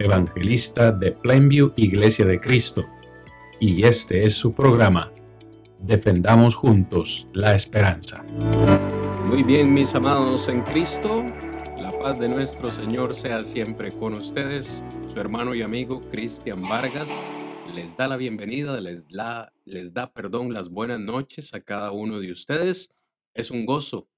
evangelista 0.00 0.90
de 0.90 1.12
Plainview 1.12 1.72
Iglesia 1.76 2.24
de 2.24 2.40
Cristo, 2.40 2.84
y 3.60 3.84
este 3.84 4.24
es 4.26 4.34
su 4.34 4.54
programa, 4.54 5.12
Defendamos 5.78 6.54
Juntos 6.54 7.28
la 7.34 7.54
Esperanza. 7.54 8.22
Muy 9.26 9.42
bien, 9.42 9.72
mis 9.72 9.94
amados 9.94 10.48
en 10.48 10.62
Cristo, 10.62 11.24
la 11.78 11.92
paz 11.98 12.18
de 12.18 12.28
nuestro 12.28 12.70
Señor 12.70 13.14
sea 13.14 13.42
siempre 13.42 13.92
con 13.92 14.14
ustedes. 14.14 14.82
Su 15.12 15.20
hermano 15.20 15.54
y 15.54 15.62
amigo 15.62 16.00
Cristian 16.10 16.62
Vargas 16.62 17.10
les 17.74 17.96
da 17.96 18.08
la 18.08 18.16
bienvenida, 18.16 18.80
les 18.80 19.06
da, 19.08 19.52
les 19.66 19.92
da, 19.92 20.10
perdón, 20.12 20.54
las 20.54 20.70
buenas 20.70 21.00
noches 21.00 21.52
a 21.52 21.60
cada 21.60 21.92
uno 21.92 22.20
de 22.20 22.32
ustedes. 22.32 22.90
Es 23.34 23.50
un 23.50 23.66
gozo, 23.66 24.08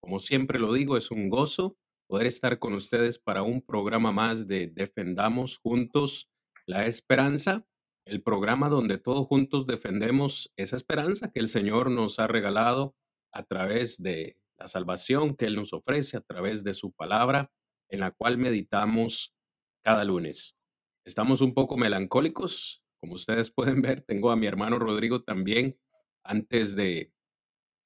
como 0.00 0.18
siempre 0.18 0.58
lo 0.58 0.72
digo, 0.72 0.96
es 0.96 1.10
un 1.10 1.30
gozo 1.30 1.76
poder 2.08 2.26
estar 2.26 2.58
con 2.58 2.72
ustedes 2.72 3.18
para 3.18 3.42
un 3.42 3.60
programa 3.60 4.10
más 4.12 4.48
de 4.48 4.66
Defendamos 4.68 5.58
Juntos 5.58 6.30
la 6.66 6.86
Esperanza, 6.86 7.66
el 8.06 8.22
programa 8.22 8.68
donde 8.68 8.98
todos 8.98 9.26
juntos 9.26 9.66
defendemos 9.66 10.52
esa 10.56 10.76
esperanza 10.76 11.30
que 11.30 11.40
el 11.40 11.48
Señor 11.48 11.90
nos 11.90 12.18
ha 12.18 12.26
regalado 12.26 12.96
a 13.32 13.42
través 13.42 14.02
de 14.02 14.38
la 14.58 14.66
salvación 14.68 15.36
que 15.36 15.46
Él 15.46 15.56
nos 15.56 15.72
ofrece, 15.72 16.16
a 16.16 16.20
través 16.22 16.64
de 16.64 16.74
su 16.74 16.92
palabra, 16.92 17.52
en 17.88 18.00
la 18.00 18.10
cual 18.10 18.38
meditamos 18.38 19.34
cada 19.82 20.04
lunes. 20.04 20.56
Estamos 21.04 21.40
un 21.40 21.54
poco 21.54 21.76
melancólicos, 21.76 22.82
como 23.00 23.14
ustedes 23.14 23.50
pueden 23.50 23.80
ver, 23.82 24.00
tengo 24.00 24.30
a 24.30 24.36
mi 24.36 24.46
hermano 24.46 24.78
Rodrigo 24.78 25.22
también 25.22 25.78
antes 26.24 26.74
de 26.74 27.12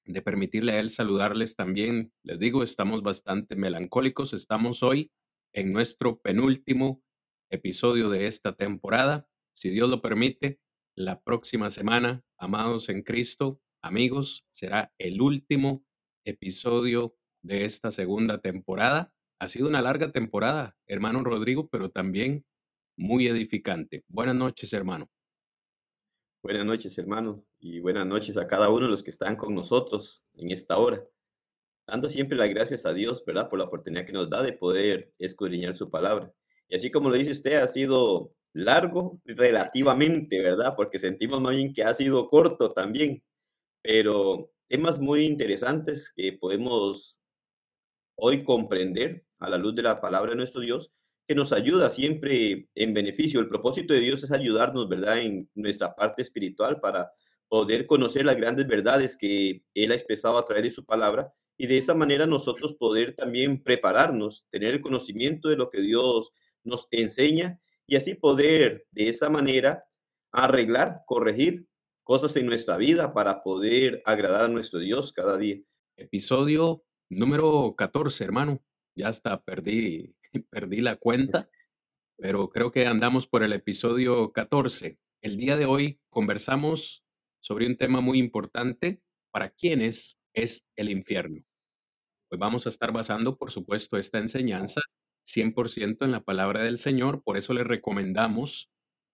de 0.04 0.22
permitirle 0.22 0.72
a 0.72 0.80
él 0.80 0.90
saludarles 0.90 1.56
también. 1.56 2.12
Les 2.22 2.38
digo, 2.38 2.62
estamos 2.62 3.02
bastante 3.02 3.56
melancólicos. 3.56 4.32
Estamos 4.32 4.82
hoy 4.82 5.12
en 5.52 5.72
nuestro 5.72 6.20
penúltimo 6.20 7.02
episodio 7.50 8.08
de 8.08 8.26
esta 8.26 8.54
temporada. 8.56 9.28
Si 9.54 9.68
Dios 9.70 9.90
lo 9.90 10.00
permite, 10.00 10.60
la 10.94 11.22
próxima 11.22 11.70
semana, 11.70 12.24
amados 12.38 12.88
en 12.88 13.02
Cristo, 13.02 13.60
amigos, 13.82 14.46
será 14.50 14.92
el 14.98 15.20
último 15.20 15.84
episodio 16.24 17.16
de 17.42 17.64
esta 17.64 17.90
segunda 17.90 18.40
temporada. 18.40 19.12
Ha 19.40 19.48
sido 19.48 19.68
una 19.68 19.82
larga 19.82 20.12
temporada, 20.12 20.76
hermano 20.86 21.24
Rodrigo, 21.24 21.68
pero 21.68 21.90
también 21.90 22.44
muy 22.96 23.26
edificante. 23.26 24.04
Buenas 24.08 24.36
noches, 24.36 24.72
hermano. 24.72 25.10
Buenas 26.42 26.66
noches, 26.66 26.98
hermano, 26.98 27.44
y 27.60 27.78
buenas 27.78 28.04
noches 28.04 28.36
a 28.36 28.48
cada 28.48 28.68
uno 28.68 28.86
de 28.86 28.90
los 28.90 29.04
que 29.04 29.10
están 29.10 29.36
con 29.36 29.54
nosotros 29.54 30.26
en 30.34 30.50
esta 30.50 30.76
hora. 30.76 31.06
Dando 31.86 32.08
siempre 32.08 32.36
las 32.36 32.50
gracias 32.50 32.84
a 32.84 32.92
Dios, 32.92 33.24
¿verdad? 33.24 33.48
Por 33.48 33.60
la 33.60 33.66
oportunidad 33.66 34.04
que 34.04 34.12
nos 34.12 34.28
da 34.28 34.42
de 34.42 34.52
poder 34.52 35.12
escudriñar 35.20 35.74
su 35.74 35.88
palabra. 35.88 36.32
Y 36.68 36.74
así 36.74 36.90
como 36.90 37.10
lo 37.10 37.16
dice 37.16 37.30
usted, 37.30 37.54
ha 37.62 37.68
sido 37.68 38.34
largo 38.52 39.20
relativamente, 39.24 40.42
¿verdad? 40.42 40.74
Porque 40.76 40.98
sentimos 40.98 41.40
más 41.40 41.52
bien 41.52 41.72
que 41.72 41.84
ha 41.84 41.94
sido 41.94 42.28
corto 42.28 42.72
también. 42.72 43.22
Pero 43.80 44.50
temas 44.66 44.98
muy 44.98 45.26
interesantes 45.26 46.12
que 46.12 46.32
podemos 46.32 47.20
hoy 48.16 48.42
comprender 48.42 49.24
a 49.38 49.48
la 49.48 49.58
luz 49.58 49.76
de 49.76 49.82
la 49.82 50.00
palabra 50.00 50.30
de 50.30 50.38
nuestro 50.38 50.60
Dios 50.60 50.90
que 51.32 51.36
nos 51.36 51.54
ayuda 51.54 51.88
siempre 51.88 52.68
en 52.74 52.92
beneficio. 52.92 53.40
El 53.40 53.48
propósito 53.48 53.94
de 53.94 54.00
Dios 54.00 54.22
es 54.22 54.32
ayudarnos, 54.32 54.86
¿verdad?, 54.86 55.18
en 55.18 55.48
nuestra 55.54 55.94
parte 55.96 56.20
espiritual 56.20 56.78
para 56.78 57.10
poder 57.48 57.86
conocer 57.86 58.26
las 58.26 58.36
grandes 58.36 58.66
verdades 58.66 59.16
que 59.16 59.64
Él 59.72 59.92
ha 59.92 59.94
expresado 59.94 60.36
a 60.36 60.44
través 60.44 60.64
de 60.64 60.70
su 60.70 60.84
palabra 60.84 61.32
y 61.56 61.68
de 61.68 61.78
esa 61.78 61.94
manera 61.94 62.26
nosotros 62.26 62.74
poder 62.74 63.14
también 63.14 63.62
prepararnos, 63.62 64.44
tener 64.50 64.74
el 64.74 64.82
conocimiento 64.82 65.48
de 65.48 65.56
lo 65.56 65.70
que 65.70 65.80
Dios 65.80 66.34
nos 66.64 66.86
enseña 66.90 67.58
y 67.86 67.96
así 67.96 68.14
poder 68.14 68.86
de 68.90 69.08
esa 69.08 69.30
manera 69.30 69.86
arreglar, 70.32 71.00
corregir 71.06 71.66
cosas 72.02 72.36
en 72.36 72.44
nuestra 72.44 72.76
vida 72.76 73.14
para 73.14 73.42
poder 73.42 74.02
agradar 74.04 74.44
a 74.44 74.48
nuestro 74.48 74.80
Dios 74.80 75.14
cada 75.14 75.38
día. 75.38 75.62
Episodio 75.96 76.84
número 77.08 77.74
14, 77.74 78.22
hermano. 78.22 78.62
Ya 78.94 79.08
hasta 79.08 79.42
perdí 79.42 80.14
perdí 80.40 80.80
la 80.80 80.96
cuenta, 80.96 81.48
pero 82.16 82.50
creo 82.50 82.72
que 82.72 82.86
andamos 82.86 83.26
por 83.26 83.42
el 83.42 83.52
episodio 83.52 84.32
14. 84.32 84.98
El 85.20 85.36
día 85.36 85.56
de 85.56 85.66
hoy 85.66 86.00
conversamos 86.08 87.04
sobre 87.40 87.66
un 87.66 87.76
tema 87.76 88.00
muy 88.00 88.18
importante 88.18 89.02
para 89.30 89.50
quienes 89.50 90.18
es 90.34 90.66
el 90.76 90.90
infierno. 90.90 91.44
Hoy 92.30 92.38
vamos 92.38 92.66
a 92.66 92.70
estar 92.70 92.92
basando, 92.92 93.36
por 93.36 93.50
supuesto, 93.50 93.98
esta 93.98 94.18
enseñanza 94.18 94.80
100% 95.24 96.04
en 96.04 96.12
la 96.12 96.24
palabra 96.24 96.62
del 96.62 96.78
Señor, 96.78 97.22
por 97.22 97.36
eso 97.36 97.52
le 97.52 97.64
recomendamos 97.64 98.70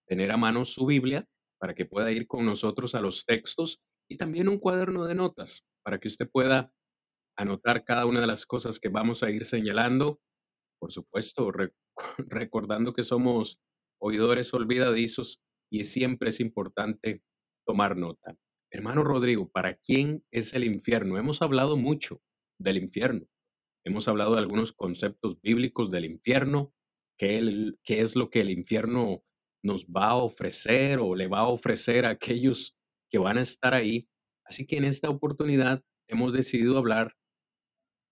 tener 0.06 0.30
a 0.30 0.36
mano 0.36 0.64
su 0.64 0.86
Biblia 0.86 1.26
para 1.58 1.74
que 1.74 1.84
pueda 1.84 2.12
ir 2.12 2.26
con 2.26 2.46
nosotros 2.46 2.94
a 2.94 3.00
los 3.00 3.26
textos 3.26 3.80
y 4.08 4.16
también 4.16 4.48
un 4.48 4.58
cuaderno 4.58 5.04
de 5.04 5.14
notas 5.14 5.66
para 5.82 5.98
que 5.98 6.08
usted 6.08 6.28
pueda 6.30 6.72
anotar 7.36 7.84
cada 7.84 8.06
una 8.06 8.20
de 8.20 8.26
las 8.26 8.46
cosas 8.46 8.80
que 8.80 8.88
vamos 8.88 9.22
a 9.22 9.30
ir 9.30 9.44
señalando 9.44 10.20
por 10.78 10.92
supuesto, 10.92 11.50
recordando 12.18 12.92
que 12.92 13.02
somos 13.02 13.58
oidores 14.00 14.52
olvidadizos 14.54 15.40
y 15.70 15.84
siempre 15.84 16.30
es 16.30 16.40
importante 16.40 17.22
tomar 17.66 17.96
nota. 17.96 18.36
Hermano 18.70 19.02
Rodrigo, 19.02 19.50
¿para 19.50 19.76
quién 19.76 20.24
es 20.30 20.54
el 20.54 20.64
infierno? 20.64 21.18
Hemos 21.18 21.42
hablado 21.42 21.76
mucho 21.76 22.20
del 22.58 22.78
infierno. 22.78 23.26
Hemos 23.84 24.08
hablado 24.08 24.34
de 24.34 24.40
algunos 24.40 24.72
conceptos 24.72 25.40
bíblicos 25.40 25.90
del 25.90 26.04
infierno, 26.04 26.74
qué, 27.18 27.72
qué 27.82 28.00
es 28.00 28.16
lo 28.16 28.30
que 28.30 28.40
el 28.40 28.50
infierno 28.50 29.24
nos 29.62 29.86
va 29.86 30.10
a 30.10 30.16
ofrecer 30.16 30.98
o 31.00 31.14
le 31.14 31.26
va 31.26 31.40
a 31.40 31.48
ofrecer 31.48 32.04
a 32.04 32.10
aquellos 32.10 32.76
que 33.10 33.18
van 33.18 33.38
a 33.38 33.42
estar 33.42 33.74
ahí. 33.74 34.08
Así 34.44 34.66
que 34.66 34.76
en 34.76 34.84
esta 34.84 35.08
oportunidad 35.08 35.82
hemos 36.08 36.32
decidido 36.32 36.78
hablar 36.78 37.14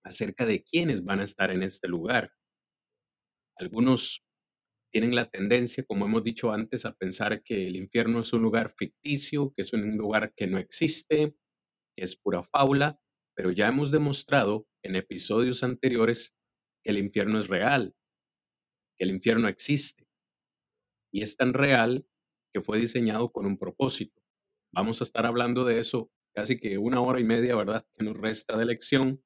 acerca 0.03 0.45
de 0.45 0.63
quiénes 0.63 1.03
van 1.03 1.19
a 1.19 1.23
estar 1.23 1.51
en 1.51 1.63
este 1.63 1.87
lugar. 1.87 2.31
Algunos 3.59 4.23
tienen 4.91 5.15
la 5.15 5.29
tendencia, 5.29 5.83
como 5.83 6.05
hemos 6.05 6.23
dicho 6.23 6.51
antes, 6.51 6.85
a 6.85 6.93
pensar 6.93 7.43
que 7.43 7.67
el 7.67 7.75
infierno 7.75 8.21
es 8.21 8.33
un 8.33 8.41
lugar 8.41 8.73
ficticio, 8.77 9.53
que 9.55 9.63
es 9.63 9.73
un 9.73 9.97
lugar 9.97 10.33
que 10.35 10.47
no 10.47 10.57
existe, 10.57 11.35
que 11.95 12.03
es 12.03 12.15
pura 12.15 12.43
fábula, 12.43 12.99
pero 13.35 13.51
ya 13.51 13.67
hemos 13.67 13.91
demostrado 13.91 14.67
en 14.83 14.95
episodios 14.95 15.63
anteriores 15.63 16.35
que 16.83 16.91
el 16.91 16.97
infierno 16.97 17.39
es 17.39 17.47
real, 17.47 17.95
que 18.97 19.03
el 19.03 19.11
infierno 19.11 19.47
existe 19.47 20.07
y 21.11 21.21
es 21.21 21.35
tan 21.35 21.53
real 21.53 22.07
que 22.53 22.61
fue 22.61 22.79
diseñado 22.79 23.31
con 23.31 23.45
un 23.45 23.57
propósito. 23.57 24.21
Vamos 24.73 25.01
a 25.01 25.03
estar 25.03 25.25
hablando 25.25 25.65
de 25.65 25.79
eso 25.79 26.11
casi 26.33 26.57
que 26.57 26.77
una 26.77 27.01
hora 27.01 27.19
y 27.19 27.23
media, 27.23 27.55
¿verdad? 27.55 27.85
Que 27.97 28.05
nos 28.05 28.15
resta 28.15 28.57
de 28.57 28.65
lección, 28.65 29.23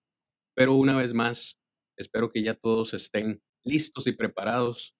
pero 0.55 0.75
una 0.75 0.95
vez 0.95 1.13
más, 1.13 1.61
espero 1.97 2.31
que 2.31 2.43
ya 2.43 2.55
todos 2.55 2.93
estén 2.93 3.41
listos 3.63 4.07
y 4.07 4.13
preparados 4.13 4.95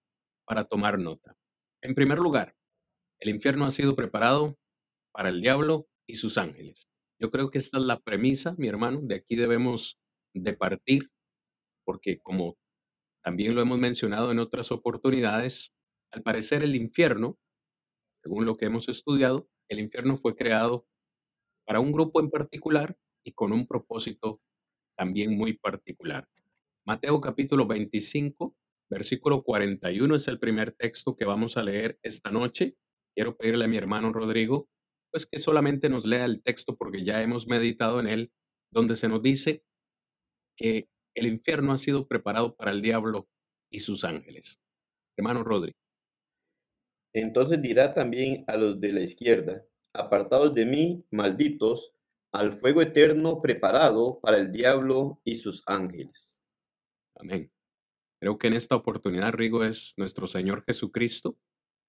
para 0.45 0.65
tomar 0.65 0.99
nota. 0.99 1.35
En 1.81 1.95
primer 1.95 2.19
lugar, 2.19 2.55
el 3.19 3.29
infierno 3.29 3.65
ha 3.65 3.71
sido 3.71 3.95
preparado 3.95 4.57
para 5.11 5.29
el 5.29 5.41
diablo 5.41 5.87
y 6.07 6.15
sus 6.15 6.37
ángeles. 6.37 6.89
Yo 7.19 7.29
creo 7.31 7.51
que 7.51 7.57
esta 7.57 7.77
es 7.77 7.83
la 7.83 7.99
premisa, 7.99 8.55
mi 8.57 8.67
hermano, 8.67 8.99
de 9.03 9.15
aquí 9.15 9.35
debemos 9.35 9.99
de 10.33 10.53
partir, 10.53 11.11
porque 11.85 12.19
como 12.19 12.57
también 13.23 13.53
lo 13.53 13.61
hemos 13.61 13.77
mencionado 13.77 14.31
en 14.31 14.39
otras 14.39 14.71
oportunidades, 14.71 15.73
al 16.11 16.23
parecer 16.23 16.63
el 16.63 16.75
infierno, 16.75 17.37
según 18.23 18.45
lo 18.45 18.55
que 18.55 18.65
hemos 18.65 18.89
estudiado, 18.89 19.47
el 19.69 19.79
infierno 19.79 20.17
fue 20.17 20.35
creado 20.35 20.87
para 21.65 21.79
un 21.79 21.91
grupo 21.91 22.19
en 22.19 22.29
particular 22.29 22.97
y 23.23 23.33
con 23.33 23.53
un 23.53 23.67
propósito 23.67 24.41
también 24.97 25.35
muy 25.37 25.53
particular. 25.53 26.27
Mateo 26.83 27.21
capítulo 27.21 27.67
25, 27.67 28.55
versículo 28.89 29.43
41 29.43 30.15
es 30.15 30.27
el 30.27 30.39
primer 30.39 30.71
texto 30.71 31.15
que 31.15 31.25
vamos 31.25 31.55
a 31.55 31.63
leer 31.63 31.99
esta 32.01 32.31
noche. 32.31 32.75
Quiero 33.15 33.37
pedirle 33.37 33.65
a 33.65 33.67
mi 33.67 33.77
hermano 33.77 34.11
Rodrigo, 34.11 34.67
pues 35.11 35.27
que 35.27 35.37
solamente 35.37 35.89
nos 35.89 36.05
lea 36.07 36.25
el 36.25 36.41
texto 36.41 36.75
porque 36.75 37.03
ya 37.03 37.21
hemos 37.21 37.45
meditado 37.45 37.99
en 37.99 38.07
él, 38.07 38.31
donde 38.73 38.95
se 38.95 39.09
nos 39.09 39.21
dice 39.21 39.63
que 40.57 40.89
el 41.15 41.27
infierno 41.27 41.71
ha 41.71 41.77
sido 41.77 42.07
preparado 42.07 42.55
para 42.55 42.71
el 42.71 42.81
diablo 42.81 43.29
y 43.71 43.81
sus 43.81 44.03
ángeles. 44.03 44.59
Hermano 45.17 45.43
Rodrigo. 45.43 45.77
Entonces 47.13 47.61
dirá 47.61 47.93
también 47.93 48.43
a 48.47 48.57
los 48.57 48.81
de 48.81 48.93
la 48.93 49.01
izquierda, 49.01 49.63
apartados 49.93 50.55
de 50.55 50.65
mí, 50.65 51.05
malditos, 51.11 51.93
al 52.33 52.53
fuego 52.53 52.81
eterno 52.81 53.39
preparado 53.39 54.19
para 54.19 54.37
el 54.37 54.51
diablo 54.51 55.21
y 55.23 55.35
sus 55.35 55.63
ángeles. 55.67 56.40
Amén. 57.21 57.51
Creo 58.19 58.39
que 58.39 58.47
en 58.47 58.53
esta 58.53 58.75
oportunidad, 58.75 59.33
Rigo, 59.33 59.63
es 59.63 59.93
nuestro 59.95 60.25
Señor 60.25 60.63
Jesucristo 60.65 61.37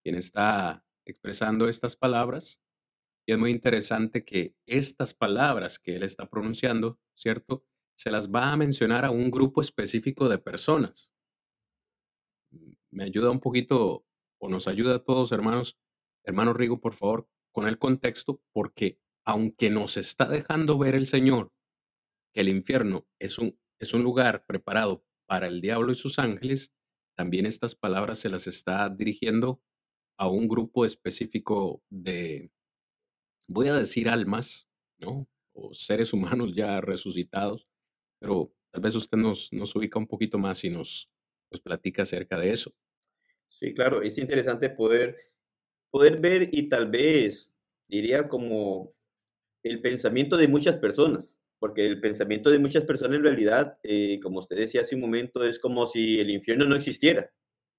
quien 0.02 0.16
está 0.16 0.84
expresando 1.06 1.68
estas 1.68 1.96
palabras. 1.96 2.60
Y 3.26 3.32
es 3.32 3.38
muy 3.38 3.50
interesante 3.50 4.24
que 4.26 4.54
estas 4.66 5.14
palabras 5.14 5.78
que 5.78 5.96
Él 5.96 6.02
está 6.02 6.28
pronunciando, 6.28 7.00
¿cierto? 7.14 7.64
Se 7.94 8.10
las 8.10 8.30
va 8.30 8.52
a 8.52 8.56
mencionar 8.58 9.06
a 9.06 9.10
un 9.10 9.30
grupo 9.30 9.62
específico 9.62 10.28
de 10.28 10.38
personas. 10.38 11.14
Mm, 12.50 12.72
me 12.90 13.04
ayuda 13.04 13.30
un 13.30 13.40
poquito, 13.40 14.04
o 14.38 14.48
nos 14.50 14.68
ayuda 14.68 14.96
a 14.96 15.04
todos, 15.04 15.32
hermanos, 15.32 15.78
hermano 16.24 16.52
Rigo, 16.52 16.78
por 16.78 16.92
favor, 16.92 17.26
con 17.52 17.66
el 17.66 17.78
contexto, 17.78 18.42
porque 18.52 19.00
aunque 19.24 19.70
nos 19.70 19.96
está 19.96 20.26
dejando 20.26 20.76
ver 20.76 20.94
el 20.94 21.06
Señor 21.06 21.52
que 22.34 22.40
el 22.42 22.48
infierno 22.48 23.06
es 23.18 23.38
un, 23.38 23.58
es 23.78 23.94
un 23.94 24.02
lugar 24.02 24.44
preparado 24.46 25.06
para 25.26 25.46
el 25.46 25.60
diablo 25.60 25.92
y 25.92 25.94
sus 25.94 26.18
ángeles, 26.18 26.74
también 27.16 27.46
estas 27.46 27.74
palabras 27.74 28.18
se 28.18 28.28
las 28.28 28.46
está 28.46 28.88
dirigiendo 28.88 29.62
a 30.16 30.28
un 30.28 30.48
grupo 30.48 30.84
específico 30.84 31.82
de, 31.90 32.50
voy 33.48 33.68
a 33.68 33.76
decir 33.76 34.08
almas, 34.08 34.68
¿no? 34.98 35.28
O 35.52 35.74
seres 35.74 36.12
humanos 36.12 36.54
ya 36.54 36.80
resucitados, 36.80 37.66
pero 38.18 38.54
tal 38.70 38.82
vez 38.82 38.94
usted 38.94 39.18
nos, 39.18 39.52
nos 39.52 39.74
ubica 39.76 39.98
un 39.98 40.06
poquito 40.06 40.38
más 40.38 40.64
y 40.64 40.70
nos, 40.70 41.10
nos 41.50 41.60
platica 41.60 42.02
acerca 42.02 42.38
de 42.38 42.52
eso. 42.52 42.72
Sí, 43.48 43.74
claro, 43.74 44.00
es 44.00 44.16
interesante 44.16 44.70
poder, 44.70 45.16
poder 45.90 46.20
ver 46.20 46.48
y 46.52 46.68
tal 46.68 46.90
vez, 46.90 47.54
diría 47.86 48.28
como 48.28 48.94
el 49.62 49.82
pensamiento 49.82 50.36
de 50.36 50.48
muchas 50.48 50.76
personas, 50.76 51.41
porque 51.62 51.86
el 51.86 52.00
pensamiento 52.00 52.50
de 52.50 52.58
muchas 52.58 52.82
personas 52.82 53.18
en 53.18 53.22
realidad, 53.22 53.78
eh, 53.84 54.18
como 54.20 54.40
usted 54.40 54.56
decía 54.56 54.80
hace 54.80 54.96
un 54.96 55.00
momento, 55.00 55.44
es 55.44 55.60
como 55.60 55.86
si 55.86 56.18
el 56.18 56.28
infierno 56.30 56.64
no 56.64 56.74
existiera. 56.74 57.30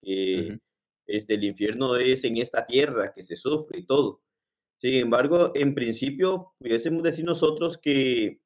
Eh, 0.02 0.58
este, 1.06 1.34
el 1.34 1.44
infierno 1.44 1.98
es 1.98 2.24
en 2.24 2.38
esta 2.38 2.66
tierra 2.66 3.12
que 3.14 3.22
se 3.22 3.36
sufre 3.36 3.80
y 3.80 3.86
todo. 3.86 4.22
Sin 4.78 4.94
embargo, 4.94 5.52
en 5.54 5.76
principio, 5.76 6.54
pudiésemos 6.60 7.04
decir 7.04 7.26
nosotros 7.26 7.78
que 7.78 8.40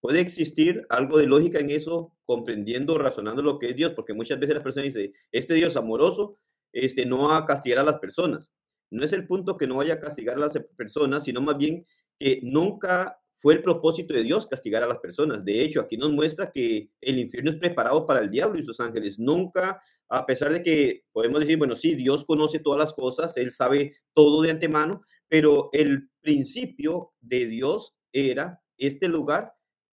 puede 0.00 0.20
existir 0.20 0.86
algo 0.88 1.18
de 1.18 1.26
lógica 1.26 1.58
en 1.58 1.68
eso, 1.68 2.16
comprendiendo, 2.24 2.96
razonando 2.96 3.42
lo 3.42 3.58
que 3.58 3.68
es 3.68 3.76
Dios, 3.76 3.92
porque 3.94 4.14
muchas 4.14 4.40
veces 4.40 4.54
las 4.54 4.64
personas 4.64 4.94
dicen, 4.94 5.12
este 5.32 5.52
Dios 5.52 5.76
amoroso 5.76 6.38
este, 6.72 7.04
no 7.04 7.28
va 7.28 7.36
a 7.36 7.44
castigar 7.44 7.80
a 7.80 7.84
las 7.84 7.98
personas. 7.98 8.54
No 8.90 9.04
es 9.04 9.12
el 9.12 9.26
punto 9.26 9.58
que 9.58 9.66
no 9.66 9.76
vaya 9.76 9.94
a 9.94 10.00
castigar 10.00 10.36
a 10.36 10.40
las 10.40 10.58
personas, 10.78 11.24
sino 11.24 11.42
más 11.42 11.58
bien 11.58 11.84
que 12.18 12.40
nunca 12.42 13.20
fue 13.40 13.54
el 13.54 13.62
propósito 13.62 14.14
de 14.14 14.24
Dios 14.24 14.46
castigar 14.46 14.82
a 14.82 14.88
las 14.88 14.98
personas. 14.98 15.44
De 15.44 15.62
hecho, 15.62 15.80
aquí 15.80 15.96
nos 15.96 16.10
muestra 16.10 16.50
que 16.50 16.90
el 17.00 17.18
infierno 17.20 17.50
es 17.50 17.56
preparado 17.56 18.04
para 18.04 18.20
el 18.20 18.30
diablo 18.30 18.58
y 18.58 18.64
sus 18.64 18.80
ángeles. 18.80 19.18
Nunca, 19.20 19.80
a 20.08 20.26
pesar 20.26 20.52
de 20.52 20.60
que 20.60 21.04
podemos 21.12 21.38
decir, 21.38 21.56
bueno, 21.56 21.76
sí, 21.76 21.94
Dios 21.94 22.24
conoce 22.24 22.58
todas 22.58 22.80
las 22.80 22.92
cosas, 22.92 23.36
Él 23.36 23.52
sabe 23.52 23.94
todo 24.12 24.42
de 24.42 24.50
antemano, 24.50 25.02
pero 25.28 25.70
el 25.72 26.10
principio 26.20 27.12
de 27.20 27.46
Dios 27.46 27.94
era 28.12 28.60
este 28.76 29.06
lugar 29.06 29.52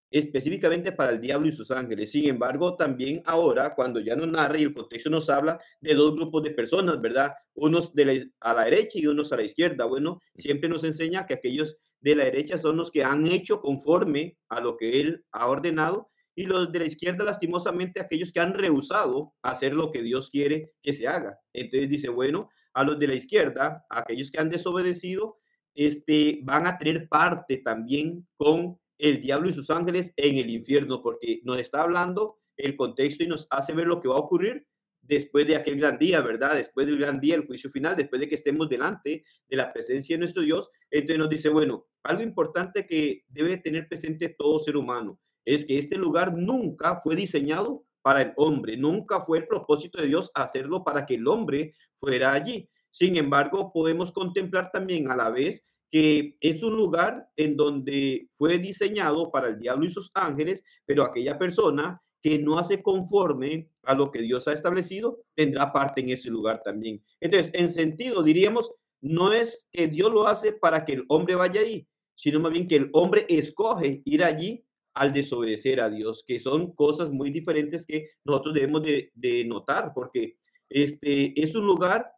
específicamente 0.09 0.91
para 0.91 1.11
el 1.11 1.21
diablo 1.21 1.47
y 1.47 1.51
sus 1.51 1.69
ángeles. 1.69 2.11
Sin 2.11 2.27
embargo, 2.27 2.75
también 2.75 3.21
ahora, 3.25 3.75
cuando 3.75 3.99
ya 3.99 4.15
nos 4.15 4.29
narra 4.29 4.57
y 4.57 4.63
el 4.63 4.73
contexto 4.73 5.09
nos 5.09 5.29
habla 5.29 5.59
de 5.81 5.93
dos 5.93 6.15
grupos 6.15 6.41
de 6.43 6.51
personas, 6.51 6.99
¿verdad? 6.99 7.33
Unos 7.53 7.93
de 7.93 8.31
a 8.39 8.53
la 8.53 8.63
derecha 8.63 8.97
y 8.97 9.07
unos 9.07 9.31
a 9.33 9.37
la 9.37 9.43
izquierda. 9.43 9.85
Bueno, 9.85 10.19
siempre 10.35 10.69
nos 10.69 10.83
enseña 10.83 11.27
que 11.27 11.33
aquellos 11.35 11.77
de 12.05 12.15
la 12.15 12.25
derecha 12.25 12.59
son 12.59 12.77
los 12.77 12.91
que 12.91 13.03
han 13.03 13.25
hecho 13.25 13.61
conforme 13.61 14.37
a 14.47 14.61
lo 14.61 14.77
que 14.77 15.01
él 15.01 15.25
ha 15.31 15.47
ordenado 15.47 16.11
y 16.35 16.45
los 16.45 16.71
de 16.71 16.79
la 16.79 16.85
izquierda, 16.85 17.25
lastimosamente, 17.25 17.99
aquellos 17.99 18.31
que 18.31 18.39
han 18.39 18.53
rehusado 18.53 19.33
hacer 19.41 19.73
lo 19.73 19.89
que 19.89 20.03
Dios 20.03 20.29
quiere 20.29 20.71
que 20.83 20.93
se 20.93 21.07
haga. 21.07 21.39
Entonces 21.51 21.89
dice, 21.89 22.09
bueno, 22.09 22.49
a 22.75 22.83
los 22.83 22.99
de 22.99 23.07
la 23.07 23.15
izquierda, 23.15 23.85
aquellos 23.89 24.29
que 24.29 24.39
han 24.39 24.51
desobedecido, 24.51 25.39
este, 25.73 26.41
van 26.43 26.67
a 26.67 26.77
tener 26.77 27.09
parte 27.09 27.57
también 27.57 28.27
con 28.37 28.79
el 28.99 29.19
diablo 29.19 29.49
y 29.49 29.55
sus 29.55 29.71
ángeles 29.71 30.13
en 30.15 30.37
el 30.37 30.51
infierno, 30.51 31.01
porque 31.01 31.39
nos 31.43 31.59
está 31.59 31.81
hablando 31.81 32.37
el 32.55 32.75
contexto 32.75 33.23
y 33.23 33.27
nos 33.27 33.47
hace 33.49 33.73
ver 33.73 33.87
lo 33.87 33.99
que 33.99 34.09
va 34.09 34.15
a 34.15 34.19
ocurrir 34.19 34.67
después 35.07 35.45
de 35.47 35.55
aquel 35.55 35.77
gran 35.77 35.97
día, 35.97 36.21
¿verdad? 36.21 36.55
Después 36.55 36.87
del 36.87 36.97
gran 36.97 37.19
día, 37.19 37.35
el 37.35 37.45
juicio 37.45 37.69
final, 37.69 37.95
después 37.95 38.19
de 38.19 38.27
que 38.27 38.35
estemos 38.35 38.69
delante 38.69 39.23
de 39.47 39.57
la 39.57 39.71
presencia 39.71 40.15
de 40.15 40.19
nuestro 40.19 40.43
Dios. 40.43 40.69
Entonces 40.89 41.17
nos 41.17 41.29
dice, 41.29 41.49
bueno, 41.49 41.87
algo 42.03 42.23
importante 42.23 42.87
que 42.87 43.23
debe 43.27 43.57
tener 43.57 43.87
presente 43.87 44.35
todo 44.37 44.59
ser 44.59 44.77
humano 44.77 45.19
es 45.45 45.65
que 45.65 45.77
este 45.77 45.97
lugar 45.97 46.33
nunca 46.35 46.99
fue 47.01 47.15
diseñado 47.15 47.85
para 48.01 48.21
el 48.21 48.33
hombre, 48.37 48.77
nunca 48.77 49.21
fue 49.21 49.39
el 49.39 49.47
propósito 49.47 50.01
de 50.01 50.07
Dios 50.07 50.31
hacerlo 50.33 50.83
para 50.83 51.05
que 51.05 51.15
el 51.15 51.27
hombre 51.27 51.73
fuera 51.95 52.33
allí. 52.33 52.69
Sin 52.89 53.15
embargo, 53.15 53.71
podemos 53.73 54.11
contemplar 54.11 54.71
también 54.71 55.09
a 55.09 55.15
la 55.15 55.29
vez 55.29 55.63
que 55.91 56.37
es 56.41 56.61
un 56.61 56.75
lugar 56.75 57.29
en 57.35 57.55
donde 57.55 58.27
fue 58.31 58.57
diseñado 58.57 59.31
para 59.31 59.49
el 59.49 59.59
diablo 59.59 59.85
y 59.85 59.91
sus 59.91 60.11
ángeles, 60.13 60.63
pero 60.85 61.03
aquella 61.03 61.37
persona 61.37 62.01
que 62.25 62.39
no 62.39 62.57
hace 62.57 62.81
conforme 62.81 63.69
a 63.83 63.93
lo 63.93 64.09
que 64.09 64.23
Dios 64.23 64.47
ha 64.47 64.53
establecido, 64.53 65.21
tendrá 65.35 65.71
parte 65.71 66.01
en 66.01 66.09
ese 66.09 66.31
lugar 66.31 66.59
también. 66.65 67.03
Entonces, 67.19 67.51
en 67.53 67.71
sentido, 67.71 68.23
diríamos, 68.23 68.71
no 68.99 69.31
es 69.31 69.67
que 69.71 69.87
Dios 69.87 70.11
lo 70.11 70.25
hace 70.25 70.51
para 70.51 70.85
que 70.85 70.93
el 70.93 71.05
hombre 71.07 71.35
vaya 71.35 71.61
ahí, 71.61 71.87
sino 72.15 72.39
más 72.39 72.51
bien 72.51 72.67
que 72.67 72.77
el 72.77 72.89
hombre 72.93 73.27
escoge 73.29 74.01
ir 74.05 74.23
allí 74.23 74.65
al 74.95 75.13
desobedecer 75.13 75.79
a 75.79 75.91
Dios, 75.91 76.23
que 76.25 76.39
son 76.39 76.73
cosas 76.73 77.11
muy 77.11 77.29
diferentes 77.29 77.85
que 77.85 78.09
nosotros 78.23 78.55
debemos 78.55 78.81
de, 78.81 79.11
de 79.13 79.45
notar, 79.45 79.91
porque 79.93 80.39
este 80.67 81.39
es 81.39 81.55
un 81.55 81.67
lugar 81.67 82.11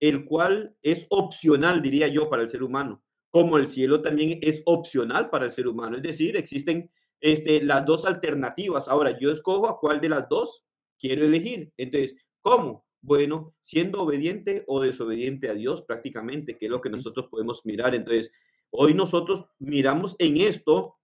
el 0.00 0.24
cual 0.24 0.74
es 0.80 1.06
opcional, 1.10 1.82
diría 1.82 2.08
yo, 2.08 2.30
para 2.30 2.44
el 2.44 2.48
ser 2.48 2.62
humano, 2.62 3.04
como 3.28 3.58
el 3.58 3.68
cielo 3.68 4.00
también 4.00 4.38
es 4.40 4.62
opcional 4.64 5.28
para 5.28 5.44
el 5.44 5.52
ser 5.52 5.68
humano. 5.68 5.98
Es 5.98 6.02
decir, 6.02 6.34
existen 6.34 6.90
este, 7.22 7.62
las 7.62 7.86
dos 7.86 8.04
alternativas. 8.04 8.88
Ahora, 8.88 9.18
yo 9.18 9.30
escojo 9.30 9.66
a 9.66 9.78
cuál 9.80 10.02
de 10.02 10.10
las 10.10 10.28
dos 10.28 10.62
quiero 10.98 11.24
elegir. 11.24 11.72
Entonces, 11.78 12.14
¿cómo? 12.42 12.84
Bueno, 13.00 13.54
siendo 13.60 14.02
obediente 14.02 14.64
o 14.66 14.80
desobediente 14.80 15.48
a 15.48 15.54
Dios 15.54 15.80
prácticamente, 15.82 16.58
que 16.58 16.66
es 16.66 16.70
lo 16.70 16.82
que 16.82 16.90
nosotros 16.90 17.28
podemos 17.30 17.64
mirar. 17.64 17.94
Entonces, 17.94 18.30
hoy 18.70 18.92
nosotros 18.92 19.46
miramos 19.58 20.14
en 20.18 20.36
esto, 20.36 20.96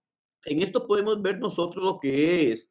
en 0.44 0.62
esto 0.62 0.87
podemos 0.87 1.22
ver 1.22 1.38
nosotros 1.38 1.82
lo 1.82 1.98
que 1.98 2.52
es, 2.52 2.68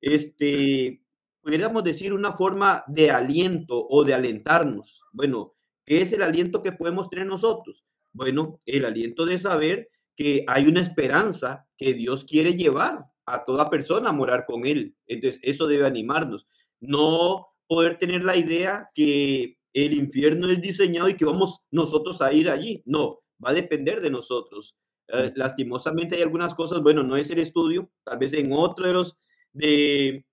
este, 0.00 1.02
pudiéramos 1.40 1.84
decir 1.84 2.12
una 2.12 2.32
forma 2.32 2.82
de 2.88 3.12
aliento 3.12 3.86
o 3.88 4.04
de 4.04 4.14
alentarnos. 4.14 5.02
Bueno, 5.12 5.56
¿Qué 5.86 6.02
es 6.02 6.12
el 6.12 6.22
aliento 6.22 6.62
que 6.62 6.72
podemos 6.72 7.08
tener 7.08 7.26
nosotros? 7.26 7.84
Bueno, 8.12 8.58
el 8.66 8.84
aliento 8.84 9.24
de 9.24 9.38
saber 9.38 9.88
que 10.16 10.44
hay 10.48 10.66
una 10.66 10.80
esperanza 10.80 11.66
que 11.76 11.94
Dios 11.94 12.24
quiere 12.24 12.54
llevar 12.54 13.06
a 13.26 13.44
toda 13.44 13.70
persona 13.70 14.10
a 14.10 14.12
morar 14.12 14.46
con 14.46 14.66
Él. 14.66 14.96
Entonces, 15.06 15.40
eso 15.42 15.66
debe 15.66 15.86
animarnos. 15.86 16.46
No 16.80 17.48
poder 17.66 17.98
tener 17.98 18.24
la 18.24 18.36
idea 18.36 18.90
que 18.94 19.58
el 19.72 19.92
infierno 19.92 20.48
es 20.48 20.60
diseñado 20.60 21.08
y 21.08 21.16
que 21.16 21.24
vamos 21.24 21.60
nosotros 21.70 22.22
a 22.22 22.32
ir 22.32 22.48
allí. 22.48 22.82
No, 22.86 23.20
va 23.44 23.50
a 23.50 23.54
depender 23.54 24.00
de 24.00 24.10
nosotros. 24.10 24.76
Eh, 25.08 25.32
lastimosamente 25.36 26.16
hay 26.16 26.22
algunas 26.22 26.54
cosas, 26.54 26.80
bueno, 26.80 27.02
no 27.02 27.16
es 27.16 27.30
el 27.30 27.38
estudio, 27.38 27.90
tal 28.04 28.18
vez 28.18 28.32
en 28.32 28.52
otro 28.52 28.86
de 28.86 28.92
los 28.92 29.16
de 29.52 30.26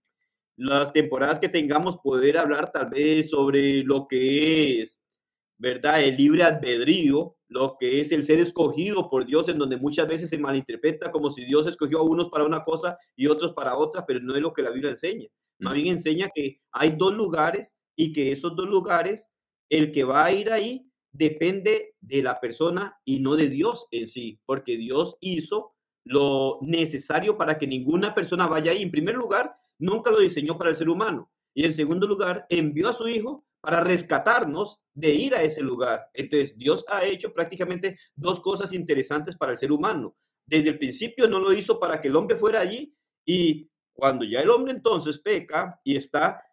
las 0.57 0.91
temporadas 0.93 1.39
que 1.39 1.49
tengamos 1.49 1.97
poder 1.97 2.37
hablar 2.37 2.71
tal 2.71 2.89
vez 2.89 3.29
sobre 3.29 3.83
lo 3.83 4.07
que 4.07 4.81
es 4.81 4.99
¿verdad? 5.63 6.03
El 6.03 6.17
libre 6.17 6.43
albedrío, 6.43 7.37
lo 7.53 7.77
que 7.79 8.01
es 8.01 8.11
el 8.11 8.23
ser 8.23 8.39
escogido 8.39 9.09
por 9.09 9.25
Dios, 9.25 9.47
en 9.47 9.59
donde 9.59 9.77
muchas 9.77 10.07
veces 10.07 10.29
se 10.29 10.37
malinterpreta 10.37 11.11
como 11.11 11.29
si 11.29 11.45
Dios 11.45 11.67
escogió 11.67 11.99
a 11.99 12.03
unos 12.03 12.29
para 12.29 12.45
una 12.45 12.63
cosa 12.63 12.97
y 13.15 13.27
otros 13.27 13.53
para 13.53 13.77
otra, 13.77 14.05
pero 14.05 14.19
no 14.19 14.35
es 14.35 14.41
lo 14.41 14.53
que 14.53 14.63
la 14.63 14.71
Biblia 14.71 14.91
enseña. 14.91 15.27
Más 15.59 15.75
bien 15.75 15.87
enseña 15.87 16.29
que 16.33 16.59
hay 16.71 16.95
dos 16.97 17.13
lugares 17.13 17.75
y 17.95 18.11
que 18.11 18.31
esos 18.31 18.55
dos 18.55 18.67
lugares, 18.67 19.29
el 19.69 19.91
que 19.91 20.03
va 20.03 20.25
a 20.25 20.31
ir 20.31 20.51
ahí 20.51 20.89
depende 21.11 21.95
de 22.01 22.23
la 22.23 22.39
persona 22.39 22.99
y 23.05 23.19
no 23.19 23.35
de 23.35 23.49
Dios 23.49 23.87
en 23.91 24.07
sí, 24.07 24.39
porque 24.45 24.77
Dios 24.77 25.15
hizo 25.21 25.75
lo 26.03 26.57
necesario 26.61 27.37
para 27.37 27.57
que 27.57 27.67
ninguna 27.67 28.15
persona 28.15 28.47
vaya 28.47 28.71
ahí. 28.71 28.81
En 28.81 28.91
primer 28.91 29.15
lugar, 29.15 29.55
nunca 29.77 30.11
lo 30.11 30.19
diseñó 30.19 30.57
para 30.57 30.71
el 30.71 30.75
ser 30.75 30.89
humano. 30.89 31.31
Y 31.53 31.65
en 31.65 31.73
segundo 31.73 32.07
lugar, 32.07 32.47
envió 32.49 32.89
a 32.89 32.93
su 32.93 33.07
hijo 33.07 33.45
para 33.63 33.79
rescatarnos 33.79 34.81
de 34.93 35.15
ir 35.15 35.33
a 35.33 35.41
ese 35.41 35.61
lugar. 35.61 36.09
Entonces, 36.13 36.57
Dios 36.57 36.83
ha 36.89 37.05
hecho 37.05 37.33
prácticamente 37.33 37.97
dos 38.13 38.41
cosas 38.41 38.73
interesantes 38.73 39.37
para 39.37 39.53
el 39.53 39.57
ser 39.57 39.71
humano. 39.71 40.17
Desde 40.45 40.71
el 40.71 40.77
principio 40.77 41.29
no 41.29 41.39
lo 41.39 41.53
hizo 41.53 41.79
para 41.79 42.01
que 42.01 42.09
el 42.09 42.15
hombre 42.17 42.35
fuera 42.35 42.59
allí 42.59 42.93
y 43.25 43.69
cuando 43.93 44.25
ya 44.25 44.41
el 44.41 44.49
hombre 44.49 44.73
entonces 44.73 45.17
peca 45.17 45.79
y 45.85 45.95
está 45.95 46.43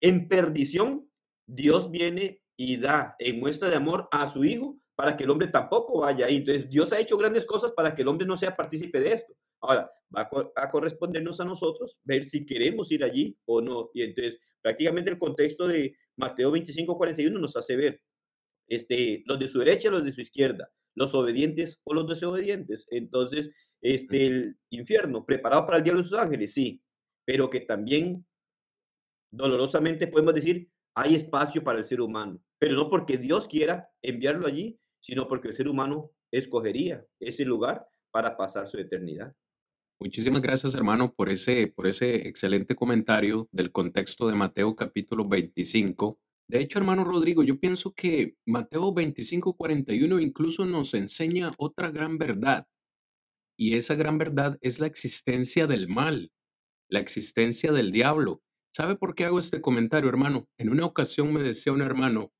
en 0.00 0.26
perdición, 0.26 1.08
Dios 1.46 1.88
viene 1.88 2.42
y 2.56 2.78
da 2.78 3.14
en 3.20 3.38
muestra 3.38 3.70
de 3.70 3.76
amor 3.76 4.08
a 4.10 4.28
su 4.28 4.44
hijo 4.44 4.80
para 4.96 5.16
que 5.16 5.22
el 5.22 5.30
hombre 5.30 5.46
tampoco 5.46 6.00
vaya 6.00 6.26
ahí. 6.26 6.38
Entonces, 6.38 6.68
Dios 6.68 6.92
ha 6.92 6.98
hecho 6.98 7.16
grandes 7.16 7.46
cosas 7.46 7.70
para 7.76 7.94
que 7.94 8.02
el 8.02 8.08
hombre 8.08 8.26
no 8.26 8.36
sea 8.36 8.56
partícipe 8.56 8.98
de 8.98 9.12
esto. 9.12 9.34
Ahora, 9.62 9.90
va 10.14 10.28
a, 10.56 10.70
correspondernos 10.70 11.40
a 11.40 11.44
nosotros 11.44 11.98
ver 12.04 12.24
si 12.24 12.44
queremos 12.44 12.90
ir 12.90 13.04
allí 13.04 13.38
o 13.46 13.60
no. 13.60 13.90
Y 13.94 14.02
entonces, 14.02 14.40
prácticamente 14.60 15.10
el 15.10 15.18
contexto 15.18 15.66
de 15.66 15.96
Mateo 16.16 16.50
25, 16.50 16.96
41 16.96 17.38
nos 17.38 17.56
hace 17.56 17.76
ver 17.76 18.02
este, 18.66 19.22
los 19.26 19.38
de 19.38 19.48
su 19.48 19.60
derecha, 19.60 19.90
los 19.90 20.04
de 20.04 20.12
su 20.12 20.20
izquierda, 20.20 20.70
los 20.94 21.14
obedientes 21.14 21.80
o 21.84 21.94
los 21.94 22.08
desobedientes. 22.08 22.86
Entonces, 22.90 23.50
este, 23.80 24.26
el 24.26 24.58
infierno 24.70 25.24
preparado 25.24 25.64
para 25.64 25.78
el 25.78 25.84
diablo 25.84 26.02
y 26.02 26.04
sus 26.04 26.18
ángeles, 26.18 26.52
sí, 26.52 26.82
pero 27.24 27.48
que 27.48 27.60
también 27.60 28.26
dolorosamente 29.30 30.08
podemos 30.08 30.34
decir 30.34 30.68
hay 30.94 31.14
espacio 31.14 31.64
para 31.64 31.78
el 31.78 31.84
ser 31.84 32.00
humano, 32.00 32.42
pero 32.58 32.74
no 32.74 32.90
porque 32.90 33.16
Dios 33.16 33.48
quiera 33.48 33.90
enviarlo 34.02 34.46
allí, 34.46 34.78
sino 35.00 35.26
porque 35.26 35.48
el 35.48 35.54
ser 35.54 35.68
humano 35.68 36.12
escogería 36.30 37.06
ese 37.18 37.44
lugar 37.44 37.86
para 38.10 38.36
pasar 38.36 38.66
su 38.66 38.78
eternidad. 38.78 39.34
Muchísimas 40.04 40.42
gracias, 40.42 40.74
hermano, 40.74 41.14
por 41.14 41.30
ese, 41.30 41.68
por 41.68 41.86
ese 41.86 42.26
excelente 42.26 42.74
comentario 42.74 43.48
del 43.52 43.70
contexto 43.70 44.26
de 44.26 44.34
Mateo 44.34 44.74
capítulo 44.74 45.28
25. 45.28 46.18
De 46.48 46.58
hecho, 46.58 46.80
hermano 46.80 47.04
Rodrigo, 47.04 47.44
yo 47.44 47.60
pienso 47.60 47.94
que 47.94 48.34
Mateo 48.44 48.92
25, 48.92 49.56
41 49.56 50.18
incluso 50.18 50.66
nos 50.66 50.94
enseña 50.94 51.52
otra 51.56 51.92
gran 51.92 52.18
verdad. 52.18 52.66
Y 53.56 53.76
esa 53.76 53.94
gran 53.94 54.18
verdad 54.18 54.58
es 54.60 54.80
la 54.80 54.88
existencia 54.88 55.68
del 55.68 55.86
mal, 55.88 56.32
la 56.90 56.98
existencia 56.98 57.70
del 57.70 57.92
diablo. 57.92 58.42
¿Sabe 58.74 58.96
por 58.96 59.14
qué 59.14 59.26
hago 59.26 59.38
este 59.38 59.60
comentario, 59.60 60.08
hermano? 60.08 60.48
En 60.58 60.70
una 60.70 60.84
ocasión 60.84 61.32
me 61.32 61.44
decía 61.44 61.72
un 61.72 61.80
hermano, 61.80 62.32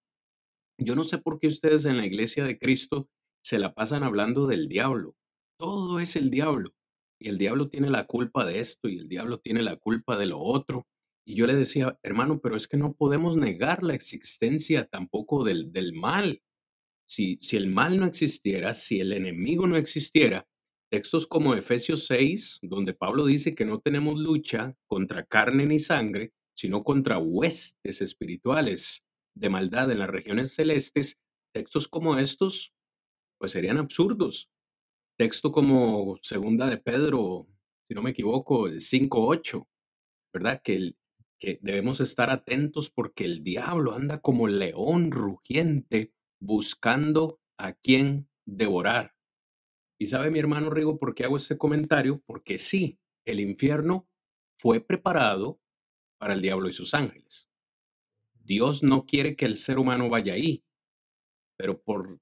yo 0.79 0.97
no 0.97 1.05
sé 1.05 1.19
por 1.19 1.39
qué 1.39 1.47
ustedes 1.47 1.85
en 1.85 1.97
la 1.97 2.07
iglesia 2.07 2.43
de 2.43 2.59
Cristo 2.59 3.09
se 3.41 3.61
la 3.61 3.73
pasan 3.73 4.03
hablando 4.03 4.49
del 4.49 4.67
diablo. 4.67 5.15
Todo 5.61 6.01
es 6.01 6.17
el 6.17 6.29
diablo. 6.29 6.75
Y 7.23 7.29
el 7.29 7.39
diablo 7.39 7.69
tiene 7.69 7.89
la 7.89 8.09
culpa 8.09 8.45
de 8.45 8.59
esto 8.59 8.89
y 8.89 8.99
el 8.99 9.09
diablo 9.09 9.39
tiene 9.39 9.63
la 9.63 9.77
culpa 9.77 10.17
de 10.17 10.27
lo 10.27 10.41
otro. 10.41 10.89
Y 11.25 11.37
yo 11.37 11.47
le 11.47 11.55
decía, 11.55 11.97
hermano, 12.03 12.41
pero 12.41 12.57
es 12.57 12.67
que 12.67 12.77
no 12.77 12.95
podemos 12.95 13.37
negar 13.37 13.85
la 13.85 13.95
existencia 13.95 14.87
tampoco 14.87 15.45
del, 15.45 15.73
del 15.73 15.93
mal. 15.93 16.43
Si, 17.07 17.39
si 17.41 17.57
el 17.57 17.69
mal 17.69 18.01
no 18.01 18.07
existiera, 18.07 18.75
si 18.75 18.99
el 18.99 19.13
enemigo 19.13 19.69
no 19.69 19.77
existiera, 19.77 20.49
textos 20.91 21.29
como 21.29 21.55
Efesios 21.55 22.07
6, 22.07 22.59
donde 22.63 22.93
Pablo 22.93 23.25
dice 23.25 23.55
que 23.55 23.65
no 23.65 23.79
tenemos 23.79 24.19
lucha 24.19 24.75
contra 24.89 25.25
carne 25.25 25.65
ni 25.67 25.79
sangre, 25.79 26.33
sino 26.57 26.83
contra 26.83 27.21
huestes 27.21 28.03
espirituales 28.03 29.07
de 29.37 29.49
maldad 29.49 29.93
en 29.93 30.01
las 30.01 30.11
regiones 30.11 30.57
celestes, 30.57 31.21
textos 31.55 31.87
como 31.87 32.19
estos, 32.19 32.75
pues 33.39 33.53
serían 33.53 33.79
absurdos. 33.79 34.51
Texto 35.23 35.53
como 35.53 36.19
Segunda 36.21 36.67
de 36.67 36.79
Pedro, 36.79 37.47
si 37.85 37.95
no 37.95 38.03
me 38.03 38.11
equivoco, 38.11 38.67
el 38.67 38.81
5.8, 38.81 39.69
¿verdad? 40.33 40.61
Que, 40.65 40.75
el, 40.75 40.99
que 41.39 41.61
debemos 41.63 42.01
estar 42.01 42.29
atentos 42.29 42.91
porque 42.91 43.25
el 43.25 43.45
diablo 43.45 43.95
anda 43.95 44.21
como 44.21 44.49
león 44.49 45.13
rugiente 45.13 46.13
buscando 46.41 47.41
a 47.57 47.73
quien 47.73 48.29
devorar. 48.47 49.15
Y 49.97 50.07
sabe 50.07 50.33
mi 50.33 50.41
hermano 50.41 50.71
Rigo 50.71 50.99
por 50.99 51.15
qué 51.15 51.23
hago 51.23 51.37
este 51.37 51.57
comentario? 51.57 52.21
Porque 52.27 52.59
sí, 52.59 52.99
el 53.25 53.39
infierno 53.39 54.09
fue 54.57 54.81
preparado 54.81 55.61
para 56.19 56.35
el 56.35 56.43
diablo 56.43 56.69
y 56.69 56.73
sus 56.73 56.95
ángeles. 56.95 57.49
Dios 58.41 58.83
no 58.83 59.07
quiere 59.07 59.37
que 59.37 59.45
el 59.45 59.57
ser 59.57 59.79
humano 59.79 60.09
vaya 60.09 60.33
ahí, 60.33 60.65
pero 61.57 61.81
por 61.81 62.19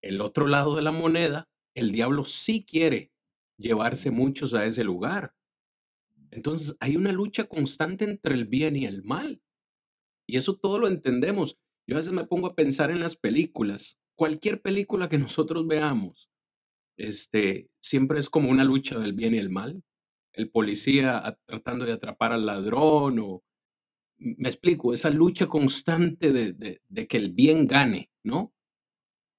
el 0.00 0.20
otro 0.20 0.48
lado 0.48 0.74
de 0.74 0.82
la 0.82 0.90
moneda, 0.90 1.51
el 1.74 1.92
diablo 1.92 2.24
sí 2.24 2.64
quiere 2.64 3.12
llevarse 3.58 4.10
muchos 4.10 4.54
a 4.54 4.64
ese 4.64 4.84
lugar. 4.84 5.34
Entonces 6.30 6.76
hay 6.80 6.96
una 6.96 7.12
lucha 7.12 7.44
constante 7.44 8.04
entre 8.04 8.34
el 8.34 8.46
bien 8.46 8.76
y 8.76 8.86
el 8.86 9.02
mal. 9.02 9.42
Y 10.26 10.36
eso 10.36 10.56
todo 10.56 10.78
lo 10.78 10.88
entendemos. 10.88 11.58
Yo 11.86 11.96
a 11.96 12.00
veces 12.00 12.12
me 12.12 12.24
pongo 12.24 12.46
a 12.46 12.54
pensar 12.54 12.90
en 12.90 13.00
las 13.00 13.16
películas. 13.16 13.98
Cualquier 14.14 14.62
película 14.62 15.08
que 15.08 15.18
nosotros 15.18 15.66
veamos, 15.66 16.30
este, 16.96 17.68
siempre 17.80 18.18
es 18.18 18.30
como 18.30 18.50
una 18.50 18.64
lucha 18.64 18.98
del 18.98 19.12
bien 19.12 19.34
y 19.34 19.38
el 19.38 19.50
mal. 19.50 19.82
El 20.32 20.50
policía 20.50 21.38
tratando 21.46 21.84
de 21.84 21.92
atrapar 21.92 22.32
al 22.32 22.46
ladrón 22.46 23.18
o 23.18 23.42
me 24.18 24.48
explico, 24.48 24.92
esa 24.92 25.10
lucha 25.10 25.46
constante 25.46 26.32
de, 26.32 26.80
de, 26.88 27.06
que 27.08 27.16
el 27.16 27.32
bien 27.32 27.66
gane, 27.66 28.10
¿no? 28.22 28.54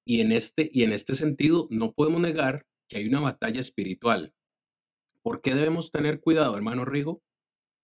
Y 0.05 0.21
en, 0.21 0.31
este, 0.31 0.69
y 0.73 0.83
en 0.83 0.91
este 0.91 1.15
sentido, 1.15 1.67
no 1.69 1.93
podemos 1.93 2.21
negar 2.21 2.65
que 2.87 2.97
hay 2.97 3.07
una 3.07 3.19
batalla 3.19 3.61
espiritual. 3.61 4.33
¿Por 5.21 5.41
qué 5.41 5.55
debemos 5.55 5.91
tener 5.91 6.19
cuidado, 6.19 6.55
hermano 6.55 6.85
Rigo? 6.85 7.23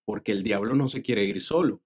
Porque 0.06 0.32
el 0.32 0.44
diablo 0.44 0.76
no 0.76 0.90
se 0.90 1.02
quiere 1.02 1.24
ir 1.24 1.42
solo. 1.42 1.82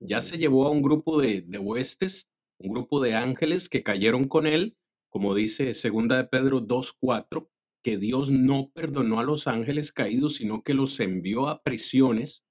Ya 0.00 0.22
se 0.22 0.38
llevó 0.38 0.66
a 0.66 0.70
un 0.70 0.82
grupo 0.82 1.20
de, 1.20 1.42
de 1.42 1.58
huestes, 1.58 2.28
un 2.58 2.72
grupo 2.72 3.00
de 3.00 3.14
ángeles 3.14 3.68
que 3.68 3.82
cayeron 3.82 4.28
con 4.28 4.46
él, 4.46 4.76
como 5.08 5.34
dice 5.34 5.74
segunda 5.74 6.16
de 6.16 6.24
Pedro 6.24 6.60
2.4, 6.60 7.48
que 7.82 7.96
Dios 7.96 8.30
no 8.30 8.70
perdonó 8.72 9.18
a 9.18 9.24
los 9.24 9.48
ángeles 9.48 9.92
caídos, 9.92 10.36
sino 10.36 10.62
que 10.62 10.74
los 10.74 11.00
envió 11.00 11.48
a 11.48 11.62
prisiones 11.62 12.44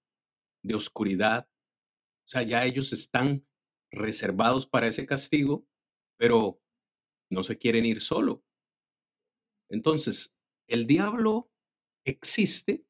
de 0.63 0.75
oscuridad 0.75 1.47
o 2.27 2.29
sea, 2.29 2.43
ya 2.43 2.65
ellos 2.65 2.91
están 2.91 3.47
reservados 3.89 4.67
para 4.67 4.87
ese 4.87 5.05
castigo, 5.05 5.65
pero 6.17 6.59
no 7.29 7.43
se 7.43 7.57
quieren 7.57 7.85
ir 7.85 8.01
solo. 8.01 8.43
Entonces, 9.69 10.35
el 10.67 10.87
diablo 10.87 11.49
existe 12.05 12.85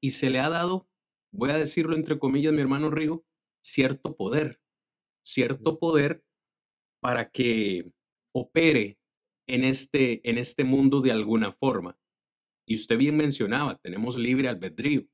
y 0.00 0.10
se 0.10 0.30
le 0.30 0.40
ha 0.40 0.48
dado, 0.48 0.88
voy 1.30 1.50
a 1.50 1.58
decirlo 1.58 1.96
entre 1.96 2.18
comillas, 2.18 2.52
mi 2.52 2.60
hermano 2.60 2.90
Rigo, 2.90 3.24
cierto 3.60 4.16
poder, 4.16 4.60
cierto 5.22 5.78
poder 5.78 6.24
para 7.00 7.30
que 7.30 7.92
opere 8.32 8.98
en 9.46 9.64
este, 9.64 10.28
en 10.28 10.38
este 10.38 10.64
mundo 10.64 11.00
de 11.00 11.12
alguna 11.12 11.52
forma. 11.52 11.98
Y 12.66 12.76
usted 12.76 12.96
bien 12.96 13.16
mencionaba, 13.16 13.78
tenemos 13.78 14.16
libre 14.16 14.48
albedrío. 14.48 15.06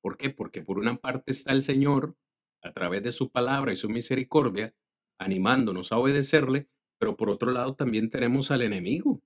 ¿Por 0.00 0.16
qué? 0.16 0.30
Porque 0.30 0.62
por 0.62 0.78
una 0.78 0.96
parte 0.96 1.32
está 1.32 1.52
el 1.52 1.62
Señor 1.62 2.16
a 2.62 2.72
través 2.72 3.02
de 3.02 3.12
su 3.12 3.30
palabra 3.30 3.72
y 3.72 3.76
su 3.76 3.88
misericordia, 3.88 4.74
animándonos 5.18 5.90
a 5.90 5.98
obedecerle, 5.98 6.68
pero 6.98 7.16
por 7.16 7.30
otro 7.30 7.52
lado 7.52 7.74
también 7.74 8.10
tenemos 8.10 8.50
al 8.50 8.62
enemigo, 8.62 9.22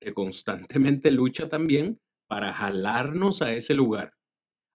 que 0.00 0.12
constantemente 0.12 1.10
lucha 1.10 1.48
también 1.48 2.00
para 2.26 2.52
jalarnos 2.52 3.42
a 3.42 3.52
ese 3.52 3.74
lugar. 3.74 4.14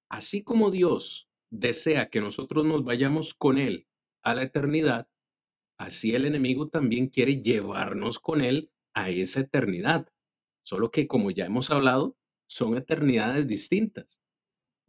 Así 0.09 0.43
como 0.43 0.71
Dios 0.71 1.29
desea 1.51 2.09
que 2.09 2.21
nosotros 2.21 2.65
nos 2.65 2.83
vayamos 2.83 3.33
con 3.33 3.57
Él 3.57 3.87
a 4.23 4.33
la 4.33 4.43
eternidad, 4.43 5.07
así 5.77 6.15
el 6.15 6.25
enemigo 6.25 6.69
también 6.69 7.07
quiere 7.07 7.41
llevarnos 7.41 8.19
con 8.19 8.41
Él 8.41 8.71
a 8.93 9.09
esa 9.09 9.41
eternidad. 9.41 10.07
Solo 10.63 10.91
que, 10.91 11.07
como 11.07 11.31
ya 11.31 11.45
hemos 11.45 11.71
hablado, 11.71 12.17
son 12.47 12.77
eternidades 12.77 13.47
distintas. 13.47 14.21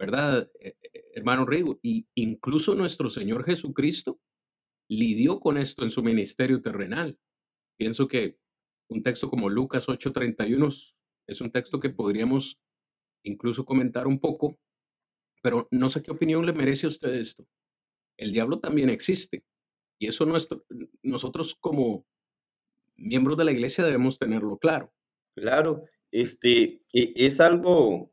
¿verdad, 0.00 0.50
eh, 0.60 0.76
eh, 0.80 1.02
hermano 1.14 1.44
Rigo? 1.44 1.78
Y 1.82 2.08
incluso 2.14 2.74
nuestro 2.74 3.10
Señor 3.10 3.44
Jesucristo 3.44 4.18
lidió 4.88 5.40
con 5.40 5.58
esto 5.58 5.84
en 5.84 5.90
su 5.90 6.02
ministerio 6.02 6.62
terrenal. 6.62 7.18
Pienso 7.80 8.08
que 8.08 8.36
un 8.90 9.02
texto 9.02 9.30
como 9.30 9.48
Lucas 9.48 9.88
8:31 9.88 10.68
es 11.26 11.40
un 11.40 11.50
texto 11.50 11.80
que 11.80 11.88
podríamos 11.88 12.60
incluso 13.24 13.64
comentar 13.64 14.06
un 14.06 14.20
poco, 14.20 14.58
pero 15.42 15.66
no 15.70 15.88
sé 15.88 16.02
qué 16.02 16.10
opinión 16.10 16.44
le 16.44 16.52
merece 16.52 16.84
a 16.84 16.90
usted 16.90 17.14
esto. 17.14 17.46
El 18.18 18.32
diablo 18.32 18.60
también 18.60 18.90
existe 18.90 19.44
y 19.98 20.08
eso 20.08 20.26
nuestro, 20.26 20.62
nosotros 21.02 21.54
como 21.58 22.04
miembros 22.96 23.38
de 23.38 23.46
la 23.46 23.52
iglesia 23.52 23.82
debemos 23.82 24.18
tenerlo 24.18 24.58
claro. 24.58 24.92
Claro, 25.34 25.82
este, 26.12 26.82
e, 26.92 27.14
es 27.16 27.40
algo 27.40 28.12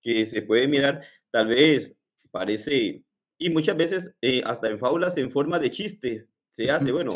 que 0.00 0.24
se 0.24 0.40
puede 0.40 0.66
mirar, 0.66 1.04
tal 1.30 1.48
vez 1.48 1.94
parece, 2.30 3.04
y 3.36 3.50
muchas 3.50 3.76
veces 3.76 4.16
eh, 4.22 4.40
hasta 4.46 4.70
en 4.70 4.78
fábulas 4.78 5.18
en 5.18 5.30
forma 5.30 5.58
de 5.58 5.70
chiste 5.70 6.26
se 6.48 6.70
hace, 6.70 6.90
bueno, 6.90 7.12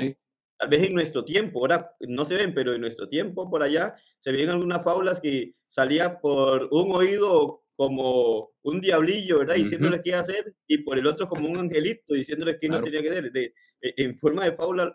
tal 0.58 0.68
vez 0.68 0.82
en 0.82 0.94
nuestro 0.94 1.24
tiempo, 1.24 1.60
ahora 1.60 1.94
no 2.00 2.24
se 2.24 2.34
ven, 2.34 2.52
pero 2.52 2.74
en 2.74 2.80
nuestro 2.80 3.08
tiempo 3.08 3.48
por 3.48 3.62
allá 3.62 3.94
se 4.18 4.32
ven 4.32 4.48
algunas 4.48 4.82
fábulas 4.82 5.20
que 5.20 5.54
salía 5.66 6.20
por 6.20 6.68
un 6.72 6.94
oído 6.94 7.62
como 7.76 8.50
un 8.62 8.80
diablillo, 8.80 9.38
¿verdad? 9.38 9.54
Diciéndole 9.54 10.02
qué 10.02 10.14
hacer 10.14 10.52
y 10.66 10.78
por 10.78 10.98
el 10.98 11.06
otro 11.06 11.28
como 11.28 11.48
un 11.48 11.58
angelito 11.58 12.12
diciéndole 12.12 12.58
qué 12.58 12.68
no 12.68 12.82
tenía 12.82 13.00
que 13.00 13.10
hacer. 13.10 13.30
De, 13.30 13.54
e, 13.80 13.94
en 13.98 14.16
forma 14.16 14.44
de 14.44 14.52
fábula 14.52 14.92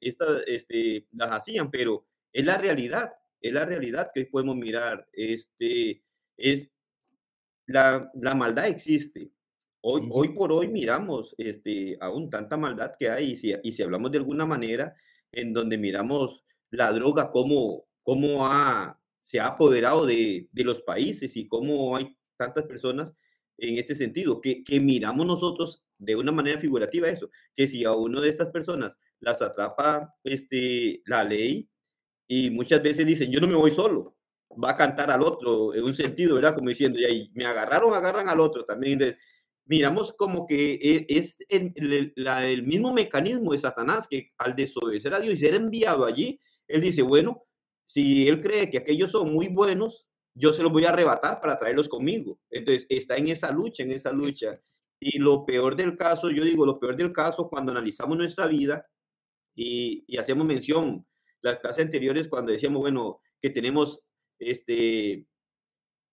este, 0.00 1.06
las 1.12 1.30
hacían, 1.30 1.70
pero 1.70 2.06
es 2.30 2.44
la 2.44 2.58
realidad, 2.58 3.12
es 3.40 3.52
la 3.54 3.64
realidad 3.64 4.10
que 4.14 4.26
podemos 4.26 4.56
mirar. 4.56 5.08
Este, 5.12 6.02
es 6.36 6.70
la, 7.66 8.10
maldad 8.36 8.66
existe. 8.66 9.30
Hoy, 9.84 10.08
hoy 10.12 10.28
por 10.28 10.52
hoy 10.52 10.68
miramos 10.68 11.34
este, 11.38 11.98
aún 12.00 12.30
tanta 12.30 12.56
maldad 12.56 12.92
que 12.98 13.10
hay 13.10 13.32
y 13.32 13.36
si, 13.36 13.52
y 13.64 13.72
si 13.72 13.82
hablamos 13.82 14.12
de 14.12 14.18
alguna 14.18 14.46
manera 14.46 14.94
en 15.32 15.52
donde 15.52 15.76
miramos 15.76 16.44
la 16.70 16.92
droga, 16.92 17.32
cómo, 17.32 17.86
cómo 18.02 18.46
ha, 18.46 19.00
se 19.20 19.40
ha 19.40 19.46
apoderado 19.48 20.06
de, 20.06 20.48
de 20.52 20.64
los 20.64 20.82
países 20.82 21.36
y 21.36 21.48
cómo 21.48 21.96
hay 21.96 22.16
tantas 22.36 22.64
personas 22.64 23.12
en 23.58 23.78
este 23.78 23.94
sentido, 23.96 24.40
que, 24.40 24.62
que 24.64 24.78
miramos 24.80 25.26
nosotros 25.26 25.84
de 25.98 26.16
una 26.16 26.32
manera 26.32 26.58
figurativa 26.60 27.08
eso, 27.08 27.30
que 27.56 27.68
si 27.68 27.84
a 27.84 27.92
uno 27.92 28.20
de 28.20 28.28
estas 28.28 28.50
personas 28.50 28.98
las 29.20 29.42
atrapa 29.42 30.14
este, 30.24 31.02
la 31.06 31.24
ley 31.24 31.68
y 32.28 32.50
muchas 32.50 32.82
veces 32.82 33.06
dicen, 33.06 33.30
yo 33.30 33.40
no 33.40 33.48
me 33.48 33.56
voy 33.56 33.72
solo, 33.72 34.16
va 34.62 34.70
a 34.70 34.76
cantar 34.76 35.10
al 35.10 35.22
otro 35.22 35.74
en 35.74 35.84
un 35.84 35.94
sentido, 35.94 36.36
¿verdad? 36.36 36.54
Como 36.54 36.68
diciendo, 36.68 36.98
y 37.00 37.30
me 37.34 37.44
agarraron, 37.46 37.94
agarran 37.94 38.28
al 38.28 38.40
otro 38.40 38.64
también. 38.64 39.16
Miramos 39.72 40.12
como 40.12 40.46
que 40.46 40.74
e, 40.74 41.06
es 41.08 41.38
el, 41.48 41.72
el, 42.14 42.62
mismo 42.62 42.92
mecanismo 42.92 43.52
de 43.52 43.58
Satanás 43.58 44.06
que 44.06 44.30
al 44.36 44.54
desobedecer 44.54 45.14
a 45.14 45.20
Dios 45.20 45.32
y 45.32 45.38
ser 45.38 45.54
enviado 45.54 46.04
allí, 46.04 46.38
él 46.68 46.82
dice, 46.82 47.00
bueno, 47.00 47.44
si 47.86 48.28
él 48.28 48.42
cree 48.42 48.68
que 48.68 48.76
aquellos 48.76 49.12
son 49.12 49.32
muy 49.32 49.48
buenos, 49.48 50.06
yo 50.34 50.52
se 50.52 50.62
los 50.62 50.70
voy 50.70 50.84
a 50.84 50.90
arrebatar 50.90 51.40
para 51.40 51.56
traerlos 51.56 51.88
conmigo. 51.88 52.38
Entonces, 52.50 52.84
está 52.90 53.16
en 53.16 53.28
esa 53.28 53.50
lucha, 53.50 53.82
en 53.82 53.92
esa 53.92 54.12
lucha. 54.12 54.60
Y 55.00 55.18
lo 55.18 55.46
peor 55.46 55.74
del 55.74 55.96
caso, 55.96 56.30
yo 56.30 56.44
digo, 56.44 56.66
lo 56.66 56.78
peor 56.78 56.94
del 56.94 57.10
caso 57.10 57.48
cuando 57.48 57.72
analizamos 57.72 58.18
nuestra 58.18 58.46
vida 58.48 58.86
y, 59.54 60.04
y 60.06 60.18
hacemos 60.18 60.46
mención, 60.46 61.06
las 61.40 61.60
clases 61.60 61.86
anteriores, 61.86 62.28
cuando 62.28 62.52
decíamos, 62.52 62.82
bueno, 62.82 63.22
que 63.40 63.48
tenemos 63.48 64.02
este 64.38 65.26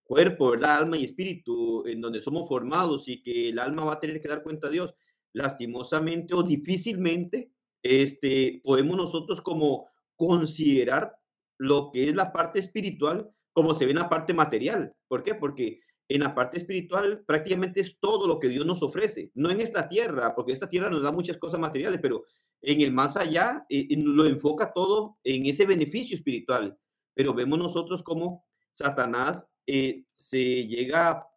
cuerpo, 0.09 0.49
¿verdad? 0.49 0.77
Alma 0.77 0.97
y 0.97 1.05
espíritu, 1.05 1.85
en 1.85 2.01
donde 2.01 2.19
somos 2.19 2.47
formados 2.47 3.07
y 3.07 3.21
que 3.21 3.49
el 3.49 3.59
alma 3.59 3.85
va 3.85 3.93
a 3.93 3.99
tener 3.99 4.19
que 4.19 4.27
dar 4.27 4.41
cuenta 4.41 4.65
a 4.65 4.71
Dios. 4.71 4.95
Lastimosamente 5.33 6.33
o 6.33 6.41
difícilmente, 6.41 7.51
este, 7.83 8.59
podemos 8.63 8.97
nosotros 8.97 9.39
como 9.39 9.87
considerar 10.15 11.15
lo 11.59 11.91
que 11.91 12.09
es 12.09 12.15
la 12.15 12.33
parte 12.33 12.57
espiritual 12.57 13.29
como 13.53 13.75
se 13.75 13.85
ve 13.85 13.91
en 13.91 13.99
la 13.99 14.09
parte 14.09 14.33
material. 14.33 14.95
¿Por 15.07 15.21
qué? 15.21 15.35
Porque 15.35 15.81
en 16.07 16.21
la 16.21 16.33
parte 16.33 16.57
espiritual 16.57 17.23
prácticamente 17.27 17.79
es 17.79 17.99
todo 17.99 18.25
lo 18.25 18.39
que 18.39 18.49
Dios 18.49 18.65
nos 18.65 18.81
ofrece, 18.81 19.31
no 19.35 19.51
en 19.51 19.61
esta 19.61 19.87
tierra, 19.87 20.33
porque 20.33 20.53
esta 20.53 20.69
tierra 20.69 20.89
nos 20.89 21.03
da 21.03 21.11
muchas 21.11 21.37
cosas 21.37 21.59
materiales, 21.59 21.99
pero 22.01 22.23
en 22.63 22.81
el 22.81 22.91
más 22.91 23.15
allá 23.15 23.63
eh, 23.69 23.87
lo 23.95 24.25
enfoca 24.25 24.73
todo 24.73 25.19
en 25.23 25.45
ese 25.45 25.67
beneficio 25.67 26.17
espiritual. 26.17 26.79
Pero 27.13 27.35
vemos 27.35 27.59
nosotros 27.59 28.01
cómo 28.01 28.48
Satanás 28.79 29.45
eh, 29.67 30.05
se 30.13 30.65
llega 30.65 31.27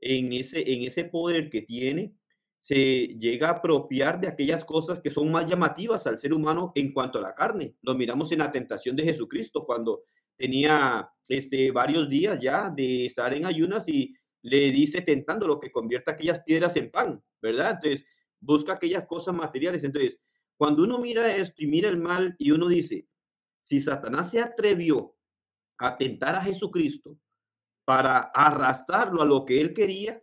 en 0.00 0.32
ese, 0.32 0.72
en 0.72 0.82
ese 0.82 1.04
poder 1.04 1.50
que 1.50 1.60
tiene, 1.60 2.14
se 2.58 3.06
llega 3.18 3.48
a 3.48 3.52
apropiar 3.52 4.18
de 4.18 4.28
aquellas 4.28 4.64
cosas 4.64 5.00
que 5.00 5.10
son 5.10 5.30
más 5.30 5.44
llamativas 5.44 6.06
al 6.06 6.18
ser 6.18 6.32
humano 6.32 6.72
en 6.74 6.92
cuanto 6.92 7.18
a 7.18 7.22
la 7.22 7.34
carne. 7.34 7.74
Lo 7.82 7.94
miramos 7.94 8.32
en 8.32 8.38
la 8.38 8.50
tentación 8.50 8.96
de 8.96 9.04
Jesucristo 9.04 9.62
cuando 9.62 10.04
tenía 10.36 11.06
este, 11.28 11.70
varios 11.70 12.08
días 12.08 12.40
ya 12.40 12.70
de 12.70 13.06
estar 13.06 13.32
en 13.34 13.44
ayunas 13.44 13.86
y 13.88 14.14
le 14.42 14.70
dice 14.72 15.02
tentando 15.02 15.46
lo 15.46 15.60
que 15.60 15.70
convierta 15.70 16.12
aquellas 16.12 16.40
piedras 16.40 16.76
en 16.76 16.90
pan, 16.90 17.22
¿verdad? 17.42 17.72
Entonces, 17.72 18.06
busca 18.40 18.72
aquellas 18.72 19.06
cosas 19.06 19.34
materiales. 19.34 19.84
Entonces, 19.84 20.18
cuando 20.56 20.84
uno 20.84 20.98
mira 20.98 21.36
esto 21.36 21.62
y 21.62 21.66
mira 21.66 21.90
el 21.90 21.98
mal 21.98 22.36
y 22.38 22.52
uno 22.52 22.68
dice, 22.68 23.06
si 23.60 23.82
Satanás 23.82 24.30
se 24.30 24.40
atrevió 24.40 25.14
a 25.80 25.96
tentar 25.96 26.36
a 26.36 26.42
Jesucristo 26.42 27.18
para 27.84 28.18
arrastrarlo 28.34 29.22
a 29.22 29.24
lo 29.24 29.44
que 29.44 29.60
él 29.60 29.72
quería, 29.72 30.22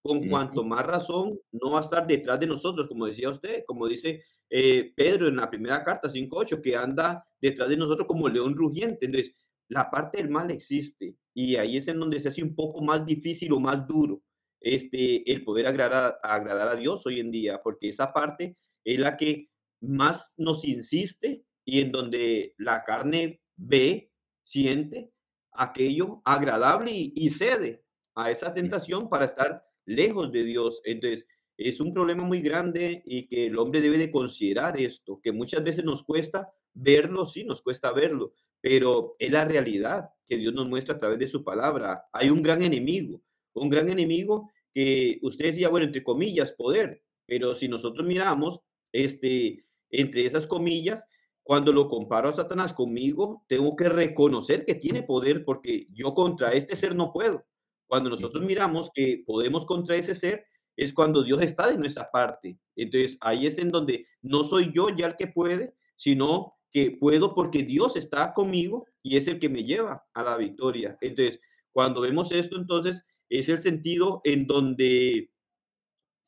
con 0.00 0.28
cuanto 0.28 0.62
más 0.62 0.86
razón 0.86 1.38
no 1.50 1.72
va 1.72 1.80
a 1.80 1.82
estar 1.82 2.06
detrás 2.06 2.38
de 2.38 2.46
nosotros, 2.46 2.88
como 2.88 3.06
decía 3.06 3.30
usted, 3.30 3.64
como 3.66 3.88
dice 3.88 4.22
eh, 4.48 4.92
Pedro 4.96 5.28
en 5.28 5.36
la 5.36 5.50
primera 5.50 5.82
carta 5.82 6.08
5.8, 6.08 6.62
que 6.62 6.76
anda 6.76 7.26
detrás 7.40 7.68
de 7.68 7.76
nosotros 7.76 8.06
como 8.06 8.28
león 8.28 8.54
rugiente. 8.54 9.06
Entonces, 9.06 9.34
la 9.68 9.90
parte 9.90 10.18
del 10.18 10.30
mal 10.30 10.50
existe 10.50 11.16
y 11.34 11.56
ahí 11.56 11.76
es 11.76 11.88
en 11.88 11.98
donde 11.98 12.20
se 12.20 12.28
hace 12.28 12.42
un 12.42 12.54
poco 12.54 12.82
más 12.82 13.04
difícil 13.04 13.52
o 13.52 13.60
más 13.60 13.86
duro 13.86 14.22
este, 14.60 15.30
el 15.30 15.44
poder 15.44 15.66
agradar, 15.66 16.18
agradar 16.22 16.68
a 16.68 16.76
Dios 16.76 17.06
hoy 17.06 17.20
en 17.20 17.30
día, 17.30 17.60
porque 17.62 17.88
esa 17.88 18.12
parte 18.12 18.56
es 18.84 18.98
la 18.98 19.16
que 19.16 19.50
más 19.80 20.34
nos 20.36 20.64
insiste 20.64 21.44
y 21.64 21.80
en 21.80 21.92
donde 21.92 22.54
la 22.58 22.82
carne 22.82 23.40
ve, 23.56 24.08
siente 24.48 25.10
aquello 25.52 26.22
agradable 26.24 26.90
y, 26.94 27.30
cede 27.30 27.84
a 28.14 28.30
esa 28.30 28.54
tentación 28.54 29.10
para 29.10 29.26
estar 29.26 29.62
lejos 29.84 30.32
de 30.32 30.42
Dios. 30.42 30.80
Entonces, 30.84 31.26
es 31.58 31.80
un 31.80 31.92
problema 31.92 32.24
muy 32.24 32.40
grande 32.40 33.02
y 33.04 33.26
que 33.26 33.46
el 33.46 33.58
hombre 33.58 33.82
debe 33.82 33.98
de 33.98 34.10
considerar 34.10 34.80
esto, 34.80 35.20
que 35.22 35.32
muchas 35.32 35.62
veces 35.62 35.84
nos 35.84 36.02
cuesta 36.02 36.50
verlo, 36.72 37.26
sí, 37.26 37.44
nos 37.44 37.60
cuesta 37.60 37.92
verlo, 37.92 38.32
pero 38.60 39.16
es 39.18 39.30
la 39.30 39.44
realidad 39.44 40.08
que 40.24 40.38
Dios 40.38 40.54
nos 40.54 40.66
muestra 40.66 40.94
a 40.94 40.98
través 40.98 41.18
de 41.18 41.28
su 41.28 41.44
palabra. 41.44 42.06
Hay 42.12 42.30
un 42.30 42.42
gran 42.42 42.62
enemigo, 42.62 43.20
un 43.52 43.68
gran 43.68 43.90
enemigo 43.90 44.50
que 44.72 45.18
usted 45.22 45.46
decía, 45.46 45.68
bueno, 45.68 45.84
entre 45.84 46.02
comillas, 46.02 46.52
poder, 46.52 47.02
pero 47.26 47.54
si 47.54 47.68
nosotros 47.68 48.06
miramos, 48.06 48.60
este, 48.92 49.66
entre 49.90 50.24
esas 50.24 50.46
comillas, 50.46 51.04
cuando 51.48 51.72
lo 51.72 51.88
comparo 51.88 52.28
a 52.28 52.34
Satanás 52.34 52.74
conmigo, 52.74 53.42
tengo 53.48 53.74
que 53.74 53.88
reconocer 53.88 54.66
que 54.66 54.74
tiene 54.74 55.02
poder 55.02 55.46
porque 55.46 55.86
yo 55.94 56.12
contra 56.12 56.50
este 56.52 56.76
ser 56.76 56.94
no 56.94 57.10
puedo. 57.10 57.46
Cuando 57.86 58.10
nosotros 58.10 58.44
miramos 58.44 58.90
que 58.92 59.22
podemos 59.26 59.64
contra 59.64 59.96
ese 59.96 60.14
ser, 60.14 60.42
es 60.76 60.92
cuando 60.92 61.24
Dios 61.24 61.40
está 61.40 61.70
de 61.70 61.78
nuestra 61.78 62.10
parte. 62.10 62.58
Entonces 62.76 63.16
ahí 63.22 63.46
es 63.46 63.56
en 63.56 63.70
donde 63.70 64.04
no 64.20 64.44
soy 64.44 64.72
yo 64.74 64.90
ya 64.90 65.06
el 65.06 65.16
que 65.16 65.28
puede, 65.28 65.74
sino 65.96 66.52
que 66.70 66.90
puedo 66.90 67.34
porque 67.34 67.62
Dios 67.62 67.96
está 67.96 68.34
conmigo 68.34 68.84
y 69.02 69.16
es 69.16 69.26
el 69.26 69.38
que 69.38 69.48
me 69.48 69.64
lleva 69.64 70.04
a 70.12 70.22
la 70.22 70.36
victoria. 70.36 70.98
Entonces, 71.00 71.40
cuando 71.72 72.02
vemos 72.02 72.30
esto, 72.30 72.56
entonces 72.56 73.06
es 73.30 73.48
el 73.48 73.60
sentido 73.60 74.20
en 74.24 74.46
donde 74.46 75.30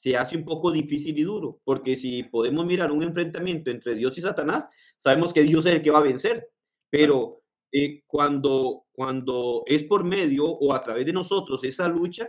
se 0.01 0.17
hace 0.17 0.35
un 0.35 0.47
poco 0.47 0.73
difícil 0.73 1.19
y 1.19 1.25
duro, 1.25 1.61
porque 1.63 1.99
si 1.99 2.23
podemos 2.23 2.65
mirar 2.65 2.91
un 2.91 3.03
enfrentamiento 3.03 3.71
entre 3.71 3.95
Dios 3.95 4.17
y 4.17 4.23
Satanás, 4.23 4.67
sabemos 5.01 5.33
que 5.33 5.43
Dios 5.43 5.67
es 5.67 5.75
el 5.75 5.83
que 5.83 5.91
va 5.91 5.99
a 5.99 6.03
vencer, 6.03 6.49
pero 6.91 7.33
eh, 7.73 8.03
cuando, 8.07 8.85
cuando 8.93 9.65
es 9.67 9.85
por 9.85 10.05
medio 10.05 10.47
o 10.47 10.75
a 10.75 10.83
través 10.83 11.07
de 11.07 11.13
nosotros 11.13 11.65
esa 11.65 11.89
lucha, 11.89 12.29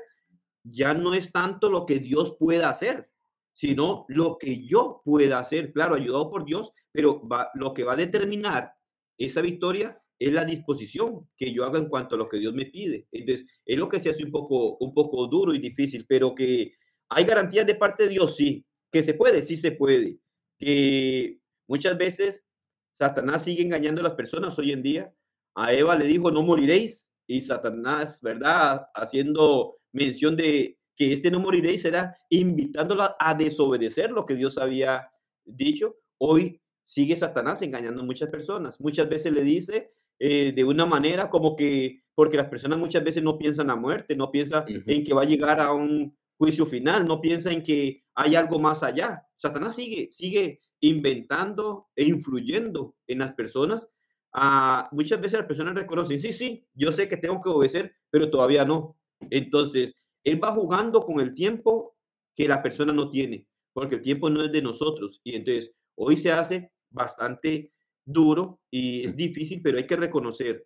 ya 0.64 0.94
no 0.94 1.14
es 1.14 1.32
tanto 1.32 1.70
lo 1.70 1.86
que 1.86 2.00
Dios 2.00 2.36
pueda 2.40 2.70
hacer, 2.70 3.12
sino 3.54 4.06
lo 4.08 4.38
que 4.38 4.66
yo 4.66 5.02
pueda 5.04 5.40
hacer, 5.40 5.74
claro, 5.74 5.96
ayudado 5.96 6.30
por 6.30 6.46
Dios, 6.46 6.72
pero 6.92 7.22
lo 7.56 7.74
que 7.74 7.84
va 7.84 7.94
a 7.94 7.98
determinar 7.98 8.74
esa 9.18 9.42
victoria 9.42 10.02
es 10.18 10.32
la 10.32 10.46
disposición 10.46 11.28
que 11.36 11.52
yo 11.52 11.66
haga 11.66 11.80
en 11.80 11.90
cuanto 11.90 12.16
a 12.16 12.18
lo 12.18 12.30
que 12.30 12.38
Dios 12.38 12.54
me 12.54 12.68
pide. 12.68 13.06
Entonces, 13.12 13.62
es 13.66 13.78
lo 13.78 13.90
que 13.90 14.00
se 14.00 14.12
hace 14.12 14.24
un 14.24 14.32
poco, 14.32 14.78
un 14.78 14.94
poco 14.94 15.28
duro 15.28 15.54
y 15.54 15.60
difícil, 15.60 16.06
pero 16.08 16.34
que 16.34 16.72
hay 17.10 17.26
garantías 17.26 17.66
de 17.66 17.76
parte 17.76 18.04
de 18.04 18.10
Dios, 18.10 18.36
sí, 18.36 18.64
que 18.92 19.04
se 19.04 19.16
puede, 19.16 19.42
sí 19.42 19.58
se 19.58 19.72
puede. 19.72 20.20
Que 20.58 21.40
muchas 21.68 21.98
veces 21.98 22.46
Satanás 22.92 23.44
sigue 23.44 23.64
engañando 23.64 24.02
a 24.02 24.04
las 24.04 24.14
personas 24.14 24.58
hoy 24.60 24.72
en 24.72 24.84
día. 24.84 25.14
A 25.56 25.74
Eva 25.74 25.96
le 25.96 26.06
dijo, 26.06 26.32
no 26.32 26.44
moriréis, 26.44 27.12
y 27.28 27.42
Satanás, 27.42 28.20
¿verdad? 28.22 28.88
Haciendo 28.94 29.76
mención 29.94 30.36
de 30.36 30.78
que 30.96 31.14
este 31.14 31.32
no 31.32 31.40
moriréis, 31.40 31.82
será 31.82 32.18
invitándola 32.30 33.16
a 33.20 33.34
desobedecer 33.36 34.12
lo 34.12 34.26
que 34.26 34.36
Dios 34.36 34.58
había 34.58 35.08
dicho. 35.46 35.96
Hoy 36.20 36.62
sigue 36.86 37.16
Satanás 37.16 37.62
engañando 37.62 38.02
a 38.02 38.06
muchas 38.06 38.30
personas. 38.30 38.80
Muchas 38.80 39.08
veces 39.10 39.32
le 39.32 39.44
dice 39.44 39.94
eh, 40.20 40.52
de 40.54 40.64
una 40.64 40.86
manera 40.86 41.30
como 41.30 41.56
que, 41.56 42.04
porque 42.14 42.38
las 42.38 42.48
personas 42.48 42.78
muchas 42.78 43.04
veces 43.04 43.24
no 43.24 43.38
piensan 43.38 43.70
a 43.70 43.76
muerte, 43.76 44.16
no 44.16 44.30
piensan 44.30 44.66
en 44.68 45.04
que 45.04 45.14
va 45.14 45.22
a 45.22 45.26
llegar 45.26 45.60
a 45.60 45.74
un 45.74 46.16
juicio 46.38 46.66
final, 46.66 47.08
no 47.08 47.22
piensan 47.22 47.54
en 47.54 47.64
que 47.64 48.04
hay 48.14 48.36
algo 48.36 48.60
más 48.60 48.84
allá. 48.84 49.24
Satanás 49.36 49.76
sigue, 49.76 50.10
sigue 50.12 50.62
inventando 50.82 51.88
e 51.96 52.06
influyendo 52.06 52.96
en 53.08 53.20
las 53.20 53.34
personas. 53.34 53.88
Ah, 54.34 54.90
muchas 54.92 55.20
veces 55.22 55.40
las 55.40 55.48
personas 55.48 55.76
reconocen, 55.76 56.20
sí, 56.20 56.34
sí, 56.34 56.64
yo 56.74 56.92
sé 56.92 57.08
que 57.08 57.18
tengo 57.18 57.42
que 57.42 57.50
obedecer, 57.50 57.96
pero 58.10 58.30
todavía 58.30 58.66
no. 58.66 58.94
Entonces, 59.30 59.96
él 60.24 60.44
va 60.44 60.54
jugando 60.54 61.06
con 61.06 61.20
el 61.20 61.34
tiempo 61.34 61.96
que 62.36 62.48
la 62.48 62.62
persona 62.62 62.94
no 62.94 63.10
tiene, 63.10 63.46
porque 63.74 63.96
el 63.96 64.02
tiempo 64.02 64.30
no 64.30 64.44
es 64.44 64.52
de 64.52 64.62
nosotros. 64.62 65.22
Y 65.24 65.36
entonces, 65.36 65.72
hoy 65.96 66.18
se 66.18 66.32
hace 66.32 66.72
bastante 66.90 67.72
duro 68.04 68.60
y 68.70 69.06
es 69.06 69.16
difícil, 69.16 69.62
pero 69.62 69.78
hay 69.78 69.86
que 69.86 69.96
reconocer, 69.96 70.64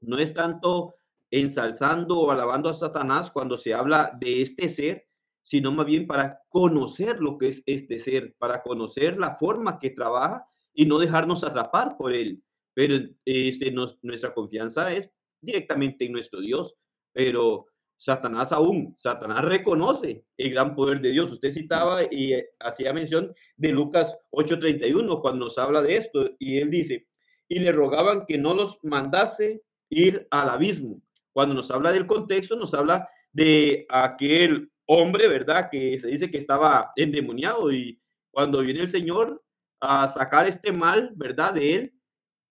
no 0.00 0.18
es 0.18 0.32
tanto 0.32 0.94
ensalzando 1.30 2.18
o 2.18 2.30
alabando 2.30 2.70
a 2.70 2.74
Satanás 2.74 3.30
cuando 3.30 3.56
se 3.56 3.74
habla 3.74 4.16
de 4.18 4.42
este 4.42 4.68
ser, 4.68 5.06
sino 5.50 5.72
más 5.72 5.84
bien 5.84 6.06
para 6.06 6.42
conocer 6.48 7.18
lo 7.18 7.36
que 7.36 7.48
es 7.48 7.64
este 7.66 7.98
ser, 7.98 8.30
para 8.38 8.62
conocer 8.62 9.18
la 9.18 9.34
forma 9.34 9.80
que 9.80 9.90
trabaja 9.90 10.46
y 10.72 10.86
no 10.86 10.96
dejarnos 11.00 11.42
atrapar 11.42 11.96
por 11.98 12.12
él. 12.12 12.40
Pero 12.72 12.96
este, 13.24 13.72
nuestra 13.72 14.32
confianza 14.32 14.94
es 14.94 15.10
directamente 15.40 16.04
en 16.04 16.12
nuestro 16.12 16.40
Dios. 16.40 16.76
Pero 17.12 17.64
Satanás 17.96 18.52
aún, 18.52 18.94
Satanás 18.96 19.44
reconoce 19.44 20.22
el 20.36 20.50
gran 20.52 20.76
poder 20.76 21.00
de 21.00 21.10
Dios. 21.10 21.32
Usted 21.32 21.52
citaba 21.52 22.04
y 22.08 22.40
hacía 22.60 22.92
mención 22.92 23.34
de 23.56 23.72
Lucas 23.72 24.14
8:31 24.30 25.20
cuando 25.20 25.46
nos 25.46 25.58
habla 25.58 25.82
de 25.82 25.96
esto 25.96 26.30
y 26.38 26.58
él 26.58 26.70
dice, 26.70 27.04
y 27.48 27.58
le 27.58 27.72
rogaban 27.72 28.24
que 28.24 28.38
no 28.38 28.54
los 28.54 28.78
mandase 28.84 29.62
ir 29.88 30.28
al 30.30 30.50
abismo. 30.50 31.02
Cuando 31.32 31.56
nos 31.56 31.72
habla 31.72 31.90
del 31.90 32.06
contexto, 32.06 32.54
nos 32.54 32.72
habla 32.72 33.08
de 33.32 33.84
aquel 33.88 34.70
hombre, 34.92 35.28
¿verdad? 35.28 35.68
Que 35.70 35.96
se 36.00 36.08
dice 36.08 36.32
que 36.32 36.38
estaba 36.38 36.90
endemoniado 36.96 37.70
y 37.72 38.02
cuando 38.32 38.60
viene 38.60 38.80
el 38.80 38.88
Señor 38.88 39.40
a 39.80 40.08
sacar 40.08 40.48
este 40.48 40.72
mal, 40.72 41.12
¿verdad? 41.14 41.54
De 41.54 41.74
él, 41.74 41.94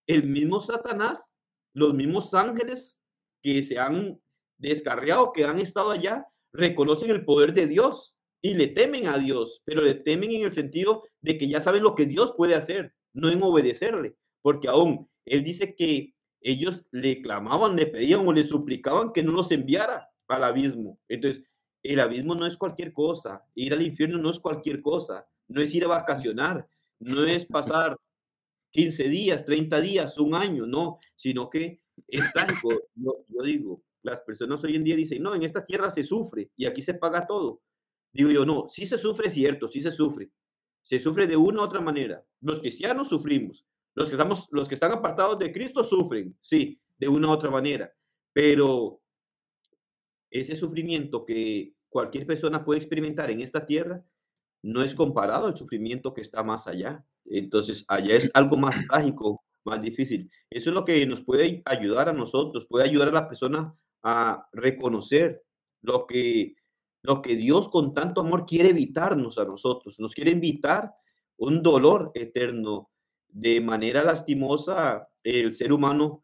el 0.06 0.22
mismo 0.22 0.62
Satanás, 0.62 1.30
los 1.74 1.92
mismos 1.92 2.32
ángeles 2.32 3.12
que 3.42 3.62
se 3.62 3.78
han 3.78 4.18
descarriado, 4.56 5.32
que 5.32 5.44
han 5.44 5.58
estado 5.58 5.90
allá, 5.90 6.24
reconocen 6.50 7.10
el 7.10 7.26
poder 7.26 7.52
de 7.52 7.66
Dios 7.66 8.16
y 8.40 8.54
le 8.54 8.68
temen 8.68 9.06
a 9.06 9.18
Dios, 9.18 9.60
pero 9.66 9.82
le 9.82 9.92
temen 9.92 10.32
en 10.32 10.44
el 10.46 10.52
sentido 10.52 11.02
de 11.20 11.36
que 11.36 11.46
ya 11.46 11.60
saben 11.60 11.82
lo 11.82 11.94
que 11.94 12.06
Dios 12.06 12.32
puede 12.38 12.54
hacer, 12.54 12.94
no 13.12 13.28
en 13.28 13.42
obedecerle, 13.42 14.16
porque 14.40 14.68
aún 14.68 15.10
él 15.26 15.44
dice 15.44 15.74
que 15.74 16.14
ellos 16.40 16.86
le 16.90 17.20
clamaban, 17.20 17.76
le 17.76 17.84
pedían 17.84 18.26
o 18.26 18.32
le 18.32 18.44
suplicaban 18.44 19.12
que 19.12 19.22
no 19.22 19.32
los 19.32 19.52
enviara 19.52 20.08
al 20.26 20.44
abismo. 20.44 20.98
Entonces, 21.06 21.49
el 21.82 22.00
abismo 22.00 22.34
no 22.34 22.46
es 22.46 22.56
cualquier 22.56 22.92
cosa, 22.92 23.46
ir 23.54 23.72
al 23.72 23.82
infierno 23.82 24.18
no 24.18 24.30
es 24.30 24.40
cualquier 24.40 24.80
cosa, 24.80 25.24
no 25.48 25.62
es 25.62 25.74
ir 25.74 25.84
a 25.84 25.88
vacacionar, 25.88 26.68
no 26.98 27.24
es 27.24 27.46
pasar 27.46 27.96
15 28.70 29.08
días, 29.08 29.44
30 29.44 29.80
días, 29.80 30.18
un 30.18 30.34
año, 30.34 30.66
no, 30.66 30.98
sino 31.16 31.48
que 31.50 31.80
es 32.08 32.32
trágico. 32.32 32.70
Yo, 32.94 33.42
digo, 33.42 33.80
las 34.02 34.20
personas 34.20 34.62
hoy 34.64 34.76
en 34.76 34.84
día 34.84 34.96
dicen, 34.96 35.22
no, 35.22 35.34
en 35.34 35.42
esta 35.42 35.64
tierra 35.64 35.90
se 35.90 36.04
sufre 36.04 36.50
y 36.56 36.66
aquí 36.66 36.82
se 36.82 36.94
paga 36.94 37.26
todo. 37.26 37.58
Digo 38.12 38.30
yo, 38.30 38.44
no, 38.44 38.66
sí 38.68 38.86
se 38.86 38.98
sufre, 38.98 39.28
es 39.28 39.34
cierto, 39.34 39.68
sí 39.68 39.80
se 39.80 39.92
sufre. 39.92 40.30
Se 40.82 40.98
sufre 40.98 41.28
de 41.28 41.36
una 41.36 41.60
u 41.60 41.64
otra 41.64 41.80
manera. 41.80 42.24
Los 42.40 42.58
cristianos 42.58 43.08
sufrimos. 43.08 43.64
Los 43.94 44.08
que, 44.08 44.16
estamos, 44.16 44.48
los 44.50 44.68
que 44.68 44.74
están 44.74 44.92
apartados 44.92 45.38
de 45.38 45.52
Cristo 45.52 45.84
sufren, 45.84 46.36
sí, 46.40 46.80
de 46.98 47.08
una 47.08 47.28
u 47.28 47.30
otra 47.30 47.50
manera. 47.50 47.92
Pero 48.32 48.99
ese 50.30 50.56
sufrimiento 50.56 51.24
que 51.24 51.72
cualquier 51.88 52.26
persona 52.26 52.62
puede 52.64 52.80
experimentar 52.80 53.30
en 53.30 53.40
esta 53.40 53.66
tierra 53.66 54.04
no 54.62 54.82
es 54.82 54.94
comparado 54.94 55.46
al 55.46 55.56
sufrimiento 55.56 56.12
que 56.12 56.20
está 56.20 56.42
más 56.42 56.66
allá. 56.66 57.04
Entonces, 57.26 57.84
allá 57.88 58.16
es 58.16 58.30
algo 58.34 58.56
más 58.56 58.76
trágico, 58.88 59.40
más 59.64 59.82
difícil. 59.82 60.28
Eso 60.50 60.70
es 60.70 60.74
lo 60.74 60.84
que 60.84 61.04
nos 61.06 61.22
puede 61.22 61.62
ayudar 61.64 62.08
a 62.08 62.12
nosotros, 62.12 62.66
puede 62.68 62.84
ayudar 62.84 63.08
a 63.08 63.12
la 63.12 63.28
persona 63.28 63.74
a 64.02 64.46
reconocer 64.52 65.42
lo 65.82 66.06
que, 66.06 66.54
lo 67.02 67.22
que 67.22 67.36
Dios 67.36 67.68
con 67.68 67.94
tanto 67.94 68.20
amor 68.20 68.46
quiere 68.46 68.70
evitarnos 68.70 69.38
a 69.38 69.44
nosotros. 69.44 69.98
Nos 69.98 70.14
quiere 70.14 70.32
evitar 70.32 70.94
un 71.36 71.62
dolor 71.62 72.10
eterno. 72.14 72.88
De 73.32 73.60
manera 73.60 74.02
lastimosa, 74.02 75.06
el 75.22 75.54
ser 75.54 75.72
humano, 75.72 76.20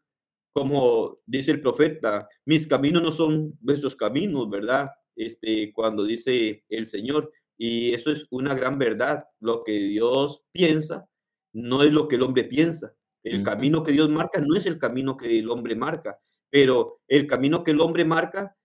como 0.57 1.19
dice 1.27 1.51
el 1.51 1.61
profeta, 1.61 2.27
mis 2.47 2.67
caminos 2.67 3.03
no 3.03 3.13
son 3.13 3.53
vuestros 3.61 3.95
caminos, 3.95 4.49
¿verdad? 4.49 4.89
Este, 5.15 5.71
cuando 5.71 6.03
dice 6.03 6.63
el 6.71 6.87
Señor, 6.87 7.31
y 7.59 7.93
eso 7.93 8.11
es 8.11 8.27
una 8.31 8.55
gran 8.55 8.79
verdad. 8.79 9.25
Lo 9.39 9.63
que 9.63 9.73
Dios 9.73 10.45
piensa 10.53 11.07
no 11.53 11.83
es 11.83 11.93
lo 11.93 12.09
que 12.09 12.17
el 12.17 12.23
hombre 12.23 12.45
piensa. 12.45 12.91
El 13.23 13.43
camino 13.43 13.83
que 13.83 13.93
Dios 13.93 14.09
marca 14.09 14.41
no 14.41 14.57
es 14.57 14.65
el 14.65 14.79
camino 14.79 15.19
que 15.19 15.41
el 15.41 15.51
hombre 15.51 15.77
marca, 15.77 16.19
pero 16.49 17.01
el 17.07 17.27
camino 17.27 17.63
que 17.63 17.73
el 17.73 17.81
hombre 17.83 18.07
marca 18.07 18.57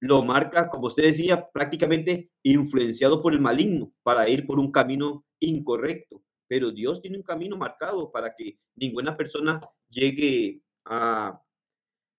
lo 0.00 0.22
marca, 0.22 0.70
como 0.70 0.86
usted 0.86 1.02
decía, 1.02 1.46
prácticamente 1.52 2.30
influenciado 2.42 3.20
por 3.20 3.34
el 3.34 3.40
maligno 3.40 3.92
para 4.02 4.30
ir 4.30 4.46
por 4.46 4.58
un 4.58 4.72
camino 4.72 5.26
incorrecto. 5.40 6.22
Pero 6.48 6.70
Dios 6.70 7.02
tiene 7.02 7.18
un 7.18 7.22
camino 7.22 7.58
marcado 7.58 8.10
para 8.10 8.34
que 8.34 8.56
ninguna 8.76 9.14
persona 9.14 9.60
llegue 9.90 10.62
a, 10.84 11.40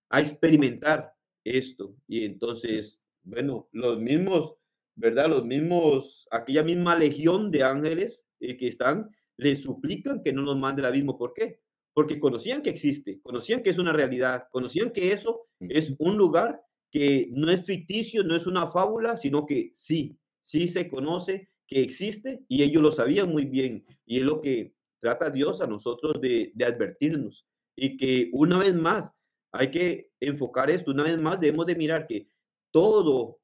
a 0.10 0.20
experimentar 0.20 1.12
esto. 1.44 1.94
Y 2.08 2.26
entonces, 2.26 3.00
bueno, 3.24 3.68
los 3.72 4.00
mismos 4.00 4.56
¿verdad? 4.96 5.30
Los 5.30 5.46
mismos, 5.46 6.28
aquella 6.32 6.64
misma 6.64 6.96
legión 6.96 7.52
de 7.52 7.64
ángeles 7.64 8.24
eh, 8.40 8.58
que 8.58 8.68
están, 8.68 9.08
le 9.38 9.56
suplican 9.56 10.24
que 10.24 10.34
no 10.34 10.42
nos 10.42 10.58
mande 10.58 10.82
el 10.82 10.88
abismo. 10.88 11.18
¿Por 11.18 11.34
qué? 11.34 11.60
Porque 11.94 12.20
conocían 12.20 12.62
que 12.62 12.70
existe, 12.70 13.20
conocían 13.22 13.62
que 13.62 13.70
es 13.70 13.78
una 13.78 13.94
realidad, 13.94 14.48
conocían 14.52 14.92
que 14.92 15.12
eso 15.12 15.48
es 15.60 15.94
un 15.98 16.18
lugar 16.18 16.62
que 16.92 17.30
no 17.32 17.50
es 17.52 17.66
ficticio, 17.66 18.24
no 18.24 18.36
es 18.36 18.48
una 18.48 18.68
fábula, 18.68 19.18
sino 19.18 19.46
que 19.46 19.72
sí, 19.74 20.18
sí 20.42 20.68
se 20.70 20.90
conoce 20.90 21.50
que 21.68 21.82
existe 21.82 22.42
y 22.48 22.64
ellos 22.64 22.82
lo 22.82 22.92
sabían 22.92 23.30
muy 23.30 23.46
bien. 23.46 23.86
Y 24.06 24.18
es 24.18 24.24
lo 24.24 24.40
que 24.40 24.74
trata 25.00 25.30
Dios 25.30 25.62
a 25.62 25.68
nosotros 25.68 26.22
de, 26.22 26.52
de 26.54 26.66
advertirnos. 26.66 27.46
Y 27.76 27.98
que 27.98 28.30
una 28.34 28.60
vez 28.60 28.76
más 28.76 29.12
hay 29.52 29.72
que 29.72 30.12
enfocar 30.20 30.70
esto, 30.70 30.92
una 30.92 31.04
vez 31.04 31.18
más 31.18 31.40
debemos 31.40 31.66
de 31.66 31.76
mirar 31.76 32.08
que 32.08 32.30
todo 32.72 33.40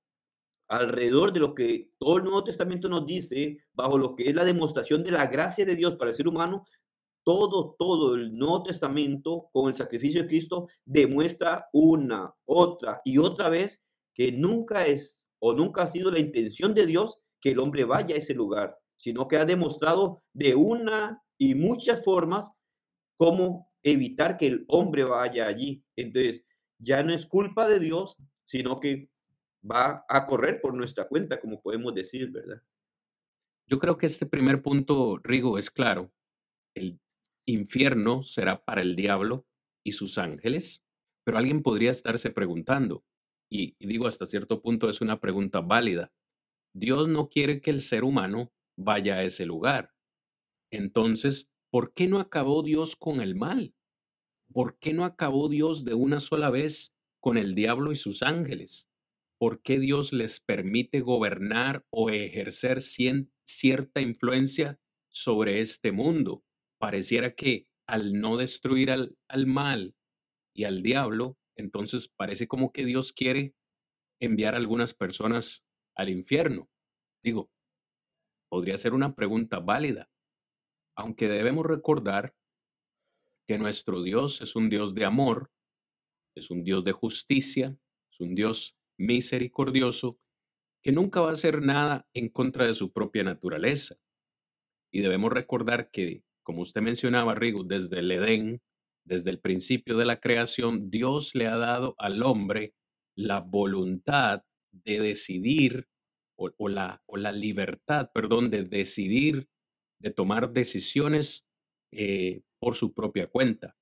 alrededor 0.67 1.33
de 1.33 1.41
lo 1.41 1.53
que 1.53 1.89
todo 1.99 2.17
el 2.17 2.23
Nuevo 2.23 2.43
Testamento 2.43 2.87
nos 2.87 3.05
dice, 3.05 3.59
bajo 3.73 3.97
lo 3.97 4.15
que 4.15 4.29
es 4.29 4.35
la 4.35 4.45
demostración 4.45 5.03
de 5.03 5.11
la 5.11 5.27
gracia 5.27 5.65
de 5.65 5.75
Dios 5.75 5.95
para 5.95 6.11
el 6.11 6.15
ser 6.15 6.27
humano, 6.27 6.65
todo, 7.23 7.75
todo 7.77 8.15
el 8.15 8.37
Nuevo 8.37 8.63
Testamento 8.63 9.43
con 9.51 9.67
el 9.67 9.75
sacrificio 9.75 10.21
de 10.21 10.27
Cristo 10.27 10.67
demuestra 10.85 11.65
una, 11.73 12.33
otra 12.45 13.01
y 13.05 13.17
otra 13.17 13.49
vez 13.49 13.81
que 14.13 14.31
nunca 14.31 14.85
es 14.85 15.25
o 15.39 15.53
nunca 15.53 15.83
ha 15.83 15.87
sido 15.87 16.11
la 16.11 16.19
intención 16.19 16.73
de 16.73 16.85
Dios 16.85 17.19
que 17.41 17.51
el 17.51 17.59
hombre 17.59 17.83
vaya 17.83 18.15
a 18.15 18.19
ese 18.19 18.33
lugar, 18.33 18.77
sino 18.97 19.27
que 19.27 19.37
ha 19.37 19.45
demostrado 19.45 20.21
de 20.33 20.55
una 20.55 21.21
y 21.37 21.55
muchas 21.55 22.03
formas 22.03 22.59
cómo 23.17 23.65
evitar 23.83 24.37
que 24.37 24.47
el 24.47 24.65
hombre 24.67 25.03
vaya 25.03 25.47
allí. 25.47 25.83
Entonces, 25.95 26.45
ya 26.77 27.03
no 27.03 27.13
es 27.13 27.25
culpa 27.25 27.67
de 27.67 27.79
Dios, 27.79 28.17
sino 28.45 28.79
que 28.79 29.09
va 29.69 30.05
a 30.09 30.25
correr 30.25 30.61
por 30.61 30.73
nuestra 30.73 31.07
cuenta, 31.07 31.39
como 31.39 31.61
podemos 31.61 31.93
decir, 31.93 32.31
¿verdad? 32.31 32.61
Yo 33.67 33.79
creo 33.79 33.97
que 33.97 34.05
este 34.05 34.25
primer 34.25 34.61
punto, 34.61 35.17
Rigo, 35.23 35.57
es 35.57 35.69
claro. 35.69 36.11
El 36.73 36.99
infierno 37.45 38.23
será 38.23 38.63
para 38.63 38.81
el 38.81 38.95
diablo 38.95 39.45
y 39.83 39.93
sus 39.93 40.17
ángeles, 40.17 40.83
pero 41.23 41.37
alguien 41.37 41.61
podría 41.61 41.91
estarse 41.91 42.31
preguntando, 42.31 43.05
y, 43.49 43.75
digo 43.85 44.07
hasta 44.07 44.25
cierto 44.25 44.61
punto 44.61 44.89
es 44.89 45.01
una 45.01 45.19
pregunta 45.19 45.61
válida, 45.61 46.11
Dios 46.73 47.07
no 47.07 47.27
quiere 47.27 47.61
que 47.61 47.71
el 47.71 47.81
ser 47.81 48.03
humano 48.03 48.51
vaya 48.77 49.15
a 49.15 49.23
ese 49.23 49.45
lugar. 49.45 49.93
Entonces, 50.71 51.49
¿por 51.71 51.95
qué 51.95 52.07
no 52.07 52.19
acabó 52.19 52.61
Dios 52.61 52.95
con 52.95 53.21
el 53.21 53.33
mal? 53.33 53.73
¿Por 54.53 54.77
qué 54.79 54.93
no 54.93 55.05
acabó 55.05 55.49
Dios 55.49 55.83
de 55.85 55.95
una 55.95 56.19
sola 56.19 56.51
vez 56.51 56.93
con 57.19 57.39
el 57.39 57.55
diablo 57.55 57.91
y 57.91 57.95
sus 57.95 58.21
ángeles? 58.21 58.91
por 59.41 59.63
qué 59.63 59.79
Dios 59.79 60.13
les 60.13 60.39
permite 60.39 60.99
gobernar 60.99 61.83
o 61.89 62.11
ejercer 62.11 62.79
cierta 62.79 63.99
influencia 63.99 64.79
sobre 65.09 65.61
este 65.61 65.91
mundo. 65.91 66.43
Pareciera 66.77 67.33
que 67.33 67.67
al 67.87 68.21
no 68.21 68.37
destruir 68.37 68.91
al, 68.91 69.17
al 69.27 69.47
mal 69.47 69.95
y 70.53 70.65
al 70.65 70.83
diablo, 70.83 71.39
entonces 71.55 72.07
parece 72.07 72.47
como 72.47 72.71
que 72.71 72.85
Dios 72.85 73.13
quiere 73.13 73.55
enviar 74.19 74.53
a 74.53 74.57
algunas 74.57 74.93
personas 74.93 75.65
al 75.95 76.09
infierno. 76.09 76.69
Digo, 77.23 77.47
podría 78.47 78.77
ser 78.77 78.93
una 78.93 79.15
pregunta 79.15 79.59
válida, 79.59 80.11
aunque 81.01 81.27
debemos 81.27 81.65
recordar 81.65 82.35
que 83.47 83.57
nuestro 83.57 84.03
Dios 84.03 84.41
es 84.41 84.55
un 84.55 84.69
Dios 84.69 84.93
de 84.93 85.05
amor, 85.05 85.51
es 86.35 86.51
un 86.51 86.63
Dios 86.63 86.83
de 86.83 86.91
justicia, 86.91 87.75
es 88.11 88.19
un 88.19 88.35
Dios 88.35 88.79
misericordioso 88.97 90.17
que 90.83 90.91
nunca 90.91 91.19
va 91.21 91.29
a 91.29 91.33
hacer 91.33 91.61
nada 91.61 92.07
en 92.13 92.29
contra 92.29 92.67
de 92.67 92.75
su 92.75 92.91
propia 92.91 93.23
naturaleza. 93.23 93.95
Y 94.91 95.01
debemos 95.01 95.31
recordar 95.31 95.89
que, 95.89 96.23
como 96.43 96.61
usted 96.61 96.81
mencionaba, 96.81 97.33
Rigo, 97.33 97.63
desde 97.63 97.99
el 97.99 98.11
Edén, 98.11 98.61
desde 99.03 99.31
el 99.31 99.39
principio 99.39 99.97
de 99.97 100.05
la 100.05 100.19
creación, 100.19 100.91
Dios 100.91 101.33
le 101.33 101.47
ha 101.47 101.57
dado 101.57 101.95
al 101.97 102.21
hombre 102.21 102.73
la 103.15 103.39
voluntad 103.39 104.43
de 104.71 104.99
decidir 104.99 105.87
o, 106.35 106.69
la, 106.69 106.99
o 107.07 107.17
la, 107.17 107.31
libertad, 107.31 108.09
perdón, 108.13 108.49
de 108.49 108.63
decidir, 108.63 109.47
de 110.01 110.11
tomar 110.11 110.51
decisiones 110.51 111.45
eh, 111.91 112.41
por 112.59 112.75
su 112.75 112.93
propia 112.93 113.27
cuenta. 113.27 113.77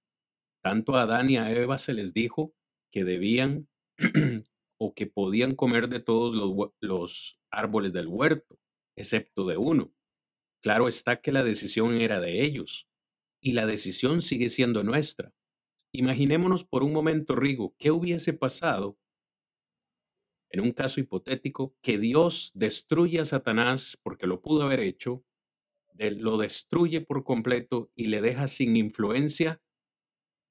Tanto 0.62 0.96
a 0.96 1.04
Adán 1.04 1.30
y 1.30 1.38
a 1.38 1.52
Eva 1.52 1.78
se 1.78 1.94
les 1.94 2.14
dijo 2.14 2.54
que 2.92 3.04
debían 3.04 3.68
o 4.78 4.94
que 4.94 5.08
podían 5.08 5.56
comer 5.56 5.88
de 5.90 6.00
todos 6.00 6.36
los, 6.82 7.40
árboles 7.52 7.94
del 7.94 8.08
huerto, 8.08 8.60
excepto 8.96 9.48
de 9.48 9.58
uno. 9.58 9.92
Claro 10.62 10.88
está 10.88 11.22
que 11.22 11.32
la 11.32 11.44
decisión 11.44 11.96
era 11.96 12.20
de 12.20 12.44
ellos 12.44 12.88
y 13.42 13.54
la 13.54 13.66
decisión 13.66 14.22
sigue 14.22 14.50
siendo 14.50 14.84
nuestra. 14.84 15.34
Imaginémonos 15.92 16.64
por 16.64 16.84
un 16.84 16.94
momento, 16.94 17.36
Rigo, 17.36 17.76
qué 17.80 17.92
hubiese 17.92 18.34
pasado 18.34 19.00
en 20.52 20.62
un 20.62 20.72
caso 20.72 21.00
hipotético, 21.00 21.76
que 21.82 21.98
Dios 21.98 22.52
destruye 22.56 23.20
a 23.20 23.26
Satanás 23.26 24.00
porque 24.04 24.28
lo 24.28 24.42
pudo 24.42 24.64
haber 24.64 24.80
hecho, 24.80 25.24
lo 26.00 26.38
destruye 26.38 27.02
por 27.02 27.24
completo 27.24 27.92
y 27.96 28.08
le 28.08 28.22
deja 28.22 28.48
sin 28.48 28.78
influencia 28.78 29.62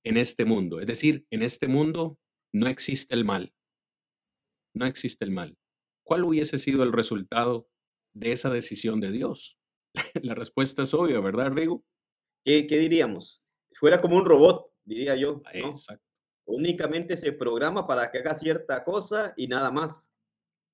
en 0.04 0.16
este 0.16 0.44
mundo. 0.44 0.80
Es 0.80 0.86
decir, 0.86 1.26
en 1.30 1.42
este 1.42 1.68
mundo 1.68 2.18
no 2.52 2.68
existe 2.68 3.14
el 3.14 3.24
mal. 3.24 3.52
No 4.74 4.86
existe 4.86 5.24
el 5.24 5.30
mal. 5.30 5.56
¿Cuál 6.04 6.24
hubiese 6.24 6.58
sido 6.58 6.82
el 6.82 6.92
resultado 6.92 7.68
de 8.14 8.32
esa 8.32 8.50
decisión 8.50 9.00
de 9.00 9.10
Dios? 9.10 9.58
La 10.22 10.34
respuesta 10.34 10.82
es 10.82 10.94
obvia, 10.94 11.20
¿verdad, 11.20 11.52
Rigo? 11.52 11.84
¿Qué, 12.44 12.66
diríamos? 12.68 13.42
Fuera 13.74 14.00
como 14.00 14.16
un 14.16 14.24
robot, 14.24 14.70
diría 14.84 15.16
yo. 15.16 15.42
Únicamente 16.46 17.16
se 17.16 17.32
programa 17.32 17.86
para 17.86 18.10
que 18.10 18.18
haga 18.18 18.34
cierta 18.34 18.84
cosa 18.84 19.34
y 19.36 19.48
nada 19.48 19.70
más. 19.70 20.10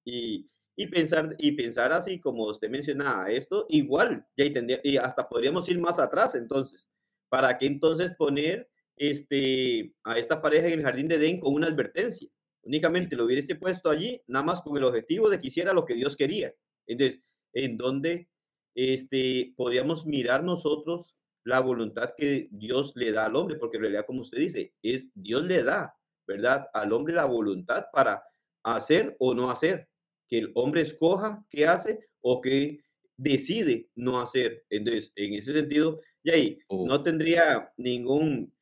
Y, 0.04 0.48
pensar, 0.88 1.36
y 1.38 1.52
pensar 1.52 1.92
así 1.92 2.20
como 2.20 2.44
usted 2.46 2.68
mencionaba 2.68 3.30
esto, 3.30 3.66
igual, 3.68 4.26
ya 4.36 4.44
y 4.82 4.96
hasta 4.96 5.28
podríamos 5.28 5.68
ir 5.68 5.78
más 5.78 5.98
atrás 5.98 6.34
entonces. 6.34 6.88
¿Para 7.28 7.58
qué 7.58 7.66
entonces 7.66 8.12
poner 8.16 8.68
este, 8.96 9.92
a 10.04 10.18
esta 10.18 10.40
pareja 10.40 10.68
en 10.68 10.80
el 10.80 10.84
jardín 10.84 11.08
de 11.08 11.16
Edén 11.16 11.40
con 11.40 11.54
una 11.54 11.68
advertencia? 11.68 12.28
Únicamente 12.62 13.16
lo 13.16 13.26
hubiese 13.26 13.56
puesto 13.56 13.90
allí, 13.90 14.20
nada 14.26 14.44
más 14.44 14.62
con 14.62 14.76
el 14.76 14.84
objetivo 14.84 15.28
de 15.28 15.40
que 15.40 15.48
hiciera 15.48 15.72
lo 15.72 15.84
que 15.84 15.94
Dios 15.94 16.16
quería. 16.16 16.54
Entonces, 16.86 17.20
en 17.52 17.76
donde 17.76 18.28
este, 18.74 19.52
podríamos 19.56 20.06
mirar 20.06 20.42
nosotros 20.42 21.14
la 21.44 21.60
voluntad 21.60 22.14
que 22.16 22.48
Dios 22.50 22.92
le 22.96 23.12
da 23.12 23.26
al 23.26 23.36
hombre, 23.36 23.56
porque 23.56 23.76
en 23.76 23.82
realidad, 23.82 24.06
como 24.06 24.22
usted 24.22 24.38
dice, 24.38 24.74
es 24.82 25.08
Dios 25.14 25.44
le 25.44 25.62
da, 25.62 25.94
¿verdad? 26.26 26.66
Al 26.72 26.92
hombre 26.92 27.14
la 27.14 27.26
voluntad 27.26 27.86
para 27.92 28.24
hacer 28.62 29.14
o 29.18 29.34
no 29.34 29.50
hacer, 29.50 29.88
que 30.34 30.38
el 30.38 30.50
hombre 30.54 30.80
escoja 30.82 31.46
qué 31.48 31.66
hace 31.66 32.00
o 32.20 32.40
qué 32.40 32.80
decide 33.16 33.88
no 33.94 34.20
hacer. 34.20 34.64
Entonces, 34.68 35.12
en 35.14 35.34
ese 35.34 35.52
sentido, 35.52 36.00
y 36.24 36.30
ahí 36.30 36.58
no 36.68 37.02
tendría 37.04 37.72
ningún, 37.76 38.52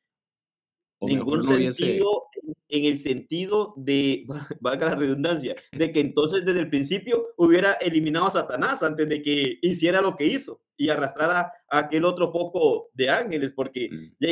ningún 1.01 1.43
sentido 1.43 2.27
en 2.69 2.85
el 2.85 2.99
sentido 2.99 3.73
de, 3.77 4.25
valga 4.61 4.89
la 4.89 4.95
redundancia, 4.95 5.55
de 5.71 5.91
que 5.91 5.99
entonces 5.99 6.45
desde 6.45 6.59
el 6.59 6.69
principio 6.69 7.27
hubiera 7.37 7.73
eliminado 7.73 8.27
a 8.27 8.31
Satanás 8.31 8.83
antes 8.83 9.07
de 9.09 9.21
que 9.21 9.59
hiciera 9.61 10.01
lo 10.01 10.15
que 10.15 10.27
hizo 10.27 10.61
y 10.77 10.89
arrastrara 10.89 11.51
a 11.69 11.77
aquel 11.79 12.05
otro 12.05 12.31
poco 12.31 12.89
de 12.93 13.09
ángeles, 13.09 13.53
porque 13.55 13.89
mm. 13.91 14.25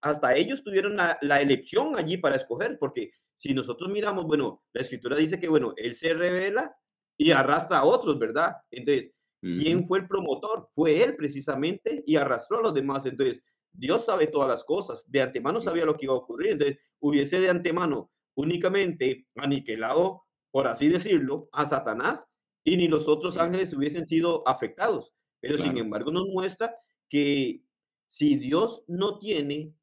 hasta 0.00 0.36
ellos 0.36 0.62
tuvieron 0.62 0.96
la, 0.96 1.40
elección 1.40 1.96
allí 1.96 2.16
para 2.16 2.36
escoger, 2.36 2.78
porque 2.78 3.12
si 3.36 3.54
nosotros 3.54 3.90
miramos, 3.90 4.24
bueno, 4.24 4.62
la 4.72 4.82
escritura 4.82 5.16
dice 5.16 5.40
que, 5.40 5.48
bueno, 5.48 5.74
él 5.76 5.94
se 5.94 6.14
revela 6.14 6.76
y 7.16 7.30
arrastra 7.30 7.78
a 7.78 7.84
otros, 7.84 8.18
¿verdad? 8.18 8.56
Entonces, 8.70 9.14
¿quién 9.40 9.86
fue 9.86 10.00
el 10.00 10.08
promotor? 10.08 10.68
Fue 10.74 11.02
él 11.02 11.16
precisamente 11.16 12.02
y 12.06 12.16
arrastró 12.16 12.58
a 12.58 12.62
los 12.62 12.74
demás. 12.74 13.06
Entonces, 13.06 13.42
Dios 13.72 14.04
sabe 14.04 14.26
todas 14.26 14.48
las 14.48 14.64
cosas, 14.64 15.10
de 15.10 15.22
antemano 15.22 15.60
sabía 15.60 15.86
lo 15.86 15.96
que 15.96 16.04
iba 16.04 16.14
a 16.14 16.18
ocurrir, 16.18 16.52
entonces 16.52 16.78
hubiese 17.00 17.40
de 17.40 17.48
antemano 17.48 18.10
únicamente 18.34 19.26
aniquilado, 19.36 20.24
por 20.50 20.66
así 20.66 20.88
decirlo, 20.88 21.48
a 21.52 21.66
Satanás 21.66 22.42
y 22.64 22.76
ni 22.76 22.88
los 22.88 23.08
otros 23.08 23.38
ángeles 23.38 23.72
hubiesen 23.72 24.04
sido 24.06 24.46
afectados. 24.46 25.12
Pero 25.40 25.58
sin 25.58 25.76
embargo 25.76 26.12
nos 26.12 26.28
muestra 26.28 26.76
que 27.08 27.64
si 28.06 28.36
Dios 28.36 28.84
no 28.86 29.18
tiene 29.18 29.74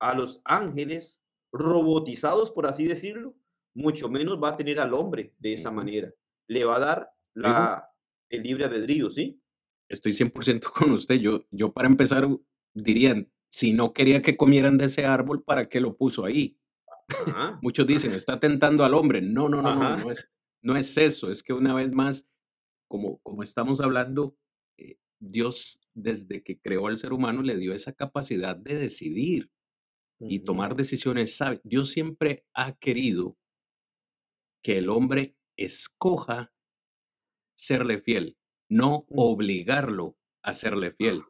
a 0.00 0.14
los 0.14 0.40
ángeles 0.44 1.22
robotizados, 1.52 2.50
por 2.50 2.66
así 2.66 2.86
decirlo, 2.86 3.34
mucho 3.74 4.08
menos 4.08 4.42
va 4.42 4.50
a 4.50 4.56
tener 4.56 4.80
al 4.80 4.92
hombre 4.92 5.30
de 5.38 5.54
esa 5.54 5.70
manera. 5.70 6.12
Le 6.48 6.64
va 6.64 6.76
a 6.76 6.80
dar 6.80 7.10
la, 7.34 7.88
el 8.28 8.42
libre 8.42 8.64
albedrío, 8.64 9.10
¿sí? 9.10 9.40
Estoy 9.88 10.12
100% 10.12 10.62
con 10.72 10.90
usted. 10.90 11.16
Yo, 11.16 11.46
yo 11.50 11.72
para 11.72 11.88
empezar 11.88 12.28
dirían, 12.74 13.26
si 13.50 13.72
no 13.72 13.92
quería 13.92 14.22
que 14.22 14.36
comieran 14.36 14.78
de 14.78 14.86
ese 14.86 15.06
árbol, 15.06 15.42
¿para 15.42 15.68
qué 15.68 15.80
lo 15.80 15.96
puso 15.96 16.24
ahí? 16.24 16.58
Muchos 17.62 17.86
dicen, 17.86 18.12
está 18.14 18.38
tentando 18.38 18.84
al 18.84 18.94
hombre. 18.94 19.20
No, 19.20 19.48
no, 19.48 19.62
no, 19.62 19.74
no, 19.74 19.96
no 19.96 20.10
es, 20.10 20.30
no 20.62 20.76
es 20.76 20.96
eso. 20.96 21.30
Es 21.30 21.42
que 21.42 21.52
una 21.52 21.74
vez 21.74 21.92
más, 21.92 22.28
como, 22.88 23.18
como 23.18 23.42
estamos 23.42 23.80
hablando, 23.80 24.36
eh, 24.76 24.98
Dios 25.18 25.80
desde 25.94 26.42
que 26.42 26.60
creó 26.60 26.86
al 26.86 26.98
ser 26.98 27.12
humano 27.12 27.42
le 27.42 27.56
dio 27.56 27.72
esa 27.72 27.92
capacidad 27.92 28.56
de 28.56 28.76
decidir 28.76 29.50
y 30.20 30.40
tomar 30.40 30.74
decisiones 30.74 31.36
sabias. 31.36 31.62
Dios 31.62 31.90
siempre 31.90 32.44
ha 32.52 32.72
querido 32.76 33.36
que 34.62 34.78
el 34.78 34.88
hombre 34.88 35.37
escoja 35.58 36.54
serle 37.54 38.00
fiel, 38.00 38.38
no 38.70 39.04
obligarlo 39.10 40.16
a 40.42 40.54
serle 40.54 40.92
fiel 40.92 41.22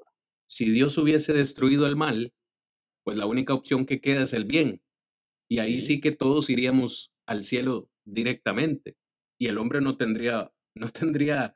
si 0.49 0.71
Dios 0.71 0.99
hubiese 0.99 1.33
destruido 1.33 1.87
el 1.87 1.95
mal, 1.95 2.35
pues 3.05 3.17
la 3.17 3.27
única 3.27 3.55
opción 3.55 3.87
que 3.87 4.01
queda 4.01 4.23
es 4.23 4.33
el 4.33 4.45
bien. 4.45 4.83
Y 5.49 5.61
ahí 5.61 5.81
sí, 5.81 6.01
que 6.01 6.11
todos 6.11 6.51
iríamos 6.51 7.12
al 7.27 7.45
cielo 7.45 7.91
directamente. 8.05 8.97
Y 9.38 9.47
el 9.47 9.59
hombre 9.59 9.81
no 9.81 9.97
tendría, 9.97 10.53
no 10.75 10.88
tendría 10.91 11.55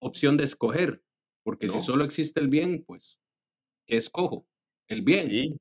opción 0.00 0.36
de 0.36 0.44
escoger, 0.44 1.02
porque 1.44 1.68
si 1.68 1.80
solo 1.80 2.04
existe 2.04 2.40
el 2.40 2.48
bien, 2.48 2.84
pues, 2.86 3.18
¿qué 3.86 3.96
escojo? 3.96 4.46
El 4.88 5.02
bien. 5.02 5.58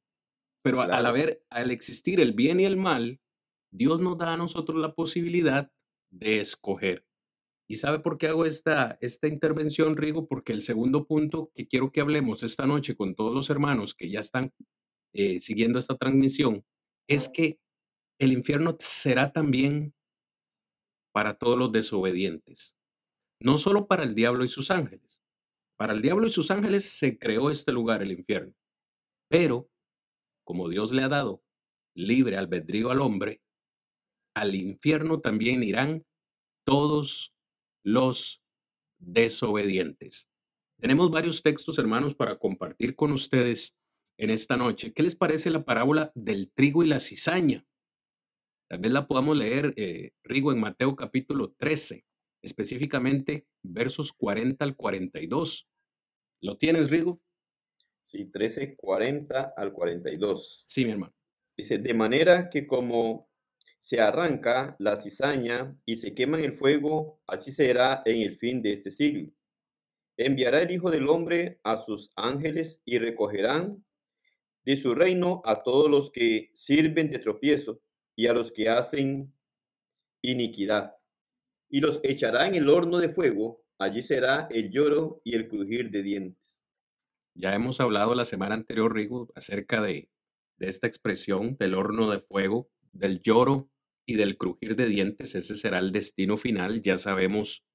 Pero 0.64 0.82
al 0.82 1.06
haber, 1.06 1.44
al 1.50 1.72
existir 1.72 2.20
el 2.20 2.34
bien 2.34 2.60
y 2.60 2.66
el 2.66 2.78
mal, 2.78 3.20
Dios 3.72 4.00
nos 4.00 4.18
da 4.18 4.34
a 4.34 4.38
nosotros 4.38 4.80
la 4.80 4.94
posibilidad 4.94 5.72
de 6.10 6.40
escoger. 6.40 7.06
¿Y 7.70 7.76
sabe 7.78 8.00
por 8.00 8.18
qué 8.18 8.28
hago 8.28 8.46
esta, 8.46 8.98
esta 9.02 9.28
intervención, 9.28 9.98
Rigo? 9.98 10.28
Porque 10.28 10.54
el 10.54 10.62
segundo 10.62 11.06
punto 11.06 11.52
que 11.54 11.68
quiero 11.68 11.92
que 11.92 12.02
hablemos 12.02 12.44
esta 12.44 12.66
noche 12.66 12.96
con 12.96 13.14
todos 13.14 13.34
los 13.34 13.50
hermanos 13.50 13.94
que 13.94 14.10
ya 14.10 14.22
están 14.22 14.54
eh, 15.14 15.40
siguiendo 15.40 15.78
esta 15.78 15.98
transmisión 15.98 16.66
es 17.08 17.28
que 17.28 17.60
el 18.20 18.32
infierno 18.32 18.78
será 18.80 19.32
también 19.32 19.94
para 21.12 21.38
todos 21.38 21.58
los 21.58 21.72
desobedientes, 21.72 22.78
no 23.40 23.58
solo 23.58 23.88
para 23.88 24.04
el 24.04 24.16
diablo 24.16 24.46
y 24.46 24.50
sus 24.50 24.72
ángeles. 24.72 25.22
Para 25.76 25.94
el 25.94 26.02
diablo 26.02 26.28
y 26.28 26.32
sus 26.32 26.52
ángeles 26.52 26.90
se 26.90 27.20
creó 27.20 27.52
este 27.52 27.72
lugar, 27.72 28.02
el 28.02 28.12
infierno. 28.12 28.54
Pero, 29.30 29.70
como 30.44 30.70
Dios 30.70 30.92
le 30.92 31.04
ha 31.04 31.10
dado 31.10 31.44
libre 31.94 32.38
albedrío 32.38 32.92
al 32.92 33.02
hombre, 33.02 33.42
al 34.38 34.56
infierno 34.56 35.20
también 35.20 35.64
irán 35.64 36.06
todos 36.64 37.34
los 37.84 38.44
desobedientes. 39.00 40.30
Tenemos 40.80 41.10
varios 41.10 41.42
textos, 41.42 41.80
hermanos, 41.80 42.14
para 42.14 42.38
compartir 42.38 42.96
con 42.96 43.12
ustedes 43.12 43.76
en 44.18 44.30
esta 44.30 44.56
noche. 44.56 44.94
¿Qué 44.94 45.02
les 45.02 45.16
parece 45.16 45.50
la 45.50 45.66
parábola 45.66 46.12
del 46.14 46.52
trigo 46.54 46.84
y 46.84 46.88
la 46.88 47.00
cizaña? 47.00 47.66
Tal 48.70 48.80
vez 48.80 48.92
la 48.92 49.08
podamos 49.08 49.36
leer, 49.36 49.74
eh, 49.78 50.12
Rigo, 50.24 50.52
en 50.52 50.60
Mateo 50.60 50.96
capítulo 50.96 51.54
13, 51.54 52.06
específicamente 52.44 53.48
versos 53.64 54.14
40 54.14 54.64
al 54.64 54.76
42. 54.76 55.68
¿Lo 56.42 56.58
tienes, 56.58 56.92
Rigo? 56.92 57.22
Sí, 58.06 58.26
13, 58.26 58.76
40 58.76 59.54
al 59.56 59.74
42. 59.74 60.64
Sí, 60.66 60.86
mi 60.86 60.92
hermano. 60.92 61.14
Dice, 61.56 61.80
de 61.80 61.94
manera 61.94 62.50
que 62.50 62.68
como 62.68 63.30
se 63.88 64.02
arranca 64.02 64.76
la 64.80 64.98
cizaña 64.98 65.80
y 65.86 65.96
se 65.96 66.14
quema 66.14 66.38
en 66.38 66.44
el 66.44 66.58
fuego, 66.58 67.22
así 67.26 67.54
será 67.54 68.02
en 68.04 68.22
el 68.22 68.36
fin 68.36 68.62
de 68.62 68.74
este 68.74 68.92
siglo. 68.92 69.32
Enviará 70.18 70.62
el 70.62 70.72
Hijo 70.72 70.92
del 70.92 71.08
Hombre 71.08 71.62
a 71.64 71.78
sus 71.78 72.12
ángeles 72.18 72.82
y 72.84 73.00
recogerán 73.00 73.86
de 74.66 74.76
su 74.76 74.94
reino 74.94 75.42
a 75.46 75.64
todos 75.64 75.90
los 75.90 76.12
que 76.12 76.52
sirven 76.54 77.10
de 77.10 77.20
tropiezo 77.20 77.82
y 78.14 78.28
a 78.28 78.34
los 78.34 78.52
que 78.52 78.68
hacen 78.68 79.34
iniquidad. 80.22 80.98
Y 81.70 81.80
los 81.80 82.02
echará 82.04 82.46
en 82.46 82.56
el 82.56 82.68
horno 82.68 82.98
de 82.98 83.08
fuego, 83.08 83.58
allí 83.78 84.02
será 84.02 84.50
el 84.52 84.70
lloro 84.70 85.22
y 85.24 85.34
el 85.34 85.48
crujir 85.48 85.92
de 85.92 86.04
dientes. 86.04 86.60
Ya 87.36 87.56
hemos 87.56 87.80
hablado 87.80 88.16
la 88.16 88.26
semana 88.26 88.56
anterior, 88.56 88.94
Rigo, 88.94 89.30
acerca 89.34 89.82
de, 89.82 90.10
de 90.58 90.68
esta 90.68 90.88
expresión 90.88 91.56
del 91.56 91.74
horno 91.74 92.12
de 92.12 92.20
fuego, 92.20 92.70
del 92.92 93.22
lloro 93.22 93.70
y 94.08 94.16
del 94.16 94.38
crujir 94.38 94.76
de 94.78 94.88
dientes, 94.88 95.36
ese 95.36 95.56
será 95.56 95.80
el 95.80 95.92
destino 95.92 96.38
final. 96.38 96.82
Ya 96.82 96.98
sabemos 96.98 97.66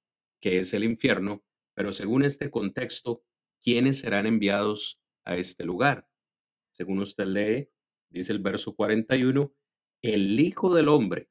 que 0.40 0.58
es 0.58 0.72
el 0.72 0.82
infierno, 0.82 1.44
pero 1.74 1.92
según 1.92 2.24
este 2.24 2.50
contexto, 2.50 3.22
¿quiénes 3.62 4.00
serán 4.00 4.26
enviados 4.26 4.98
a 5.24 5.36
este 5.36 5.64
lugar? 5.64 6.08
Según 6.72 7.00
usted 7.00 7.26
lee, 7.26 7.68
dice 8.08 8.32
el 8.32 8.38
verso 8.38 8.74
41, 8.74 9.54
el 10.00 10.40
Hijo 10.40 10.74
del 10.74 10.88
Hombre 10.88 11.28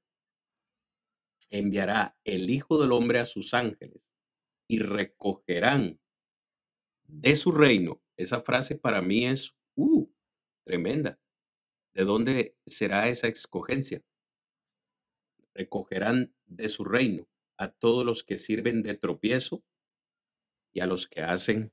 enviará 1.49 2.15
el 2.23 2.51
Hijo 2.51 2.79
del 2.79 2.91
Hombre 2.91 3.19
a 3.19 3.25
sus 3.25 3.55
ángeles 3.55 4.13
y 4.67 4.79
recogerán 4.79 5.99
de 7.07 7.35
su 7.35 7.51
reino. 7.51 8.03
Esa 8.17 8.41
frase 8.41 8.77
para 8.77 9.01
mí 9.01 9.25
es 9.25 9.57
uh, 9.73 10.07
tremenda. 10.63 11.19
¿De 11.93 12.05
dónde 12.05 12.55
será 12.67 13.09
esa 13.09 13.27
escogencia? 13.27 14.03
Recogerán 15.53 16.33
de 16.45 16.69
su 16.69 16.83
reino 16.83 17.27
a 17.57 17.71
todos 17.71 18.05
los 18.05 18.23
que 18.23 18.37
sirven 18.37 18.83
de 18.83 18.95
tropiezo 18.95 19.63
y 20.73 20.79
a 20.81 20.85
los 20.85 21.07
que 21.07 21.21
hacen 21.21 21.71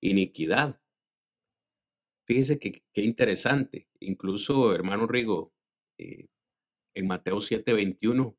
iniquidad. 0.00 0.80
Fíjese 2.24 2.58
que 2.58 2.82
interesante. 2.94 3.88
Incluso, 4.00 4.74
hermano 4.74 5.06
Rigo, 5.06 5.52
eh, 5.98 6.28
en 6.94 7.06
Mateo 7.06 7.40
7:21 7.40 8.36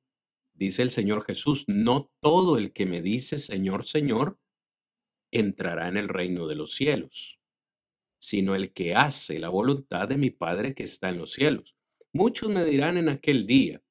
dice 0.53 0.81
el 0.81 0.91
Señor 0.91 1.23
Jesús, 1.23 1.65
no 1.67 2.11
todo 2.19 2.57
el 2.57 2.73
que 2.73 2.85
me 2.85 3.01
dice 3.01 3.39
Señor, 3.39 3.85
Señor, 3.85 4.37
entrará 5.31 5.87
en 5.87 5.97
el 5.97 6.09
reino 6.09 6.47
de 6.47 6.55
los 6.55 6.73
cielos, 6.73 7.39
sino 8.19 8.55
el 8.55 8.73
que 8.73 8.95
hace 8.95 9.39
la 9.39 9.49
voluntad 9.49 10.07
de 10.07 10.17
mi 10.17 10.29
Padre 10.29 10.75
que 10.75 10.83
está 10.83 11.09
en 11.09 11.19
los 11.19 11.31
cielos. 11.33 11.75
Muchos 12.11 12.49
me 12.49 12.65
dirán 12.65 12.97
en 12.97 13.09
aquel 13.09 13.47
día, 13.47 13.81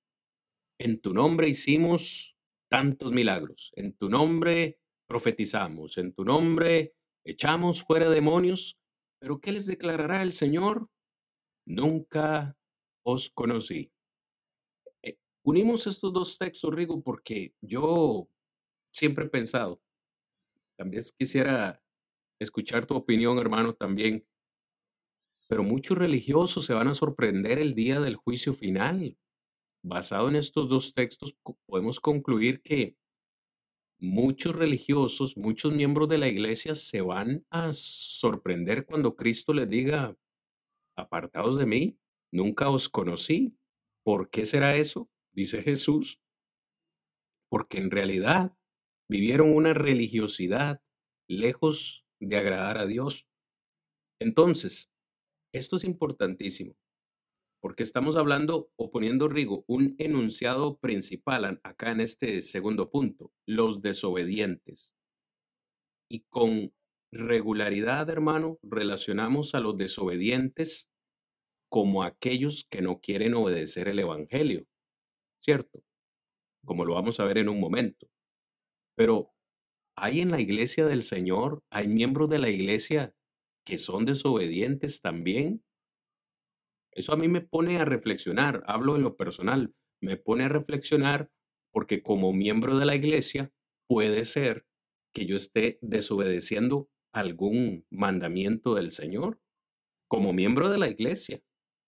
en 0.78 1.00
tu 1.00 1.12
nombre 1.12 1.48
hicimos 1.48 2.36
tantos 2.68 3.12
milagros, 3.12 3.72
en 3.74 3.94
tu 3.94 4.08
nombre 4.08 4.78
profetizamos, 5.06 5.98
en 5.98 6.12
tu 6.12 6.24
nombre 6.24 6.94
echamos 7.24 7.82
fuera 7.82 8.08
demonios, 8.08 8.78
pero 9.18 9.40
¿qué 9.40 9.52
les 9.52 9.66
declarará 9.66 10.22
el 10.22 10.32
Señor? 10.32 10.88
Nunca 11.64 12.56
os 13.02 13.30
conocí. 13.30 13.92
Eh, 15.02 15.18
unimos 15.42 15.86
estos 15.86 16.12
dos 16.12 16.38
textos, 16.38 16.74
Rigo, 16.74 17.02
porque 17.02 17.54
yo 17.60 18.28
siempre 18.90 19.24
he 19.24 19.28
pensado, 19.28 19.82
también 20.76 21.02
quisiera 21.18 21.82
escuchar 22.38 22.86
tu 22.86 22.94
opinión, 22.94 23.38
hermano, 23.38 23.74
también, 23.74 24.24
pero 25.48 25.64
muchos 25.64 25.98
religiosos 25.98 26.66
se 26.66 26.74
van 26.74 26.88
a 26.88 26.94
sorprender 26.94 27.58
el 27.58 27.74
día 27.74 28.00
del 28.00 28.16
juicio 28.16 28.52
final 28.52 29.18
basado 29.82 30.28
en 30.28 30.36
estos 30.36 30.68
dos 30.68 30.92
textos, 30.92 31.34
podemos 31.66 32.00
concluir 32.00 32.62
que 32.62 32.96
muchos 33.98 34.54
religiosos, 34.54 35.36
muchos 35.36 35.72
miembros 35.72 36.08
de 36.08 36.18
la 36.18 36.28
iglesia 36.28 36.74
se 36.74 37.00
van 37.00 37.44
a 37.50 37.72
sorprender 37.72 38.86
cuando 38.86 39.16
Cristo 39.16 39.52
les 39.52 39.68
diga, 39.68 40.16
apartados 40.96 41.58
de 41.58 41.66
mí, 41.66 41.98
nunca 42.32 42.70
os 42.70 42.88
conocí. 42.88 43.56
¿Por 44.04 44.30
qué 44.30 44.46
será 44.46 44.76
eso? 44.76 45.10
Dice 45.32 45.62
Jesús. 45.62 46.20
Porque 47.50 47.78
en 47.78 47.90
realidad 47.90 48.56
vivieron 49.08 49.54
una 49.54 49.74
religiosidad 49.74 50.82
lejos 51.28 52.04
de 52.20 52.36
agradar 52.36 52.78
a 52.78 52.86
Dios. 52.86 53.28
Entonces, 54.20 54.90
esto 55.52 55.76
es 55.76 55.84
importantísimo 55.84 56.76
porque 57.60 57.82
estamos 57.82 58.16
hablando 58.16 58.70
o 58.76 58.90
poniendo, 58.90 59.28
Rigo, 59.28 59.64
un 59.66 59.94
enunciado 59.98 60.78
principal 60.78 61.60
acá 61.62 61.90
en 61.90 62.00
este 62.00 62.42
segundo 62.42 62.90
punto, 62.90 63.32
los 63.46 63.82
desobedientes. 63.82 64.94
Y 66.08 66.20
con 66.28 66.72
regularidad, 67.12 68.08
hermano, 68.10 68.58
relacionamos 68.62 69.54
a 69.54 69.60
los 69.60 69.76
desobedientes 69.76 70.90
como 71.70 72.02
aquellos 72.02 72.66
que 72.70 72.80
no 72.80 73.00
quieren 73.00 73.34
obedecer 73.34 73.88
el 73.88 73.98
Evangelio, 73.98 74.66
¿cierto? 75.42 75.82
Como 76.64 76.84
lo 76.84 76.94
vamos 76.94 77.20
a 77.20 77.24
ver 77.24 77.38
en 77.38 77.48
un 77.48 77.60
momento. 77.60 78.08
Pero 78.96 79.32
hay 79.96 80.20
en 80.20 80.30
la 80.30 80.40
iglesia 80.40 80.86
del 80.86 81.02
Señor, 81.02 81.62
hay 81.70 81.88
miembros 81.88 82.30
de 82.30 82.38
la 82.38 82.50
iglesia 82.50 83.14
que 83.66 83.78
son 83.78 84.06
desobedientes 84.06 85.00
también 85.02 85.62
eso 86.98 87.12
a 87.12 87.16
mí 87.16 87.28
me 87.28 87.40
pone 87.40 87.78
a 87.78 87.84
reflexionar, 87.84 88.64
hablo 88.66 88.96
en 88.96 89.02
lo 89.02 89.16
personal, 89.16 89.72
me 90.00 90.16
pone 90.16 90.44
a 90.44 90.48
reflexionar 90.48 91.30
porque 91.72 92.02
como 92.02 92.32
miembro 92.32 92.76
de 92.76 92.86
la 92.86 92.96
iglesia 92.96 93.52
puede 93.86 94.24
ser 94.24 94.66
que 95.14 95.24
yo 95.24 95.36
esté 95.36 95.78
desobedeciendo 95.80 96.90
algún 97.12 97.86
mandamiento 97.88 98.74
del 98.74 98.90
Señor. 98.90 99.40
Como 100.08 100.32
miembro 100.32 100.70
de 100.70 100.78
la 100.78 100.88
iglesia, 100.88 101.40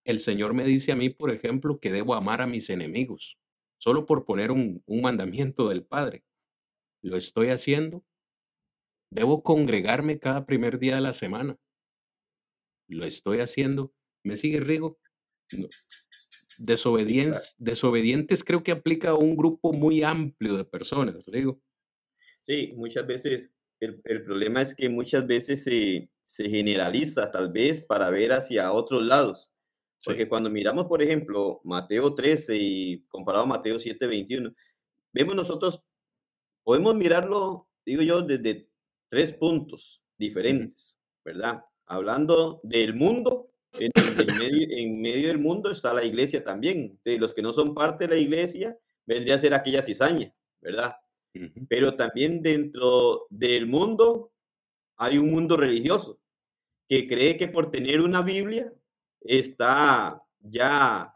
el 0.05 0.21
Señor 0.21 0.53
me 0.53 0.63
dice 0.63 0.93
a 0.93 0.95
mí, 0.95 1.09
por 1.09 1.29
ejemplo, 1.29 1.79
que 1.81 1.91
debo 1.91 2.15
amar 2.15 2.41
a 2.41 2.47
mis 2.47 2.69
enemigos, 2.69 3.37
solo 3.79 4.05
por 4.05 4.23
poner 4.23 4.51
un, 4.51 4.81
mandamiento 4.87 5.67
del 5.67 5.83
Padre. 5.83 6.23
¿Lo 7.03 7.17
estoy 7.17 7.49
haciendo? 7.49 8.05
Debo 9.11 9.43
congregarme 9.43 10.19
cada 10.19 10.45
primer 10.45 10.79
día 10.79 10.95
de 10.95 11.01
la 11.01 11.11
semana. 11.11 11.57
¿Lo 12.87 13.05
estoy 13.05 13.39
haciendo? 13.39 13.93
¿Me 14.23 14.37
sigue 14.37 14.61
Rigo? 14.61 15.00
Desobedientes, 16.57 17.55
desobedientes 17.57 18.43
creo 18.43 18.63
que 18.63 18.71
aplica 18.71 19.09
a 19.09 19.15
un 19.15 19.35
grupo 19.35 19.73
muy 19.73 20.03
amplio 20.03 20.57
de 20.57 20.65
personas, 20.65 21.25
Rigo. 21.25 21.61
Sí, 22.43 22.73
muchas 22.75 23.07
veces, 23.07 23.53
el, 23.79 24.01
el 24.03 24.23
problema 24.23 24.61
es 24.61 24.75
que 24.75 24.89
muchas 24.89 25.25
veces 25.25 25.63
se, 25.63 26.09
se, 26.23 26.49
generaliza 26.49 27.31
tal 27.31 27.51
vez 27.51 27.81
para 27.81 28.09
ver 28.09 28.33
hacia 28.33 28.71
otros 28.71 29.03
lados. 29.03 29.51
Porque 30.03 30.27
cuando 30.27 30.49
miramos, 30.49 30.87
por 30.87 31.01
ejemplo, 31.03 31.61
Mateo 31.63 32.15
13 32.15 32.57
y 32.57 33.03
comparado 33.07 33.43
a 33.45 33.47
Mateo 33.47 33.79
7, 33.79 34.07
21, 34.07 34.51
vemos 35.13 35.35
nosotros, 35.35 35.81
podemos 36.63 36.95
mirarlo, 36.95 37.69
digo 37.85 38.01
yo, 38.01 38.21
desde 38.21 38.67
tres 39.09 39.31
puntos 39.33 40.03
diferentes, 40.17 40.99
¿verdad? 41.23 41.63
Hablando 41.85 42.61
del 42.63 42.95
mundo 42.95 43.50
en, 43.73 45.01
medio, 45.01 45.27
del 45.27 45.39
mundo 45.39 45.71
está 45.71 45.93
la 45.93 46.03
iglesia 46.03 46.43
también. 46.43 46.99
De 47.03 47.17
los 47.17 47.33
que 47.33 47.41
no 47.41 47.53
son 47.53 47.73
parte 47.73 48.07
de 48.07 48.15
la 48.15 48.19
iglesia, 48.19 48.77
vendría 49.05 49.35
a 49.35 49.39
ser 49.39 49.53
aquella 49.53 49.81
cizaña, 49.81 50.33
¿verdad? 50.61 50.95
Pero 51.69 51.95
también 51.95 52.41
dentro 52.41 53.27
del 53.29 53.67
mundo 53.67 54.31
hay 54.97 55.17
un 55.17 55.31
mundo 55.31 55.57
religioso 55.57 56.19
que 56.87 57.07
cree 57.07 57.37
que 57.37 57.47
por 57.47 57.71
tener 57.71 58.01
una 58.01 58.21
Biblia 58.21 58.73
está 59.21 60.21
ya 60.39 61.15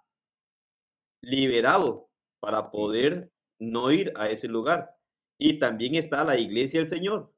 liberado 1.22 2.10
para 2.40 2.72
poder 2.72 3.32
no 3.60 3.92
ir 3.92 4.14
a 4.16 4.30
ese 4.30 4.48
lugar. 4.48 4.96
Y 5.38 5.60
también 5.60 5.96
está 5.96 6.24
la 6.24 6.38
iglesia 6.40 6.80
del 6.80 6.90
Señor, 6.90 7.34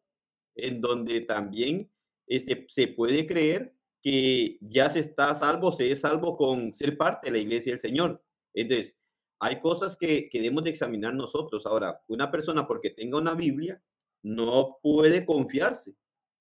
en 0.56 0.82
donde 0.82 1.22
también 1.22 1.90
este, 2.28 2.66
se 2.70 2.88
puede 2.90 3.26
creer 3.26 3.74
que 4.08 4.58
ya 4.62 4.90
se 4.90 5.00
está 5.00 5.36
salvo, 5.36 5.70
se 5.70 5.92
es 5.92 6.00
salvo 6.00 6.38
con 6.38 6.74
ser 6.74 6.96
parte 6.96 7.28
de 7.28 7.34
la 7.34 7.40
iglesia 7.40 7.74
del 7.74 7.80
Señor. 7.82 8.24
Entonces, 8.54 8.98
hay 9.38 9.60
cosas 9.60 9.98
que, 9.98 10.30
que 10.30 10.40
debemos 10.40 10.64
de 10.64 10.70
examinar 10.70 11.14
nosotros. 11.14 11.66
Ahora, 11.66 12.00
una 12.08 12.32
persona 12.32 12.66
porque 12.66 12.90
tenga 12.90 13.18
una 13.18 13.36
Biblia 13.36 13.84
no 14.24 14.78
puede 14.82 15.26
confiarse, 15.26 15.94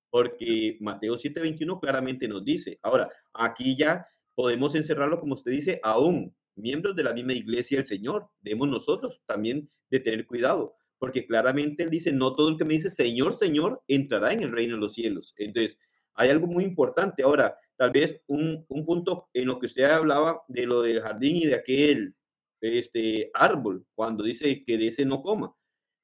porque 0.09 0.77
Mateo 0.79 1.17
7:21 1.17 1.81
claramente 1.81 2.29
nos 2.29 2.45
dice. 2.45 2.79
Ahora, 2.81 3.09
aquí 3.33 3.75
ya 3.75 4.07
podemos 4.33 4.73
encerrarlo, 4.73 5.19
como 5.19 5.33
usted 5.33 5.51
dice, 5.51 5.81
aún 5.83 6.33
miembros 6.55 6.95
de 6.95 7.03
la 7.03 7.13
misma 7.13 7.33
iglesia 7.33 7.79
del 7.79 7.85
Señor. 7.85 8.29
Debemos 8.39 8.69
nosotros 8.69 9.21
también 9.25 9.69
de 9.89 9.99
tener 9.99 10.25
cuidado, 10.25 10.77
porque 10.99 11.27
claramente 11.27 11.83
él 11.83 11.89
dice, 11.89 12.13
no 12.13 12.33
todo 12.33 12.47
el 12.47 12.57
que 12.57 12.63
me 12.63 12.75
dice 12.75 12.89
Señor, 12.89 13.35
Señor, 13.35 13.83
entrará 13.89 14.31
en 14.31 14.43
el 14.43 14.53
reino 14.53 14.75
de 14.75 14.81
los 14.81 14.93
cielos. 14.93 15.33
Entonces, 15.35 15.77
hay 16.17 16.29
algo 16.29 16.47
muy 16.47 16.63
importante. 16.63 17.23
Ahora, 17.23 17.57
tal 17.77 17.91
vez 17.91 18.21
un, 18.27 18.65
punto 18.85 19.29
en 19.33 19.47
lo 19.47 19.59
que 19.59 19.67
usted 19.67 19.83
hablaba 19.83 20.43
de 20.47 20.65
lo 20.65 20.81
del 20.81 21.01
jardín 21.01 21.37
y 21.37 21.45
de 21.45 21.55
aquel 21.55 22.15
este, 22.59 23.29
árbol, 23.33 23.85
cuando 23.95 24.23
dice 24.23 24.63
que 24.65 24.77
de 24.77 24.87
ese 24.87 25.05
no 25.05 25.21
coma. 25.21 25.55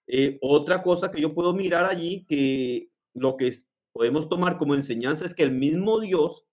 Eh, 0.08 0.38
otra 0.42 0.84
cosa 0.84 1.12
que 1.12 1.22
yo 1.22 1.34
puedo 1.34 1.54
mirar 1.54 1.86
allí, 1.86 2.26
que 2.28 2.92
lo 3.16 3.38
que 3.38 3.52
podemos 3.92 4.30
tomar 4.30 4.58
como 4.58 4.76
enseñanza 4.76 5.26
es 5.26 5.34
que 5.34 5.44
el 5.44 5.52
mismo 5.52 6.00
Dios, 6.00 6.46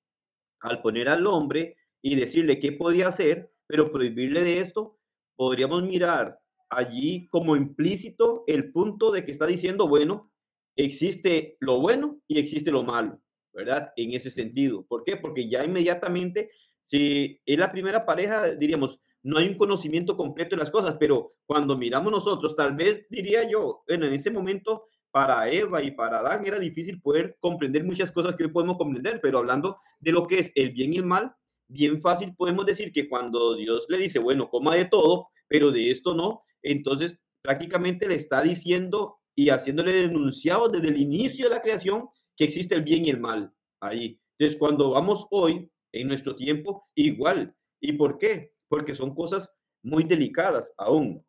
al 0.61 0.81
poner 0.81 1.09
al 1.09 1.27
hombre 1.27 1.77
y 2.03 2.17
decirle 2.17 2.61
qué 2.61 2.73
podía 2.73 3.09
hacer, 3.09 3.53
pero 3.67 3.93
prohibirle 3.93 4.43
de 4.43 4.61
esto, 4.61 4.99
podríamos 5.37 5.83
mirar 5.83 6.41
allí 6.71 7.29
como 7.29 7.57
implícito 7.57 8.45
el 8.47 8.73
punto 8.73 9.11
de 9.11 9.25
que 9.25 9.33
está 9.33 9.47
diciendo, 9.47 9.89
bueno, 9.89 10.31
existe 10.77 11.57
lo 11.61 11.81
bueno 11.81 12.21
y 12.27 12.39
existe 12.39 12.71
lo 12.71 12.85
malo. 12.85 13.21
¿Verdad? 13.53 13.93
En 13.97 14.13
ese 14.13 14.31
sentido. 14.31 14.85
¿Por 14.87 15.05
qué? 15.05 15.17
Porque 15.17 15.49
ya 15.49 15.65
inmediatamente, 15.65 16.51
si 16.83 17.41
es 17.45 17.59
la 17.59 17.73
primera 17.73 18.07
pareja, 18.07 18.49
diríamos, 18.55 19.01
no 19.23 19.39
hay 19.39 19.49
un 19.49 19.57
conocimiento 19.57 20.17
completo 20.17 20.57
de 20.57 20.61
las 20.61 20.71
cosas, 20.71 20.97
pero 20.99 21.35
cuando 21.47 21.77
miramos 21.77 22.11
nosotros, 22.11 22.57
tal 22.57 22.75
vez 22.75 23.07
diría 23.11 23.49
yo, 23.49 23.83
bueno, 23.87 24.07
en 24.07 24.15
ese 24.15 24.31
momento 24.31 24.87
para 25.11 25.51
Eva 25.51 25.83
y 25.83 25.91
para 25.91 26.21
Adán 26.21 26.47
era 26.47 26.59
difícil 26.59 27.01
poder 27.01 27.37
comprender 27.41 27.85
muchas 27.85 28.13
cosas 28.13 28.35
que 28.37 28.45
hoy 28.45 28.51
podemos 28.51 28.79
comprender, 28.79 29.21
pero 29.21 29.39
hablando 29.39 29.79
de 29.99 30.13
lo 30.13 30.27
que 30.27 30.39
es 30.39 30.53
el 30.55 30.71
bien 30.71 30.95
y 30.95 30.99
el 30.99 31.05
mal, 31.05 31.35
bien 31.69 32.01
fácil 32.01 32.35
podemos 32.35 32.65
decir 32.65 32.93
que 32.93 33.09
cuando 33.09 33.57
Dios 33.57 33.87
le 33.89 33.99
dice, 33.99 34.19
bueno, 34.19 34.49
coma 34.49 34.75
de 34.77 34.87
todo, 34.87 35.29
pero 35.49 35.71
de 35.71 35.91
esto 35.91 36.15
no, 36.15 36.43
entonces 36.63 37.19
prácticamente 37.43 38.09
le 38.09 38.15
está 38.15 38.43
diciendo 38.43 39.19
y 39.35 39.51
haciéndole 39.51 39.93
denunciado 39.93 40.69
desde 40.69 40.89
el 40.89 40.99
inicio 40.99 41.49
de 41.49 41.55
la 41.55 41.63
creación 41.63 42.09
que 42.41 42.45
existe 42.45 42.75
el 42.75 42.85
bien 42.85 43.05
y 43.05 43.11
el 43.11 43.21
mal 43.21 43.55
ahí. 43.83 44.19
Entonces, 44.39 44.59
cuando 44.59 44.93
vamos 44.93 45.27
hoy, 45.31 45.71
en 45.93 46.09
nuestro 46.09 46.35
tiempo, 46.37 46.89
igual. 46.95 47.55
¿Y 47.83 47.93
por 47.93 48.17
qué? 48.17 48.55
Porque 48.67 48.95
son 48.95 49.15
cosas 49.15 49.53
muy 49.83 50.05
delicadas 50.05 50.73
aún. 50.79 51.23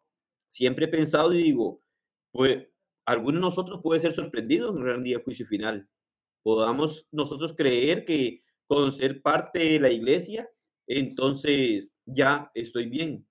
siempre 0.48 0.86
he 0.86 0.88
pensado 0.88 1.34
y 1.34 1.44
digo, 1.44 1.82
pues 2.32 2.66
algunos 3.06 3.42
de 3.42 3.42
nosotros 3.42 3.82
puede 3.84 4.00
ser 4.00 4.14
sorprendidos 4.14 4.72
en 4.72 4.78
el 4.78 4.88
gran 4.88 5.04
día 5.04 5.22
juicio 5.22 5.46
final. 5.46 5.90
Podamos 6.44 7.06
nosotros 7.12 7.56
creer 7.58 8.06
que 8.06 8.46
con 8.66 8.94
ser 8.94 9.22
parte 9.22 9.60
de 9.60 9.80
la 9.82 9.90
iglesia, 9.90 10.50
entonces 10.88 11.92
ya 12.06 12.50
estoy 12.54 12.86
bien. 12.86 13.28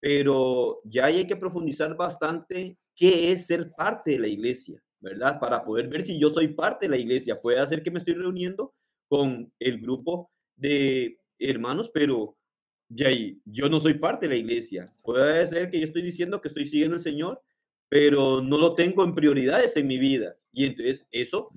Pero 0.00 0.82
ya 0.84 1.06
hay 1.06 1.26
que 1.26 1.36
profundizar 1.36 1.96
bastante 1.96 2.76
qué 2.94 3.32
es 3.32 3.46
ser 3.46 3.72
parte 3.72 4.10
de 4.10 4.18
la 4.18 4.28
iglesia, 4.28 4.84
¿verdad? 5.02 5.38
Para 5.40 5.64
poder 5.64 5.88
ver 5.88 6.02
si 6.02 6.18
yo 6.18 6.30
soy 6.30 6.48
parte 6.48 6.86
de 6.86 6.90
la 6.90 6.96
iglesia. 6.96 7.40
Puede 7.40 7.58
hacer 7.58 7.82
que 7.82 7.90
me 7.90 7.98
estoy 7.98 8.14
reuniendo 8.14 8.74
con 9.08 9.52
el 9.58 9.80
grupo 9.80 10.30
de 10.56 11.18
hermanos, 11.38 11.90
pero 11.92 12.38
ya 12.88 13.08
yo 13.44 13.68
no 13.68 13.80
soy 13.80 13.94
parte 13.94 14.26
de 14.26 14.34
la 14.34 14.40
iglesia. 14.40 14.94
Puede 15.02 15.46
ser 15.46 15.70
que 15.70 15.80
yo 15.80 15.86
estoy 15.86 16.02
diciendo 16.02 16.40
que 16.40 16.48
estoy 16.48 16.66
siguiendo 16.66 16.94
al 16.94 17.02
Señor, 17.02 17.42
pero 17.88 18.40
no 18.40 18.56
lo 18.58 18.74
tengo 18.74 19.04
en 19.04 19.14
prioridades 19.14 19.76
en 19.76 19.88
mi 19.88 19.98
vida. 19.98 20.36
Y 20.52 20.66
entonces 20.66 21.06
eso 21.10 21.50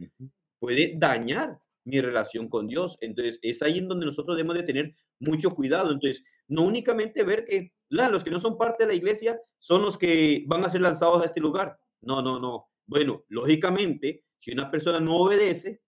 puede 0.60 0.96
dañar 0.98 1.60
mi 1.84 2.02
relación 2.02 2.50
con 2.50 2.68
Dios. 2.68 2.98
Entonces 3.00 3.40
es 3.44 3.62
ahí 3.62 3.78
en 3.78 3.88
donde 3.88 4.08
nosotros 4.08 4.36
debemos 4.36 4.58
de 4.58 4.64
tener 4.64 4.96
mucho 5.20 5.52
cuidado. 5.52 5.92
Entonces, 5.92 6.24
no 6.48 6.64
únicamente 6.64 7.24
ver 7.24 7.46
que 7.46 7.72
los 7.90 8.24
que 8.24 8.32
no 8.32 8.40
son 8.40 8.58
parte 8.58 8.84
de 8.84 8.88
la 8.88 8.96
iglesia 8.96 9.40
son 9.60 9.84
los 9.84 9.98
que 9.98 10.44
van 10.48 10.66
a 10.66 10.70
ser 10.70 10.82
lanzados 10.82 11.22
a 11.22 11.26
este 11.26 11.40
lugar. 11.40 11.78
No, 12.02 12.22
no, 12.22 12.40
no. 12.40 12.68
Bueno, 12.86 13.24
lógicamente, 13.30 14.26
si 14.40 14.52
una 14.52 14.70
persona 14.70 15.00
no 15.00 15.18
obedece 15.18 15.82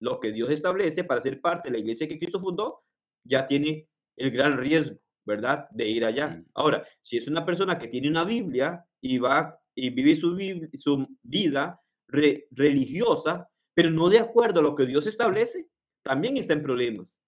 lo 0.00 0.18
que 0.18 0.32
Dios 0.32 0.50
establece 0.50 1.04
para 1.04 1.20
ser 1.20 1.40
parte 1.40 1.68
de 1.68 1.74
la 1.74 1.80
iglesia 1.80 2.08
que 2.08 2.18
Cristo 2.18 2.40
fundó, 2.40 2.82
ya 3.24 3.46
tiene 3.46 3.88
el 4.16 4.30
gran 4.30 4.58
riesgo, 4.58 4.98
¿verdad? 5.24 5.68
De 5.70 5.88
ir 5.88 6.04
allá. 6.04 6.42
Ahora, 6.54 6.86
si 7.02 7.18
es 7.18 7.28
una 7.28 7.44
persona 7.44 7.78
que 7.78 7.88
tiene 7.88 8.08
una 8.08 8.24
Biblia 8.24 8.84
y 9.00 9.18
va 9.18 9.58
y 9.74 9.90
vive 9.90 10.16
su, 10.16 10.36
su 10.74 11.06
vida 11.22 11.80
religiosa, 12.08 13.48
pero 13.74 13.90
no 13.90 14.08
de 14.08 14.18
acuerdo 14.18 14.60
a 14.60 14.62
lo 14.62 14.74
que 14.74 14.86
Dios 14.86 15.06
establece, 15.06 15.68
también 16.02 16.36
está 16.36 16.54
en 16.54 16.62
problemas. 16.62 17.20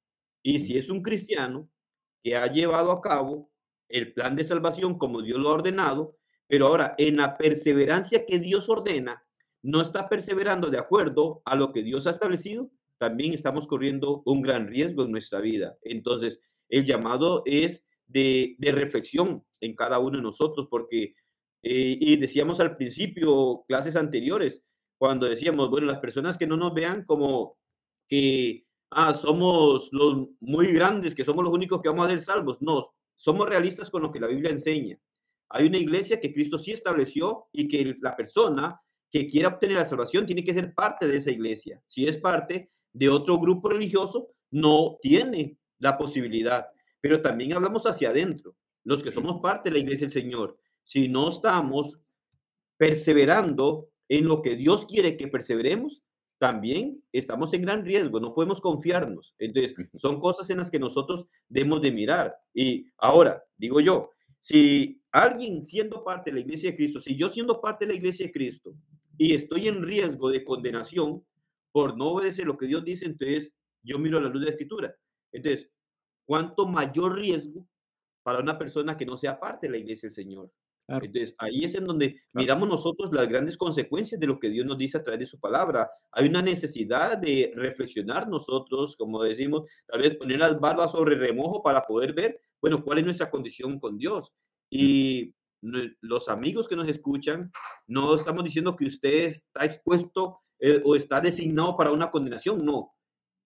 Y 0.42 0.60
si 0.60 0.76
es 0.76 0.90
un 0.90 1.02
cristiano 1.02 1.68
que 2.22 2.36
ha 2.36 2.50
llevado 2.50 2.90
a 2.90 3.00
cabo 3.00 3.50
el 3.88 4.12
plan 4.12 4.34
de 4.36 4.44
salvación 4.44 4.98
como 4.98 5.22
Dios 5.22 5.38
lo 5.38 5.50
ha 5.50 5.54
ordenado, 5.54 6.16
pero 6.52 6.66
ahora 6.66 6.94
en 6.98 7.16
la 7.16 7.38
perseverancia 7.38 8.26
que 8.26 8.38
Dios 8.38 8.68
ordena, 8.68 9.24
no 9.62 9.80
está 9.80 10.10
perseverando 10.10 10.68
de 10.68 10.76
acuerdo 10.76 11.40
a 11.46 11.56
lo 11.56 11.72
que 11.72 11.82
Dios 11.82 12.06
ha 12.06 12.10
establecido, 12.10 12.70
también 12.98 13.32
estamos 13.32 13.66
corriendo 13.66 14.22
un 14.26 14.42
gran 14.42 14.66
riesgo 14.66 15.04
en 15.04 15.12
nuestra 15.12 15.40
vida. 15.40 15.78
Entonces, 15.80 16.42
el 16.68 16.84
llamado 16.84 17.42
es 17.46 17.82
de, 18.06 18.54
reflexión 18.60 19.42
en 19.62 19.74
cada 19.74 19.98
uno 19.98 20.18
de 20.18 20.24
nosotros, 20.24 20.68
porque, 20.70 21.14
eh, 21.62 21.96
y 21.98 22.16
decíamos 22.16 22.60
al 22.60 22.76
principio, 22.76 23.64
clases 23.66 23.96
anteriores, 23.96 24.62
cuando 24.98 25.26
decíamos, 25.26 25.70
bueno, 25.70 25.86
las 25.86 26.00
personas 26.00 26.36
que 26.36 26.46
no 26.46 26.58
nos 26.58 26.74
vean 26.74 27.06
como 27.06 27.56
que 28.06 28.66
ah, 28.90 29.14
somos 29.14 29.88
los 29.90 30.28
muy 30.40 30.66
grandes, 30.66 31.14
que 31.14 31.24
somos 31.24 31.44
los 31.44 31.54
únicos 31.54 31.80
que 31.80 31.88
vamos 31.88 32.04
a 32.04 32.10
ser 32.10 32.20
salvos. 32.20 32.58
No, 32.60 32.92
somos 33.16 33.48
realistas 33.48 33.90
con 33.90 34.02
lo 34.02 34.10
que 34.10 34.20
la 34.20 34.26
Biblia 34.26 34.50
enseña. 34.50 34.98
Hay 35.52 35.66
una 35.66 35.78
iglesia 35.78 36.18
que 36.20 36.32
Cristo 36.32 36.58
sí 36.58 36.72
estableció 36.72 37.46
y 37.52 37.68
que 37.68 37.96
la 38.00 38.16
persona 38.16 38.80
que 39.10 39.26
quiera 39.26 39.48
obtener 39.48 39.76
la 39.76 39.84
salvación 39.84 40.24
tiene 40.24 40.42
que 40.42 40.54
ser 40.54 40.74
parte 40.74 41.06
de 41.06 41.16
esa 41.16 41.30
iglesia. 41.30 41.82
Si 41.86 42.06
es 42.06 42.16
parte 42.16 42.70
de 42.92 43.08
otro 43.08 43.38
grupo 43.38 43.68
religioso, 43.68 44.30
no 44.50 44.98
tiene 45.02 45.58
la 45.78 45.98
posibilidad. 45.98 46.66
Pero 47.00 47.20
también 47.20 47.52
hablamos 47.52 47.86
hacia 47.86 48.08
adentro, 48.08 48.56
los 48.84 49.02
que 49.02 49.12
somos 49.12 49.40
parte 49.40 49.68
de 49.68 49.74
la 49.74 49.82
iglesia 49.82 50.06
del 50.06 50.14
Señor. 50.14 50.58
Si 50.84 51.08
no 51.08 51.28
estamos 51.28 51.98
perseverando 52.78 53.90
en 54.08 54.26
lo 54.26 54.40
que 54.40 54.56
Dios 54.56 54.86
quiere 54.86 55.16
que 55.16 55.28
perseveremos, 55.28 56.02
también 56.38 57.00
estamos 57.12 57.52
en 57.52 57.62
gran 57.62 57.84
riesgo, 57.84 58.18
no 58.18 58.34
podemos 58.34 58.60
confiarnos. 58.60 59.34
Entonces, 59.38 59.76
son 59.96 60.18
cosas 60.18 60.50
en 60.50 60.58
las 60.58 60.70
que 60.70 60.78
nosotros 60.80 61.26
debemos 61.48 61.80
de 61.82 61.92
mirar. 61.92 62.34
Y 62.52 62.86
ahora, 62.98 63.44
digo 63.56 63.78
yo, 63.78 64.10
si 64.42 65.00
alguien 65.12 65.62
siendo 65.62 66.02
parte 66.02 66.30
de 66.30 66.34
la 66.34 66.40
iglesia 66.40 66.70
de 66.70 66.76
Cristo, 66.76 67.00
si 67.00 67.16
yo 67.16 67.30
siendo 67.30 67.60
parte 67.60 67.86
de 67.86 67.92
la 67.92 67.96
iglesia 67.96 68.26
de 68.26 68.32
Cristo 68.32 68.74
y 69.16 69.34
estoy 69.34 69.68
en 69.68 69.82
riesgo 69.84 70.30
de 70.30 70.44
condenación 70.44 71.24
por 71.70 71.96
no 71.96 72.08
obedecer 72.08 72.46
lo 72.46 72.58
que 72.58 72.66
Dios 72.66 72.84
dice, 72.84 73.06
entonces 73.06 73.54
yo 73.84 74.00
miro 74.00 74.18
a 74.18 74.20
la 74.20 74.28
luz 74.28 74.40
de 74.40 74.46
la 74.46 74.50
escritura. 74.50 74.96
Entonces, 75.30 75.70
¿cuánto 76.24 76.66
mayor 76.66 77.16
riesgo 77.20 77.68
para 78.24 78.40
una 78.40 78.58
persona 78.58 78.96
que 78.96 79.06
no 79.06 79.16
sea 79.16 79.38
parte 79.38 79.68
de 79.68 79.72
la 79.74 79.78
iglesia 79.78 80.08
del 80.08 80.14
Señor? 80.14 80.50
Entonces, 81.00 81.34
ahí 81.38 81.64
es 81.64 81.74
en 81.74 81.86
donde 81.86 82.20
miramos 82.32 82.68
nosotros 82.68 83.10
las 83.12 83.28
grandes 83.28 83.56
consecuencias 83.56 84.20
de 84.20 84.26
lo 84.26 84.38
que 84.38 84.50
Dios 84.50 84.66
nos 84.66 84.78
dice 84.78 84.98
a 84.98 85.02
través 85.02 85.20
de 85.20 85.26
su 85.26 85.40
palabra. 85.40 85.90
Hay 86.10 86.28
una 86.28 86.42
necesidad 86.42 87.16
de 87.18 87.52
reflexionar 87.54 88.28
nosotros, 88.28 88.96
como 88.96 89.22
decimos, 89.22 89.68
tal 89.86 90.02
vez 90.02 90.16
poner 90.16 90.38
las 90.38 90.58
barbas 90.58 90.92
sobre 90.92 91.16
remojo 91.16 91.62
para 91.62 91.86
poder 91.86 92.12
ver, 92.12 92.40
bueno, 92.60 92.82
cuál 92.84 92.98
es 92.98 93.04
nuestra 93.04 93.30
condición 93.30 93.78
con 93.78 93.96
Dios. 93.96 94.32
Y 94.70 95.34
los 95.60 96.28
amigos 96.28 96.66
que 96.66 96.76
nos 96.76 96.88
escuchan, 96.88 97.52
no 97.86 98.14
estamos 98.16 98.44
diciendo 98.44 98.76
que 98.76 98.86
usted 98.86 99.26
está 99.26 99.64
expuesto 99.64 100.40
eh, 100.58 100.82
o 100.84 100.96
está 100.96 101.20
designado 101.20 101.76
para 101.76 101.92
una 101.92 102.10
condenación, 102.10 102.64
no. 102.64 102.94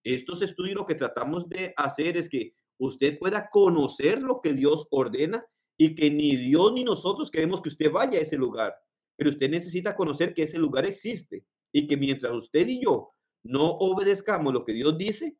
Estos 0.03 0.41
estudios 0.41 0.75
lo 0.75 0.85
que 0.85 0.95
tratamos 0.95 1.47
de 1.49 1.73
hacer 1.75 2.17
es 2.17 2.29
que 2.29 2.53
usted 2.79 3.17
pueda 3.19 3.49
conocer 3.49 4.21
lo 4.21 4.41
que 4.41 4.53
Dios 4.53 4.87
ordena 4.91 5.45
y 5.77 5.95
que 5.95 6.09
ni 6.09 6.35
Dios 6.35 6.73
ni 6.73 6.83
nosotros 6.83 7.29
queremos 7.29 7.61
que 7.61 7.69
usted 7.69 7.91
vaya 7.91 8.17
a 8.17 8.21
ese 8.21 8.37
lugar, 8.37 8.75
pero 9.15 9.29
usted 9.29 9.49
necesita 9.49 9.95
conocer 9.95 10.33
que 10.33 10.43
ese 10.43 10.57
lugar 10.57 10.85
existe 10.85 11.45
y 11.71 11.87
que 11.87 11.97
mientras 11.97 12.35
usted 12.35 12.67
y 12.67 12.81
yo 12.81 13.11
no 13.43 13.69
obedezcamos 13.69 14.53
lo 14.53 14.65
que 14.65 14.73
Dios 14.73 14.97
dice, 14.97 15.37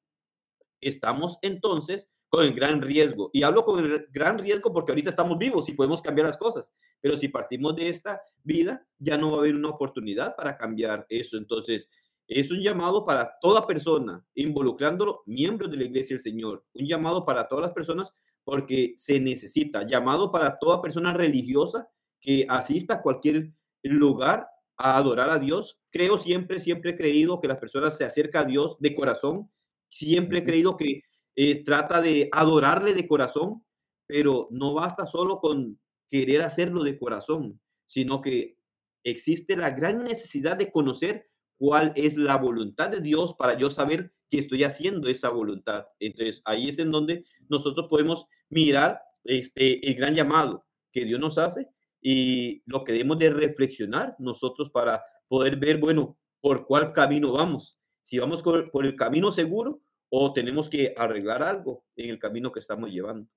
estamos 0.82 1.38
entonces 1.42 2.10
con 2.30 2.44
el 2.44 2.54
gran 2.54 2.82
riesgo. 2.82 3.30
Y 3.34 3.44
hablo 3.44 3.64
con 3.64 3.84
el 3.84 4.08
gran 4.12 4.38
riesgo 4.38 4.74
porque 4.74 4.92
ahorita 4.92 5.10
estamos 5.10 5.38
vivos 5.38 5.68
y 5.70 5.74
podemos 5.74 6.02
cambiar 6.02 6.28
las 6.28 6.38
cosas, 6.38 6.74
pero 7.02 7.18
si 7.18 7.30
partimos 7.30 7.76
de 7.76 7.90
esta 7.90 8.22
vida, 8.44 8.86
ya 9.00 9.18
no 9.18 9.32
va 9.32 9.38
a 9.38 9.40
haber 9.40 9.56
una 9.56 9.70
oportunidad 9.70 10.36
para 10.36 10.58
cambiar 10.58 11.06
eso. 11.10 11.38
Entonces, 11.38 11.90
es 12.28 12.52
un 12.52 12.62
llamado 12.62 13.06
para 13.06 13.38
toda 13.42 13.66
persona, 13.66 14.26
involucrándolo 14.36 15.24
miembros 15.26 15.72
de 15.72 15.78
la 15.78 15.86
iglesia 15.86 16.16
del 16.16 16.24
Señor, 16.24 16.64
un 16.74 16.86
llamado 16.86 17.26
para 17.26 17.48
todas 17.48 17.64
las 17.64 17.74
personas 17.74 18.14
porque 18.48 18.94
se 18.96 19.20
necesita 19.20 19.86
llamado 19.86 20.32
para 20.32 20.58
toda 20.58 20.82
persona 20.82 21.12
religiosa 21.12 21.90
que 22.22 22.46
asista 22.48 22.94
a 22.94 23.02
cualquier 23.02 23.52
lugar 23.84 24.48
a 24.78 24.96
adorar 24.96 25.30
a 25.30 25.38
Dios. 25.38 25.82
Creo 25.90 26.18
siempre, 26.18 26.62
siempre 26.62 26.92
he 26.92 26.96
creído 26.96 27.42
que 27.42 27.50
las 27.50 27.58
personas 27.58 27.98
se 27.98 28.06
acercan 28.06 28.46
a 28.46 28.48
Dios 28.48 28.78
de 28.80 28.96
corazón. 28.96 29.52
Siempre 29.90 30.40
he 30.40 30.44
creído 30.46 30.78
que 30.78 31.02
eh, 31.36 31.62
trata 31.66 32.00
de 32.00 32.30
adorarle 32.32 32.94
de 32.94 33.06
corazón, 33.06 33.66
pero 34.06 34.48
no 34.50 34.74
basta 34.74 35.06
solo 35.06 35.42
con 35.42 35.78
querer 36.10 36.42
hacerlo 36.42 36.86
de 36.86 36.98
corazón, 36.98 37.60
sino 37.86 38.22
que 38.22 38.58
existe 39.04 39.58
la 39.58 39.72
gran 39.72 40.06
necesidad 40.06 40.56
de 40.56 40.72
conocer 40.72 41.30
cuál 41.58 41.92
es 41.98 42.16
la 42.16 42.38
voluntad 42.38 42.92
de 42.92 43.02
Dios 43.02 43.34
para 43.34 43.58
yo 43.58 43.70
saber 43.70 44.14
que 44.30 44.40
estoy 44.40 44.64
haciendo 44.64 45.10
esa 45.10 45.30
voluntad. 45.30 45.88
Entonces, 46.00 46.42
ahí 46.46 46.70
es 46.70 46.80
en 46.80 46.92
donde 46.92 47.26
nosotros 47.50 47.88
podemos 47.90 48.26
mirar 48.50 49.02
este, 49.24 49.88
el 49.88 49.96
gran 49.96 50.16
llamado 50.16 50.66
que 50.92 51.06
Dios 51.06 51.20
nos 51.20 51.38
hace 51.38 51.68
y 52.02 52.62
lo 52.66 52.84
que 52.84 52.94
debemos 52.94 53.20
de 53.20 53.30
reflexionar 53.30 54.16
nosotros 54.20 54.70
para 54.70 55.04
poder 55.28 55.58
ver, 55.58 55.78
bueno, 55.78 56.18
por 56.42 56.66
cuál 56.66 56.94
camino 56.94 57.32
vamos. 57.32 57.80
Si 58.02 58.18
vamos 58.20 58.42
por 58.44 58.86
el 58.86 58.96
camino 58.96 59.32
seguro 59.32 59.82
o 60.10 60.32
tenemos 60.34 60.70
que 60.70 60.94
arreglar 60.96 61.44
algo 61.44 61.86
en 61.96 62.10
el 62.10 62.20
camino 62.20 62.52
que 62.52 62.60
estamos 62.60 62.90
llevando. 62.90 63.30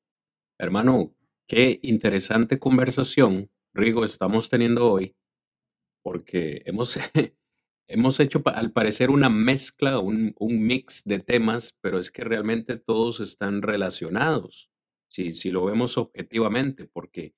Hermano, 0.59 1.14
qué 1.47 1.80
interesante 1.82 2.59
conversación, 2.59 3.51
Rigo, 3.72 4.05
estamos 4.05 4.49
teniendo 4.49 4.91
hoy, 4.91 5.16
porque 6.03 6.62
hemos 6.66 6.99
Hemos 7.93 8.20
hecho 8.20 8.41
al 8.47 8.70
parecer 8.70 9.11
una 9.11 9.28
mezcla, 9.28 9.99
un, 9.99 10.32
mix 10.38 11.03
de 11.05 11.18
temas, 11.18 11.76
pero 11.80 11.99
es 11.99 12.12
que 12.12 12.22
realmente 12.22 12.78
todos 12.78 13.18
están 13.18 13.62
relacionados, 13.62 14.70
si, 15.11 15.32
si 15.32 15.51
lo 15.51 15.64
vemos 15.64 15.99
objetivamente, 15.99 16.86
porque 16.86 17.34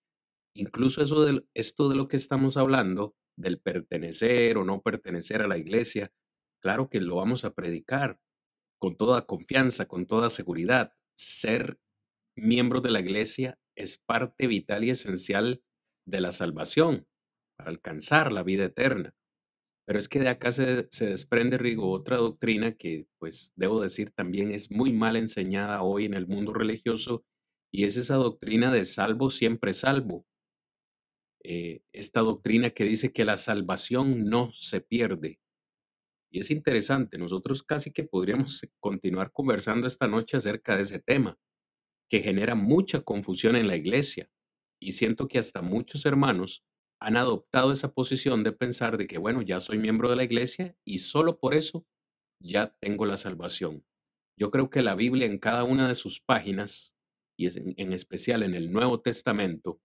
incluso 0.54 1.02
eso 1.02 1.24
de, 1.24 1.42
esto 1.54 1.88
de 1.88 1.96
lo 1.96 2.06
que 2.06 2.18
estamos 2.18 2.58
hablando, 2.58 3.16
del 3.34 3.60
pertenecer 3.60 4.58
o 4.58 4.64
no 4.64 4.82
pertenecer 4.82 5.40
a 5.40 5.48
la 5.48 5.56
iglesia, 5.56 6.12
claro 6.60 6.90
que 6.90 7.00
lo 7.00 7.16
vamos 7.16 7.46
a 7.46 7.54
predicar 7.54 8.20
con 8.78 8.98
toda 8.98 9.24
confianza, 9.24 9.88
con 9.88 10.04
toda 10.04 10.28
seguridad. 10.28 10.92
Ser 11.16 11.80
miembro 12.36 12.82
de 12.82 12.90
la 12.90 13.00
iglesia 13.00 13.58
es 13.74 13.96
parte 13.96 14.48
vital 14.48 14.84
y 14.84 14.90
esencial 14.90 15.62
de 16.06 16.20
la 16.20 16.30
salvación 16.30 17.08
para 17.56 17.70
alcanzar 17.70 18.32
la 18.32 18.42
vida 18.42 18.64
eterna. 18.64 19.14
Pero 19.92 20.00
es 20.00 20.08
que 20.08 20.20
de 20.20 20.30
acá 20.30 20.50
se, 20.52 20.88
desprende, 21.00 21.58
Rigo, 21.58 21.90
otra 21.90 22.16
doctrina 22.16 22.72
que, 22.72 23.06
pues, 23.18 23.52
debo 23.56 23.82
decir 23.82 24.10
también 24.10 24.50
es 24.50 24.70
muy 24.70 24.90
mal 24.90 25.16
enseñada 25.16 25.82
hoy 25.82 26.06
en 26.06 26.14
el 26.14 26.26
mundo 26.26 26.54
religioso, 26.54 27.26
y 27.70 27.84
es 27.84 27.98
esa 27.98 28.14
doctrina 28.14 28.72
de 28.72 28.86
salvo 28.86 29.28
siempre 29.28 29.74
salvo. 29.74 30.24
eh, 31.44 31.82
esta 31.92 32.20
doctrina 32.20 32.70
que 32.70 32.84
dice 32.84 33.12
que 33.12 33.26
la 33.26 33.36
salvación 33.36 34.24
no 34.30 34.50
se 34.50 34.80
pierde. 34.80 35.40
Y 36.30 36.40
es 36.40 36.50
interesante, 36.50 37.18
nosotros 37.18 37.62
casi 37.62 37.92
que 37.92 38.04
podríamos 38.04 38.66
continuar 38.80 39.30
conversando 39.30 39.86
esta 39.86 40.08
noche 40.08 40.38
acerca 40.38 40.74
de 40.74 40.84
ese 40.84 41.00
tema, 41.00 41.38
que 42.08 42.22
genera 42.22 42.54
mucha 42.54 43.02
confusión 43.02 43.56
en 43.56 43.66
la 43.66 43.76
iglesia. 43.76 44.30
Y 44.80 44.92
siento 44.92 45.28
que 45.28 45.38
hasta 45.38 45.60
muchos 45.60 46.06
hermanos 46.06 46.64
han 47.04 47.16
adoptado 47.16 47.72
esa 47.72 47.92
posición 47.92 48.44
de 48.44 48.52
pensar 48.52 48.96
de 48.96 49.06
que, 49.06 49.18
bueno, 49.18 49.42
ya 49.42 49.60
soy 49.60 49.78
miembro 49.78 50.08
de 50.08 50.16
la 50.16 50.24
iglesia 50.24 50.76
y 50.84 51.00
solo 51.00 51.38
por 51.38 51.54
eso 51.54 51.86
ya 52.40 52.76
tengo 52.80 53.06
la 53.06 53.16
salvación. 53.16 53.84
Yo 54.38 54.50
creo 54.50 54.70
que 54.70 54.82
la 54.82 54.94
Biblia 54.94 55.26
en 55.26 55.38
cada 55.38 55.64
una 55.64 55.88
de 55.88 55.94
sus 55.94 56.20
páginas, 56.20 56.96
y 57.36 57.48
en, 57.80 57.92
especial 57.92 58.42
en 58.42 58.54
el 58.54 58.72
Nuevo 58.72 59.00
Testamento, 59.00 59.80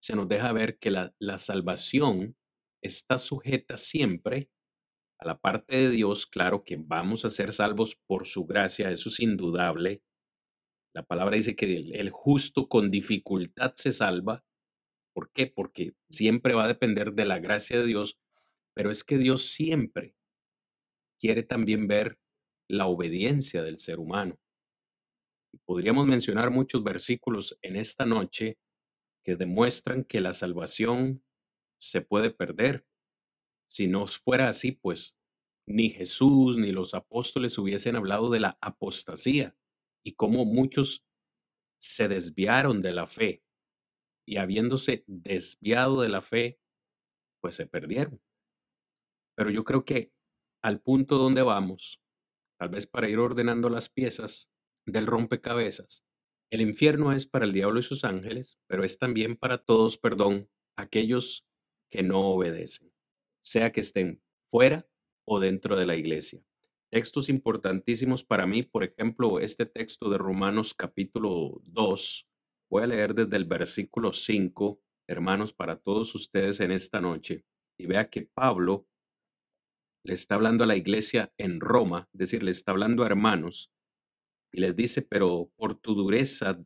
se 0.00 0.14
nos 0.14 0.28
deja 0.28 0.52
ver 0.52 0.78
que 0.78 0.90
la, 0.90 1.14
la 1.18 1.38
salvación 1.38 2.36
está 2.82 3.18
sujeta 3.18 3.76
siempre 3.76 4.50
a 5.18 5.26
la 5.26 5.40
parte 5.40 5.76
de 5.76 5.90
Dios, 5.90 6.26
claro 6.26 6.64
que 6.64 6.76
vamos 6.76 7.24
a 7.24 7.30
ser 7.30 7.52
salvos 7.52 7.96
por 8.06 8.26
su 8.26 8.46
gracia, 8.46 8.90
eso 8.90 9.08
es 9.08 9.20
indudable. 9.20 10.02
La 10.94 11.04
palabra 11.04 11.36
dice 11.36 11.56
que 11.56 11.76
el, 11.76 12.10
justo 12.10 12.68
con 12.68 12.90
dificultad 12.90 13.72
se 13.76 13.92
salva. 13.92 14.44
¿Por 15.14 15.30
qué? 15.30 15.46
Porque 15.46 15.94
siempre 16.10 16.54
va 16.54 16.64
a 16.64 16.68
depender 16.68 17.12
de 17.14 17.24
la 17.24 17.38
gracia 17.38 17.78
de 17.78 17.86
Dios, 17.86 18.18
pero 18.74 18.90
es 18.90 19.04
que 19.04 19.16
Dios 19.16 19.46
siempre 19.46 20.16
quiere 21.20 21.44
también 21.44 21.86
ver 21.86 22.18
la 22.68 22.86
obediencia 22.86 23.62
del 23.62 23.78
ser 23.78 23.98
humano. 24.00 24.38
podríamos 25.64 26.06
mencionar 26.06 26.50
muchos 26.50 26.82
versículos 26.82 27.56
en 27.62 27.76
esta 27.76 28.04
noche 28.04 28.58
que 29.22 29.36
demuestran 29.36 30.04
que 30.04 30.20
la 30.20 30.32
salvación 30.32 31.24
se 31.78 32.02
puede 32.02 32.30
perder. 32.30 32.84
Si 33.68 33.86
no 33.86 34.06
fuera 34.08 34.48
así, 34.48 34.72
pues 34.72 35.16
ni 35.66 35.90
Jesús 35.90 36.56
ni 36.56 36.72
los 36.72 36.92
apóstoles 36.92 37.56
hubiesen 37.56 37.94
hablado 37.94 38.30
de 38.30 38.40
la 38.40 38.56
apostasía 38.60 39.56
y 40.04 40.14
cómo 40.14 40.44
muchos 40.44 41.06
se 41.78 42.08
desviaron 42.08 42.82
de 42.82 42.92
la 42.92 43.06
fe 43.06 43.43
y 44.26 44.38
habiéndose 44.38 45.04
desviado 45.06 46.00
de 46.00 46.08
la 46.08 46.22
fe, 46.22 46.58
pues 47.40 47.56
se 47.56 47.66
perdieron. 47.66 48.20
Pero 49.36 49.50
yo 49.50 49.64
creo 49.64 49.84
que 49.84 50.10
al 50.62 50.80
punto 50.80 51.18
donde 51.18 51.42
vamos, 51.42 52.00
tal 52.58 52.70
vez 52.70 52.86
para 52.86 53.08
ir 53.08 53.18
ordenando 53.18 53.68
las 53.68 53.88
piezas 53.88 54.50
del 54.86 55.06
rompecabezas, 55.06 56.06
el 56.50 56.60
infierno 56.60 57.12
es 57.12 57.26
para 57.26 57.44
el 57.44 57.52
diablo 57.52 57.80
y 57.80 57.82
sus 57.82 58.04
ángeles, 58.04 58.58
pero 58.66 58.84
es 58.84 58.98
también 58.98 59.36
para 59.36 59.58
todos, 59.58 59.98
perdón, 59.98 60.48
aquellos 60.76 61.46
que 61.90 62.02
no 62.02 62.20
obedecen, 62.20 62.88
sea 63.42 63.72
que 63.72 63.80
estén 63.80 64.22
fuera 64.46 64.86
o 65.26 65.40
dentro 65.40 65.76
de 65.76 65.86
la 65.86 65.96
iglesia. 65.96 66.44
Textos 66.90 67.28
importantísimos 67.28 68.22
para 68.22 68.46
mí, 68.46 68.62
por 68.62 68.84
ejemplo, 68.84 69.40
este 69.40 69.66
texto 69.66 70.10
de 70.10 70.18
Romanos 70.18 70.74
capítulo 70.74 71.60
2. 71.64 72.28
Voy 72.70 72.82
a 72.82 72.86
leer 72.86 73.14
desde 73.14 73.36
el 73.36 73.44
versículo 73.44 74.12
5, 74.12 74.80
hermanos, 75.08 75.52
para 75.52 75.76
todos 75.76 76.14
ustedes 76.14 76.60
en 76.60 76.72
esta 76.72 77.00
noche. 77.00 77.44
Y 77.78 77.86
vea 77.86 78.08
que 78.08 78.22
Pablo 78.22 78.86
le 80.04 80.14
está 80.14 80.34
hablando 80.34 80.64
a 80.64 80.66
la 80.66 80.76
iglesia 80.76 81.32
en 81.38 81.60
Roma, 81.60 82.08
es 82.12 82.18
decir, 82.18 82.42
le 82.42 82.50
está 82.50 82.72
hablando 82.72 83.02
a 83.02 83.06
hermanos, 83.06 83.72
y 84.52 84.60
les 84.60 84.76
dice, 84.76 85.02
pero 85.02 85.50
por 85.56 85.74
tu 85.74 85.94
dureza 85.94 86.62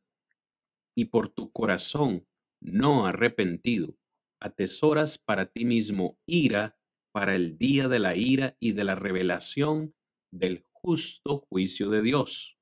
y 0.97 1.07
por 1.07 1.29
tu 1.29 1.53
corazón 1.53 2.27
no 2.61 3.07
arrepentido, 3.07 3.97
atesoras 4.41 5.19
para 5.19 5.47
ti 5.47 5.65
mismo 5.65 6.19
ira 6.27 6.77
para 7.13 7.35
el 7.35 7.57
día 7.57 7.89
de 7.89 7.99
la 7.99 8.17
ira 8.17 8.57
y 8.61 8.73
de 8.73 8.85
la 8.85 8.95
revelación 8.95 9.95
del 10.33 10.63
justo 10.63 11.47
juicio 11.49 11.91
de 11.91 12.03
Dios, 12.03 12.59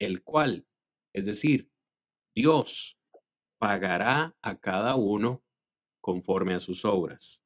el 0.00 0.22
cual, 0.22 0.66
es 1.14 1.26
decir, 1.26 1.71
Dios 2.34 2.98
pagará 3.58 4.36
a 4.42 4.58
cada 4.58 4.96
uno 4.96 5.44
conforme 6.00 6.54
a 6.54 6.60
sus 6.60 6.84
obras. 6.84 7.44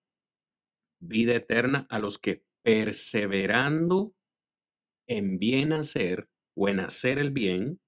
Vida 1.00 1.34
eterna 1.34 1.86
a 1.90 1.98
los 1.98 2.18
que 2.18 2.44
perseverando 2.62 4.14
en 5.08 5.38
bien 5.38 5.72
hacer 5.72 6.28
o 6.56 6.68
en 6.68 6.80
hacer 6.80 7.18
el 7.18 7.30
bien, 7.30 7.80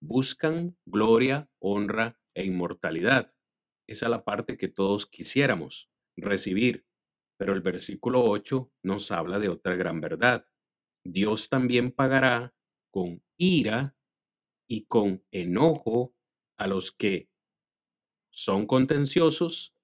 buscan 0.00 0.76
gloria, 0.86 1.48
honra 1.58 2.20
e 2.34 2.44
inmortalidad. 2.44 3.32
Esa 3.88 4.06
es 4.06 4.10
la 4.10 4.24
parte 4.24 4.56
que 4.56 4.68
todos 4.68 5.06
quisiéramos 5.06 5.90
recibir. 6.16 6.86
Pero 7.38 7.54
el 7.54 7.62
versículo 7.62 8.22
8 8.24 8.70
nos 8.84 9.10
habla 9.10 9.38
de 9.38 9.48
otra 9.48 9.74
gran 9.74 10.00
verdad. 10.00 10.46
Dios 11.04 11.48
también 11.48 11.90
pagará 11.90 12.54
con 12.92 13.22
ira 13.38 13.96
y 14.68 14.84
con 14.84 15.24
enojo 15.32 16.14
a 16.60 16.66
los 16.66 16.92
que 16.92 17.30
son 18.30 18.66
contenciosos 18.66 19.74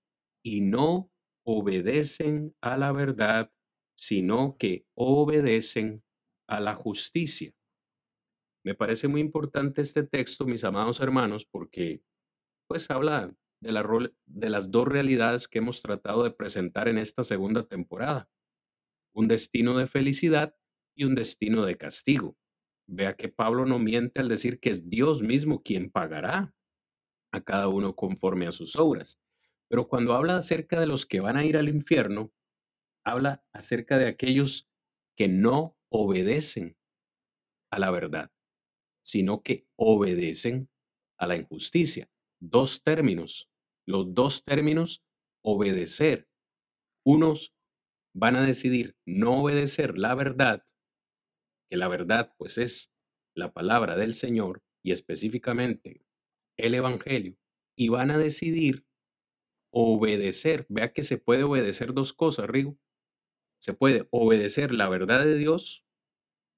y 0.45 0.61
no 0.61 1.11
obedecen 1.45 2.55
a 2.61 2.77
la 2.77 2.93
verdad, 2.93 3.51
sino 3.97 4.57
que 4.59 4.87
obedecen 4.95 6.05
a 6.47 6.61
la 6.61 6.75
justicia. 6.75 7.53
Me 8.63 8.75
parece 8.75 9.09
muy 9.09 9.23
importante 9.23 9.81
este 9.81 10.03
texto, 10.03 10.45
mis 10.45 10.65
amados 10.65 11.01
hermanos, 11.01 11.47
porque 11.47 12.03
pues 12.69 12.91
habla 12.91 13.35
de, 13.63 13.73
la 13.73 14.11
de 14.27 14.51
las 14.51 14.71
dos 14.71 14.87
realidades 14.87 15.49
que 15.49 15.59
hemos 15.59 15.81
tratado 15.81 16.25
de 16.25 16.31
presentar 16.31 16.89
en 16.89 16.99
esta 16.99 17.25
segunda 17.25 17.67
temporada. 17.67 18.29
Un 19.15 19.29
destino 19.29 19.79
de 19.79 19.87
felicidad 19.87 20.55
y 20.95 21.05
un 21.05 21.15
destino 21.15 21.65
de 21.65 21.79
castigo. 21.79 22.37
Vea 22.87 23.17
que 23.17 23.31
Pablo 23.31 23.65
no 23.65 23.79
miente 23.79 24.21
al 24.21 24.29
decir 24.29 24.61
que 24.61 24.71
es 24.71 24.91
Dios 24.91 25.23
mismo 25.23 25.63
quien 25.63 25.91
pagará 25.91 26.56
a 27.33 27.41
cada 27.41 27.69
uno 27.69 27.95
conforme 27.95 28.47
a 28.47 28.53
sus 28.53 28.77
obras. 28.77 29.21
Pero 29.69 29.89
cuando 29.89 30.15
habla 30.15 30.37
acerca 30.37 30.81
de 30.81 30.87
los 30.87 31.07
que 31.07 31.21
van 31.21 31.37
a 31.37 31.45
ir 31.45 31.57
al 31.57 31.69
infierno, 31.69 32.33
habla 33.05 33.45
acerca 33.53 33.99
de 33.99 34.07
aquellos 34.07 34.69
que 35.17 35.29
no 35.29 35.77
obedecen 35.89 36.77
a 37.71 37.79
la 37.79 37.91
verdad, 37.91 38.31
sino 39.03 39.43
que 39.43 39.67
obedecen 39.77 40.69
a 41.19 41.27
la 41.27 41.37
injusticia 41.37 42.11
dos 42.41 42.83
términos. 42.83 43.51
Los 43.87 44.15
dos 44.15 44.45
términos, 44.45 45.05
obedecer. 45.43 46.29
Unos 47.05 47.55
van 48.15 48.37
a 48.37 48.47
decidir 48.47 48.97
no 49.05 49.43
obedecer 49.43 49.99
la 49.99 50.15
verdad, 50.15 50.65
que 51.71 51.77
la 51.77 51.89
verdad 51.89 52.35
pues 52.39 52.59
es 52.59 52.93
la 53.35 53.53
palabra 53.53 53.97
del 53.97 54.15
Señor 54.15 54.63
y 54.83 54.93
específicamente 54.93 56.06
el 56.57 56.75
Evangelio, 56.75 57.37
y 57.77 57.89
van 57.89 58.11
a 58.11 58.19
decidir 58.19 58.87
obedecer. 59.71 60.67
Vea 60.69 60.93
que 60.93 61.03
se 61.03 61.19
puede 61.19 61.43
obedecer 61.43 61.93
dos 61.93 62.13
cosas, 62.13 62.47
Rigo. 62.47 62.79
Se 63.59 63.75
puede 63.75 64.07
obedecer 64.11 64.73
la 64.73 64.89
verdad 64.89 65.25
de 65.25 65.37
Dios 65.37 65.85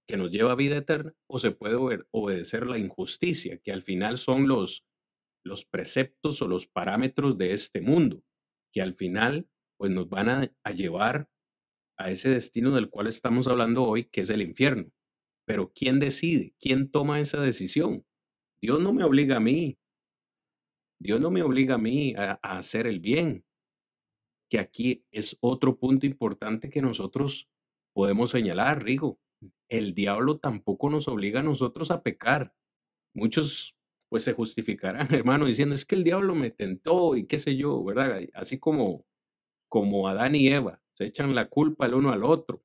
que 0.06 0.16
nos 0.16 0.30
lleva 0.30 0.52
a 0.52 0.56
vida 0.56 0.76
eterna 0.76 1.14
o 1.26 1.38
se 1.38 1.50
puede 1.50 1.76
obedecer 2.10 2.66
la 2.66 2.78
injusticia, 2.78 3.58
que 3.58 3.72
al 3.72 3.82
final 3.82 4.18
son 4.18 4.48
los 4.48 4.88
los 5.48 5.64
preceptos 5.64 6.40
o 6.42 6.48
los 6.48 6.66
parámetros 6.66 7.36
de 7.38 7.52
este 7.52 7.80
mundo, 7.80 8.22
que 8.72 8.82
al 8.82 8.94
final 8.94 9.48
pues 9.76 9.90
nos 9.90 10.08
van 10.08 10.28
a, 10.28 10.72
llevar 10.72 11.28
a 11.96 12.10
ese 12.10 12.30
destino 12.30 12.70
del 12.72 12.90
cual 12.90 13.06
estamos 13.06 13.48
hablando 13.48 13.84
hoy, 13.84 14.04
que 14.04 14.20
es 14.20 14.30
el 14.30 14.42
infierno. 14.42 14.90
Pero 15.46 15.72
¿quién 15.72 15.98
decide? 15.98 16.54
¿Quién 16.60 16.90
toma 16.90 17.20
esa 17.20 17.40
decisión? 17.40 18.04
Dios 18.60 18.80
no 18.80 18.92
me 18.92 19.04
obliga 19.04 19.36
a 19.36 19.40
mí. 19.40 19.78
Dios 21.00 21.20
no 21.20 21.30
me 21.30 21.42
obliga 21.42 21.76
a 21.76 21.78
mí 21.78 22.14
a, 22.16 22.32
hacer 22.42 22.86
el 22.86 23.00
bien. 23.00 23.44
Que 24.50 24.58
aquí 24.58 25.04
es 25.10 25.36
otro 25.40 25.78
punto 25.78 26.06
importante 26.06 26.70
que 26.70 26.82
nosotros 26.82 27.48
podemos 27.94 28.30
señalar, 28.30 28.82
Rigo. 28.82 29.18
El 29.68 29.94
diablo 29.94 30.38
tampoco 30.38 30.90
nos 30.90 31.06
obliga 31.08 31.40
a 31.40 31.44
nosotros 31.44 31.90
a 31.90 32.02
pecar. 32.02 32.54
Muchos 33.14 33.76
pues 34.08 34.24
se 34.24 34.32
justificarán, 34.32 35.08
hermano, 35.14 35.44
diciendo, 35.44 35.74
es 35.74 35.84
que 35.84 35.94
el 35.94 36.04
diablo 36.04 36.34
me 36.34 36.50
tentó 36.50 37.14
y 37.14 37.26
qué 37.26 37.38
sé 37.38 37.56
yo, 37.56 37.84
¿verdad? 37.84 38.20
Así 38.32 38.58
como, 38.58 39.04
como 39.68 40.08
Adán 40.08 40.34
y 40.34 40.48
Eva, 40.48 40.80
se 40.94 41.06
echan 41.06 41.34
la 41.34 41.48
culpa 41.48 41.86
el 41.86 41.94
uno 41.94 42.10
al 42.10 42.24
otro. 42.24 42.64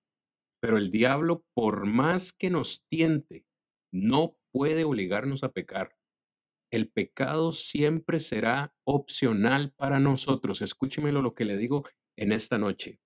Pero 0.62 0.78
el 0.78 0.92
diablo, 0.92 1.44
por 1.54 1.86
más 1.86 2.32
que 2.32 2.50
nos 2.50 2.86
tiente, 2.88 3.46
no 3.92 4.38
puede 4.54 4.86
obligarnos 4.86 5.44
a 5.44 5.52
pecar. 5.52 5.98
El 6.74 6.90
pecado 6.90 7.52
siempre 7.52 8.20
será 8.20 8.74
opcional 8.84 9.76
para 9.78 10.00
nosotros. 10.00 10.64
Escúchemelo 10.64 11.22
lo 11.22 11.36
que 11.36 11.46
le 11.46 11.56
digo 11.56 11.84
en 12.18 12.32
esta 12.32 12.58
noche. 12.58 13.00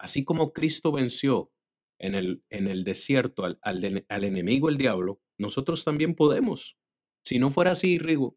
Así 0.00 0.24
como 0.24 0.52
Cristo 0.52 0.90
venció 0.90 1.52
en 2.00 2.16
el, 2.16 2.42
en 2.50 2.66
el 2.66 2.82
desierto 2.82 3.44
al, 3.44 3.60
al 3.62 4.24
enemigo, 4.24 4.68
el 4.68 4.78
diablo, 4.78 5.20
nosotros 5.38 5.84
también 5.84 6.16
podemos. 6.16 6.76
Si 7.24 7.38
no 7.38 7.52
fuera 7.52 7.70
así, 7.70 7.98
Rigo, 7.98 8.36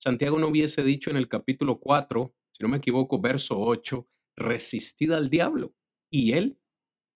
Santiago 0.00 0.36
no 0.40 0.48
hubiese 0.48 0.82
dicho 0.82 1.10
en 1.10 1.16
el 1.16 1.28
capítulo 1.28 1.78
4, 1.78 2.34
si 2.50 2.64
no 2.64 2.68
me 2.68 2.78
equivoco, 2.78 3.20
verso 3.20 3.60
8, 3.60 4.08
resistid 4.36 5.12
al 5.12 5.30
diablo 5.30 5.76
y 6.10 6.32
él 6.32 6.58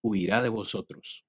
huirá 0.05 0.41
de 0.41 0.51
vosotros. 0.51 1.27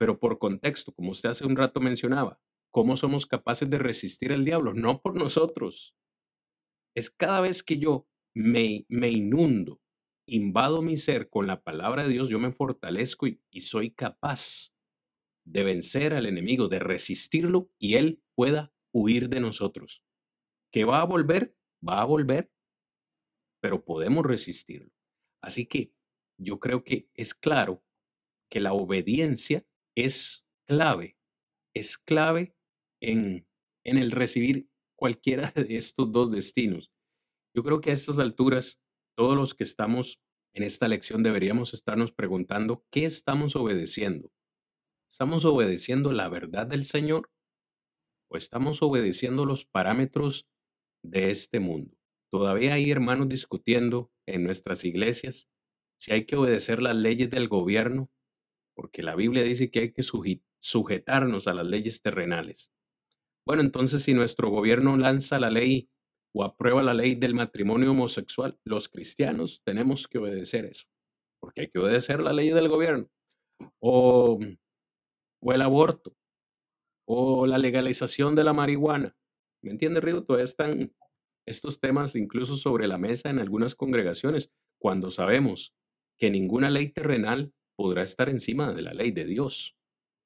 Pero 0.00 0.18
por 0.18 0.40
contexto, 0.40 0.92
como 0.92 1.12
usted 1.12 1.28
hace 1.28 1.46
un 1.46 1.54
rato 1.54 1.78
mencionaba, 1.78 2.40
¿cómo 2.76 2.98
somos 2.98 3.24
capaces 3.24 3.70
de 3.70 3.78
resistir 3.78 4.34
al 4.34 4.44
diablo? 4.44 4.74
No 4.74 5.00
por 5.00 5.16
nosotros. 5.16 5.96
Es 6.94 7.08
cada 7.08 7.40
vez 7.40 7.62
que 7.62 7.78
yo 7.78 8.06
me, 8.34 8.84
me 8.90 9.08
inundo, 9.08 9.80
invado 10.26 10.82
mi 10.82 10.98
ser 10.98 11.30
con 11.30 11.46
la 11.46 11.62
palabra 11.62 12.02
de 12.02 12.10
Dios, 12.10 12.28
yo 12.28 12.38
me 12.38 12.52
fortalezco 12.52 13.28
y, 13.28 13.38
soy 13.62 13.92
capaz 13.92 14.74
de 15.46 15.64
vencer 15.64 16.12
al 16.12 16.26
enemigo, 16.26 16.68
de 16.68 16.78
resistirlo 16.78 17.70
y 17.78 17.94
él 17.94 18.22
pueda 18.34 18.74
huir 18.92 19.30
de 19.30 19.40
nosotros. 19.40 20.04
¿Que 20.70 20.84
va 20.84 21.00
a 21.00 21.06
volver? 21.06 21.56
Va 21.82 22.02
a 22.02 22.04
volver, 22.04 22.52
pero 23.62 23.86
podemos 23.86 24.26
resistirlo. 24.26 24.92
Así 25.40 25.64
que 25.64 25.94
yo 26.36 26.60
creo 26.60 26.84
que 26.84 27.08
es 27.14 27.32
claro 27.32 27.82
que 28.50 28.60
la 28.60 28.74
obediencia 28.74 29.64
es 29.94 30.44
clave, 30.66 31.16
es 31.72 31.96
clave 31.96 32.52
en, 33.00 33.46
el 33.84 34.10
recibir 34.10 34.68
cualquiera 34.96 35.50
de 35.54 35.76
estos 35.76 36.10
dos 36.12 36.30
destinos. 36.30 36.90
Yo 37.54 37.62
creo 37.62 37.80
que 37.80 37.90
a 37.90 37.94
estas 37.94 38.18
alturas, 38.18 38.80
todos 39.16 39.36
los 39.36 39.54
que 39.54 39.64
estamos 39.64 40.20
en 40.52 40.62
esta 40.62 40.88
lección 40.88 41.22
deberíamos 41.22 41.74
estarnos 41.74 42.12
preguntando, 42.12 42.84
¿qué 42.90 43.04
estamos 43.04 43.56
obedeciendo? 43.56 44.32
¿Estamos 45.08 45.44
obedeciendo 45.44 46.12
la 46.12 46.28
verdad 46.28 46.66
del 46.66 46.84
Señor 46.84 47.30
o 48.28 48.36
estamos 48.36 48.82
obedeciendo 48.82 49.46
los 49.46 49.64
parámetros 49.64 50.48
de 51.02 51.30
este 51.30 51.60
mundo? 51.60 51.96
Todavía 52.30 52.74
hay 52.74 52.90
hermanos 52.90 53.28
discutiendo 53.28 54.10
en 54.26 54.44
nuestras 54.44 54.84
iglesias 54.84 55.48
si 55.96 56.12
hay 56.12 56.26
que 56.26 56.36
obedecer 56.36 56.82
las 56.82 56.94
leyes 56.94 57.30
del 57.30 57.48
gobierno, 57.48 58.10
porque 58.74 59.02
la 59.02 59.14
Biblia 59.14 59.42
dice 59.42 59.70
que 59.70 59.80
hay 59.80 59.92
que 59.92 60.04
sujetarnos 60.60 61.46
a 61.46 61.54
las 61.54 61.66
leyes 61.66 62.02
terrenales. 62.02 62.70
Bueno, 63.46 63.62
entonces 63.62 64.02
si 64.02 64.12
nuestro 64.12 64.50
gobierno 64.50 64.96
lanza 64.96 65.38
la 65.38 65.50
ley 65.50 65.88
o 66.34 66.42
aprueba 66.42 66.82
la 66.82 66.94
ley 66.94 67.14
del 67.14 67.34
matrimonio 67.34 67.92
homosexual, 67.92 68.58
los 68.64 68.88
cristianos 68.88 69.62
tenemos 69.64 70.08
que 70.08 70.18
obedecer 70.18 70.64
eso, 70.64 70.84
porque 71.40 71.62
hay 71.62 71.68
que 71.68 71.78
obedecer 71.78 72.20
la 72.20 72.32
ley 72.32 72.50
del 72.50 72.68
gobierno. 72.68 73.06
O, 73.80 74.38
o 75.40 75.52
el 75.52 75.62
aborto, 75.62 76.16
o 77.06 77.46
la 77.46 77.58
legalización 77.58 78.34
de 78.34 78.44
la 78.44 78.52
marihuana. 78.52 79.16
¿Me 79.62 79.70
entiende, 79.70 80.00
Río? 80.00 80.24
Todavía 80.24 80.44
están 80.44 80.92
estos 81.46 81.80
temas 81.80 82.16
incluso 82.16 82.56
sobre 82.56 82.88
la 82.88 82.98
mesa 82.98 83.30
en 83.30 83.38
algunas 83.38 83.76
congregaciones, 83.76 84.50
cuando 84.80 85.10
sabemos 85.10 85.74
que 86.18 86.30
ninguna 86.30 86.68
ley 86.70 86.88
terrenal 86.88 87.52
podrá 87.76 88.02
estar 88.02 88.28
encima 88.28 88.72
de 88.72 88.82
la 88.82 88.92
ley 88.92 89.12
de 89.12 89.24
Dios. 89.24 89.76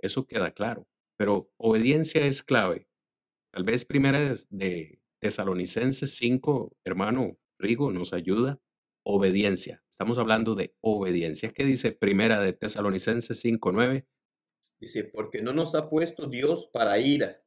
Eso 0.01 0.27
queda 0.27 0.53
claro. 0.53 0.87
Pero 1.19 1.51
obediencia 1.59 2.27
es 2.27 2.43
clave. 2.43 2.90
Tal 3.51 3.65
vez 3.65 3.85
primera 3.85 4.35
de 4.51 5.01
Tesalonicenses 5.19 6.15
5, 6.15 6.77
hermano 6.85 7.37
Rigo, 7.59 7.91
nos 7.91 8.13
ayuda. 8.13 8.61
Obediencia. 9.03 9.83
Estamos 9.91 10.19
hablando 10.19 10.55
de 10.55 10.77
obediencia. 10.81 11.51
¿Qué 11.51 11.65
dice 11.65 11.91
primera 11.91 12.41
de 12.41 12.53
Tesalonicenses 12.53 13.41
5, 13.41 13.73
9? 13.73 14.07
Dice, 14.79 15.05
porque 15.05 15.43
no 15.43 15.53
nos 15.53 15.75
ha 15.75 15.91
puesto 15.91 16.27
Dios 16.29 16.71
para 16.73 16.99
ira, 17.01 17.43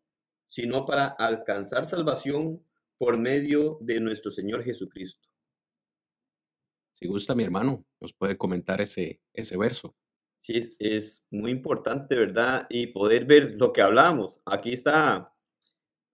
sino 0.45 0.85
para 0.85 1.07
alcanzar 1.07 1.87
salvación 1.87 2.61
por 2.97 3.17
medio 3.17 3.77
de 3.79 4.01
nuestro 4.01 4.29
Señor 4.29 4.63
Jesucristo. 4.63 5.29
Si 6.91 7.07
gusta, 7.07 7.33
mi 7.33 7.43
hermano, 7.43 7.85
nos 8.01 8.13
puede 8.13 8.37
comentar 8.37 8.81
ese, 8.81 9.21
ese 9.33 9.57
verso. 9.57 9.95
Sí, 10.37 10.57
es, 10.57 10.75
es 10.79 11.27
muy 11.31 11.51
importante, 11.51 12.15
¿verdad? 12.15 12.67
Y 12.69 12.87
poder 12.87 13.25
ver 13.25 13.55
lo 13.57 13.71
que 13.71 13.81
hablamos. 13.81 14.41
Aquí 14.45 14.73
está 14.73 15.32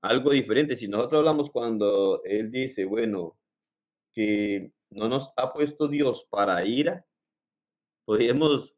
algo 0.02 0.32
diferente. 0.32 0.78
Si 0.78 0.88
nosotros 0.88 1.20
hablamos 1.20 1.52
cuando 1.52 2.22
Él 2.24 2.52
dice, 2.52 2.86
bueno, 2.86 3.38
que 4.14 4.72
no 4.90 5.08
nos 5.08 5.32
ha 5.38 5.54
puesto 5.54 5.88
Dios 5.88 6.28
para 6.30 6.66
ira, 6.66 7.06
podemos 8.06 8.76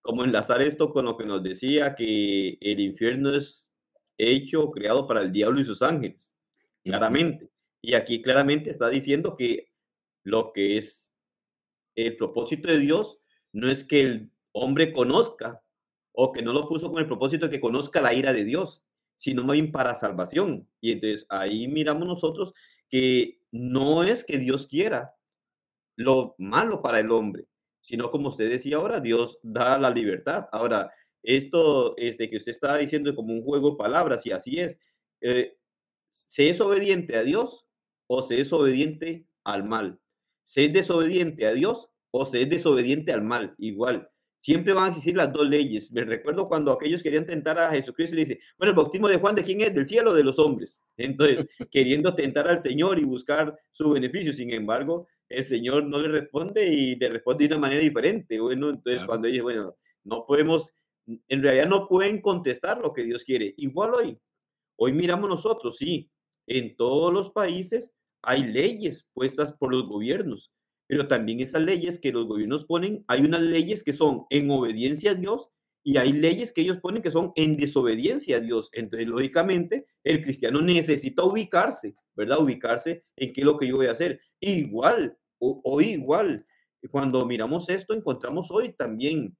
como 0.00 0.24
enlazar 0.24 0.60
esto 0.62 0.92
con 0.92 1.06
lo 1.06 1.16
que 1.16 1.24
nos 1.24 1.42
decía 1.42 1.94
que 1.94 2.58
el 2.60 2.80
infierno 2.80 3.34
es 3.34 3.70
hecho, 4.18 4.70
creado 4.70 5.06
para 5.06 5.22
el 5.22 5.32
diablo 5.32 5.60
y 5.60 5.64
sus 5.64 5.82
ángeles 5.82 6.36
claramente. 6.84 7.50
Y 7.80 7.94
aquí 7.94 8.22
claramente 8.22 8.70
está 8.70 8.88
diciendo 8.88 9.36
que 9.36 9.70
lo 10.22 10.52
que 10.52 10.76
es 10.76 11.14
el 11.96 12.16
propósito 12.16 12.68
de 12.68 12.78
Dios 12.78 13.18
no 13.52 13.70
es 13.70 13.84
que 13.84 14.02
el 14.02 14.30
hombre 14.52 14.92
conozca 14.92 15.62
o 16.12 16.32
que 16.32 16.42
no 16.42 16.52
lo 16.52 16.68
puso 16.68 16.90
con 16.90 17.00
el 17.00 17.08
propósito 17.08 17.46
de 17.46 17.52
que 17.52 17.60
conozca 17.60 18.00
la 18.00 18.14
ira 18.14 18.32
de 18.32 18.44
Dios, 18.44 18.83
sino 19.16 19.44
más 19.44 19.54
bien 19.54 19.72
para 19.72 19.94
salvación. 19.94 20.68
Y 20.80 20.92
entonces 20.92 21.26
ahí 21.28 21.68
miramos 21.68 22.06
nosotros 22.06 22.52
que 22.88 23.40
no 23.50 24.02
es 24.02 24.24
que 24.24 24.38
Dios 24.38 24.66
quiera 24.66 25.14
lo 25.96 26.34
malo 26.38 26.82
para 26.82 26.98
el 26.98 27.10
hombre, 27.10 27.46
sino 27.80 28.10
como 28.10 28.28
usted 28.30 28.50
decía 28.50 28.76
ahora, 28.76 29.00
Dios 29.00 29.38
da 29.42 29.78
la 29.78 29.90
libertad. 29.90 30.46
Ahora, 30.52 30.92
esto 31.22 31.96
este, 31.96 32.28
que 32.28 32.36
usted 32.36 32.50
está 32.50 32.76
diciendo 32.76 33.14
como 33.14 33.32
un 33.32 33.42
juego 33.42 33.70
de 33.70 33.76
palabras, 33.76 34.26
y 34.26 34.32
así 34.32 34.58
es, 34.60 34.80
eh, 35.20 35.56
¿Se 36.26 36.48
es 36.48 36.60
obediente 36.60 37.16
a 37.16 37.22
Dios 37.22 37.66
o 38.06 38.22
se 38.22 38.40
es 38.40 38.52
obediente 38.52 39.26
al 39.44 39.64
mal? 39.64 40.00
¿Se 40.42 40.66
es 40.66 40.72
desobediente 40.72 41.46
a 41.46 41.52
Dios 41.52 41.90
o 42.10 42.26
se 42.26 42.42
es 42.42 42.50
desobediente 42.50 43.12
al 43.12 43.22
mal? 43.22 43.54
Igual. 43.58 44.10
Siempre 44.44 44.74
van 44.74 44.84
a 44.84 44.88
existir 44.88 45.16
las 45.16 45.32
dos 45.32 45.48
leyes. 45.48 45.90
Me 45.90 46.04
recuerdo 46.04 46.46
cuando 46.46 46.70
aquellos 46.70 47.02
querían 47.02 47.24
tentar 47.24 47.58
a 47.58 47.70
Jesucristo 47.70 48.14
y 48.14 48.18
le 48.18 48.24
dice, 48.26 48.40
bueno, 48.58 48.72
el 48.72 48.76
bautismo 48.76 49.08
de 49.08 49.16
Juan, 49.16 49.34
¿de 49.34 49.42
quién 49.42 49.62
es? 49.62 49.74
¿Del 49.74 49.86
cielo 49.86 50.10
o 50.10 50.14
de 50.14 50.22
los 50.22 50.38
hombres? 50.38 50.78
Entonces, 50.98 51.46
queriendo 51.70 52.14
tentar 52.14 52.46
al 52.46 52.58
Señor 52.58 52.98
y 52.98 53.04
buscar 53.04 53.58
su 53.72 53.88
beneficio. 53.88 54.34
Sin 54.34 54.52
embargo, 54.52 55.08
el 55.30 55.44
Señor 55.44 55.84
no 55.84 55.98
le 55.98 56.08
responde 56.08 56.68
y 56.68 56.94
le 56.96 57.08
responde 57.08 57.48
de 57.48 57.54
una 57.54 57.62
manera 57.62 57.80
diferente. 57.80 58.38
Bueno, 58.38 58.68
entonces 58.68 59.02
cuando 59.06 59.28
dice, 59.28 59.40
bueno, 59.40 59.78
no 60.02 60.26
podemos, 60.26 60.74
en 61.06 61.42
realidad 61.42 61.66
no 61.66 61.88
pueden 61.88 62.20
contestar 62.20 62.76
lo 62.82 62.92
que 62.92 63.04
Dios 63.04 63.24
quiere. 63.24 63.54
Igual 63.56 63.92
hoy, 63.94 64.18
hoy 64.76 64.92
miramos 64.92 65.26
nosotros, 65.26 65.78
sí, 65.78 66.10
en 66.46 66.76
todos 66.76 67.10
los 67.10 67.30
países 67.30 67.94
hay 68.20 68.44
leyes 68.44 69.08
puestas 69.14 69.54
por 69.54 69.72
los 69.72 69.86
gobiernos, 69.88 70.52
pero 70.86 71.08
también 71.08 71.40
esas 71.40 71.62
leyes 71.62 71.98
que 71.98 72.12
los 72.12 72.26
gobiernos 72.26 72.64
ponen, 72.64 73.04
hay 73.08 73.22
unas 73.22 73.42
leyes 73.42 73.82
que 73.84 73.92
son 73.92 74.24
en 74.30 74.50
obediencia 74.50 75.12
a 75.12 75.14
Dios 75.14 75.50
y 75.82 75.98
hay 75.98 76.12
leyes 76.12 76.52
que 76.52 76.62
ellos 76.62 76.78
ponen 76.78 77.02
que 77.02 77.10
son 77.10 77.32
en 77.36 77.56
desobediencia 77.56 78.38
a 78.38 78.40
Dios. 78.40 78.70
Entonces, 78.72 79.06
lógicamente, 79.06 79.86
el 80.02 80.22
cristiano 80.22 80.62
necesita 80.62 81.24
ubicarse, 81.24 81.94
¿verdad? 82.14 82.42
Ubicarse 82.42 83.02
en 83.16 83.32
qué 83.32 83.42
es 83.42 83.44
lo 83.44 83.58
que 83.58 83.66
yo 83.68 83.76
voy 83.76 83.86
a 83.86 83.92
hacer. 83.92 84.20
Igual, 84.40 85.18
o, 85.38 85.60
o 85.62 85.80
igual, 85.80 86.46
cuando 86.90 87.24
miramos 87.26 87.68
esto, 87.68 87.94
encontramos 87.94 88.50
hoy 88.50 88.72
también, 88.72 89.36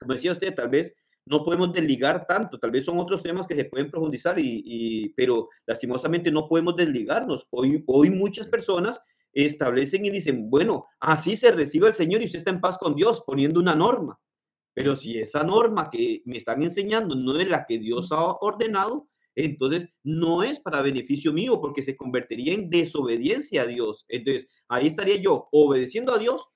como 0.00 0.14
decía 0.14 0.32
usted, 0.32 0.54
tal 0.54 0.68
vez 0.68 0.94
no 1.26 1.42
podemos 1.42 1.72
desligar 1.72 2.26
tanto, 2.26 2.58
tal 2.58 2.70
vez 2.70 2.84
son 2.84 2.98
otros 2.98 3.22
temas 3.22 3.46
que 3.46 3.54
se 3.54 3.64
pueden 3.64 3.90
profundizar, 3.90 4.38
y, 4.38 5.12
pero 5.16 5.48
lastimosamente 5.66 6.30
no 6.30 6.48
podemos 6.48 6.76
desligarnos. 6.76 7.46
Hoy, 7.50 7.82
hoy 7.86 8.10
muchas 8.10 8.46
personas 8.46 9.00
establecen 9.34 10.04
y 10.04 10.10
dicen, 10.10 10.48
bueno, 10.48 10.86
así 11.00 11.36
se 11.36 11.50
recibe 11.50 11.88
el 11.88 11.94
Señor 11.94 12.22
y 12.22 12.26
usted 12.26 12.38
está 12.38 12.50
en 12.50 12.60
paz 12.60 12.78
con 12.78 12.94
Dios, 12.94 13.22
poniendo 13.26 13.60
una 13.60 13.74
norma. 13.74 14.18
Pero 14.74 14.96
si 14.96 15.18
esa 15.18 15.44
norma 15.44 15.90
que 15.90 16.22
me 16.24 16.38
están 16.38 16.62
enseñando 16.62 17.14
no 17.14 17.38
es 17.38 17.48
la 17.48 17.64
que 17.66 17.78
Dios 17.78 18.10
ha 18.12 18.24
ordenado, 18.40 19.08
entonces 19.36 19.86
no 20.02 20.42
es 20.42 20.60
para 20.60 20.82
beneficio 20.82 21.32
mío 21.32 21.60
porque 21.60 21.82
se 21.82 21.96
convertiría 21.96 22.54
en 22.54 22.70
desobediencia 22.70 23.62
a 23.62 23.66
Dios. 23.66 24.04
Entonces 24.08 24.48
ahí 24.68 24.86
estaría 24.86 25.16
yo 25.16 25.48
obedeciendo 25.52 26.12
a 26.14 26.18
Dios 26.18 26.48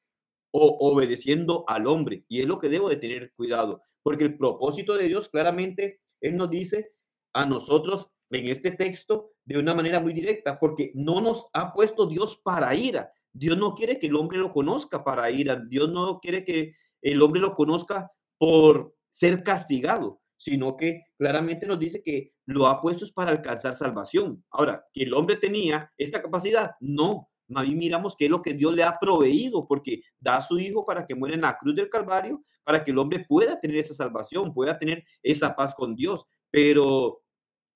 o 0.53 0.79
obedeciendo 0.81 1.65
al 1.69 1.87
hombre. 1.87 2.25
Y 2.29 2.41
es 2.41 2.47
lo 2.47 2.59
que 2.59 2.69
debo 2.69 2.89
de 2.89 2.97
tener 2.97 3.33
cuidado 3.35 3.83
porque 4.09 4.25
el 4.25 4.39
propósito 4.39 4.97
de 4.97 5.07
Dios 5.07 5.29
claramente, 5.29 6.01
Él 6.23 6.37
nos 6.37 6.49
dice 6.49 6.93
a 7.35 7.45
nosotros 7.45 8.11
en 8.31 8.49
este 8.49 8.71
texto 8.71 9.33
de 9.49 9.59
una 9.59 9.75
manera 9.75 9.99
muy 9.99 10.13
directa, 10.13 10.59
porque 10.61 10.93
no 10.95 11.23
nos 11.23 11.47
ha 11.55 11.73
puesto 11.73 12.05
Dios 12.05 12.37
para 12.37 12.75
ira. 12.75 13.11
Dios 13.33 13.57
no 13.57 13.75
quiere 13.75 13.99
que 13.99 14.09
el 14.09 14.15
hombre 14.15 14.37
lo 14.37 14.53
conozca 14.53 15.03
para 15.03 15.31
ira. 15.31 15.57
Dios 15.57 15.91
no 15.91 16.21
quiere 16.21 16.45
que 16.45 16.75
el 17.01 17.23
hombre 17.23 17.41
lo 17.41 17.55
conozca 17.55 18.13
por 18.37 18.95
ser 19.09 19.43
castigado, 19.43 20.21
sino 20.37 20.77
que 20.77 21.05
claramente 21.17 21.67
nos 21.67 21.79
dice 21.79 22.03
que 22.03 22.35
lo 22.45 22.67
ha 22.67 22.83
puesto 22.83 23.07
para 23.15 23.31
alcanzar 23.31 23.75
salvación. 23.75 24.45
Ahora, 24.51 24.85
que 24.93 25.05
el 25.05 25.15
hombre 25.15 25.37
tenía 25.37 25.91
esta 25.97 26.21
capacidad, 26.21 26.73
no. 26.81 27.31
Más 27.47 27.67
miramos 27.67 28.17
qué 28.19 28.27
es 28.27 28.31
lo 28.31 28.43
que 28.43 28.53
Dios 28.53 28.75
le 28.75 28.83
ha 28.83 28.99
proveído, 28.99 29.67
porque 29.67 30.03
da 30.21 30.37
a 30.37 30.43
su 30.43 30.59
Hijo 30.59 30.85
para 30.85 31.07
que 31.07 31.15
muera 31.15 31.35
en 31.35 31.41
la 31.41 31.57
cruz 31.57 31.75
del 31.75 31.89
Calvario, 31.89 32.45
para 32.65 32.85
que 32.85 32.91
el 32.91 32.99
hombre 32.99 33.25
pueda 33.27 33.59
tener 33.59 33.79
esa 33.79 33.95
salvación, 33.95 34.53
pueda 34.53 34.79
tener 34.79 35.07
esa 35.23 35.57
paz 35.57 35.75
con 35.75 35.97
Dios. 35.97 36.27
Pero 36.51 37.23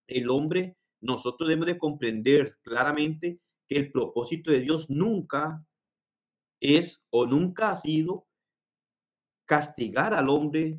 el 0.06 0.28
hombre 0.28 0.76
nosotros 1.02 1.48
debemos 1.48 1.66
de 1.66 1.78
comprender 1.78 2.56
claramente 2.62 3.40
que 3.68 3.76
el 3.76 3.92
propósito 3.92 4.50
de 4.50 4.60
Dios 4.60 4.88
nunca 4.88 5.66
es 6.60 7.02
o 7.10 7.26
nunca 7.26 7.70
ha 7.70 7.76
sido 7.76 8.26
castigar 9.44 10.14
al 10.14 10.28
hombre 10.28 10.78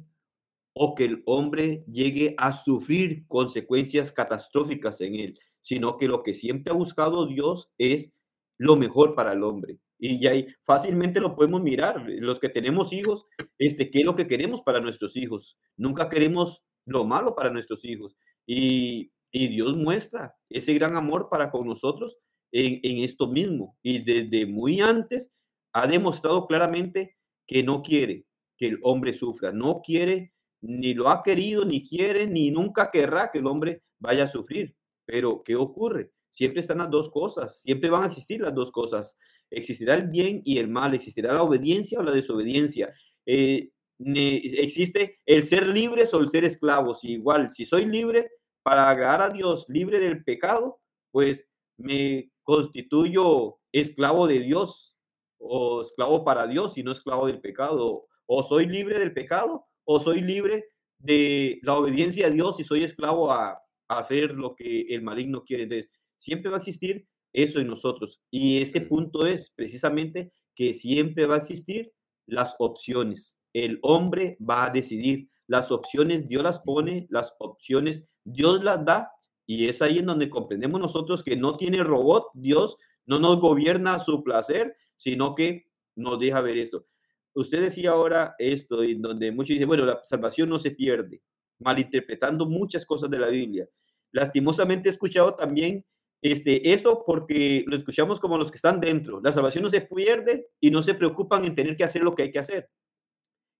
o 0.73 0.95
que 0.95 1.05
el 1.05 1.23
hombre 1.25 1.83
llegue 1.85 2.33
a 2.37 2.53
sufrir 2.53 3.27
consecuencias 3.27 4.11
catastróficas 4.11 5.01
en 5.01 5.15
él, 5.15 5.39
sino 5.61 5.97
que 5.97 6.07
lo 6.07 6.23
que 6.23 6.33
siempre 6.33 6.71
ha 6.71 6.75
buscado 6.75 7.27
Dios 7.27 7.71
es 7.77 8.11
lo 8.57 8.75
mejor 8.75 9.13
para 9.13 9.33
el 9.33 9.43
hombre. 9.43 9.77
Y 9.99 10.19
ya 10.19 10.31
fácilmente 10.63 11.19
lo 11.19 11.35
podemos 11.35 11.61
mirar, 11.61 12.03
los 12.07 12.39
que 12.39 12.49
tenemos 12.49 12.91
hijos, 12.91 13.25
este, 13.57 13.91
¿qué 13.91 13.99
es 13.99 14.05
lo 14.05 14.15
que 14.15 14.27
queremos 14.27 14.61
para 14.61 14.79
nuestros 14.79 15.15
hijos? 15.15 15.57
Nunca 15.77 16.09
queremos 16.09 16.63
lo 16.85 17.05
malo 17.05 17.35
para 17.35 17.49
nuestros 17.49 17.85
hijos. 17.85 18.17
Y, 18.45 19.11
Dios 19.33 19.75
muestra 19.75 20.35
ese 20.49 20.73
gran 20.73 20.95
amor 20.95 21.27
para 21.29 21.49
con 21.49 21.67
nosotros 21.67 22.17
en, 22.51 22.79
en 22.83 23.03
esto 23.03 23.27
mismo. 23.27 23.77
Y 23.81 23.99
desde 23.99 24.45
muy 24.45 24.79
antes 24.79 25.31
ha 25.73 25.87
demostrado 25.87 26.47
claramente 26.47 27.17
que 27.47 27.63
no 27.63 27.81
quiere 27.81 28.25
que 28.57 28.67
el 28.67 28.79
hombre 28.83 29.13
sufra, 29.13 29.51
no 29.51 29.81
quiere, 29.83 30.33
ni 30.61 30.93
lo 30.93 31.09
ha 31.09 31.23
querido, 31.23 31.65
ni 31.65 31.87
quiere, 31.87 32.27
ni 32.27 32.51
nunca 32.51 32.89
querrá 32.91 33.29
que 33.31 33.39
el 33.39 33.47
hombre 33.47 33.83
vaya 33.99 34.25
a 34.25 34.27
sufrir. 34.27 34.75
Pero, 35.05 35.43
¿qué 35.43 35.55
ocurre? 35.55 36.11
Siempre 36.29 36.61
están 36.61 36.77
las 36.79 36.89
dos 36.89 37.09
cosas, 37.09 37.61
siempre 37.61 37.89
van 37.89 38.03
a 38.03 38.07
existir 38.07 38.41
las 38.41 38.55
dos 38.55 38.71
cosas. 38.71 39.17
Existirá 39.49 39.95
el 39.95 40.09
bien 40.09 40.41
y 40.45 40.57
el 40.57 40.69
mal, 40.69 40.93
existirá 40.93 41.33
la 41.33 41.43
obediencia 41.43 41.99
o 41.99 42.03
la 42.03 42.11
desobediencia. 42.11 42.93
Eh, 43.25 43.69
existe 43.99 45.19
el 45.25 45.43
ser 45.43 45.67
libres 45.67 46.13
o 46.13 46.19
el 46.19 46.29
ser 46.29 46.43
esclavos. 46.43 47.03
Igual, 47.03 47.49
si 47.49 47.65
soy 47.65 47.85
libre 47.85 48.31
para 48.63 48.89
agradar 48.89 49.21
a 49.21 49.29
Dios, 49.29 49.65
libre 49.67 49.99
del 49.99 50.23
pecado, 50.23 50.79
pues 51.11 51.47
me 51.77 52.31
constituyo 52.43 53.55
esclavo 53.71 54.27
de 54.27 54.39
Dios 54.39 54.97
o 55.37 55.81
esclavo 55.81 56.23
para 56.23 56.47
Dios 56.47 56.77
y 56.77 56.83
no 56.83 56.91
esclavo 56.91 57.27
del 57.27 57.41
pecado. 57.41 58.07
O 58.25 58.43
soy 58.43 58.65
libre 58.65 58.99
del 58.99 59.13
pecado 59.13 59.65
o 59.83 59.99
soy 59.99 60.21
libre 60.21 60.65
de 60.97 61.59
la 61.61 61.77
obediencia 61.77 62.27
a 62.27 62.29
Dios 62.29 62.59
y 62.59 62.63
soy 62.63 62.83
esclavo 62.83 63.31
a, 63.31 63.59
hacer 63.89 64.31
lo 64.31 64.55
que 64.55 64.87
el 64.89 65.03
maligno 65.03 65.43
quiere. 65.43 65.63
Entonces, 65.63 65.91
siempre 66.17 66.49
va 66.49 66.57
a 66.57 66.59
existir 66.59 67.05
eso 67.31 67.59
en 67.59 67.67
nosotros. 67.67 68.21
Y 68.31 68.59
ese 68.59 68.81
punto 68.81 69.27
es 69.27 69.51
precisamente 69.51 70.31
que 70.55 70.73
siempre 70.73 71.27
va 71.27 71.35
a 71.35 71.39
existir 71.39 71.91
las 72.25 72.55
opciones. 72.57 73.37
El 73.51 73.77
hombre 73.83 74.37
va 74.39 74.65
a 74.65 74.69
decidir. 74.71 75.29
Las 75.45 75.71
opciones 75.71 76.27
Dios 76.27 76.41
las 76.41 76.59
pone, 76.61 77.05
las 77.09 77.35
opciones 77.37 78.07
Dios 78.23 78.63
las 78.63 78.83
da. 78.83 79.11
Y 79.45 79.67
es 79.67 79.81
ahí 79.81 79.99
en 79.99 80.05
donde 80.05 80.29
comprendemos 80.29 80.79
nosotros 80.79 81.23
que 81.23 81.35
no 81.35 81.57
tiene 81.57 81.83
robot, 81.83 82.27
Dios 82.33 82.77
no 83.05 83.19
nos 83.19 83.39
gobierna 83.39 83.95
a 83.95 83.99
su 83.99 84.23
placer, 84.23 84.75
sino 84.95 85.35
que 85.35 85.67
nos 85.95 86.17
deja 86.19 86.41
ver 86.41 86.57
esto. 86.57 86.85
Usted 87.33 87.61
decía 87.61 87.91
ahora 87.91 88.35
esto, 88.39 88.83
en 88.83 89.01
donde 89.01 89.31
muchos 89.31 89.49
dicen, 89.49 89.67
bueno, 89.67 89.85
la 89.85 90.01
salvación 90.05 90.49
no 90.49 90.59
se 90.59 90.71
pierde, 90.71 91.21
malinterpretando 91.59 92.45
muchas 92.45 92.85
cosas 92.85 93.09
de 93.09 93.19
la 93.19 93.27
Biblia. 93.27 93.67
Lastimosamente 94.11 94.87
he 94.87 94.91
escuchado 94.91 95.35
también 95.35 95.85
este, 96.21 96.71
eso 96.71 97.03
porque 97.05 97.65
lo 97.67 97.75
escuchamos 97.75 98.19
como 98.19 98.37
los 98.37 98.49
que 98.49 98.55
están 98.55 98.79
dentro. 98.79 99.19
La 99.21 99.33
salvación 99.33 99.63
no 99.65 99.69
se 99.69 99.81
pierde 99.81 100.47
y 100.61 100.71
no 100.71 100.81
se 100.81 100.93
preocupan 100.93 101.43
en 101.43 101.55
tener 101.55 101.75
que 101.75 101.83
hacer 101.83 102.03
lo 102.03 102.15
que 102.15 102.23
hay 102.23 102.31
que 102.31 102.39
hacer. 102.39 102.69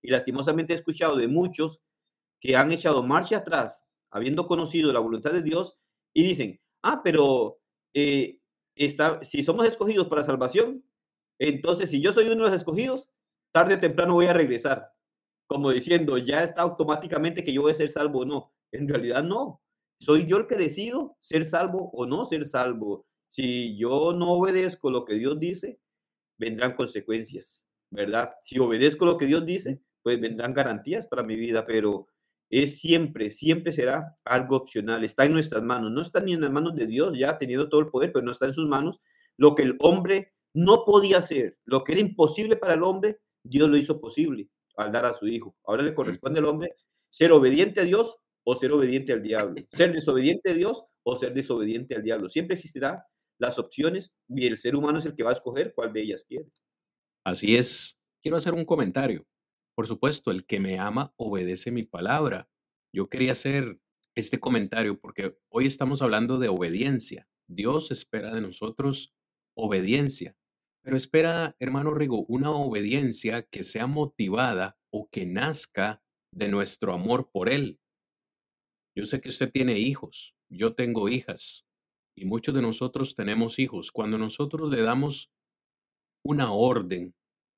Y 0.00 0.10
lastimosamente 0.10 0.72
he 0.72 0.76
escuchado 0.76 1.16
de 1.16 1.28
muchos 1.28 1.82
que 2.40 2.56
han 2.56 2.72
echado 2.72 3.02
marcha 3.02 3.38
atrás, 3.38 3.84
habiendo 4.14 4.46
conocido 4.46 4.92
la 4.92 5.00
voluntad 5.00 5.32
de 5.32 5.42
Dios, 5.42 5.76
y 6.14 6.22
dicen, 6.22 6.60
ah, 6.82 7.02
pero 7.02 7.58
eh, 7.92 8.38
está, 8.76 9.22
si 9.24 9.42
somos 9.42 9.66
escogidos 9.66 10.06
para 10.06 10.22
salvación, 10.22 10.84
entonces 11.38 11.90
si 11.90 12.00
yo 12.00 12.12
soy 12.12 12.26
uno 12.26 12.44
de 12.44 12.50
los 12.50 12.52
escogidos, 12.52 13.10
tarde 13.52 13.74
o 13.74 13.80
temprano 13.80 14.14
voy 14.14 14.26
a 14.26 14.32
regresar. 14.32 14.92
Como 15.46 15.72
diciendo, 15.72 16.16
ya 16.16 16.44
está 16.44 16.62
automáticamente 16.62 17.44
que 17.44 17.52
yo 17.52 17.62
voy 17.62 17.72
a 17.72 17.74
ser 17.74 17.90
salvo 17.90 18.20
o 18.20 18.24
no. 18.24 18.54
En 18.72 18.88
realidad 18.88 19.24
no. 19.24 19.60
Soy 20.00 20.26
yo 20.26 20.38
el 20.38 20.46
que 20.46 20.56
decido 20.56 21.16
ser 21.20 21.44
salvo 21.44 21.90
o 21.92 22.06
no 22.06 22.24
ser 22.24 22.46
salvo. 22.46 23.06
Si 23.28 23.76
yo 23.76 24.12
no 24.14 24.32
obedezco 24.32 24.90
lo 24.90 25.04
que 25.04 25.14
Dios 25.14 25.38
dice, 25.40 25.80
vendrán 26.38 26.74
consecuencias, 26.74 27.64
¿verdad? 27.90 28.30
Si 28.42 28.58
obedezco 28.58 29.06
lo 29.06 29.18
que 29.18 29.26
Dios 29.26 29.44
dice, 29.44 29.82
pues 30.02 30.20
vendrán 30.20 30.54
garantías 30.54 31.06
para 31.06 31.22
mi 31.22 31.36
vida, 31.36 31.66
pero 31.66 32.06
es 32.50 32.78
siempre, 32.78 33.30
siempre 33.30 33.72
será 33.72 34.14
algo 34.24 34.56
opcional. 34.56 35.04
Está 35.04 35.24
en 35.24 35.32
nuestras 35.32 35.62
manos. 35.62 35.90
No 35.90 36.00
está 36.00 36.20
ni 36.20 36.32
en 36.34 36.40
las 36.42 36.50
manos 36.50 36.74
de 36.74 36.86
Dios, 36.86 37.16
ya 37.18 37.38
teniendo 37.38 37.68
todo 37.68 37.80
el 37.80 37.88
poder, 37.88 38.12
pero 38.12 38.24
no 38.24 38.32
está 38.32 38.46
en 38.46 38.54
sus 38.54 38.68
manos. 38.68 39.00
Lo 39.36 39.54
que 39.54 39.62
el 39.62 39.76
hombre 39.80 40.32
no 40.52 40.84
podía 40.84 41.18
hacer, 41.18 41.58
lo 41.64 41.82
que 41.82 41.92
era 41.92 42.00
imposible 42.00 42.56
para 42.56 42.74
el 42.74 42.82
hombre, 42.82 43.18
Dios 43.42 43.68
lo 43.68 43.76
hizo 43.76 44.00
posible 44.00 44.48
al 44.76 44.92
dar 44.92 45.04
a 45.04 45.14
su 45.14 45.26
hijo. 45.26 45.56
Ahora 45.64 45.82
le 45.82 45.94
corresponde 45.94 46.38
al 46.38 46.46
hombre 46.46 46.74
ser 47.10 47.32
obediente 47.32 47.80
a 47.80 47.84
Dios 47.84 48.16
o 48.44 48.56
ser 48.56 48.72
obediente 48.72 49.12
al 49.12 49.22
diablo. 49.22 49.62
Ser 49.72 49.92
desobediente 49.92 50.50
a 50.50 50.54
Dios 50.54 50.84
o 51.02 51.16
ser 51.16 51.32
desobediente 51.32 51.94
al 51.94 52.02
diablo. 52.02 52.28
Siempre 52.28 52.54
existirán 52.54 52.98
las 53.38 53.58
opciones 53.58 54.12
y 54.28 54.46
el 54.46 54.56
ser 54.56 54.76
humano 54.76 54.98
es 54.98 55.06
el 55.06 55.14
que 55.14 55.22
va 55.22 55.30
a 55.30 55.34
escoger 55.34 55.72
cuál 55.74 55.92
de 55.92 56.02
ellas 56.02 56.24
quiere. 56.26 56.46
Así 57.24 57.56
es. 57.56 57.96
Quiero 58.22 58.36
hacer 58.36 58.52
un 58.54 58.64
comentario. 58.64 59.26
Por 59.74 59.86
supuesto, 59.86 60.30
el 60.30 60.46
que 60.46 60.60
me 60.60 60.78
ama 60.78 61.12
obedece 61.16 61.70
mi 61.70 61.82
palabra. 61.82 62.48
Yo 62.92 63.08
quería 63.08 63.32
hacer 63.32 63.80
este 64.14 64.38
comentario 64.38 65.00
porque 65.00 65.36
hoy 65.48 65.66
estamos 65.66 66.00
hablando 66.00 66.38
de 66.38 66.48
obediencia. 66.48 67.28
Dios 67.48 67.90
espera 67.90 68.34
de 68.34 68.40
nosotros 68.40 69.14
obediencia. 69.56 70.36
Pero 70.82 70.96
espera, 70.96 71.56
hermano 71.58 71.94
Rigo, 71.94 72.24
una 72.26 72.50
obediencia 72.52 73.42
que 73.42 73.64
sea 73.64 73.86
motivada 73.86 74.78
o 74.90 75.08
que 75.10 75.26
nazca 75.26 76.02
de 76.30 76.48
nuestro 76.48 76.92
amor 76.92 77.30
por 77.32 77.48
Él. 77.48 77.80
Yo 78.94 79.06
sé 79.06 79.20
que 79.20 79.30
usted 79.30 79.50
tiene 79.50 79.78
hijos, 79.78 80.36
yo 80.48 80.74
tengo 80.74 81.08
hijas 81.08 81.66
y 82.16 82.26
muchos 82.26 82.54
de 82.54 82.62
nosotros 82.62 83.14
tenemos 83.14 83.58
hijos. 83.58 83.90
Cuando 83.90 84.18
nosotros 84.18 84.70
le 84.70 84.82
damos 84.82 85.32
una 86.22 86.52
orden 86.52 87.14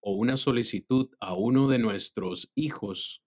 o 0.07 0.13
una 0.13 0.37
solicitud 0.37 1.11
a 1.19 1.35
uno 1.35 1.67
de 1.67 1.81
nuestros 1.81 2.53
hijos, 2.55 3.25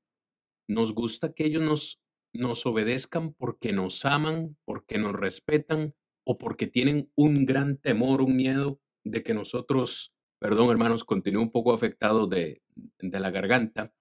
nos 0.66 0.94
gusta 0.94 1.34
que 1.34 1.44
ellos 1.44 1.62
nos, 1.62 2.02
nos 2.32 2.66
obedezcan 2.66 3.34
porque 3.34 3.74
nos 3.74 4.06
aman, 4.06 4.58
porque 4.64 4.98
nos 4.98 5.12
respetan 5.12 5.94
o 6.26 6.38
porque 6.38 6.68
tienen 6.68 7.12
un 7.16 7.46
gran 7.46 7.76
temor, 7.76 8.22
un 8.22 8.38
miedo 8.38 8.80
de 9.04 9.24
que 9.24 9.34
nosotros, 9.34 10.14
perdón 10.40 10.70
hermanos, 10.70 11.04
continúe 11.04 11.42
un 11.42 11.52
poco 11.52 11.74
afectado 11.74 12.28
de, 12.28 12.62
la 13.00 13.30
garganta, 13.30 13.94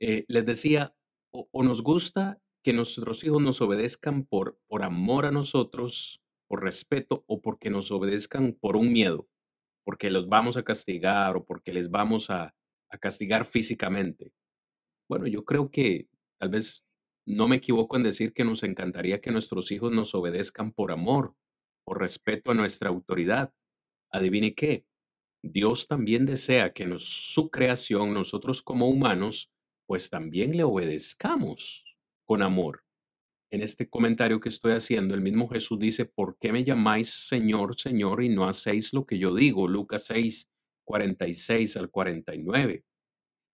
eh, 0.00 0.24
les 0.26 0.44
decía, 0.44 0.96
o, 1.30 1.62
nos 1.62 1.80
gusta 1.80 2.42
que 2.64 2.72
nuestros 2.72 3.22
hijos 3.22 3.40
nos 3.40 3.60
obedezcan 3.60 4.24
por, 4.24 4.58
por 4.66 4.82
amor 4.82 5.26
a 5.26 5.30
nosotros, 5.30 6.24
por 6.48 6.64
respeto, 6.64 7.22
o 7.28 7.40
porque 7.40 7.70
nos 7.70 7.92
obedezcan 7.92 8.58
por 8.60 8.74
un 8.74 8.92
miedo, 8.92 9.28
porque 9.90 10.08
los 10.08 10.28
vamos 10.28 10.56
a 10.56 10.62
castigar 10.62 11.36
o 11.36 11.44
porque 11.44 11.72
les 11.72 11.90
vamos 11.90 12.30
a, 12.30 12.54
castigar 13.00 13.44
físicamente. 13.44 14.32
Bueno, 15.08 15.26
yo 15.26 15.44
creo 15.44 15.68
que 15.68 16.08
tal 16.38 16.50
vez 16.50 16.84
no 17.26 17.48
me 17.48 17.56
equivoco 17.56 17.96
en 17.96 18.04
decir 18.04 18.32
que 18.32 18.44
nos 18.44 18.62
encantaría 18.62 19.20
que 19.20 19.32
nuestros 19.32 19.72
hijos 19.72 19.90
nos 19.90 20.14
obedezcan 20.14 20.70
por 20.70 20.92
amor, 20.92 21.34
por 21.84 21.98
respeto 21.98 22.52
a 22.52 22.54
nuestra 22.54 22.88
autoridad, 22.88 23.52
adivine 24.12 24.54
qué, 24.54 24.86
Dios 25.42 25.88
también 25.88 26.24
desea 26.24 26.72
que 26.72 26.88
su 26.98 27.50
creación, 27.50 28.14
nosotros 28.14 28.62
como 28.62 28.88
humanos, 28.88 29.50
pues 29.86 30.08
también 30.08 30.56
le 30.56 30.62
obedezcamos 30.62 31.96
con 32.26 32.42
amor. 32.42 32.84
En 33.52 33.62
este 33.62 33.88
comentario 33.88 34.38
que 34.38 34.48
estoy 34.48 34.74
haciendo, 34.74 35.16
el 35.16 35.22
mismo 35.22 35.48
Jesús 35.48 35.76
dice, 35.78 36.04
¿por 36.04 36.38
qué 36.38 36.52
me 36.52 36.62
llamáis 36.62 37.10
Señor, 37.10 37.76
Señor 37.76 38.22
y 38.22 38.28
no 38.28 38.48
hacéis 38.48 38.92
lo 38.92 39.04
que 39.04 39.18
yo 39.18 39.34
digo? 39.34 39.66
Lucas 39.66 40.04
6, 40.06 40.48
46 40.84 41.76
al 41.76 41.90
49. 41.90 42.84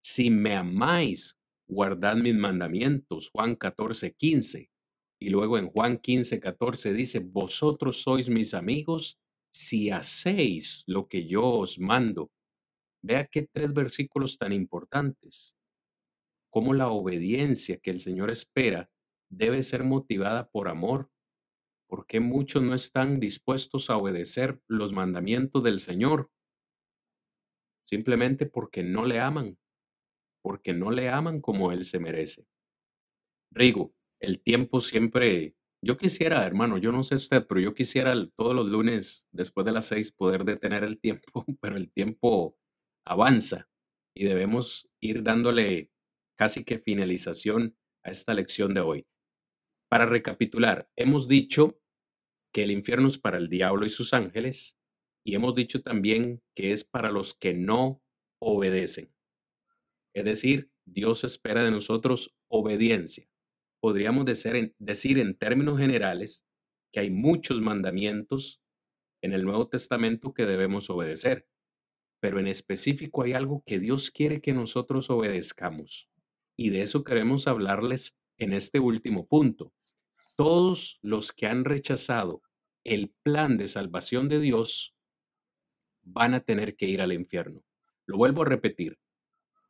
Si 0.03 0.31
me 0.31 0.55
amáis, 0.55 1.39
guardad 1.67 2.17
mis 2.17 2.35
mandamientos. 2.35 3.31
Juan 3.31 3.57
14, 3.57 4.13
15. 4.13 4.71
Y 5.19 5.31
luego 5.31 5.57
en 5.57 5.69
Juan 5.69 5.97
15, 5.97 6.41
14 6.41 6.93
dice, 6.93 7.21
vosotros 7.21 8.03
sois 8.03 8.29
mis 8.29 8.53
amigos 8.53 9.19
si 9.49 9.91
hacéis 9.91 10.85
lo 10.87 11.09
que 11.09 11.27
yo 11.27 11.43
os 11.43 11.79
mando. 11.79 12.31
Vea 13.01 13.25
qué 13.25 13.49
tres 13.51 13.73
versículos 13.73 14.37
tan 14.37 14.53
importantes. 14.53 15.57
Cómo 16.51 16.75
la 16.75 16.89
obediencia 16.89 17.79
que 17.79 17.91
el 17.91 18.01
Señor 18.01 18.31
espera 18.31 18.91
debe 19.37 19.63
ser 19.63 19.85
motivada 19.85 20.49
por 20.49 20.69
amor. 20.69 21.11
porque 21.89 22.19
muchos 22.19 22.63
no 22.63 22.75
están 22.75 23.21
dispuestos 23.21 23.91
a 23.91 23.97
obedecer 23.97 24.61
los 24.67 24.93
mandamientos 24.93 25.63
del 25.63 25.79
Señor? 25.79 26.31
Simplemente 27.85 28.47
porque 28.47 28.83
no 28.83 29.07
le 29.07 29.21
aman, 29.21 29.57
porque 30.43 30.75
no 30.75 30.91
le 30.91 31.09
aman 31.11 31.41
como 31.41 31.71
Él 31.71 31.85
se 31.85 32.01
merece. 32.01 32.47
Rigo, 33.53 33.93
el 34.21 34.41
tiempo 34.43 34.81
siempre 34.81 35.55
Yo 35.83 35.97
quisiera, 35.97 36.45
hermano, 36.45 36.79
yo 36.79 36.91
no 36.91 37.03
sé 37.05 37.15
usted, 37.17 37.47
pero 37.47 37.61
yo 37.61 37.75
quisiera 37.75 38.15
todos 38.37 38.55
los 38.55 38.67
lunes 38.67 39.27
después 39.31 39.65
de 39.67 39.73
las 39.73 39.87
seis 39.87 40.11
poder 40.11 40.45
detener 40.45 40.83
el 40.85 40.99
tiempo, 40.99 41.45
pero 41.61 41.77
el 41.77 41.91
tiempo 41.91 42.57
avanza 43.05 43.69
y 44.15 44.25
debemos 44.25 44.89
ir 45.01 45.23
dándole 45.23 45.91
casi 46.37 46.65
que 46.65 46.79
finalización 46.81 47.77
a 48.03 48.11
esta 48.11 48.35
lección 48.35 48.75
de 48.75 48.81
hoy. 48.81 49.07
Para 49.89 50.07
recapitular, 50.07 50.91
hemos 50.97 51.29
dicho 51.29 51.81
que 52.53 52.63
el 52.63 52.71
infierno 52.71 53.09
es 53.09 53.19
para 53.19 53.39
el 53.39 53.49
diablo 53.49 53.87
y 53.87 53.91
sus 53.91 54.15
ángeles 54.15 54.79
y 55.25 55.35
hemos 55.35 55.55
dicho 55.55 55.83
también 55.83 56.43
que 56.55 56.73
es 56.73 56.85
para 56.85 57.11
los 57.11 57.35
que 57.35 57.55
no 57.55 58.03
obedecen. 58.39 59.15
Es 60.15 60.25
decir, 60.25 60.71
Dios 60.85 61.25
espera 61.25 61.63
de 61.63 61.71
nosotros 61.71 62.37
obediencia 62.49 63.29
podríamos 63.87 64.25
decir 64.25 65.19
en, 65.19 65.35
términos 65.37 65.79
generales 65.79 66.45
que 66.93 66.99
hay 66.99 67.11
muchos 67.11 67.61
mandamientos 67.61 68.61
en 69.23 69.33
el 69.33 69.45
Nuevo 69.45 69.69
Testamento 69.69 70.35
que 70.35 70.45
debemos 70.45 70.91
obedecer, 70.91 71.49
pero 72.21 72.41
en 72.41 72.49
específico 72.49 73.23
hay 73.23 73.35
algo 73.35 73.63
que 73.65 73.79
Dios 73.79 74.11
quiere 74.11 74.41
que 74.41 74.53
nosotros 74.53 75.09
obedezcamos. 75.09 76.11
Y 76.57 76.71
de 76.71 76.83
eso 76.83 77.05
queremos 77.05 77.47
hablarles 77.47 78.17
en 78.39 78.53
este 78.53 78.81
último 78.81 79.27
punto. 79.27 79.73
Todos 80.37 80.99
los 81.03 81.33
que 81.33 81.47
han 81.47 81.65
rechazado 81.65 82.43
el 82.85 83.15
plan 83.23 83.57
de 83.57 83.67
salvación 83.67 84.29
de 84.29 84.41
Dios 84.41 84.95
van 86.03 86.35
a 86.35 86.41
tener 86.41 86.77
que 86.77 86.87
ir 86.87 87.03
al 87.03 87.13
infierno. 87.13 87.65
Lo 88.07 88.17
vuelvo 88.17 88.43
a 88.43 88.47
repetir. 88.47 88.99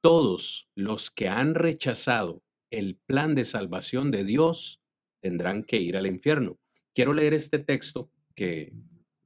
Todos 0.02 0.68
los 0.74 1.10
que 1.10 1.28
han 1.28 1.54
rechazado 1.54 2.42
el 2.70 2.96
plan 3.06 3.34
de 3.34 3.44
salvación 3.44 4.10
de 4.10 4.24
Dios, 4.24 4.82
tendrán 5.20 5.64
que 5.64 5.78
ir 5.78 5.96
al 5.96 6.06
infierno. 6.06 6.58
Quiero 6.94 7.12
leer 7.12 7.34
este 7.34 7.58
texto 7.58 8.10
que 8.34 8.72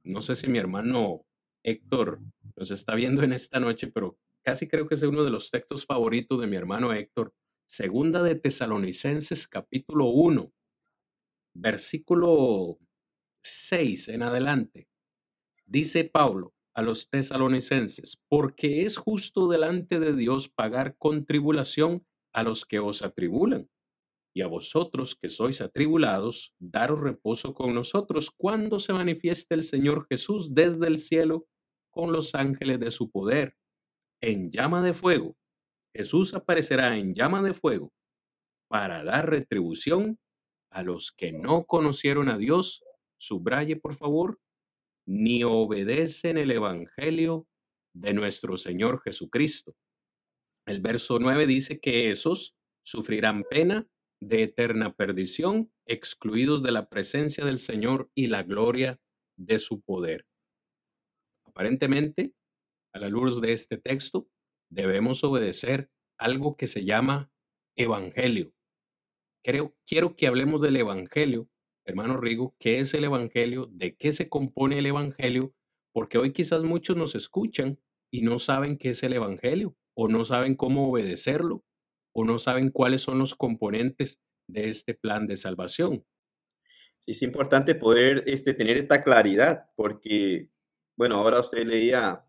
no 0.03 0.21
sé 0.21 0.35
si 0.35 0.49
mi 0.49 0.57
hermano 0.57 1.25
Héctor 1.63 2.21
nos 2.55 2.71
está 2.71 2.95
viendo 2.95 3.23
en 3.23 3.33
esta 3.33 3.59
noche, 3.59 3.87
pero 3.87 4.17
casi 4.41 4.67
creo 4.67 4.87
que 4.87 4.95
es 4.95 5.03
uno 5.03 5.23
de 5.23 5.29
los 5.29 5.51
textos 5.51 5.85
favoritos 5.85 6.39
de 6.39 6.47
mi 6.47 6.55
hermano 6.55 6.93
Héctor. 6.93 7.33
Segunda 7.73 8.21
de 8.21 8.35
Tesalonicenses 8.35 9.47
capítulo 9.47 10.07
1, 10.07 10.51
versículo 11.53 12.77
6 13.45 14.09
en 14.09 14.23
adelante. 14.23 14.89
Dice 15.65 16.03
Pablo 16.03 16.53
a 16.73 16.81
los 16.81 17.09
tesalonicenses, 17.09 18.21
porque 18.27 18.81
es 18.81 18.97
justo 18.97 19.47
delante 19.47 20.01
de 20.01 20.13
Dios 20.13 20.49
pagar 20.49 20.97
con 20.97 21.25
tribulación 21.25 22.05
a 22.33 22.43
los 22.43 22.65
que 22.65 22.79
os 22.79 23.03
atribulan, 23.03 23.69
y 24.35 24.41
a 24.41 24.47
vosotros 24.47 25.15
que 25.15 25.29
sois 25.29 25.61
atribulados, 25.61 26.53
daros 26.59 26.99
reposo 26.99 27.53
con 27.53 27.73
nosotros 27.73 28.31
cuando 28.35 28.81
se 28.81 28.91
manifieste 28.91 29.55
el 29.55 29.63
Señor 29.63 30.07
Jesús 30.09 30.53
desde 30.53 30.87
el 30.87 30.99
cielo 30.99 31.47
con 31.89 32.11
los 32.11 32.35
ángeles 32.35 32.81
de 32.81 32.91
su 32.91 33.09
poder, 33.09 33.55
en 34.19 34.51
llama 34.51 34.81
de 34.81 34.93
fuego. 34.93 35.37
Jesús 35.93 36.33
aparecerá 36.33 36.97
en 36.97 37.13
llama 37.13 37.41
de 37.41 37.53
fuego 37.53 37.91
para 38.67 39.03
dar 39.03 39.29
retribución 39.29 40.17
a 40.69 40.83
los 40.83 41.11
que 41.11 41.33
no 41.33 41.65
conocieron 41.65 42.29
a 42.29 42.37
Dios, 42.37 42.83
subraye 43.17 43.75
por 43.75 43.95
favor, 43.95 44.39
ni 45.05 45.43
obedecen 45.43 46.37
el 46.37 46.51
Evangelio 46.51 47.47
de 47.93 48.13
nuestro 48.13 48.55
Señor 48.55 49.01
Jesucristo. 49.01 49.75
El 50.65 50.79
verso 50.79 51.19
9 51.19 51.45
dice 51.47 51.79
que 51.79 52.11
esos 52.11 52.55
sufrirán 52.79 53.43
pena 53.49 53.85
de 54.21 54.43
eterna 54.43 54.93
perdición, 54.93 55.71
excluidos 55.85 56.63
de 56.63 56.71
la 56.71 56.87
presencia 56.87 57.43
del 57.43 57.59
Señor 57.59 58.09
y 58.15 58.27
la 58.27 58.43
gloria 58.43 58.99
de 59.35 59.59
su 59.59 59.81
poder. 59.81 60.25
Aparentemente, 61.45 62.33
a 62.93 62.99
la 62.99 63.09
luz 63.09 63.41
de 63.41 63.51
este 63.51 63.77
texto, 63.77 64.27
debemos 64.71 65.23
obedecer 65.23 65.91
algo 66.17 66.57
que 66.57 66.65
se 66.65 66.83
llama 66.83 67.31
evangelio. 67.75 68.53
Creo, 69.43 69.73
quiero 69.87 70.15
que 70.15 70.27
hablemos 70.27 70.61
del 70.61 70.77
evangelio, 70.77 71.49
hermano 71.85 72.17
Rigo, 72.17 72.55
¿qué 72.59 72.79
es 72.79 72.93
el 72.93 73.03
evangelio? 73.03 73.67
¿De 73.71 73.95
qué 73.95 74.13
se 74.13 74.29
compone 74.29 74.79
el 74.79 74.85
evangelio? 74.85 75.53
Porque 75.91 76.17
hoy 76.17 76.31
quizás 76.31 76.63
muchos 76.63 76.95
nos 76.95 77.15
escuchan 77.15 77.79
y 78.09 78.21
no 78.21 78.39
saben 78.39 78.77
qué 78.77 78.91
es 78.91 79.03
el 79.03 79.13
evangelio 79.13 79.75
o 79.93 80.07
no 80.07 80.25
saben 80.25 80.55
cómo 80.55 80.89
obedecerlo 80.89 81.63
o 82.13 82.23
no 82.23 82.39
saben 82.39 82.69
cuáles 82.69 83.01
son 83.01 83.19
los 83.19 83.35
componentes 83.35 84.21
de 84.47 84.69
este 84.69 84.93
plan 84.93 85.27
de 85.27 85.35
salvación. 85.35 86.05
Sí, 86.99 87.11
es 87.11 87.21
importante 87.23 87.73
poder 87.75 88.23
este, 88.27 88.53
tener 88.53 88.77
esta 88.77 89.03
claridad, 89.03 89.69
porque, 89.75 90.49
bueno, 90.95 91.15
ahora 91.15 91.39
usted 91.39 91.65
leía 91.65 92.23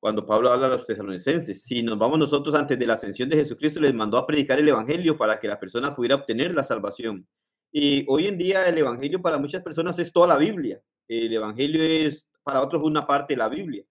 cuando 0.00 0.26
Pablo 0.26 0.50
habla 0.50 0.66
a 0.66 0.70
los 0.70 0.84
tesalonicenses, 0.84 1.62
si 1.62 1.82
nos 1.82 1.98
vamos 1.98 2.18
nosotros 2.18 2.54
antes 2.54 2.78
de 2.78 2.86
la 2.86 2.94
ascensión 2.94 3.28
de 3.28 3.36
Jesucristo, 3.36 3.80
les 3.80 3.94
mandó 3.94 4.18
a 4.18 4.26
predicar 4.26 4.58
el 4.58 4.68
Evangelio 4.68 5.16
para 5.16 5.38
que 5.38 5.46
la 5.46 5.60
persona 5.60 5.94
pudiera 5.94 6.16
obtener 6.16 6.54
la 6.54 6.64
salvación. 6.64 7.28
Y 7.70 8.04
hoy 8.08 8.26
en 8.26 8.38
día 8.38 8.64
el 8.66 8.78
Evangelio 8.78 9.22
para 9.22 9.38
muchas 9.38 9.62
personas 9.62 9.98
es 9.98 10.12
toda 10.12 10.26
la 10.26 10.38
Biblia. 10.38 10.82
El 11.06 11.32
Evangelio 11.32 11.82
es 11.82 12.26
para 12.42 12.62
otros 12.62 12.82
una 12.82 13.06
parte 13.06 13.34
de 13.34 13.38
la 13.38 13.48
Biblia 13.48 13.84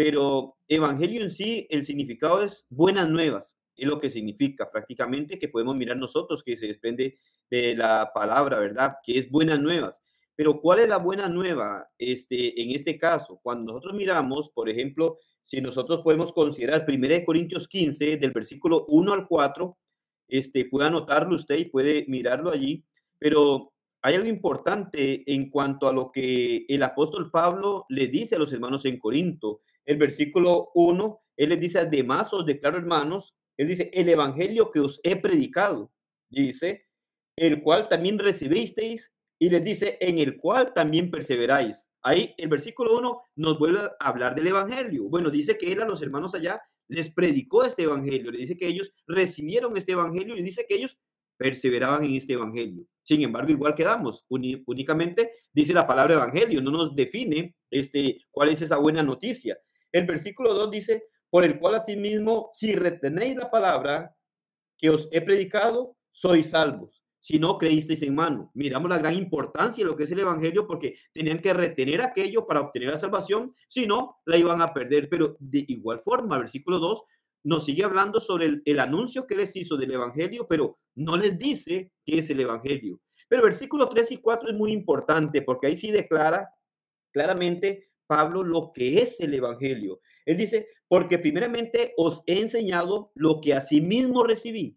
pero 0.00 0.56
evangelio 0.66 1.20
en 1.20 1.30
sí, 1.30 1.66
el 1.68 1.84
significado 1.84 2.42
es 2.42 2.64
buenas 2.70 3.06
nuevas, 3.10 3.58
es 3.76 3.86
lo 3.86 4.00
que 4.00 4.08
significa 4.08 4.70
prácticamente 4.70 5.38
que 5.38 5.50
podemos 5.50 5.76
mirar 5.76 5.98
nosotros, 5.98 6.42
que 6.42 6.56
se 6.56 6.68
desprende 6.68 7.18
de 7.50 7.74
la 7.76 8.10
palabra, 8.14 8.58
¿verdad? 8.60 8.94
Que 9.02 9.18
es 9.18 9.30
buenas 9.30 9.60
nuevas. 9.60 10.02
Pero 10.34 10.58
¿cuál 10.62 10.78
es 10.78 10.88
la 10.88 10.96
buena 10.96 11.28
nueva 11.28 11.86
este, 11.98 12.62
en 12.62 12.70
este 12.70 12.96
caso? 12.96 13.40
Cuando 13.42 13.74
nosotros 13.74 13.94
miramos, 13.94 14.48
por 14.48 14.70
ejemplo, 14.70 15.18
si 15.50 15.60
nosotros 15.60 16.02
podemos 16.04 16.32
considerar 16.32 16.86
1 16.86 17.24
Corintios 17.26 17.66
15, 17.66 18.18
del 18.18 18.30
versículo 18.30 18.84
1 18.86 19.12
al 19.12 19.26
4, 19.26 19.76
este, 20.28 20.66
puede 20.66 20.86
anotarlo 20.86 21.34
usted 21.34 21.58
y 21.58 21.64
puede 21.64 22.04
mirarlo 22.06 22.52
allí, 22.52 22.84
pero 23.18 23.72
hay 24.00 24.14
algo 24.14 24.28
importante 24.28 25.24
en 25.26 25.50
cuanto 25.50 25.88
a 25.88 25.92
lo 25.92 26.12
que 26.12 26.66
el 26.68 26.84
apóstol 26.84 27.32
Pablo 27.32 27.84
le 27.88 28.06
dice 28.06 28.36
a 28.36 28.38
los 28.38 28.52
hermanos 28.52 28.84
en 28.84 29.00
Corinto 29.00 29.62
el 29.84 29.96
versículo 29.96 30.70
1, 30.74 31.20
él 31.36 31.48
les 31.48 31.58
dice, 31.58 31.80
además 31.80 32.32
os 32.32 32.46
declaro 32.46 32.78
hermanos, 32.78 33.34
él 33.56 33.66
dice, 33.66 33.90
el 33.92 34.08
evangelio 34.08 34.70
que 34.70 34.78
os 34.78 35.00
he 35.02 35.16
predicado, 35.16 35.90
dice, 36.28 36.86
el 37.34 37.60
cual 37.60 37.88
también 37.88 38.20
recibisteis, 38.20 39.12
y 39.36 39.50
les 39.50 39.64
dice, 39.64 39.98
en 40.00 40.20
el 40.20 40.36
cual 40.36 40.72
también 40.74 41.10
perseveráis. 41.10 41.89
Ahí 42.02 42.34
el 42.38 42.48
versículo 42.48 42.98
1 42.98 43.22
nos 43.36 43.58
vuelve 43.58 43.78
a 43.78 44.08
hablar 44.08 44.34
del 44.34 44.46
evangelio. 44.46 45.08
Bueno, 45.08 45.30
dice 45.30 45.58
que 45.58 45.72
él 45.72 45.80
a 45.80 45.86
los 45.86 46.02
hermanos 46.02 46.34
allá 46.34 46.60
les 46.88 47.10
predicó 47.10 47.64
este 47.64 47.84
evangelio, 47.84 48.32
le 48.32 48.38
dice 48.38 48.56
que 48.56 48.66
ellos 48.66 48.92
recibieron 49.06 49.76
este 49.76 49.92
evangelio 49.92 50.36
y 50.36 50.42
dice 50.42 50.66
que 50.68 50.74
ellos 50.74 50.98
perseveraban 51.36 52.04
en 52.04 52.14
este 52.14 52.32
evangelio. 52.32 52.84
Sin 53.02 53.22
embargo, 53.22 53.50
igual 53.50 53.74
quedamos, 53.74 54.24
únicamente 54.28 55.32
dice 55.52 55.72
la 55.72 55.86
palabra 55.86 56.14
evangelio, 56.14 56.60
no 56.60 56.70
nos 56.70 56.94
define 56.94 57.54
este, 57.70 58.18
cuál 58.30 58.50
es 58.50 58.60
esa 58.62 58.76
buena 58.76 59.02
noticia. 59.02 59.58
El 59.92 60.06
versículo 60.06 60.52
2 60.52 60.70
dice, 60.70 61.04
por 61.30 61.44
el 61.44 61.58
cual 61.58 61.76
asimismo, 61.76 62.50
si 62.52 62.74
retenéis 62.74 63.36
la 63.36 63.50
palabra 63.50 64.16
que 64.76 64.90
os 64.90 65.08
he 65.12 65.20
predicado, 65.20 65.96
sois 66.10 66.50
salvos. 66.50 66.99
Si 67.20 67.38
no 67.38 67.58
creísteis 67.58 68.02
en 68.02 68.14
mano. 68.14 68.50
Miramos 68.54 68.90
la 68.90 68.98
gran 68.98 69.14
importancia 69.14 69.84
de 69.84 69.90
lo 69.90 69.96
que 69.96 70.04
es 70.04 70.10
el 70.10 70.20
Evangelio 70.20 70.66
porque 70.66 70.96
tenían 71.12 71.38
que 71.38 71.52
retener 71.52 72.00
aquello 72.00 72.46
para 72.46 72.60
obtener 72.60 72.88
la 72.88 72.98
salvación, 72.98 73.54
si 73.68 73.86
no, 73.86 74.16
la 74.24 74.36
iban 74.36 74.62
a 74.62 74.72
perder. 74.72 75.08
Pero 75.08 75.36
de 75.38 75.64
igual 75.68 76.00
forma, 76.00 76.38
versículo 76.38 76.78
2 76.78 77.02
nos 77.42 77.64
sigue 77.64 77.84
hablando 77.84 78.20
sobre 78.20 78.46
el, 78.46 78.62
el 78.64 78.80
anuncio 78.80 79.26
que 79.26 79.34
les 79.34 79.54
hizo 79.56 79.76
del 79.76 79.92
Evangelio, 79.92 80.46
pero 80.48 80.78
no 80.94 81.16
les 81.16 81.38
dice 81.38 81.92
qué 82.04 82.18
es 82.18 82.28
el 82.30 82.40
Evangelio. 82.40 83.00
Pero 83.28 83.44
versículo 83.44 83.88
3 83.88 84.10
y 84.12 84.16
4 84.18 84.50
es 84.50 84.54
muy 84.54 84.72
importante 84.72 85.42
porque 85.42 85.68
ahí 85.68 85.76
sí 85.76 85.90
declara 85.90 86.52
claramente 87.12 87.90
Pablo 88.06 88.42
lo 88.42 88.72
que 88.74 89.00
es 89.00 89.20
el 89.20 89.34
Evangelio. 89.34 90.00
Él 90.26 90.36
dice, 90.36 90.66
porque 90.88 91.20
primeramente 91.20 91.94
os 91.96 92.24
he 92.26 92.40
enseñado 92.40 93.12
lo 93.14 93.40
que 93.40 93.54
asimismo 93.54 94.24
recibí, 94.24 94.76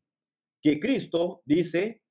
que 0.62 0.80
Cristo, 0.80 1.42
dice, 1.44 2.03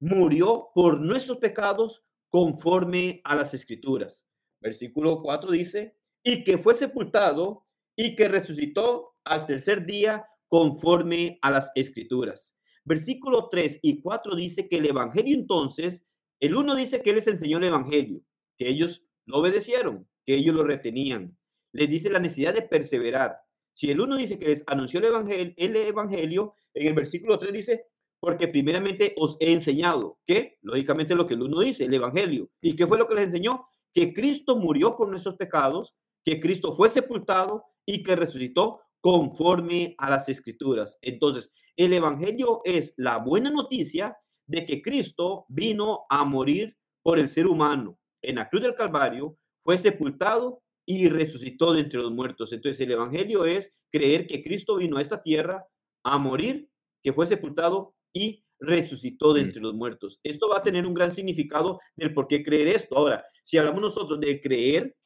murió 0.00 0.70
por 0.74 1.00
nuestros 1.00 1.38
pecados 1.38 2.04
conforme 2.28 3.20
a 3.24 3.34
las 3.34 3.54
escrituras. 3.54 4.26
Versículo 4.60 5.22
4 5.22 5.50
dice, 5.52 5.96
y 6.22 6.44
que 6.44 6.58
fue 6.58 6.74
sepultado 6.74 7.66
y 7.96 8.16
que 8.16 8.28
resucitó 8.28 9.16
al 9.24 9.46
tercer 9.46 9.86
día 9.86 10.26
conforme 10.48 11.38
a 11.42 11.50
las 11.50 11.70
escrituras. 11.74 12.54
Versículo 12.84 13.48
3 13.48 13.80
y 13.82 14.00
4 14.00 14.34
dice 14.34 14.68
que 14.68 14.78
el 14.78 14.86
Evangelio 14.86 15.36
entonces, 15.36 16.04
el 16.40 16.56
uno 16.56 16.74
dice 16.74 17.02
que 17.02 17.12
les 17.12 17.26
enseñó 17.26 17.58
el 17.58 17.64
Evangelio, 17.64 18.22
que 18.56 18.68
ellos 18.68 19.04
no 19.26 19.38
obedecieron, 19.38 20.08
que 20.24 20.36
ellos 20.36 20.54
lo 20.54 20.64
retenían. 20.64 21.36
Les 21.72 21.88
dice 21.88 22.10
la 22.10 22.18
necesidad 22.18 22.54
de 22.54 22.62
perseverar. 22.62 23.38
Si 23.72 23.90
el 23.90 24.00
uno 24.00 24.16
dice 24.16 24.38
que 24.38 24.48
les 24.48 24.64
anunció 24.66 24.98
el 25.00 25.06
evangelio, 25.06 25.54
el 25.56 25.76
evangelio, 25.76 26.54
en 26.74 26.88
el 26.88 26.94
versículo 26.94 27.38
3 27.38 27.52
dice, 27.52 27.86
Porque 28.20 28.48
primeramente 28.48 29.14
os 29.16 29.36
he 29.40 29.52
enseñado 29.52 30.18
que, 30.26 30.58
lógicamente, 30.62 31.14
lo 31.14 31.26
que 31.26 31.34
el 31.34 31.42
uno 31.42 31.60
dice, 31.60 31.84
el 31.84 31.94
Evangelio. 31.94 32.50
¿Y 32.60 32.74
qué 32.74 32.86
fue 32.86 32.98
lo 32.98 33.06
que 33.06 33.14
les 33.14 33.26
enseñó? 33.26 33.66
Que 33.94 34.12
Cristo 34.12 34.56
murió 34.56 34.96
por 34.96 35.08
nuestros 35.08 35.36
pecados, 35.36 35.94
que 36.24 36.40
Cristo 36.40 36.76
fue 36.76 36.88
sepultado 36.90 37.64
y 37.86 38.02
que 38.02 38.16
resucitó 38.16 38.80
conforme 39.00 39.94
a 39.98 40.10
las 40.10 40.28
escrituras. 40.28 40.98
Entonces, 41.00 41.52
el 41.76 41.92
Evangelio 41.92 42.60
es 42.64 42.92
la 42.96 43.18
buena 43.18 43.50
noticia 43.50 44.16
de 44.46 44.66
que 44.66 44.82
Cristo 44.82 45.46
vino 45.48 46.06
a 46.10 46.24
morir 46.24 46.76
por 47.02 47.18
el 47.18 47.28
ser 47.28 47.46
humano 47.46 47.98
en 48.22 48.36
la 48.36 48.48
cruz 48.48 48.62
del 48.62 48.74
Calvario, 48.74 49.38
fue 49.64 49.78
sepultado 49.78 50.62
y 50.86 51.08
resucitó 51.08 51.72
de 51.72 51.80
entre 51.80 52.00
los 52.00 52.10
muertos. 52.10 52.52
Entonces, 52.52 52.80
el 52.80 52.92
Evangelio 52.92 53.44
es 53.44 53.74
creer 53.90 54.26
que 54.26 54.42
Cristo 54.42 54.76
vino 54.76 54.96
a 54.96 55.02
esta 55.02 55.22
tierra 55.22 55.66
a 56.04 56.18
morir, 56.18 56.68
que 57.02 57.12
fue 57.12 57.26
sepultado 57.26 57.94
y 58.18 58.44
resucitó 58.58 59.32
de 59.32 59.42
mm. 59.42 59.44
entre 59.44 59.60
los 59.60 59.74
muertos. 59.74 60.18
Esto 60.22 60.48
va 60.48 60.58
a 60.58 60.62
tener 60.62 60.86
un 60.86 60.94
gran 60.94 61.12
significado 61.12 61.80
del 61.94 62.12
por 62.12 62.26
qué 62.26 62.42
creer 62.42 62.68
esto. 62.68 62.96
Ahora, 62.96 63.24
si 63.44 63.56
hablamos 63.58 63.80
nosotros 63.80 64.18
de 64.20 64.40
creer, 64.40 64.96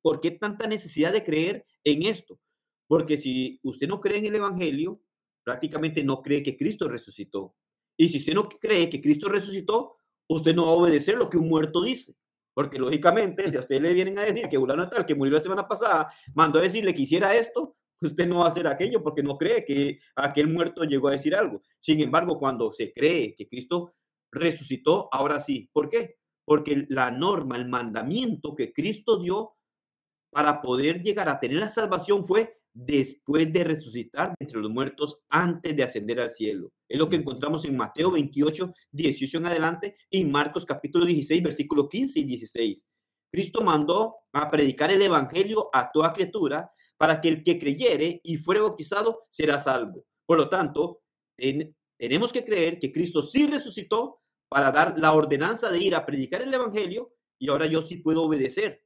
¿por 0.00 0.20
qué 0.20 0.30
tanta 0.30 0.66
necesidad 0.66 1.12
de 1.12 1.24
creer 1.24 1.66
en 1.84 2.04
esto? 2.04 2.38
Porque 2.86 3.18
si 3.18 3.58
usted 3.62 3.88
no 3.88 4.00
cree 4.00 4.18
en 4.18 4.26
el 4.26 4.36
Evangelio, 4.36 5.00
prácticamente 5.44 6.04
no 6.04 6.22
cree 6.22 6.42
que 6.42 6.56
Cristo 6.56 6.88
resucitó. 6.88 7.56
Y 7.96 8.08
si 8.08 8.18
usted 8.18 8.34
no 8.34 8.48
cree 8.48 8.88
que 8.88 9.00
Cristo 9.00 9.28
resucitó, 9.28 9.96
usted 10.28 10.54
no 10.54 10.66
va 10.66 10.72
a 10.72 10.74
obedecer 10.74 11.16
lo 11.16 11.28
que 11.28 11.38
un 11.38 11.48
muerto 11.48 11.82
dice. 11.82 12.14
Porque 12.54 12.78
lógicamente, 12.78 13.50
si 13.50 13.56
a 13.56 13.60
usted 13.60 13.80
le 13.80 13.94
vienen 13.94 14.18
a 14.18 14.22
decir 14.22 14.48
que 14.48 14.58
Fulano 14.58 14.88
tal, 14.88 15.06
que 15.06 15.14
murió 15.14 15.34
la 15.34 15.40
semana 15.40 15.66
pasada, 15.66 16.12
mandó 16.34 16.58
a 16.58 16.62
decirle 16.62 16.94
que 16.94 17.02
hiciera 17.02 17.34
esto, 17.34 17.76
usted 18.06 18.26
no 18.26 18.38
va 18.38 18.46
a 18.46 18.48
hacer 18.48 18.66
aquello 18.66 19.02
porque 19.02 19.22
no 19.22 19.36
cree 19.36 19.64
que 19.64 20.00
aquel 20.16 20.48
muerto 20.48 20.84
llegó 20.84 21.08
a 21.08 21.12
decir 21.12 21.34
algo. 21.34 21.62
Sin 21.78 22.00
embargo, 22.00 22.38
cuando 22.38 22.72
se 22.72 22.92
cree 22.92 23.34
que 23.34 23.48
Cristo 23.48 23.94
resucitó, 24.30 25.08
ahora 25.12 25.40
sí. 25.40 25.68
¿Por 25.72 25.88
qué? 25.88 26.16
Porque 26.44 26.86
la 26.88 27.10
norma, 27.10 27.56
el 27.56 27.68
mandamiento 27.68 28.54
que 28.54 28.72
Cristo 28.72 29.20
dio 29.20 29.54
para 30.30 30.62
poder 30.62 31.02
llegar 31.02 31.28
a 31.28 31.38
tener 31.38 31.58
la 31.58 31.68
salvación 31.68 32.24
fue 32.24 32.58
después 32.74 33.52
de 33.52 33.64
resucitar 33.64 34.34
entre 34.38 34.58
los 34.60 34.70
muertos 34.70 35.20
antes 35.28 35.76
de 35.76 35.82
ascender 35.82 36.20
al 36.20 36.30
cielo. 36.30 36.72
Es 36.88 36.98
lo 36.98 37.08
que 37.08 37.16
encontramos 37.16 37.64
en 37.66 37.76
Mateo 37.76 38.10
28, 38.10 38.72
18 38.90 39.38
en 39.38 39.46
adelante 39.46 39.96
y 40.10 40.24
Marcos 40.24 40.64
capítulo 40.64 41.04
16, 41.04 41.42
versículo 41.42 41.88
15 41.88 42.20
y 42.20 42.24
16. 42.24 42.86
Cristo 43.30 43.62
mandó 43.62 44.16
a 44.32 44.50
predicar 44.50 44.90
el 44.90 45.02
evangelio 45.02 45.68
a 45.72 45.90
toda 45.92 46.12
criatura 46.12 46.70
para 47.02 47.20
que 47.20 47.28
el 47.28 47.42
que 47.42 47.58
creyere 47.58 48.20
y 48.22 48.36
fuere 48.38 48.60
bautizado 48.60 49.26
será 49.28 49.58
salvo. 49.58 50.06
Por 50.24 50.38
lo 50.38 50.48
tanto, 50.48 51.02
tenemos 51.98 52.32
que 52.32 52.44
creer 52.44 52.78
que 52.78 52.92
Cristo 52.92 53.22
sí 53.22 53.48
resucitó 53.48 54.20
para 54.48 54.70
dar 54.70 54.96
la 55.00 55.12
ordenanza 55.12 55.72
de 55.72 55.80
ir 55.80 55.96
a 55.96 56.06
predicar 56.06 56.42
el 56.42 56.54
evangelio 56.54 57.12
y 57.40 57.48
ahora 57.48 57.66
yo 57.66 57.82
sí 57.82 57.96
puedo 57.96 58.22
obedecer, 58.22 58.84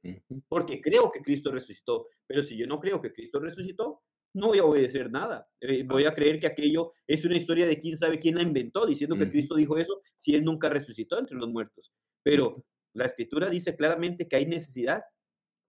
porque 0.49 0.81
creo 0.81 1.11
que 1.11 1.21
Cristo 1.21 1.51
resucitó. 1.51 2.07
Pero 2.25 2.43
si 2.43 2.57
yo 2.57 2.65
no 2.65 2.79
creo 2.79 2.99
que 2.99 3.13
Cristo 3.13 3.39
resucitó, 3.39 4.01
no 4.33 4.47
voy 4.47 4.57
a 4.57 4.65
obedecer 4.65 5.11
nada. 5.11 5.47
Eh, 5.61 5.83
voy 5.83 6.05
a 6.05 6.15
creer 6.15 6.39
que 6.39 6.47
aquello 6.47 6.93
es 7.05 7.23
una 7.23 7.37
historia 7.37 7.67
de 7.67 7.77
quién 7.77 7.99
sabe 7.99 8.17
quién 8.17 8.33
la 8.33 8.41
inventó, 8.41 8.87
diciendo 8.87 9.15
que 9.15 9.29
Cristo 9.29 9.53
dijo 9.53 9.77
eso 9.77 10.01
si 10.15 10.33
él 10.33 10.43
nunca 10.43 10.69
resucitó 10.69 11.19
entre 11.19 11.37
los 11.37 11.49
muertos. 11.49 11.93
Pero 12.23 12.65
la 12.93 13.05
escritura 13.05 13.47
dice 13.47 13.75
claramente 13.75 14.27
que 14.27 14.37
hay 14.37 14.47
necesidad 14.47 15.03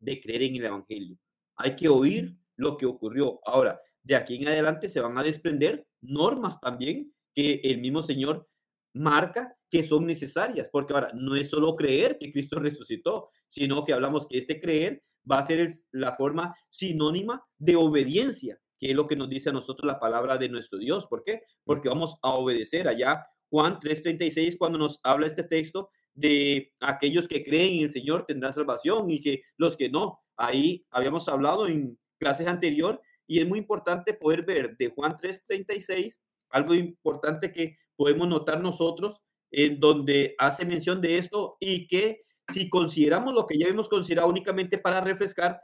de 0.00 0.18
creer 0.18 0.44
en 0.44 0.56
el 0.56 0.64
Evangelio. 0.64 1.18
Hay 1.58 1.76
que 1.76 1.88
oír 1.88 2.36
lo 2.56 2.76
que 2.76 2.86
ocurrió. 2.86 3.38
Ahora, 3.44 3.80
de 4.02 4.16
aquí 4.16 4.36
en 4.36 4.48
adelante 4.48 4.88
se 4.88 5.00
van 5.00 5.18
a 5.18 5.22
desprender 5.22 5.86
normas 6.00 6.60
también 6.60 7.12
que 7.34 7.60
el 7.64 7.78
mismo 7.78 8.02
Señor 8.02 8.48
marca 8.94 9.54
que 9.70 9.82
son 9.82 10.06
necesarias, 10.06 10.68
porque 10.72 10.94
ahora 10.94 11.10
no 11.14 11.36
es 11.36 11.50
solo 11.50 11.76
creer 11.76 12.16
que 12.18 12.32
Cristo 12.32 12.58
resucitó, 12.58 13.30
sino 13.46 13.84
que 13.84 13.92
hablamos 13.92 14.26
que 14.26 14.38
este 14.38 14.60
creer 14.60 15.02
va 15.30 15.38
a 15.38 15.46
ser 15.46 15.68
la 15.92 16.14
forma 16.14 16.54
sinónima 16.70 17.44
de 17.58 17.76
obediencia, 17.76 18.58
que 18.78 18.90
es 18.90 18.94
lo 18.94 19.06
que 19.06 19.16
nos 19.16 19.28
dice 19.28 19.50
a 19.50 19.52
nosotros 19.52 19.86
la 19.86 20.00
palabra 20.00 20.38
de 20.38 20.48
nuestro 20.48 20.78
Dios. 20.78 21.06
¿Por 21.06 21.22
qué? 21.22 21.42
Porque 21.64 21.88
vamos 21.88 22.18
a 22.22 22.34
obedecer 22.34 22.88
allá. 22.88 23.26
Juan 23.50 23.78
3:36, 23.78 24.56
cuando 24.56 24.78
nos 24.78 25.00
habla 25.02 25.26
este 25.26 25.42
texto 25.42 25.90
de 26.14 26.72
aquellos 26.80 27.28
que 27.28 27.44
creen 27.44 27.78
en 27.78 27.82
el 27.84 27.90
Señor 27.90 28.24
tendrán 28.26 28.52
salvación 28.52 29.10
y 29.10 29.20
que 29.20 29.42
los 29.56 29.76
que 29.76 29.88
no, 29.88 30.20
ahí 30.38 30.86
habíamos 30.90 31.28
hablado 31.28 31.66
en 31.66 31.98
clases 32.18 32.46
anterior 32.46 33.00
y 33.26 33.40
es 33.40 33.46
muy 33.46 33.58
importante 33.58 34.14
poder 34.14 34.44
ver 34.44 34.76
de 34.76 34.88
Juan 34.88 35.16
3:36 35.16 36.20
algo 36.50 36.74
importante 36.74 37.52
que 37.52 37.76
podemos 37.96 38.28
notar 38.28 38.60
nosotros 38.62 39.20
en 39.50 39.80
donde 39.80 40.34
hace 40.38 40.64
mención 40.64 41.00
de 41.00 41.18
esto 41.18 41.56
y 41.60 41.86
que 41.86 42.22
si 42.52 42.70
consideramos 42.70 43.34
lo 43.34 43.46
que 43.46 43.58
ya 43.58 43.68
hemos 43.68 43.88
considerado 43.88 44.28
únicamente 44.28 44.78
para 44.78 45.00
refrescar, 45.00 45.60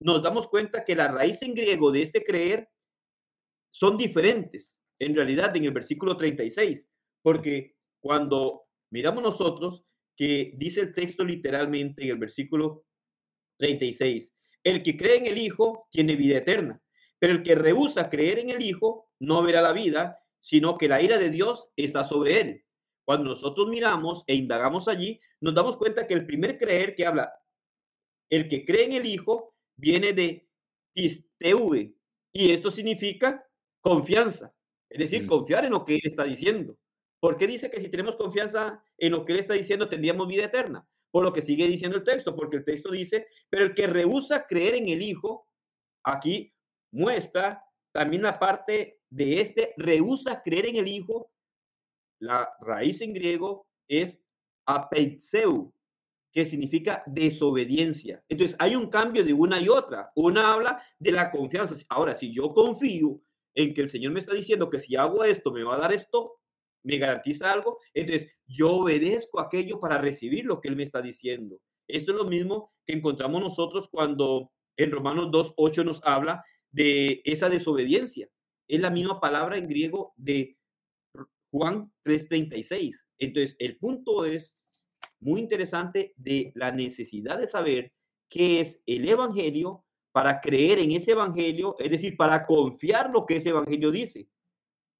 nos 0.00 0.22
damos 0.22 0.48
cuenta 0.48 0.84
que 0.84 0.96
la 0.96 1.08
raíz 1.08 1.42
en 1.42 1.54
griego 1.54 1.92
de 1.92 2.02
este 2.02 2.24
creer 2.24 2.68
son 3.70 3.96
diferentes 3.96 4.78
en 4.98 5.14
realidad 5.14 5.54
en 5.56 5.64
el 5.64 5.72
versículo 5.72 6.16
36, 6.16 6.88
porque 7.22 7.74
cuando 8.00 8.62
miramos 8.90 9.22
nosotros 9.22 9.84
que 10.16 10.52
dice 10.56 10.80
el 10.80 10.94
texto 10.94 11.24
literalmente 11.24 12.04
en 12.04 12.10
el 12.10 12.18
versículo 12.18 12.84
36, 13.62 14.34
el 14.64 14.82
que 14.82 14.96
cree 14.96 15.18
en 15.18 15.26
el 15.26 15.38
Hijo 15.38 15.86
tiene 15.90 16.16
vida 16.16 16.38
eterna, 16.38 16.82
pero 17.20 17.32
el 17.32 17.44
que 17.44 17.54
rehúsa 17.54 18.10
creer 18.10 18.40
en 18.40 18.50
el 18.50 18.60
Hijo 18.60 19.08
no 19.20 19.42
verá 19.42 19.62
la 19.62 19.72
vida, 19.72 20.18
sino 20.40 20.76
que 20.76 20.88
la 20.88 21.00
ira 21.00 21.16
de 21.16 21.30
Dios 21.30 21.70
está 21.76 22.02
sobre 22.02 22.40
él. 22.40 22.64
Cuando 23.04 23.30
nosotros 23.30 23.68
miramos 23.68 24.24
e 24.26 24.34
indagamos 24.34 24.88
allí, 24.88 25.20
nos 25.40 25.54
damos 25.54 25.76
cuenta 25.76 26.08
que 26.08 26.14
el 26.14 26.26
primer 26.26 26.58
creer 26.58 26.96
que 26.96 27.06
habla, 27.06 27.32
el 28.28 28.48
que 28.48 28.64
cree 28.64 28.84
en 28.84 28.92
el 28.94 29.06
Hijo, 29.06 29.54
viene 29.76 30.12
de 30.12 30.48
pisteuve, 30.92 31.94
y 32.32 32.50
esto 32.50 32.70
significa 32.70 33.46
confianza, 33.80 34.52
es 34.90 34.98
decir, 34.98 35.24
mm. 35.24 35.28
confiar 35.28 35.64
en 35.64 35.70
lo 35.70 35.84
que 35.84 35.94
Él 35.94 36.00
está 36.02 36.24
diciendo. 36.24 36.76
¿Por 37.20 37.36
qué 37.36 37.46
dice 37.46 37.70
que 37.70 37.80
si 37.80 37.88
tenemos 37.88 38.16
confianza 38.16 38.82
en 38.98 39.12
lo 39.12 39.24
que 39.24 39.32
Él 39.32 39.38
está 39.38 39.54
diciendo, 39.54 39.88
tendríamos 39.88 40.26
vida 40.26 40.44
eterna? 40.46 40.84
Por 41.12 41.22
lo 41.22 41.32
que 41.32 41.42
sigue 41.42 41.68
diciendo 41.68 41.98
el 41.98 42.04
texto, 42.04 42.34
porque 42.34 42.56
el 42.56 42.64
texto 42.64 42.90
dice, 42.90 43.28
pero 43.48 43.66
el 43.66 43.74
que 43.74 43.86
rehúsa 43.86 44.46
creer 44.48 44.74
en 44.74 44.88
el 44.88 45.00
Hijo, 45.00 45.46
aquí 46.02 46.52
muestra 46.90 47.64
también 47.92 48.22
la 48.22 48.40
parte 48.40 49.00
de 49.10 49.40
este, 49.40 49.74
rehúsa 49.76 50.42
creer 50.42 50.66
en 50.66 50.76
el 50.76 50.88
Hijo, 50.88 51.30
la 52.18 52.50
raíz 52.60 53.00
en 53.02 53.12
griego 53.12 53.68
es 53.88 54.20
apeitzeu, 54.66 55.72
que 56.32 56.46
significa 56.46 57.02
desobediencia. 57.06 58.24
Entonces, 58.28 58.56
hay 58.58 58.74
un 58.74 58.88
cambio 58.88 59.22
de 59.22 59.34
una 59.34 59.60
y 59.60 59.68
otra. 59.68 60.10
Una 60.14 60.54
habla 60.54 60.82
de 60.98 61.12
la 61.12 61.30
confianza. 61.30 61.74
Ahora, 61.90 62.16
si 62.16 62.32
yo 62.32 62.54
confío 62.54 63.20
en 63.54 63.74
que 63.74 63.82
el 63.82 63.88
Señor 63.88 64.12
me 64.12 64.20
está 64.20 64.34
diciendo 64.34 64.70
que 64.70 64.80
si 64.80 64.96
hago 64.96 65.24
esto, 65.24 65.52
me 65.52 65.62
va 65.62 65.74
a 65.74 65.80
dar 65.80 65.92
esto, 65.92 66.40
me 66.84 66.98
garantiza 66.98 67.52
algo, 67.52 67.78
entonces 67.94 68.34
yo 68.46 68.72
obedezco 68.72 69.40
aquello 69.40 69.80
para 69.80 69.98
recibir 69.98 70.44
lo 70.44 70.60
que 70.60 70.68
Él 70.68 70.76
me 70.76 70.82
está 70.82 71.00
diciendo. 71.02 71.60
Esto 71.88 72.12
es 72.12 72.18
lo 72.18 72.24
mismo 72.24 72.72
que 72.86 72.94
encontramos 72.94 73.40
nosotros 73.42 73.88
cuando 73.88 74.50
en 74.76 74.90
Romanos 74.90 75.30
2.8 75.30 75.84
nos 75.84 76.00
habla 76.04 76.44
de 76.70 77.20
esa 77.24 77.48
desobediencia. 77.48 78.28
Es 78.68 78.80
la 78.80 78.90
misma 78.90 79.20
palabra 79.20 79.56
en 79.56 79.68
griego 79.68 80.14
de 80.16 80.56
Juan 81.50 81.92
3:36. 82.04 83.06
Entonces, 83.18 83.56
el 83.58 83.76
punto 83.78 84.24
es 84.24 84.56
muy 85.20 85.40
interesante 85.40 86.14
de 86.16 86.52
la 86.54 86.72
necesidad 86.72 87.38
de 87.38 87.46
saber 87.46 87.92
qué 88.28 88.60
es 88.60 88.80
el 88.86 89.08
Evangelio 89.08 89.84
para 90.12 90.40
creer 90.40 90.78
en 90.78 90.92
ese 90.92 91.12
Evangelio, 91.12 91.76
es 91.78 91.90
decir, 91.90 92.16
para 92.16 92.46
confiar 92.46 93.10
lo 93.10 93.26
que 93.26 93.36
ese 93.36 93.50
Evangelio 93.50 93.90
dice. 93.90 94.28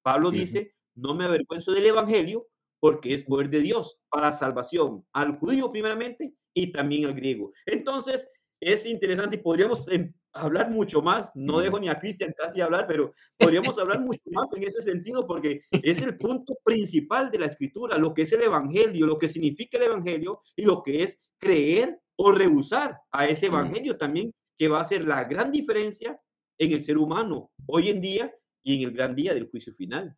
Pablo 0.03 0.31
dice, 0.31 0.75
no 0.95 1.13
me 1.15 1.25
avergüenzo 1.25 1.71
del 1.71 1.85
Evangelio 1.85 2.47
porque 2.79 3.13
es 3.13 3.23
poder 3.23 3.49
de 3.49 3.61
Dios 3.61 3.97
para 4.09 4.31
salvación 4.31 5.05
al 5.13 5.37
judío 5.37 5.71
primeramente 5.71 6.33
y 6.53 6.71
también 6.71 7.05
al 7.05 7.13
griego. 7.13 7.51
Entonces, 7.65 8.29
es 8.59 8.85
interesante 8.85 9.37
y 9.37 9.39
podríamos 9.39 9.87
em, 9.89 10.13
hablar 10.33 10.69
mucho 10.69 11.01
más. 11.01 11.31
No 11.35 11.59
dejo 11.59 11.79
ni 11.79 11.89
a 11.89 11.99
Cristian 11.99 12.33
casi 12.35 12.61
hablar, 12.61 12.85
pero 12.87 13.13
podríamos 13.37 13.77
hablar 13.77 13.99
mucho 14.01 14.21
más 14.31 14.51
en 14.53 14.63
ese 14.63 14.81
sentido 14.81 15.25
porque 15.27 15.61
es 15.71 16.01
el 16.01 16.17
punto 16.17 16.55
principal 16.63 17.31
de 17.31 17.39
la 17.39 17.45
escritura, 17.45 17.97
lo 17.97 18.13
que 18.13 18.23
es 18.23 18.33
el 18.33 18.41
evangelio, 18.41 19.05
lo 19.05 19.17
que 19.17 19.27
significa 19.27 19.77
el 19.77 19.85
evangelio 19.85 20.41
y 20.55 20.63
lo 20.63 20.83
que 20.83 21.03
es 21.03 21.19
creer 21.37 21.99
o 22.15 22.31
rehusar 22.31 22.99
a 23.11 23.27
ese 23.27 23.47
evangelio 23.47 23.97
también, 23.97 24.33
que 24.57 24.67
va 24.67 24.81
a 24.81 24.85
ser 24.85 25.05
la 25.05 25.23
gran 25.23 25.51
diferencia 25.51 26.19
en 26.57 26.71
el 26.71 26.81
ser 26.81 26.97
humano 26.97 27.51
hoy 27.65 27.89
en 27.89 28.01
día 28.01 28.33
y 28.63 28.75
en 28.75 28.89
el 28.89 28.95
gran 28.95 29.15
día 29.15 29.33
del 29.33 29.49
juicio 29.49 29.73
final. 29.73 30.15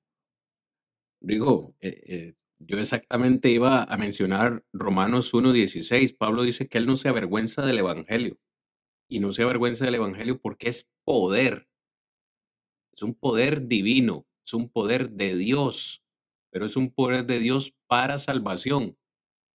Digo, 1.21 1.75
eh, 1.79 2.01
eh, 2.07 2.33
yo 2.59 2.79
exactamente 2.79 3.49
iba 3.49 3.83
a 3.83 3.97
mencionar 3.97 4.63
Romanos 4.73 5.33
1.16. 5.33 6.15
Pablo 6.17 6.43
dice 6.43 6.67
que 6.67 6.77
él 6.77 6.85
no 6.85 6.95
se 6.95 7.09
avergüenza 7.09 7.65
del 7.65 7.79
evangelio 7.79 8.37
y 9.07 9.19
no 9.19 9.31
se 9.31 9.43
avergüenza 9.43 9.85
del 9.85 9.95
Evangelio 9.95 10.39
porque 10.39 10.69
es 10.69 10.89
poder. 11.03 11.67
Es 12.93 13.01
un 13.03 13.13
poder 13.13 13.67
divino, 13.67 14.25
es 14.45 14.53
un 14.53 14.69
poder 14.69 15.11
de 15.11 15.35
Dios. 15.35 16.01
pero 16.51 16.65
es 16.65 16.77
un 16.77 16.89
poder 16.89 17.25
de 17.25 17.39
Dios 17.39 17.75
para 17.85 18.17
salvación, 18.17 18.97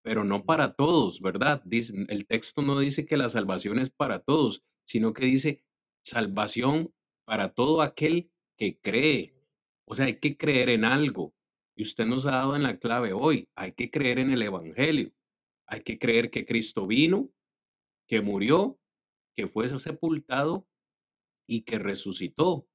pero 0.03 0.23
no 0.23 0.45
para 0.45 0.75
todos, 0.75 1.23
¿verdad? 1.23 1.63
Dice, 1.65 1.95
el 2.09 2.27
texto 2.27 2.61
no 2.61 2.79
dice 2.79 3.07
que 3.07 3.17
la 3.17 3.31
salvación 3.31 3.79
es 3.79 3.89
para 3.89 4.19
todos, 4.21 4.63
sino 4.85 5.15
que 5.15 5.25
dice 5.25 5.65
salvación 6.05 6.93
para 7.25 7.55
todo 7.55 7.81
aquel 7.81 8.31
que 8.59 8.79
cree. 8.81 9.35
O 9.87 9.95
sea, 9.95 10.07
hay 10.07 10.21
que 10.21 10.37
creer 10.37 10.69
en 10.69 10.85
algo. 10.85 11.35
Y 11.81 11.83
usted 11.83 12.05
nos 12.05 12.26
ha 12.26 12.33
dado 12.33 12.57
en 12.57 12.62
la 12.62 12.78
clave 12.78 13.14
hoy, 13.14 13.49
hay 13.55 13.72
que 13.72 13.91
creer 13.91 14.18
en 14.18 14.31
el 14.31 14.43
Evangelio. 14.43 15.14
Hay 15.66 15.81
que 15.81 15.99
creer 15.99 16.31
que 16.31 16.45
Cristo 16.45 16.87
vino, 16.87 17.33
que 18.07 18.20
murió, 18.20 18.78
que 19.35 19.47
fue 19.47 19.66
sepultado 19.78 20.68
y 21.49 21.62
que 21.62 21.78
resucitó. 21.78 22.68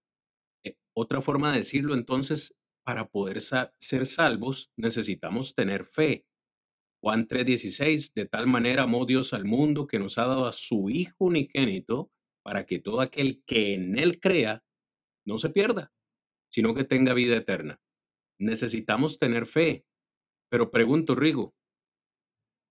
Eh, 0.63 0.75
otra 0.95 1.21
forma 1.21 1.51
de 1.51 1.59
decirlo, 1.59 1.93
entonces, 1.93 2.55
para 2.83 3.07
poder 3.07 3.41
ser 3.41 4.07
salvos 4.07 4.71
necesitamos 4.75 5.53
tener 5.53 5.85
fe. 5.85 6.25
Juan 6.99 7.27
3:16, 7.27 8.11
de 8.15 8.25
tal 8.25 8.47
manera 8.47 8.81
amó 8.81 9.05
Dios 9.05 9.33
al 9.33 9.45
mundo 9.45 9.85
que 9.85 9.99
nos 9.99 10.17
ha 10.17 10.25
dado 10.25 10.47
a 10.47 10.51
su 10.51 10.89
Hijo 10.89 11.25
unigénito 11.25 12.11
para 12.43 12.65
que 12.65 12.79
todo 12.79 13.01
aquel 13.01 13.43
que 13.45 13.75
en 13.75 13.99
Él 13.99 14.19
crea 14.19 14.63
no 15.27 15.37
se 15.37 15.51
pierda, 15.51 15.93
sino 16.49 16.73
que 16.73 16.85
tenga 16.85 17.13
vida 17.13 17.37
eterna. 17.37 17.79
Necesitamos 18.39 19.17
tener 19.17 19.45
fe. 19.45 19.85
Pero 20.49 20.71
pregunto, 20.71 21.15
Rigo, 21.15 21.55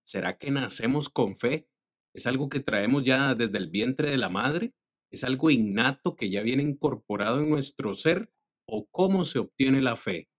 ¿será 0.05 0.37
que 0.37 0.51
nacemos 0.51 1.09
con 1.09 1.35
fe? 1.35 1.67
¿Es 2.13 2.25
algo 2.27 2.49
que 2.49 2.59
traemos 2.59 3.03
ya 3.03 3.35
desde 3.35 3.57
el 3.57 3.69
vientre 3.69 4.09
de 4.09 4.17
la 4.17 4.29
madre? 4.29 4.73
¿Es 5.11 5.23
algo 5.23 5.49
innato 5.49 6.15
que 6.15 6.29
ya 6.29 6.41
viene 6.41 6.63
incorporado 6.63 7.39
en 7.39 7.49
nuestro 7.49 7.93
ser? 7.93 8.31
¿O 8.67 8.87
cómo 8.87 9.25
se 9.25 9.39
obtiene 9.39 9.81
la 9.81 9.95
fe? 9.95 10.29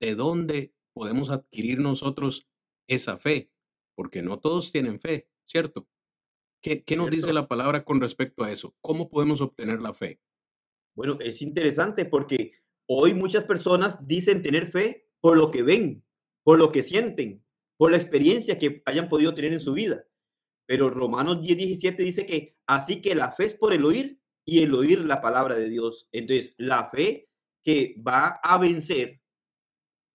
¿De 0.00 0.14
dónde 0.14 0.74
podemos 0.94 1.30
adquirir 1.30 1.78
nosotros 1.78 2.48
esa 2.88 3.18
fe? 3.18 3.50
Porque 3.96 4.22
no 4.22 4.40
todos 4.40 4.72
tienen 4.72 4.98
fe, 4.98 5.28
¿cierto? 5.46 5.88
¿Qué, 6.62 6.82
qué 6.82 6.96
nos 6.96 7.10
dice 7.10 7.32
la 7.32 7.46
palabra 7.46 7.84
con 7.84 8.00
respecto 8.00 8.42
a 8.42 8.50
eso? 8.50 8.74
¿Cómo 8.80 9.10
podemos 9.10 9.40
obtener 9.40 9.80
la 9.80 9.92
fe? 9.92 10.20
Bueno, 10.94 11.18
es 11.20 11.42
interesante 11.42 12.06
porque 12.06 12.63
hoy 12.86 13.14
muchas 13.14 13.44
personas 13.44 14.06
dicen 14.06 14.42
tener 14.42 14.70
fe 14.70 15.08
por 15.20 15.36
lo 15.38 15.50
que 15.50 15.62
ven, 15.62 16.04
por 16.42 16.58
lo 16.58 16.70
que 16.72 16.82
sienten, 16.82 17.44
por 17.76 17.90
la 17.90 17.96
experiencia 17.96 18.58
que 18.58 18.82
hayan 18.84 19.08
podido 19.08 19.34
tener 19.34 19.52
en 19.52 19.60
su 19.60 19.72
vida. 19.72 20.04
Pero 20.66 20.90
Romanos 20.90 21.42
10, 21.42 21.56
17 21.56 22.02
dice 22.02 22.26
que 22.26 22.56
así 22.66 23.02
que 23.02 23.14
la 23.14 23.32
fe 23.32 23.46
es 23.46 23.54
por 23.54 23.72
el 23.72 23.84
oír 23.84 24.20
y 24.44 24.62
el 24.62 24.74
oír 24.74 25.00
la 25.00 25.20
palabra 25.20 25.54
de 25.54 25.68
Dios. 25.68 26.08
Entonces, 26.12 26.54
la 26.58 26.88
fe 26.88 27.28
que 27.62 27.96
va 28.06 28.40
a 28.42 28.58
vencer, 28.58 29.20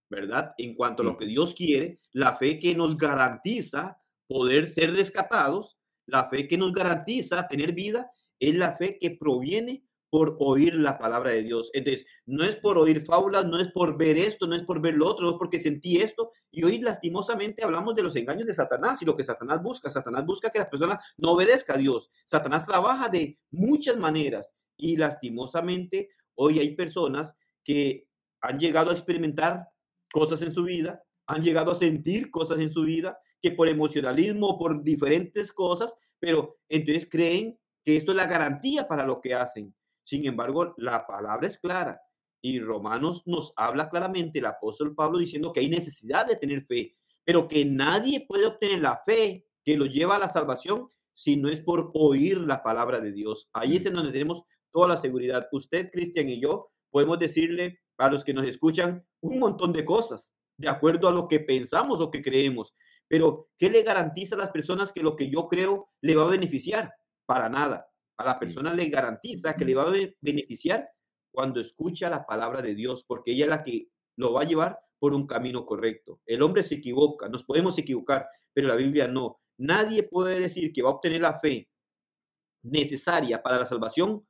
¿verdad? 0.10 0.54
En 0.58 0.76
cuanto 0.76 1.04
a 1.04 1.06
lo 1.06 1.14
mm. 1.14 1.18
que 1.18 1.26
Dios 1.26 1.56
quiere, 1.56 2.00
la 2.12 2.36
fe 2.36 2.60
que 2.60 2.76
nos 2.76 2.98
garantiza 2.98 4.00
poder 4.28 4.68
ser 4.68 4.94
rescatados, 4.94 5.78
la 6.06 6.30
fe 6.30 6.48
que 6.48 6.58
nos 6.58 6.72
garantiza 6.72 7.48
tener 7.48 7.74
vida, 7.74 8.12
es 8.40 8.56
la 8.56 8.76
fe 8.76 8.98
que 9.00 9.12
proviene 9.12 9.84
por 10.10 10.38
oír 10.40 10.76
la 10.76 10.98
palabra 10.98 11.32
de 11.32 11.44
Dios. 11.44 11.70
Entonces, 11.74 12.06
no 12.26 12.44
es 12.44 12.56
por 12.56 12.78
oír 12.78 13.02
fábulas, 13.02 13.46
no 13.46 13.60
es 13.60 13.72
por 13.72 13.98
ver 13.98 14.18
esto, 14.18 14.48
no 14.48 14.56
es 14.56 14.64
por 14.64 14.82
ver 14.82 14.96
lo 14.96 15.08
otro, 15.08 15.26
no 15.26 15.32
es 15.32 15.38
porque 15.38 15.60
sentí 15.60 15.98
esto. 15.98 16.32
Y 16.52 16.64
hoy 16.64 16.80
lastimosamente 16.80 17.64
hablamos 17.64 17.96
de 17.96 18.04
los 18.04 18.16
engaños 18.16 18.48
de 18.48 18.54
Satanás 18.54 19.02
y 19.02 19.06
lo 19.06 19.16
que 19.16 19.24
Satanás 19.24 19.62
busca. 19.62 19.90
Satanás 19.90 20.26
busca 20.26 20.50
que 20.50 20.60
las 20.60 20.68
personas 20.68 20.98
no 21.18 21.32
obedezcan 21.32 21.78
a 21.78 21.80
Dios. 21.80 22.10
Satanás 22.26 22.66
trabaja 22.66 23.10
de 23.10 23.38
muchas 23.52 23.98
maneras 23.98 24.56
y 24.78 24.98
lastimosamente 24.98 26.10
hoy 26.36 26.60
hay 26.60 26.76
personas 26.76 27.36
que 27.64 28.08
han 28.42 28.60
llegado 28.60 28.92
a 28.92 28.94
experimentar 28.94 29.68
cosas 30.12 30.42
en 30.42 30.54
su 30.54 30.64
vida, 30.64 31.04
han 31.28 31.44
llegado 31.44 31.72
a 31.72 31.76
sentir 31.76 32.32
cosas 32.32 32.60
en 32.60 32.72
su 32.72 32.84
vida, 32.84 33.20
que 33.42 33.52
por 33.52 33.68
emocionalismo, 33.68 34.58
por 34.58 34.84
diferentes 34.84 35.52
cosas, 35.52 35.96
pero 36.20 36.58
entonces 36.68 37.08
creen 37.10 37.60
que 37.86 37.98
esto 37.98 38.12
es 38.12 38.18
la 38.18 38.26
garantía 38.26 38.88
para 38.88 39.06
lo 39.06 39.22
que 39.22 39.34
hacen. 39.34 39.74
Sin 40.10 40.26
embargo, 40.26 40.74
la 40.78 41.06
palabra 41.06 41.46
es 41.46 41.60
clara 41.60 42.02
y 42.42 42.60
Romanos 42.60 43.22
nos 43.28 43.54
habla 43.56 43.92
claramente 43.92 44.40
el 44.40 44.48
apóstol 44.48 44.96
Pablo 44.96 45.20
diciendo 45.20 45.54
que 45.54 45.60
hay 45.60 45.70
necesidad 45.70 46.26
de 46.26 46.36
tener 46.36 46.66
fe, 46.66 46.98
pero 47.24 47.48
que 47.48 47.64
nadie 47.64 48.26
puede 48.28 48.48
obtener 48.48 48.82
la 48.82 49.00
fe 49.06 49.46
que 49.64 49.78
lo 49.78 49.86
lleva 49.86 50.16
a 50.16 50.20
la 50.20 50.28
salvación 50.28 50.88
si 51.14 51.38
no 51.38 51.48
es 51.48 51.60
por 51.60 51.92
oír 51.94 52.40
la 52.40 52.64
palabra 52.64 53.00
de 53.00 53.12
Dios. 53.12 53.52
Ahí 53.54 53.76
es 53.76 53.86
en 53.86 53.94
donde 53.94 54.12
tenemos 54.12 54.42
toda 54.72 54.88
la 54.88 54.98
seguridad. 54.98 55.48
Usted, 55.52 55.92
Cristian 55.92 56.28
y 56.28 56.42
yo 56.42 56.72
podemos 56.90 57.20
decirle 57.20 57.80
a 58.00 58.10
los 58.10 58.24
que 58.24 58.34
nos 58.34 58.48
escuchan 58.48 59.06
un 59.22 59.38
montón 59.38 59.72
de 59.72 59.86
cosas 59.86 60.34
de 60.58 60.70
acuerdo 60.70 61.08
a 61.08 61.12
lo 61.12 61.28
que 61.28 61.40
pensamos 61.40 62.02
o 62.02 62.10
que 62.10 62.24
creemos. 62.24 62.74
Pero, 63.08 63.50
¿qué 63.60 63.70
le 63.70 63.84
garantiza 63.84 64.34
a 64.34 64.40
las 64.40 64.50
personas 64.50 64.92
que 64.92 65.04
lo 65.04 65.16
que 65.16 65.30
yo 65.30 65.48
creo 65.48 65.92
le 66.02 66.16
va 66.16 66.24
a 66.24 66.32
beneficiar? 66.32 66.96
Para 67.28 67.48
nada 67.48 67.89
a 68.20 68.26
la 68.26 68.38
persona 68.38 68.74
le 68.74 68.90
garantiza 68.90 69.56
que 69.56 69.64
le 69.64 69.76
va 69.76 69.84
a 69.84 69.96
beneficiar 70.20 70.90
cuando 71.32 71.62
escucha 71.62 72.10
la 72.10 72.26
palabra 72.26 72.62
de 72.62 72.76
Dios, 72.76 73.06
porque 73.06 73.32
ella 73.32 73.46
es 73.46 73.50
la 73.50 73.64
que 73.64 73.88
lo 74.18 74.34
va 74.34 74.42
a 74.42 74.46
llevar 74.46 74.78
por 75.00 75.14
un 75.14 75.26
camino 75.26 75.66
correcto. 75.66 76.20
El 76.26 76.42
hombre 76.42 76.64
se 76.64 76.76
equivoca, 76.76 77.30
nos 77.30 77.46
podemos 77.46 77.78
equivocar, 77.78 78.28
pero 78.54 78.68
la 78.68 78.76
Biblia 78.76 79.08
no. 79.08 79.40
Nadie 79.58 80.04
puede 80.04 80.38
decir 80.38 80.74
que 80.74 80.82
va 80.82 80.90
a 80.90 80.94
obtener 80.94 81.22
la 81.22 81.40
fe 81.40 81.70
necesaria 82.64 83.42
para 83.42 83.58
la 83.58 83.66
salvación 83.66 84.28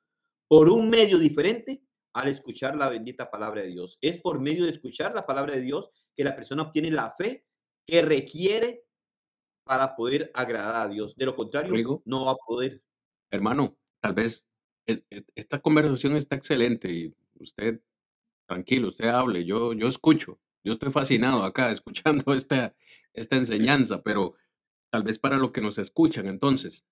por 0.48 0.70
un 0.70 0.88
medio 0.88 1.18
diferente 1.18 1.82
al 2.14 2.28
escuchar 2.28 2.76
la 2.76 2.90
bendita 2.90 3.32
palabra 3.32 3.64
de 3.64 3.70
Dios. 3.70 3.98
Es 4.02 4.18
por 4.18 4.40
medio 4.40 4.66
de 4.66 4.72
escuchar 4.72 5.16
la 5.16 5.26
palabra 5.26 5.56
de 5.56 5.62
Dios 5.62 5.90
que 6.16 6.24
la 6.24 6.36
persona 6.36 6.62
obtiene 6.62 6.92
la 6.92 7.10
fe 7.18 7.44
que 7.88 8.04
requiere 8.04 8.84
para 9.64 9.96
poder 9.96 10.30
agradar 10.36 10.76
a 10.76 10.90
Dios. 10.90 11.16
De 11.16 11.26
lo 11.26 11.36
contrario, 11.36 12.04
no 12.06 12.26
va 12.26 12.34
a 12.34 12.36
poder. 12.36 12.84
Hermano, 13.32 13.79
tal 14.02 14.14
vez 14.14 14.46
esta 15.36 15.60
conversación 15.60 16.16
está 16.16 16.36
excelente 16.36 16.92
y 16.92 17.14
usted, 17.40 17.82
tranquilo, 18.48 18.88
usted 18.88 19.10
hable, 19.10 19.46
yo, 19.46 19.74
yo 19.74 19.88
escucho, 19.88 20.40
yo 20.64 20.74
estoy 20.74 20.92
fascinado 20.92 21.44
acá 21.44 21.72
escuchando 21.72 22.34
esta, 22.34 22.76
esta 23.14 23.36
enseñanza, 23.36 24.02
pero 24.02 24.36
tal 24.92 25.04
vez 25.04 25.20
para 25.20 25.38
lo 25.38 25.52
que 25.52 25.62
nos 25.62 25.78
escuchan, 25.78 26.28
entonces, 26.28 26.86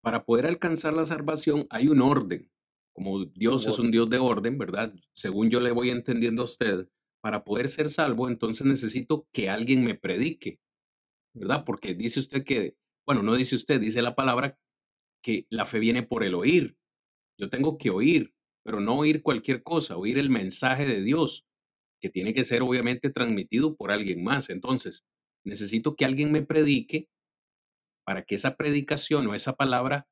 para 0.00 0.24
poder 0.24 0.46
alcanzar 0.46 0.94
la 0.94 1.06
salvación 1.06 1.66
hay 1.70 1.88
un 1.88 2.00
orden, 2.00 2.50
como 2.92 3.24
Dios 3.24 3.66
es 3.66 3.78
un 3.78 3.90
Dios 3.90 4.10
de 4.10 4.18
orden, 4.18 4.58
¿verdad? 4.58 4.92
Según 5.14 5.50
yo 5.50 5.60
le 5.60 5.70
voy 5.70 5.90
entendiendo 5.90 6.42
a 6.42 6.46
usted, 6.46 6.88
para 7.22 7.44
poder 7.44 7.68
ser 7.68 7.90
salvo, 7.90 8.28
entonces 8.28 8.66
necesito 8.66 9.28
que 9.32 9.48
alguien 9.48 9.84
me 9.84 9.94
predique, 9.94 10.60
¿verdad? 11.32 11.64
Porque 11.64 11.94
dice 11.94 12.18
usted 12.18 12.44
que, 12.44 12.76
bueno, 13.06 13.22
no 13.22 13.34
dice 13.34 13.54
usted, 13.54 13.80
dice 13.80 14.02
la 14.02 14.16
palabra 14.16 14.58
que 15.22 15.46
la 15.50 15.66
fe 15.66 15.78
viene 15.78 16.02
por 16.02 16.24
el 16.24 16.34
oír. 16.34 16.76
Yo 17.38 17.48
tengo 17.48 17.78
que 17.78 17.90
oír, 17.90 18.34
pero 18.64 18.80
no 18.80 18.96
oír 18.96 19.22
cualquier 19.22 19.62
cosa, 19.62 19.96
oír 19.96 20.18
el 20.18 20.30
mensaje 20.30 20.86
de 20.86 21.02
Dios, 21.02 21.46
que 22.00 22.10
tiene 22.10 22.34
que 22.34 22.44
ser 22.44 22.62
obviamente 22.62 23.10
transmitido 23.10 23.76
por 23.76 23.92
alguien 23.92 24.22
más. 24.24 24.50
Entonces, 24.50 25.06
necesito 25.44 25.96
que 25.96 26.04
alguien 26.04 26.32
me 26.32 26.42
predique 26.42 27.08
para 28.04 28.22
que 28.24 28.34
esa 28.34 28.56
predicación 28.56 29.26
o 29.28 29.34
esa 29.34 29.56
palabra 29.56 30.08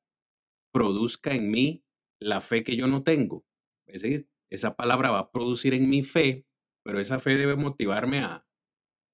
produzca 0.73 1.33
en 1.33 1.51
mí 1.51 1.83
la 2.19 2.41
fe 2.41 2.63
que 2.63 2.75
yo 2.75 2.87
no 2.87 3.03
tengo. 3.03 3.45
Es 3.85 4.01
decir, 4.01 4.29
esa 4.49 4.75
palabra 4.75 5.11
va 5.11 5.19
a 5.19 5.31
producir 5.31 5.73
en 5.73 5.89
mi 5.89 6.01
fe, 6.01 6.45
pero 6.83 6.99
esa 6.99 7.19
fe 7.19 7.37
debe 7.37 7.55
motivarme 7.55 8.19
a, 8.19 8.45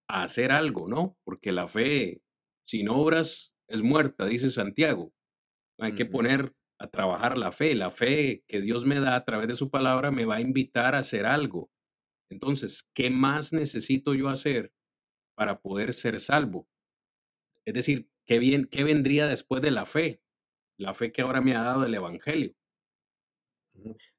a 0.08 0.24
hacer 0.24 0.52
algo, 0.52 0.88
¿no? 0.88 1.18
Porque 1.24 1.52
la 1.52 1.68
fe 1.68 2.22
sin 2.68 2.90
obras 2.90 3.54
es 3.68 3.82
muerta, 3.82 4.26
dice 4.26 4.52
Santiago. 4.52 5.14
Hay 5.80 5.94
que 5.96 6.06
poner 6.06 6.54
a 6.80 6.88
trabajar 6.88 7.38
la 7.38 7.52
fe. 7.52 7.76
La 7.76 7.92
fe 7.92 8.44
que 8.48 8.62
Dios 8.62 8.86
me 8.86 9.00
da 9.00 9.16
a 9.16 9.26
través 9.26 9.48
de 9.48 9.56
su 9.56 9.70
palabra 9.70 10.12
me 10.12 10.26
va 10.26 10.38
a 10.38 10.42
invitar 10.42 10.96
a 10.96 11.00
hacer 11.00 11.26
algo. 11.26 11.70
Entonces, 12.30 12.90
¿qué 12.94 13.10
más 13.10 13.54
necesito 13.54 14.14
yo 14.14 14.30
hacer 14.30 14.74
para 15.36 15.60
poder 15.60 15.94
ser 15.94 16.20
salvo? 16.20 16.68
Es 17.66 17.74
decir, 17.74 18.10
¿qué, 18.26 18.40
bien, 18.40 18.66
qué 18.66 18.84
vendría 18.84 19.28
después 19.28 19.62
de 19.62 19.72
la 19.72 19.86
fe? 19.86 20.22
La 20.78 20.94
fe 20.94 21.12
que 21.12 21.22
ahora 21.22 21.42
me 21.42 21.56
ha 21.56 21.64
dado 21.64 21.86
el 21.86 21.94
Evangelio. 21.94 22.54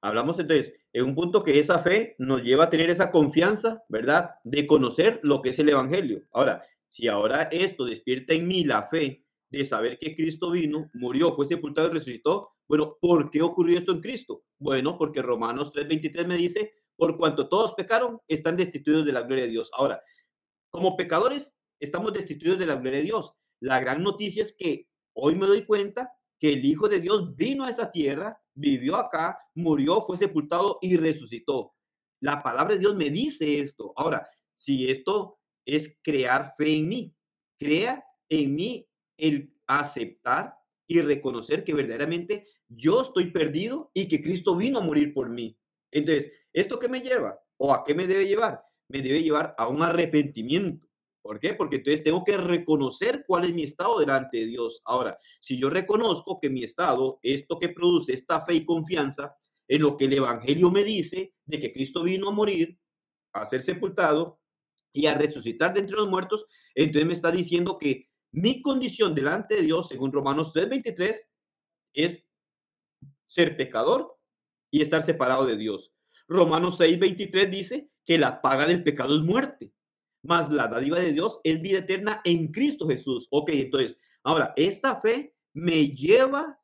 Hablamos 0.00 0.38
entonces 0.38 0.74
en 0.92 1.04
un 1.04 1.14
punto 1.14 1.42
que 1.42 1.58
esa 1.58 1.80
fe 1.80 2.14
nos 2.18 2.42
lleva 2.42 2.64
a 2.64 2.70
tener 2.70 2.90
esa 2.90 3.10
confianza, 3.10 3.84
¿verdad? 3.88 4.30
De 4.44 4.66
conocer 4.66 5.20
lo 5.22 5.42
que 5.42 5.50
es 5.50 5.58
el 5.58 5.68
Evangelio. 5.68 6.24
Ahora, 6.32 6.64
si 6.88 7.08
ahora 7.08 7.42
esto 7.50 7.84
despierta 7.84 8.34
en 8.34 8.46
mí 8.46 8.64
la 8.64 8.84
fe 8.86 9.24
de 9.50 9.64
saber 9.64 9.98
que 9.98 10.14
Cristo 10.14 10.50
vino, 10.50 10.90
murió, 10.94 11.34
fue 11.34 11.46
sepultado 11.46 11.88
y 11.88 11.94
resucitó. 11.94 12.50
Bueno, 12.68 12.96
¿por 13.00 13.30
qué 13.30 13.42
ocurrió 13.42 13.78
esto 13.78 13.92
en 13.92 14.00
Cristo? 14.00 14.44
Bueno, 14.58 14.98
porque 14.98 15.22
Romanos 15.22 15.72
3:23 15.72 16.26
me 16.26 16.36
dice, 16.36 16.72
por 16.96 17.16
cuanto 17.16 17.48
todos 17.48 17.74
pecaron, 17.74 18.20
están 18.28 18.56
destituidos 18.56 19.06
de 19.06 19.12
la 19.12 19.22
gloria 19.22 19.44
de 19.44 19.50
Dios. 19.50 19.70
Ahora, 19.72 20.02
como 20.70 20.96
pecadores, 20.96 21.56
estamos 21.80 22.12
destituidos 22.12 22.58
de 22.58 22.66
la 22.66 22.76
gloria 22.76 22.98
de 22.98 23.04
Dios. 23.04 23.32
La 23.60 23.80
gran 23.80 24.02
noticia 24.02 24.42
es 24.42 24.54
que 24.54 24.88
hoy 25.14 25.34
me 25.34 25.46
doy 25.46 25.64
cuenta 25.64 26.12
que 26.38 26.52
el 26.52 26.64
Hijo 26.64 26.88
de 26.88 27.00
Dios 27.00 27.34
vino 27.34 27.64
a 27.64 27.70
esa 27.70 27.90
tierra, 27.90 28.40
vivió 28.54 28.96
acá, 28.96 29.38
murió, 29.54 30.02
fue 30.02 30.16
sepultado 30.16 30.78
y 30.82 30.96
resucitó. 30.96 31.74
La 32.20 32.42
palabra 32.42 32.74
de 32.74 32.80
Dios 32.80 32.94
me 32.96 33.10
dice 33.10 33.60
esto. 33.60 33.92
Ahora, 33.96 34.28
si 34.54 34.90
esto 34.90 35.38
es 35.68 35.96
crear 36.02 36.54
fe 36.56 36.76
en 36.76 36.88
mí. 36.88 37.14
Crea 37.58 38.02
en 38.28 38.54
mí 38.54 38.87
el 39.18 39.52
aceptar 39.66 40.54
y 40.86 41.02
reconocer 41.02 41.64
que 41.64 41.74
verdaderamente 41.74 42.46
yo 42.68 43.02
estoy 43.02 43.30
perdido 43.30 43.90
y 43.92 44.08
que 44.08 44.22
Cristo 44.22 44.56
vino 44.56 44.78
a 44.78 44.82
morir 44.82 45.12
por 45.12 45.28
mí. 45.28 45.58
Entonces, 45.90 46.32
¿esto 46.52 46.78
qué 46.78 46.88
me 46.88 47.00
lleva? 47.00 47.38
¿O 47.58 47.74
a 47.74 47.84
qué 47.84 47.94
me 47.94 48.06
debe 48.06 48.26
llevar? 48.26 48.62
Me 48.88 49.02
debe 49.02 49.22
llevar 49.22 49.54
a 49.58 49.68
un 49.68 49.82
arrepentimiento. 49.82 50.88
¿Por 51.20 51.40
qué? 51.40 51.52
Porque 51.52 51.76
entonces 51.76 52.02
tengo 52.02 52.24
que 52.24 52.36
reconocer 52.36 53.24
cuál 53.26 53.44
es 53.44 53.52
mi 53.52 53.62
estado 53.62 53.98
delante 53.98 54.38
de 54.38 54.46
Dios. 54.46 54.80
Ahora, 54.84 55.18
si 55.40 55.58
yo 55.58 55.68
reconozco 55.68 56.38
que 56.40 56.48
mi 56.48 56.64
estado, 56.64 57.18
esto 57.22 57.58
que 57.58 57.68
produce 57.68 58.14
esta 58.14 58.44
fe 58.46 58.54
y 58.54 58.64
confianza 58.64 59.36
en 59.66 59.82
lo 59.82 59.96
que 59.96 60.06
el 60.06 60.14
Evangelio 60.14 60.70
me 60.70 60.84
dice, 60.84 61.34
de 61.44 61.60
que 61.60 61.72
Cristo 61.72 62.02
vino 62.02 62.28
a 62.28 62.32
morir, 62.32 62.78
a 63.34 63.44
ser 63.44 63.60
sepultado 63.60 64.40
y 64.92 65.06
a 65.06 65.14
resucitar 65.14 65.74
de 65.74 65.80
entre 65.80 65.96
los 65.96 66.08
muertos, 66.08 66.46
entonces 66.74 67.06
me 67.06 67.14
está 67.14 67.30
diciendo 67.30 67.76
que 67.78 68.07
mi 68.32 68.62
condición 68.62 69.14
delante 69.14 69.56
de 69.56 69.62
Dios, 69.62 69.88
según 69.88 70.12
Romanos 70.12 70.52
3:23, 70.52 71.28
es 71.94 72.26
ser 73.26 73.56
pecador 73.56 74.18
y 74.70 74.82
estar 74.82 75.02
separado 75.02 75.46
de 75.46 75.56
Dios. 75.56 75.92
Romanos 76.28 76.78
6:23 76.78 77.50
dice 77.50 77.90
que 78.04 78.18
la 78.18 78.40
paga 78.40 78.66
del 78.66 78.82
pecado 78.82 79.14
es 79.16 79.22
muerte 79.22 79.72
más 80.22 80.50
la 80.50 80.68
dádiva 80.68 80.98
de 80.98 81.12
Dios 81.12 81.40
es 81.44 81.60
vida 81.60 81.78
eterna 81.78 82.20
en 82.24 82.48
Cristo 82.48 82.86
Jesús. 82.86 83.28
Ok, 83.30 83.50
entonces, 83.52 83.96
ahora, 84.22 84.52
esta 84.56 85.00
fe 85.00 85.34
me 85.54 85.88
lleva 85.88 86.58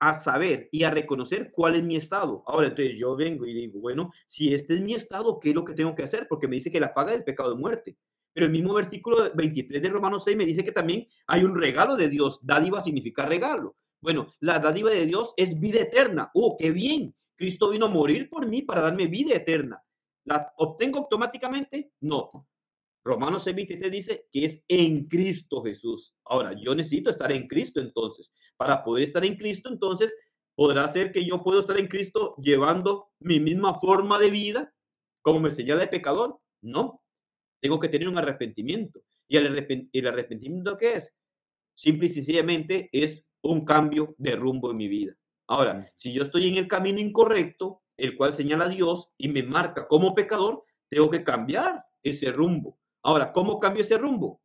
a 0.00 0.12
saber 0.12 0.68
y 0.70 0.82
a 0.84 0.90
reconocer 0.90 1.50
cuál 1.50 1.76
es 1.76 1.82
mi 1.82 1.96
estado. 1.96 2.42
Ahora, 2.46 2.68
entonces 2.68 2.98
yo 2.98 3.16
vengo 3.16 3.46
y 3.46 3.54
digo, 3.54 3.80
bueno, 3.80 4.12
si 4.26 4.52
este 4.52 4.74
es 4.74 4.80
mi 4.80 4.94
estado, 4.94 5.40
¿qué 5.40 5.50
es 5.50 5.54
lo 5.54 5.64
que 5.64 5.74
tengo 5.74 5.94
que 5.94 6.02
hacer? 6.02 6.26
Porque 6.28 6.48
me 6.48 6.56
dice 6.56 6.70
que 6.70 6.80
la 6.80 6.92
paga 6.92 7.12
del 7.12 7.24
pecado 7.24 7.54
es 7.54 7.58
muerte. 7.58 7.96
Pero 8.34 8.46
el 8.46 8.52
mismo 8.52 8.74
versículo 8.74 9.30
23 9.32 9.80
de 9.80 9.88
Romanos 9.88 10.24
6 10.24 10.36
me 10.36 10.44
dice 10.44 10.64
que 10.64 10.72
también 10.72 11.06
hay 11.28 11.44
un 11.44 11.54
regalo 11.54 11.96
de 11.96 12.08
Dios. 12.08 12.40
Dádiva 12.42 12.82
significa 12.82 13.24
regalo. 13.24 13.76
Bueno, 14.00 14.34
la 14.40 14.58
dádiva 14.58 14.90
de 14.90 15.06
Dios 15.06 15.32
es 15.36 15.58
vida 15.58 15.80
eterna. 15.80 16.30
Oh, 16.34 16.56
qué 16.58 16.72
bien. 16.72 17.14
Cristo 17.36 17.70
vino 17.70 17.86
a 17.86 17.90
morir 17.90 18.28
por 18.28 18.46
mí 18.46 18.60
para 18.62 18.82
darme 18.82 19.06
vida 19.06 19.36
eterna. 19.36 19.82
¿La 20.24 20.52
obtengo 20.58 20.98
automáticamente? 20.98 21.92
No. 22.00 22.46
Romanos 23.04 23.46
6:23 23.46 23.90
dice 23.90 24.28
que 24.32 24.44
es 24.46 24.62
en 24.66 25.06
Cristo 25.06 25.62
Jesús. 25.62 26.16
Ahora, 26.24 26.54
yo 26.54 26.74
necesito 26.74 27.10
estar 27.10 27.30
en 27.30 27.46
Cristo 27.46 27.80
entonces. 27.80 28.32
Para 28.56 28.82
poder 28.82 29.04
estar 29.04 29.24
en 29.24 29.36
Cristo, 29.36 29.68
entonces, 29.68 30.16
¿podrá 30.56 30.88
ser 30.88 31.12
que 31.12 31.24
yo 31.24 31.42
puedo 31.42 31.60
estar 31.60 31.78
en 31.78 31.88
Cristo 31.88 32.34
llevando 32.42 33.10
mi 33.20 33.40
misma 33.40 33.74
forma 33.74 34.18
de 34.18 34.30
vida 34.30 34.74
como 35.22 35.40
me 35.40 35.50
señala 35.50 35.84
el 35.84 35.90
pecador? 35.90 36.40
No. 36.62 37.03
Tengo 37.60 37.78
que 37.78 37.88
tener 37.88 38.08
un 38.08 38.18
arrepentimiento. 38.18 39.02
¿Y 39.28 39.36
el, 39.36 40.06
arrepentimiento 40.06 40.76
qué 40.76 40.94
es? 40.94 41.14
Simple 41.74 42.06
y 42.06 42.10
sencillamente 42.10 42.88
es 42.92 43.24
un 43.42 43.64
cambio 43.64 44.14
de 44.18 44.36
rumbo 44.36 44.70
en 44.70 44.76
mi 44.76 44.88
vida. 44.88 45.14
Ahora, 45.46 45.90
si 45.94 46.12
yo 46.12 46.22
estoy 46.22 46.48
en 46.48 46.56
el 46.56 46.68
camino 46.68 47.00
incorrecto, 47.00 47.82
el 47.96 48.16
cual 48.16 48.32
señala 48.32 48.64
a 48.64 48.68
Dios 48.68 49.10
y 49.18 49.28
me 49.28 49.42
marca 49.42 49.86
como 49.86 50.14
pecador, 50.14 50.64
tengo 50.88 51.10
que 51.10 51.22
cambiar 51.22 51.84
ese 52.02 52.32
rumbo. 52.32 52.78
Ahora, 53.02 53.32
¿cómo 53.32 53.58
cambio 53.58 53.82
ese 53.82 53.98
rumbo? 53.98 54.40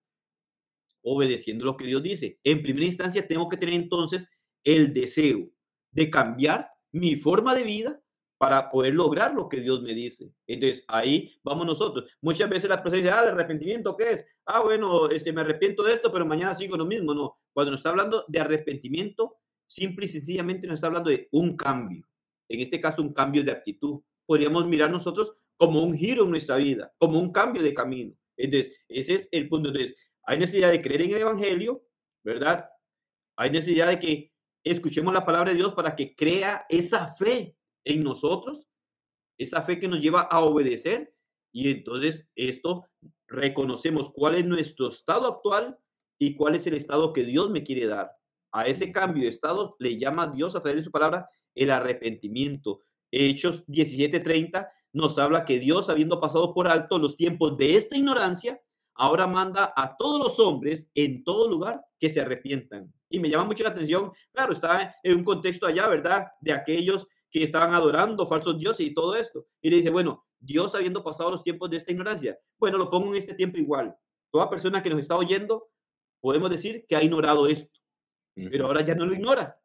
Obedeciendo 1.01 1.65
lo 1.65 1.77
que 1.77 1.85
Dios 1.85 2.03
dice. 2.03 2.39
En 2.43 2.61
primera 2.61 2.85
instancia, 2.85 3.27
tengo 3.27 3.47
que 3.47 3.57
tener 3.57 3.75
entonces 3.75 4.29
el 4.63 4.93
deseo 4.93 5.49
de 5.91 6.09
cambiar 6.09 6.69
mi 6.91 7.15
forma 7.15 7.55
de 7.55 7.63
vida 7.63 8.01
para 8.39 8.71
poder 8.71 8.95
lograr 8.95 9.35
lo 9.35 9.47
que 9.47 9.61
Dios 9.61 9.83
me 9.83 9.93
dice. 9.93 10.33
Entonces, 10.47 10.83
ahí 10.87 11.31
vamos 11.43 11.67
nosotros. 11.67 12.09
Muchas 12.21 12.49
veces 12.49 12.67
la 12.67 12.81
persona 12.81 13.03
dice, 13.03 13.13
ah, 13.13 13.21
el 13.21 13.33
arrepentimiento, 13.33 13.95
¿qué 13.95 14.13
es? 14.13 14.25
Ah, 14.45 14.61
bueno, 14.61 15.07
este, 15.09 15.31
me 15.31 15.41
arrepiento 15.41 15.83
de 15.83 15.93
esto, 15.93 16.11
pero 16.11 16.25
mañana 16.25 16.55
sigo 16.55 16.75
lo 16.75 16.85
mismo. 16.85 17.13
No, 17.13 17.37
cuando 17.53 17.69
nos 17.69 17.81
está 17.81 17.91
hablando 17.91 18.25
de 18.27 18.39
arrepentimiento, 18.39 19.37
simple 19.67 20.05
y 20.05 20.09
sencillamente 20.09 20.65
nos 20.65 20.75
está 20.75 20.87
hablando 20.87 21.11
de 21.11 21.27
un 21.31 21.55
cambio 21.55 22.09
en 22.49 22.59
este 22.59 22.81
caso 22.81 23.01
un 23.01 23.13
cambio 23.13 23.43
de 23.43 23.51
actitud. 23.51 24.01
Podríamos 24.25 24.67
mirar 24.67 24.91
nosotros 24.91 25.33
como 25.55 25.83
un 25.83 25.95
giro 25.95 26.25
en 26.25 26.31
nuestra 26.31 26.57
vida, 26.57 26.93
como 26.97 27.19
un 27.19 27.31
cambio 27.31 27.61
de 27.61 27.73
camino. 27.73 28.13
Entonces, 28.35 28.77
ese 28.87 29.15
es 29.15 29.29
el 29.31 29.47
punto. 29.47 29.69
Entonces, 29.69 29.95
hay 30.23 30.39
necesidad 30.39 30.71
de 30.71 30.81
creer 30.81 31.03
en 31.03 31.11
el 31.11 31.21
Evangelio, 31.21 31.85
¿verdad? 32.23 32.69
Hay 33.37 33.51
necesidad 33.51 33.87
de 33.87 33.99
que 33.99 34.33
escuchemos 34.63 35.13
la 35.13 35.25
palabra 35.25 35.51
de 35.51 35.57
Dios 35.57 35.73
para 35.73 35.95
que 35.95 36.15
crea 36.15 36.65
esa 36.69 37.13
fe 37.13 37.55
en 37.85 38.03
nosotros, 38.03 38.67
esa 39.37 39.63
fe 39.63 39.79
que 39.79 39.87
nos 39.87 40.01
lleva 40.01 40.21
a 40.21 40.41
obedecer. 40.41 41.13
Y 41.51 41.69
entonces 41.71 42.27
esto 42.35 42.85
reconocemos 43.27 44.11
cuál 44.11 44.35
es 44.35 44.45
nuestro 44.45 44.89
estado 44.89 45.27
actual 45.27 45.79
y 46.19 46.35
cuál 46.35 46.55
es 46.55 46.67
el 46.67 46.75
estado 46.75 47.13
que 47.13 47.23
Dios 47.23 47.49
me 47.49 47.63
quiere 47.63 47.87
dar. 47.87 48.11
A 48.51 48.67
ese 48.67 48.91
cambio 48.91 49.23
de 49.23 49.29
estado 49.29 49.75
le 49.79 49.97
llama 49.97 50.27
Dios 50.27 50.55
a 50.55 50.59
través 50.59 50.79
de 50.79 50.85
su 50.85 50.91
palabra 50.91 51.29
el 51.55 51.71
arrepentimiento. 51.71 52.81
Hechos 53.11 53.63
17:30 53.67 54.71
nos 54.93 55.17
habla 55.19 55.45
que 55.45 55.59
Dios, 55.59 55.89
habiendo 55.89 56.19
pasado 56.19 56.53
por 56.53 56.67
alto 56.67 56.97
los 56.99 57.15
tiempos 57.15 57.57
de 57.57 57.75
esta 57.75 57.95
ignorancia, 57.95 58.61
ahora 58.95 59.27
manda 59.27 59.73
a 59.75 59.95
todos 59.97 60.19
los 60.19 60.39
hombres 60.39 60.89
en 60.95 61.23
todo 61.23 61.47
lugar 61.47 61.81
que 61.99 62.09
se 62.09 62.21
arrepientan. 62.21 62.91
Y 63.09 63.19
me 63.19 63.29
llama 63.29 63.45
mucho 63.45 63.63
la 63.63 63.69
atención, 63.69 64.11
claro, 64.31 64.53
está 64.53 64.95
en 65.03 65.17
un 65.17 65.23
contexto 65.23 65.65
allá, 65.65 65.87
¿verdad? 65.87 66.27
De 66.41 66.51
aquellos 66.51 67.07
que 67.31 67.43
estaban 67.43 67.73
adorando 67.73 68.25
falsos 68.25 68.57
dioses 68.57 68.87
y 68.87 68.93
todo 68.93 69.15
esto. 69.15 69.45
Y 69.61 69.69
le 69.69 69.77
dice, 69.77 69.89
bueno, 69.89 70.25
Dios 70.39 70.75
habiendo 70.75 71.03
pasado 71.03 71.31
los 71.31 71.43
tiempos 71.43 71.69
de 71.69 71.77
esta 71.77 71.91
ignorancia, 71.91 72.39
bueno, 72.57 72.77
lo 72.77 72.89
pongo 72.89 73.09
en 73.09 73.19
este 73.19 73.33
tiempo 73.33 73.57
igual. 73.57 73.95
Toda 74.31 74.49
persona 74.49 74.81
que 74.81 74.89
nos 74.89 74.99
está 74.99 75.17
oyendo, 75.17 75.69
podemos 76.19 76.49
decir 76.49 76.85
que 76.87 76.95
ha 76.95 77.03
ignorado 77.03 77.47
esto, 77.47 77.79
pero 78.35 78.67
ahora 78.67 78.81
ya 78.81 78.95
no 78.95 79.05
lo 79.05 79.13
ignora, 79.13 79.59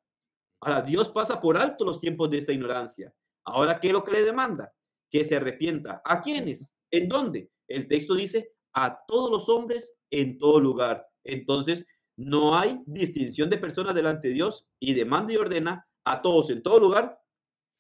Ahora, 0.65 0.81
Dios 0.81 1.11
pasa 1.11 1.43
por 1.43 1.59
alto 1.59 1.85
los 1.85 2.01
tiempos 2.01 2.31
de 2.31 2.39
esta 2.39 2.53
ignorancia. 2.53 3.13
Ahora, 3.45 3.79
¿qué 3.79 3.89
es 3.89 3.93
lo 3.93 4.03
que 4.03 4.13
le 4.13 4.25
demanda? 4.25 4.73
Que 5.11 5.23
se 5.23 5.37
arrepienta. 5.37 6.01
¿A 6.03 6.23
quiénes? 6.23 6.75
¿En 6.91 7.07
dónde? 7.07 7.51
El 7.69 7.87
texto 7.87 8.15
dice, 8.15 8.55
a 8.73 9.05
todos 9.07 9.31
los 9.31 9.51
hombres 9.51 9.95
en 10.11 10.39
todo 10.39 10.61
lugar. 10.61 11.07
Entonces, 11.23 11.85
no 12.17 12.57
hay 12.57 12.81
distinción 12.87 13.51
de 13.51 13.59
personas 13.59 13.95
delante 13.95 14.29
de 14.29 14.35
Dios 14.35 14.67
y 14.81 14.95
demanda 14.95 15.35
y 15.35 15.37
ordena 15.37 15.87
a 16.05 16.23
todos 16.23 16.49
en 16.49 16.63
todo 16.63 16.81
lugar 16.81 17.21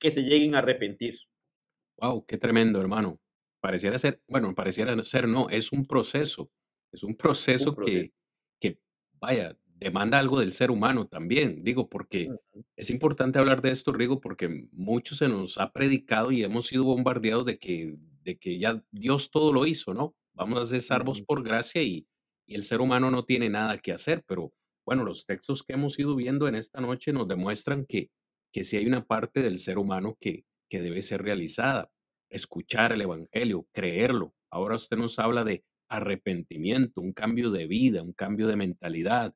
que 0.04 0.10
se 0.10 0.22
lleguen 0.22 0.54
a 0.54 0.58
arrepentir. 0.58 1.18
Wow, 1.96 2.26
qué 2.26 2.36
tremendo, 2.36 2.78
hermano. 2.78 3.18
Pareciera 3.62 3.98
ser, 3.98 4.20
bueno, 4.28 4.54
pareciera 4.54 5.02
ser 5.02 5.26
no, 5.26 5.48
es 5.48 5.72
un 5.72 5.86
proceso. 5.86 6.50
Es 6.92 7.02
un 7.02 7.14
proceso, 7.14 7.70
un 7.70 7.76
proceso. 7.76 8.12
que, 8.60 8.70
que, 8.74 8.78
vaya, 9.14 9.56
demanda 9.64 10.18
algo 10.18 10.40
del 10.40 10.52
ser 10.52 10.70
humano 10.70 11.06
también, 11.06 11.64
digo, 11.64 11.88
porque 11.88 12.28
es 12.76 12.90
importante 12.90 13.38
hablar 13.38 13.62
de 13.62 13.70
esto, 13.70 13.92
Rigo, 13.92 14.20
porque 14.20 14.68
mucho 14.72 15.14
se 15.14 15.26
nos 15.26 15.56
ha 15.56 15.72
predicado 15.72 16.30
y 16.32 16.44
hemos 16.44 16.66
sido 16.66 16.84
bombardeados 16.84 17.46
de 17.46 17.58
que, 17.58 17.96
de 18.24 18.36
que 18.36 18.58
ya 18.58 18.84
Dios 18.90 19.30
todo 19.30 19.54
lo 19.54 19.64
hizo, 19.64 19.94
¿no? 19.94 20.14
Vamos 20.34 20.60
a 20.60 20.64
ser 20.66 20.82
salvos 20.82 21.22
por 21.22 21.42
gracia 21.42 21.82
y, 21.82 22.06
y 22.46 22.56
el 22.56 22.66
ser 22.66 22.82
humano 22.82 23.10
no 23.10 23.24
tiene 23.24 23.48
nada 23.48 23.78
que 23.78 23.92
hacer, 23.92 24.22
pero 24.26 24.52
bueno, 24.84 25.02
los 25.02 25.24
textos 25.24 25.62
que 25.62 25.72
hemos 25.72 25.98
ido 25.98 26.14
viendo 26.14 26.46
en 26.46 26.56
esta 26.56 26.82
noche 26.82 27.10
nos 27.14 27.26
demuestran 27.26 27.86
que, 27.86 28.10
que 28.54 28.62
sí 28.62 28.76
hay 28.76 28.86
una 28.86 29.04
parte 29.04 29.42
del 29.42 29.58
ser 29.58 29.78
humano 29.78 30.16
que, 30.20 30.46
que 30.70 30.80
debe 30.80 31.02
ser 31.02 31.22
realizada, 31.22 31.90
escuchar 32.30 32.92
el 32.92 33.00
Evangelio, 33.00 33.66
creerlo. 33.72 34.32
Ahora 34.48 34.76
usted 34.76 34.96
nos 34.96 35.18
habla 35.18 35.42
de 35.42 35.64
arrepentimiento, 35.88 37.00
un 37.00 37.12
cambio 37.12 37.50
de 37.50 37.66
vida, 37.66 38.00
un 38.00 38.12
cambio 38.12 38.46
de 38.46 38.54
mentalidad, 38.54 39.34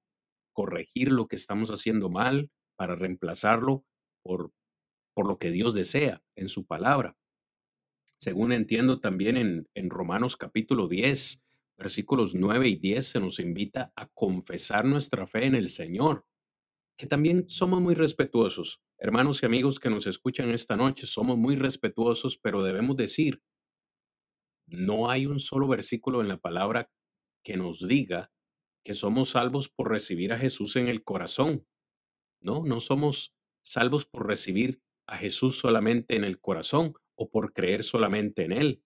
corregir 0.53 1.11
lo 1.11 1.27
que 1.27 1.35
estamos 1.35 1.70
haciendo 1.70 2.09
mal 2.09 2.53
para 2.77 2.95
reemplazarlo 2.95 3.85
por, 4.23 4.53
por 5.15 5.27
lo 5.27 5.36
que 5.36 5.51
Dios 5.51 5.74
desea 5.74 6.23
en 6.36 6.49
su 6.49 6.65
palabra. 6.65 7.16
Según 8.19 8.53
entiendo 8.53 9.01
también 9.01 9.36
en, 9.36 9.69
en 9.74 9.90
Romanos 9.90 10.36
capítulo 10.36 10.86
10, 10.86 11.43
versículos 11.77 12.36
9 12.36 12.69
y 12.69 12.77
10 12.77 13.05
se 13.05 13.19
nos 13.19 13.40
invita 13.40 13.93
a 13.97 14.07
confesar 14.07 14.85
nuestra 14.85 15.27
fe 15.27 15.47
en 15.47 15.57
el 15.57 15.70
Señor, 15.70 16.24
que 16.99 17.07
también 17.07 17.49
somos 17.49 17.81
muy 17.81 17.95
respetuosos. 17.95 18.83
Hermanos 18.99 19.43
y 19.43 19.47
amigos 19.47 19.79
que 19.79 19.89
nos 19.89 20.09
escuchan 20.09 20.51
esta 20.51 20.77
noche, 20.77 21.07
somos 21.07 21.39
muy 21.39 21.55
respetuosos, 21.55 22.37
pero 22.37 22.65
debemos 22.65 22.97
decir, 22.97 23.41
no 24.66 25.09
hay 25.09 25.25
un 25.27 25.39
solo 25.39 25.69
versículo 25.69 26.20
en 26.20 26.29
la 26.29 26.39
palabra 26.39 26.91
que 27.45 27.57
nos 27.57 27.87
diga 27.87 28.33
que 28.85 28.95
somos 28.95 29.31
salvos 29.31 29.69
por 29.69 29.91
recibir 29.91 30.33
a 30.33 30.39
Jesús 30.39 30.75
en 30.75 30.89
el 30.89 31.05
corazón. 31.05 31.66
No, 32.41 32.65
no 32.65 32.81
somos 32.81 33.37
salvos 33.62 34.05
por 34.05 34.27
recibir 34.27 34.83
a 35.07 35.16
Jesús 35.19 35.59
solamente 35.59 36.16
en 36.16 36.25
el 36.25 36.41
corazón 36.41 36.95
o 37.15 37.31
por 37.31 37.53
creer 37.53 37.85
solamente 37.85 38.45
en 38.45 38.53
Él. 38.53 38.83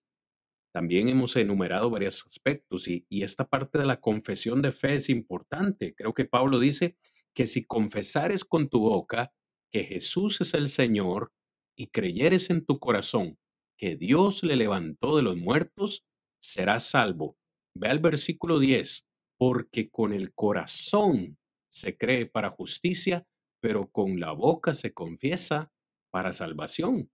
También 0.71 1.09
hemos 1.09 1.35
enumerado 1.35 1.89
varios 1.89 2.25
aspectos 2.25 2.87
y, 2.87 3.05
esta 3.09 3.47
parte 3.47 3.79
de 3.79 3.85
la 3.85 3.99
confesión 3.99 4.61
de 4.61 4.71
fe 4.71 4.95
es 4.95 5.09
importante. 5.09 5.93
Creo 5.95 6.13
que 6.13 6.25
Pablo 6.25 6.59
dice 6.59 6.97
que 7.35 7.47
si 7.47 7.65
confesares 7.65 8.45
con 8.45 8.69
tu 8.69 8.81
boca 8.81 9.33
que 9.71 9.83
Jesús 9.83 10.41
es 10.41 10.53
el 10.53 10.69
Señor 10.69 11.31
y 11.75 11.87
creyeres 11.87 12.49
en 12.49 12.65
tu 12.65 12.79
corazón 12.79 13.37
que 13.77 13.95
Dios 13.95 14.43
le 14.43 14.55
levantó 14.55 15.17
de 15.17 15.23
los 15.23 15.35
muertos, 15.35 16.05
serás 16.39 16.89
salvo. 16.89 17.37
Ve 17.75 17.89
al 17.89 17.99
versículo 17.99 18.59
10, 18.59 19.07
porque 19.37 19.89
con 19.89 20.13
el 20.13 20.33
corazón 20.33 21.37
se 21.69 21.97
cree 21.97 22.27
para 22.27 22.51
justicia, 22.51 23.25
pero 23.59 23.89
con 23.89 24.19
la 24.19 24.31
boca 24.31 24.73
se 24.73 24.93
confiesa 24.93 25.71
para 26.11 26.33
salvación. 26.33 27.09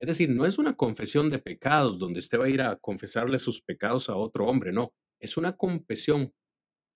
Es 0.00 0.06
decir, 0.08 0.30
no 0.30 0.46
es 0.46 0.58
una 0.58 0.76
confesión 0.76 1.28
de 1.28 1.38
pecados 1.38 1.98
donde 1.98 2.20
usted 2.20 2.38
va 2.38 2.46
a 2.46 2.50
ir 2.50 2.62
a 2.62 2.76
confesarle 2.76 3.38
sus 3.38 3.60
pecados 3.60 4.08
a 4.08 4.16
otro 4.16 4.46
hombre, 4.46 4.72
no. 4.72 4.94
Es 5.20 5.36
una 5.36 5.56
confesión 5.56 6.32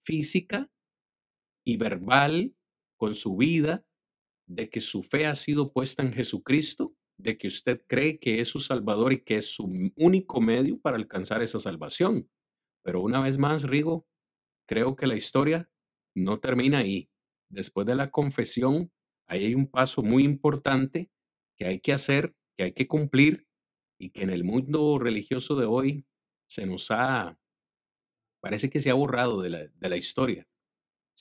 física 0.04 0.68
y 1.64 1.76
verbal 1.76 2.54
con 2.96 3.14
su 3.14 3.36
vida 3.36 3.84
de 4.46 4.68
que 4.68 4.80
su 4.80 5.02
fe 5.02 5.26
ha 5.26 5.34
sido 5.34 5.72
puesta 5.72 6.02
en 6.02 6.12
Jesucristo, 6.12 6.94
de 7.18 7.38
que 7.38 7.48
usted 7.48 7.82
cree 7.86 8.18
que 8.18 8.40
es 8.40 8.48
su 8.48 8.60
Salvador 8.60 9.12
y 9.12 9.22
que 9.22 9.36
es 9.36 9.46
su 9.46 9.64
único 9.96 10.40
medio 10.40 10.80
para 10.80 10.96
alcanzar 10.96 11.42
esa 11.42 11.60
salvación. 11.60 12.30
Pero 12.82 13.00
una 13.00 13.20
vez 13.20 13.38
más, 13.38 13.62
Rigo, 13.62 14.06
creo 14.66 14.96
que 14.96 15.06
la 15.06 15.16
historia 15.16 15.70
no 16.14 16.40
termina 16.40 16.78
ahí. 16.78 17.10
Después 17.48 17.86
de 17.86 17.94
la 17.94 18.08
confesión, 18.08 18.92
ahí 19.26 19.46
hay 19.46 19.54
un 19.54 19.68
paso 19.68 20.02
muy 20.02 20.24
importante 20.24 21.10
que 21.56 21.66
hay 21.66 21.80
que 21.80 21.92
hacer, 21.92 22.34
que 22.56 22.64
hay 22.64 22.72
que 22.72 22.88
cumplir 22.88 23.46
y 23.98 24.10
que 24.10 24.22
en 24.22 24.30
el 24.30 24.42
mundo 24.42 24.98
religioso 24.98 25.54
de 25.54 25.66
hoy 25.66 26.06
se 26.48 26.66
nos 26.66 26.90
ha, 26.90 27.38
parece 28.40 28.68
que 28.68 28.80
se 28.80 28.90
ha 28.90 28.94
borrado 28.94 29.40
de 29.40 29.50
la, 29.50 29.66
de 29.66 29.88
la 29.88 29.96
historia 29.96 30.46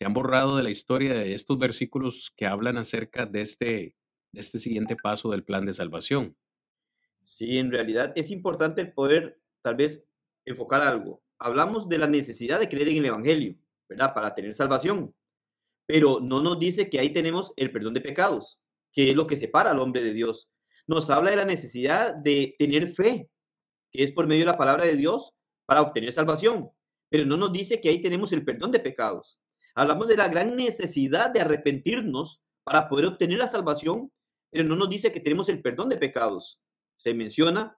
se 0.02 0.06
han 0.08 0.14
borrado 0.16 0.58
de 0.58 0.64
la 0.64 0.72
historia 0.72 1.14
de 1.14 1.36
estos 1.36 1.60
versículos 1.60 2.34
que 2.36 2.48
hablan 2.48 2.80
acerca 2.80 3.28
de 3.28 3.42
este, 3.42 3.96
este 4.34 4.60
siguiente 4.60 4.96
paso 4.96 5.30
del 5.30 5.44
plan 5.44 5.64
de 5.64 5.74
salvación. 5.74 6.36
Sí, 7.22 7.60
en 7.60 7.72
realidad 7.72 8.12
es 8.16 8.32
importante 8.32 8.84
poder 8.88 9.40
tal 9.62 9.76
vez 9.76 10.04
enfocar 10.44 10.82
algo. 10.82 11.22
Hablamos 11.38 11.88
de 11.88 12.00
la 12.00 12.08
necesidad 12.08 12.60
de 12.60 12.68
creer 12.68 12.90
en 12.90 12.98
el 12.98 13.06
Evangelio, 13.06 13.56
¿verdad? 13.88 14.12
Para 14.16 14.34
tener 14.34 14.56
salvación. 14.56 15.14
Pero 15.86 16.20
no 16.20 16.42
nos 16.42 16.58
dice 16.58 16.90
que 16.90 17.00
ahí 17.00 17.14
tenemos 17.14 17.54
el 17.56 17.72
perdón 17.72 17.94
de 17.94 18.02
pecados, 18.02 18.60
que 18.92 19.12
es 19.12 19.16
lo 19.16 19.28
que 19.28 19.38
separa 19.38 19.70
al 19.70 19.78
hombre 19.78 20.02
de 20.02 20.14
Dios. 20.14 20.50
Nos 20.88 21.12
habla 21.12 21.30
de 21.30 21.36
la 21.36 21.46
necesidad 21.46 22.16
de 22.16 22.56
tener 22.58 22.92
fe, 22.96 23.30
que 23.92 24.02
es 24.02 24.12
por 24.12 24.26
medio 24.26 24.46
de 24.46 24.52
la 24.52 24.58
palabra 24.58 24.84
de 24.84 24.96
Dios 24.96 25.36
para 25.68 25.84
obtener 25.84 26.12
salvación. 26.12 26.72
Pero 27.08 27.24
no 27.24 27.38
nos 27.38 27.54
dice 27.54 27.80
que 27.80 27.90
ahí 27.90 28.02
tenemos 28.02 28.34
el 28.34 28.44
perdón 28.44 28.72
de 28.72 28.80
pecados. 28.80 29.38
Hablamos 29.76 30.08
de 30.08 30.18
la 30.18 30.28
gran 30.28 30.56
necesidad 30.56 31.30
de 31.30 31.42
arrepentirnos 31.42 32.42
para 32.64 32.90
poder 32.90 33.06
obtener 33.06 33.38
la 33.38 33.48
salvación, 33.48 34.12
pero 34.50 34.64
no 34.66 34.76
nos 34.76 34.90
dice 34.90 35.12
que 35.12 35.20
tenemos 35.20 35.50
el 35.50 35.62
perdón 35.62 35.90
de 35.90 35.98
pecados. 35.98 36.62
Se 36.96 37.14
menciona, 37.14 37.78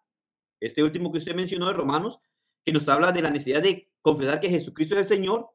este 0.60 0.84
último 0.84 1.12
que 1.12 1.20
usted 1.20 1.36
mencionó 1.36 1.68
de 1.68 1.74
Romanos, 1.74 2.20
que 2.66 2.74
nos 2.74 2.88
habla 2.90 3.12
de 3.12 3.22
la 3.22 3.30
necesidad 3.30 3.62
de 3.62 3.92
confesar 4.02 4.40
que 4.40 4.50
Jesucristo 4.50 4.96
es 4.96 5.02
el 5.02 5.08
Señor 5.08 5.50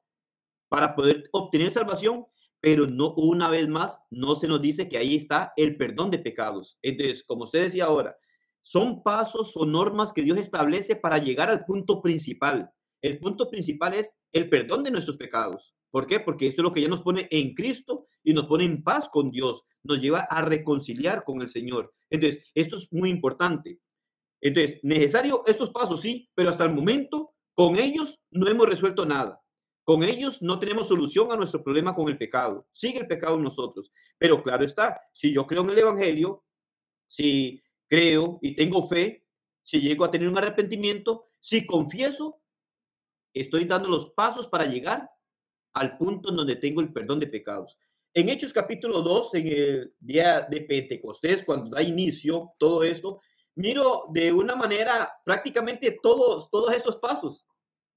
para 0.69 0.95
poder 0.95 1.29
obtener 1.33 1.71
salvación, 1.71 2.27
pero 2.61 2.87
no 2.87 3.15
una 3.15 3.49
vez 3.49 3.69
más 3.69 4.01
no 4.11 4.35
se 4.35 4.49
nos 4.49 4.61
dice 4.61 4.89
que 4.89 4.99
ahí 4.99 5.17
está 5.17 5.53
el 5.57 5.77
perdón 5.77 6.11
de 6.11 6.19
pecados. 6.19 6.79
Entonces, 6.83 7.25
como 7.25 7.45
usted 7.45 7.63
decía 7.63 7.87
ahora, 7.87 8.17
son 8.61 9.03
pasos 9.03 9.57
o 9.57 9.65
normas 9.65 10.13
que 10.13 10.23
Dios 10.23 10.39
establece 10.39 10.97
para 10.97 11.19
llegar 11.19 11.49
al 11.49 11.65
punto 11.65 12.03
principal. 12.03 12.71
El 13.01 13.19
punto 13.19 13.49
principal 13.49 13.95
es 13.95 14.15
el 14.33 14.49
perdón 14.49 14.83
de 14.83 14.91
nuestros 14.91 15.17
pecados. 15.17 15.75
¿Por 15.91 16.07
qué? 16.07 16.21
Porque 16.21 16.47
esto 16.47 16.63
es 16.63 16.65
lo 16.65 16.73
que 16.73 16.83
ya 16.83 16.89
nos 16.89 17.03
pone 17.03 17.29
en 17.31 17.55
Cristo 17.55 18.07
y 18.23 18.33
nos 18.33 18.47
pone 18.47 18.65
en 18.65 18.83
paz 18.83 19.09
con 19.09 19.31
Dios, 19.31 19.65
nos 19.83 20.01
lleva 20.01 20.21
a 20.21 20.43
reconciliar 20.43 21.25
con 21.25 21.41
el 21.41 21.49
Señor. 21.49 21.95
Entonces, 22.11 22.45
esto 22.55 22.77
es 22.77 22.89
muy 22.91 23.11
importante. 23.11 23.81
Entonces, 24.41 24.81
necesario 24.83 25.43
estos 25.47 25.71
pasos, 25.71 26.01
sí, 26.01 26.29
pero 26.35 26.51
hasta 26.51 26.65
el 26.65 26.75
momento 26.75 27.35
con 27.55 27.79
ellos 27.79 28.21
no 28.31 28.49
hemos 28.49 28.69
resuelto 28.69 29.05
nada. 29.05 29.41
Con 29.83 30.03
ellos 30.03 30.43
no 30.43 30.59
tenemos 30.59 30.89
solución 30.89 31.33
a 31.33 31.37
nuestro 31.37 31.65
problema 31.65 31.95
con 31.95 32.09
el 32.09 32.19
pecado. 32.19 32.69
Sigue 32.73 32.99
el 33.01 33.07
pecado 33.07 33.37
en 33.37 33.43
nosotros. 33.43 33.91
Pero 34.19 34.43
claro 34.43 34.65
está, 34.65 35.01
si 35.15 35.33
yo 35.33 35.47
creo 35.47 35.63
en 35.63 35.71
el 35.71 35.79
Evangelio, 35.79 36.45
si 37.07 37.63
creo 37.89 38.39
y 38.43 38.55
tengo 38.55 38.87
fe, 38.87 39.25
si 39.63 39.81
llego 39.81 40.05
a 40.05 40.11
tener 40.11 40.29
un 40.29 40.37
arrepentimiento, 40.37 41.31
si 41.41 41.67
confieso, 41.67 42.43
estoy 43.33 43.65
dando 43.65 43.89
los 43.89 44.11
pasos 44.11 44.47
para 44.47 44.67
llegar 44.67 45.11
al 45.79 45.97
punto 45.97 46.31
en 46.31 46.37
donde 46.37 46.57
tengo 46.57 46.81
el 46.81 46.93
perdón 46.93 47.21
de 47.21 47.27
pecados. 47.27 47.79
En 48.15 48.29
Hechos 48.29 48.53
capítulo 48.53 49.01
2, 49.01 49.35
en 49.35 49.47
el 49.47 49.95
día 50.01 50.41
de 50.41 50.63
Pentecostés, 50.63 51.45
cuando 51.45 51.71
da 51.71 51.83
inicio 51.83 52.53
todo 52.59 52.83
esto, 52.83 53.21
miro 53.55 54.05
de 54.11 54.33
una 54.33 54.57
manera 54.57 55.13
prácticamente 55.25 55.99
todos, 56.03 56.51
todos 56.51 56.75
estos 56.75 56.97
pasos 56.97 57.47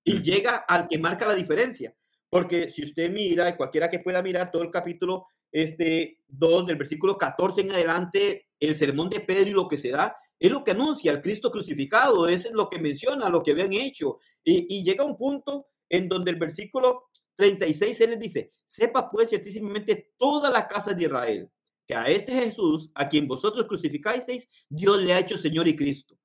y 0.03 0.21
llega 0.21 0.57
al 0.67 0.87
que 0.87 0.97
marca 0.97 1.27
la 1.27 1.35
diferencia. 1.35 1.95
Porque 2.29 2.69
si 2.69 2.83
usted 2.83 3.11
mira, 3.11 3.55
cualquiera 3.57 3.89
que 3.89 3.99
pueda 3.99 4.21
mirar 4.21 4.51
todo 4.51 4.63
el 4.63 4.71
capítulo 4.71 5.27
este 5.51 6.19
2 6.27 6.67
del 6.67 6.77
versículo 6.77 7.17
14 7.17 7.61
en 7.61 7.71
adelante, 7.71 8.47
el 8.59 8.75
sermón 8.75 9.09
de 9.09 9.19
Pedro 9.19 9.49
y 9.49 9.53
lo 9.53 9.67
que 9.67 9.77
se 9.77 9.91
da, 9.91 10.15
es 10.39 10.49
lo 10.49 10.63
que 10.63 10.71
anuncia 10.71 11.11
al 11.11 11.21
Cristo 11.21 11.51
crucificado, 11.51 12.27
es 12.27 12.49
lo 12.51 12.69
que 12.69 12.79
menciona, 12.79 13.29
lo 13.29 13.43
que 13.43 13.51
habían 13.51 13.73
hecho. 13.73 14.17
Y, 14.43 14.77
y 14.77 14.83
llega 14.83 15.03
un 15.03 15.17
punto 15.17 15.67
en 15.89 16.07
donde 16.07 16.31
el 16.31 16.37
versículo 16.37 17.10
36, 17.41 18.01
él 18.01 18.09
les 18.11 18.19
dice, 18.19 18.53
sepa 18.63 19.09
pues 19.09 19.29
ciertísimamente 19.29 20.11
toda 20.15 20.51
la 20.51 20.67
casa 20.67 20.93
de 20.93 21.05
Israel, 21.05 21.49
que 21.87 21.95
a 21.95 22.05
este 22.05 22.33
Jesús, 22.33 22.91
a 22.93 23.09
quien 23.09 23.27
vosotros 23.27 23.65
crucificáis, 23.65 24.47
Dios 24.69 25.01
le 25.01 25.13
ha 25.13 25.19
hecho 25.19 25.37
Señor 25.37 25.67
y 25.67 25.75
Cristo. 25.75 26.15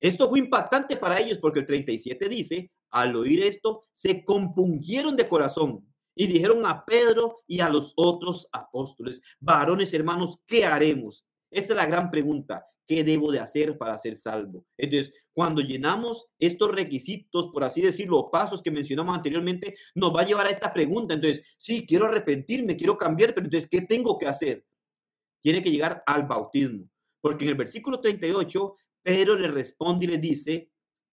Esto 0.00 0.30
fue 0.30 0.38
impactante 0.38 0.96
para 0.96 1.20
ellos 1.20 1.38
porque 1.38 1.60
el 1.60 1.66
37 1.66 2.26
dice, 2.28 2.72
al 2.90 3.14
oír 3.14 3.42
esto, 3.42 3.84
se 3.92 4.24
compungieron 4.24 5.14
de 5.14 5.28
corazón 5.28 5.86
y 6.14 6.26
dijeron 6.26 6.64
a 6.64 6.86
Pedro 6.86 7.42
y 7.46 7.60
a 7.60 7.68
los 7.68 7.92
otros 7.96 8.48
apóstoles, 8.50 9.20
varones 9.38 9.92
hermanos, 9.92 10.38
¿qué 10.46 10.64
haremos? 10.64 11.26
Esa 11.50 11.74
es 11.74 11.76
la 11.76 11.86
gran 11.86 12.10
pregunta. 12.10 12.66
¿Qué 12.86 13.04
debo 13.04 13.30
de 13.30 13.40
hacer 13.40 13.76
para 13.78 13.96
ser 13.98 14.16
salvo? 14.16 14.64
Entonces, 14.76 15.14
cuando 15.34 15.62
llenamos 15.62 16.26
estos 16.38 16.70
requisitos, 16.72 17.48
por 17.48 17.64
así 17.64 17.80
decirlo, 17.80 18.30
pasos 18.30 18.62
que 18.62 18.70
mencionamos 18.70 19.16
anteriormente, 19.16 19.76
nos 19.94 20.14
va 20.14 20.22
a 20.22 20.26
llevar 20.26 20.46
a 20.46 20.50
esta 20.50 20.72
pregunta. 20.72 21.14
Entonces, 21.14 21.42
sí, 21.56 21.86
quiero 21.86 22.06
arrepentirme, 22.06 22.76
quiero 22.76 22.98
cambiar, 22.98 23.34
pero 23.34 23.46
entonces, 23.46 23.68
¿qué 23.68 23.82
tengo 23.82 24.18
que 24.18 24.26
hacer? 24.26 24.66
Tiene 25.40 25.62
que 25.62 25.70
llegar 25.70 26.02
al 26.06 26.26
bautismo. 26.26 26.88
Porque 27.20 27.44
en 27.44 27.50
el 27.50 27.56
versículo 27.56 28.00
38, 28.00 28.76
Pedro 29.02 29.38
le 29.38 29.48
responde 29.48 30.06
y 30.06 30.08
le 30.08 30.18
dice 30.18 30.70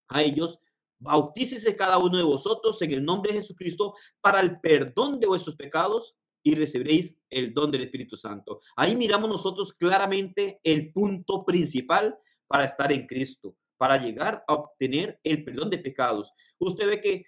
a 0.08 0.22
ellos, 0.22 0.58
bautícese 0.98 1.74
cada 1.74 1.98
uno 1.98 2.18
de 2.18 2.24
vosotros 2.24 2.80
en 2.82 2.92
el 2.92 3.04
nombre 3.04 3.32
de 3.32 3.40
Jesucristo 3.40 3.94
para 4.20 4.40
el 4.40 4.60
perdón 4.60 5.18
de 5.18 5.26
vuestros 5.26 5.56
pecados 5.56 6.14
y 6.42 6.54
recibiréis 6.54 7.16
el 7.28 7.52
don 7.52 7.70
del 7.70 7.82
Espíritu 7.82 8.16
Santo. 8.16 8.60
Ahí 8.76 8.96
miramos 8.96 9.28
nosotros 9.28 9.72
claramente 9.72 10.60
el 10.62 10.92
punto 10.92 11.44
principal 11.44 12.18
para 12.46 12.64
estar 12.64 12.92
en 12.92 13.06
Cristo, 13.06 13.56
para 13.80 13.96
llegar 13.96 14.44
a 14.46 14.52
obtener 14.52 15.18
el 15.24 15.42
perdón 15.42 15.70
de 15.70 15.78
pecados. 15.78 16.34
Usted 16.58 16.86
ve 16.86 17.00
que, 17.00 17.24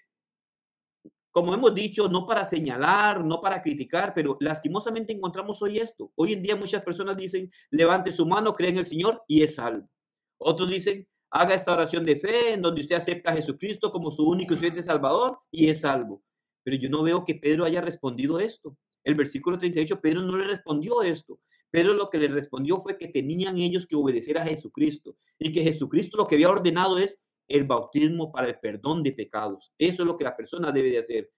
como 1.31 1.55
hemos 1.55 1.74
dicho, 1.74 2.11
no 2.11 2.27
para 2.27 2.45
señalar, 2.45 3.24
no 3.24 3.41
para 3.41 3.62
criticar, 3.62 4.12
pero 4.15 4.37
lastimosamente 4.39 5.15
encontramos 5.15 5.62
hoy 5.62 5.79
esto. 5.79 6.12
Hoy 6.15 6.35
en 6.35 6.43
día 6.43 6.55
muchas 6.55 6.83
personas 6.83 7.16
dicen, 7.16 7.51
levante 7.70 8.12
su 8.12 8.27
mano, 8.27 8.55
cree 8.55 8.69
en 8.69 8.77
el 8.77 8.85
Señor 8.85 9.23
y 9.27 9.43
es 9.43 9.55
salvo. 9.55 9.89
Otros 10.37 10.69
dicen, 10.69 11.09
haga 11.31 11.55
esta 11.55 11.73
oración 11.73 12.05
de 12.05 12.16
fe 12.16 12.53
en 12.53 12.61
donde 12.61 12.83
usted 12.83 12.97
acepta 12.97 13.31
a 13.31 13.37
Jesucristo 13.37 13.91
como 13.91 14.11
su 14.11 14.29
único 14.29 14.53
y 14.53 14.57
suficiente 14.57 14.83
Salvador 14.83 15.39
y 15.51 15.70
es 15.70 15.81
salvo. 15.81 16.23
Pero 16.62 16.77
yo 16.77 16.91
no 16.91 17.03
veo 17.03 17.24
que 17.24 17.35
Pedro 17.35 17.65
haya 17.65 17.81
respondido 17.81 18.39
esto 18.41 18.77
el 19.05 19.15
versículo 19.15 19.59
38, 19.59 20.01
Pedro 20.01 20.23
no 20.23 20.37
le 20.37 20.47
respondió 20.47 21.03
esto. 21.03 21.41
Pedro 21.73 21.94
lo 21.94 22.09
que 22.09 22.19
le 22.19 22.28
respondió 22.28 22.81
fue 22.81 22.97
que 22.97 23.09
tenían 23.09 23.59
ellos 23.59 23.86
que 23.86 23.97
obedecer 23.97 24.39
a 24.39 24.47
Jesucristo 24.47 25.16
y 25.39 25.51
que 25.51 25.62
Jesucristo 25.62 26.16
lo 26.16 26.28
que 26.28 26.36
había 26.36 26.51
ordenado 26.51 26.99
es 26.99 27.19
el 27.49 27.65
bautismo 27.65 28.31
para 28.31 28.47
el 28.47 28.61
perdón 28.61 29.03
de 29.03 29.12
pecados. 29.12 29.73
Eso 29.77 30.03
es 30.03 30.07
lo 30.07 30.16
que 30.16 30.23
la 30.23 30.36
persona 30.36 30.70
debe 30.70 30.90
de 30.90 30.99
hacer. 30.99 31.31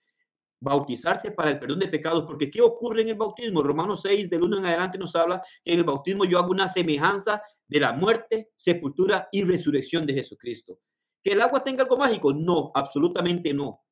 Bautizarse 0.60 1.30
para 1.30 1.50
el 1.50 1.58
perdón 1.58 1.78
de 1.78 1.88
pecados, 1.88 2.24
porque 2.26 2.50
¿qué 2.50 2.60
ocurre 2.60 3.02
en 3.02 3.08
el 3.08 3.14
bautismo? 3.14 3.62
Romanos 3.62 4.02
6, 4.02 4.28
del 4.28 4.42
1 4.42 4.58
en 4.58 4.66
adelante, 4.66 4.98
nos 4.98 5.16
habla 5.16 5.42
en 5.64 5.78
el 5.78 5.84
bautismo 5.84 6.26
yo 6.26 6.38
hago 6.38 6.50
una 6.50 6.68
semejanza 6.68 7.42
de 7.66 7.80
la 7.80 7.92
muerte, 7.92 8.50
sepultura 8.56 9.28
y 9.32 9.44
resurrección 9.44 10.04
de 10.04 10.14
Jesucristo. 10.14 10.80
¿Que 11.22 11.32
el 11.32 11.40
agua 11.40 11.64
tenga 11.64 11.84
algo 11.84 11.96
mágico? 11.96 12.34
No, 12.34 12.70
absolutamente 12.74 13.54
no 13.54 13.84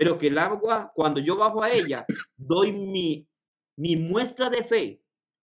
pero 0.00 0.16
que 0.16 0.28
el 0.28 0.38
agua, 0.38 0.90
cuando 0.94 1.20
yo 1.20 1.36
bajo 1.36 1.62
a 1.62 1.70
ella, 1.70 2.06
doy 2.34 2.72
mi, 2.72 3.28
mi 3.76 3.96
muestra 3.96 4.48
de 4.48 4.64
fe 4.64 5.02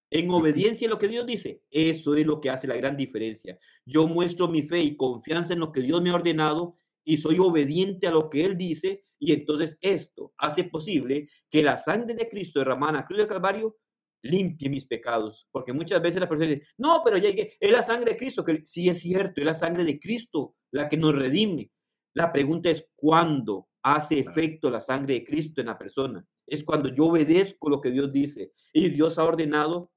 en 0.10 0.30
obediencia 0.32 0.88
a 0.88 0.92
lo 0.92 0.98
que 0.98 1.08
Dios 1.08 1.26
dice. 1.26 1.62
Eso 1.70 2.16
es 2.16 2.26
lo 2.26 2.40
que 2.40 2.50
hace 2.50 2.68
la 2.68 2.76
gran 2.76 2.98
diferencia. 2.98 3.58
Yo 3.86 4.08
muestro 4.08 4.48
mi 4.48 4.64
fe 4.64 4.82
y 4.82 4.96
confianza 4.96 5.54
en 5.54 5.60
lo 5.60 5.72
que 5.72 5.82
Dios 5.82 6.02
me 6.02 6.10
ha 6.10 6.16
ordenado 6.16 6.78
y 7.04 7.18
soy 7.18 7.40
obediente 7.40 8.08
a 8.08 8.12
lo 8.12 8.30
que 8.30 8.46
Él 8.46 8.58
dice. 8.58 9.06
Y 9.20 9.34
entonces 9.34 9.78
esto 9.82 10.34
hace 10.38 10.64
posible 10.66 11.30
que 11.50 11.64
la 11.64 11.78
sangre 11.78 12.14
de 12.16 12.30
Cristo 12.30 12.60
derramada 12.60 12.92
en 12.92 12.98
la 12.98 13.06
cruz 13.06 13.20
del 13.20 13.28
Calvario 13.28 13.78
limpie 14.22 14.70
mis 14.70 14.86
pecados. 14.86 15.48
Porque 15.52 15.74
muchas 15.74 16.02
veces 16.02 16.22
la 16.22 16.30
persona 16.30 16.52
dice, 16.52 16.68
no, 16.78 17.02
pero 17.04 17.18
ya 17.18 17.30
es 17.30 17.72
la 17.72 17.84
sangre 17.84 18.12
de 18.12 18.18
Cristo, 18.18 18.44
que 18.44 18.62
sí 18.66 18.90
es 18.90 19.00
cierto, 19.00 19.42
es 19.42 19.46
la 19.46 19.56
sangre 19.56 19.84
de 19.84 20.00
Cristo 20.00 20.56
la 20.72 20.90
que 20.90 20.98
nos 20.98 21.16
redime. 21.16 21.72
La 22.14 22.32
pregunta 22.32 22.70
es 22.70 22.88
cuándo 22.96 23.68
hace 23.84 24.20
efecto 24.20 24.70
la 24.70 24.82
sangre 24.82 25.16
de 25.16 25.24
Cristo 25.24 25.62
en 25.62 25.68
la 25.68 25.78
persona. 25.78 26.26
Es 26.46 26.64
cuando 26.64 26.90
yo 26.90 27.06
obedezco 27.06 27.70
lo 27.70 27.80
que 27.80 27.92
Dios 27.92 28.12
dice. 28.12 28.54
Y 28.74 28.90
Dios 28.90 29.18
ha 29.18 29.24
ordenado 29.24 29.92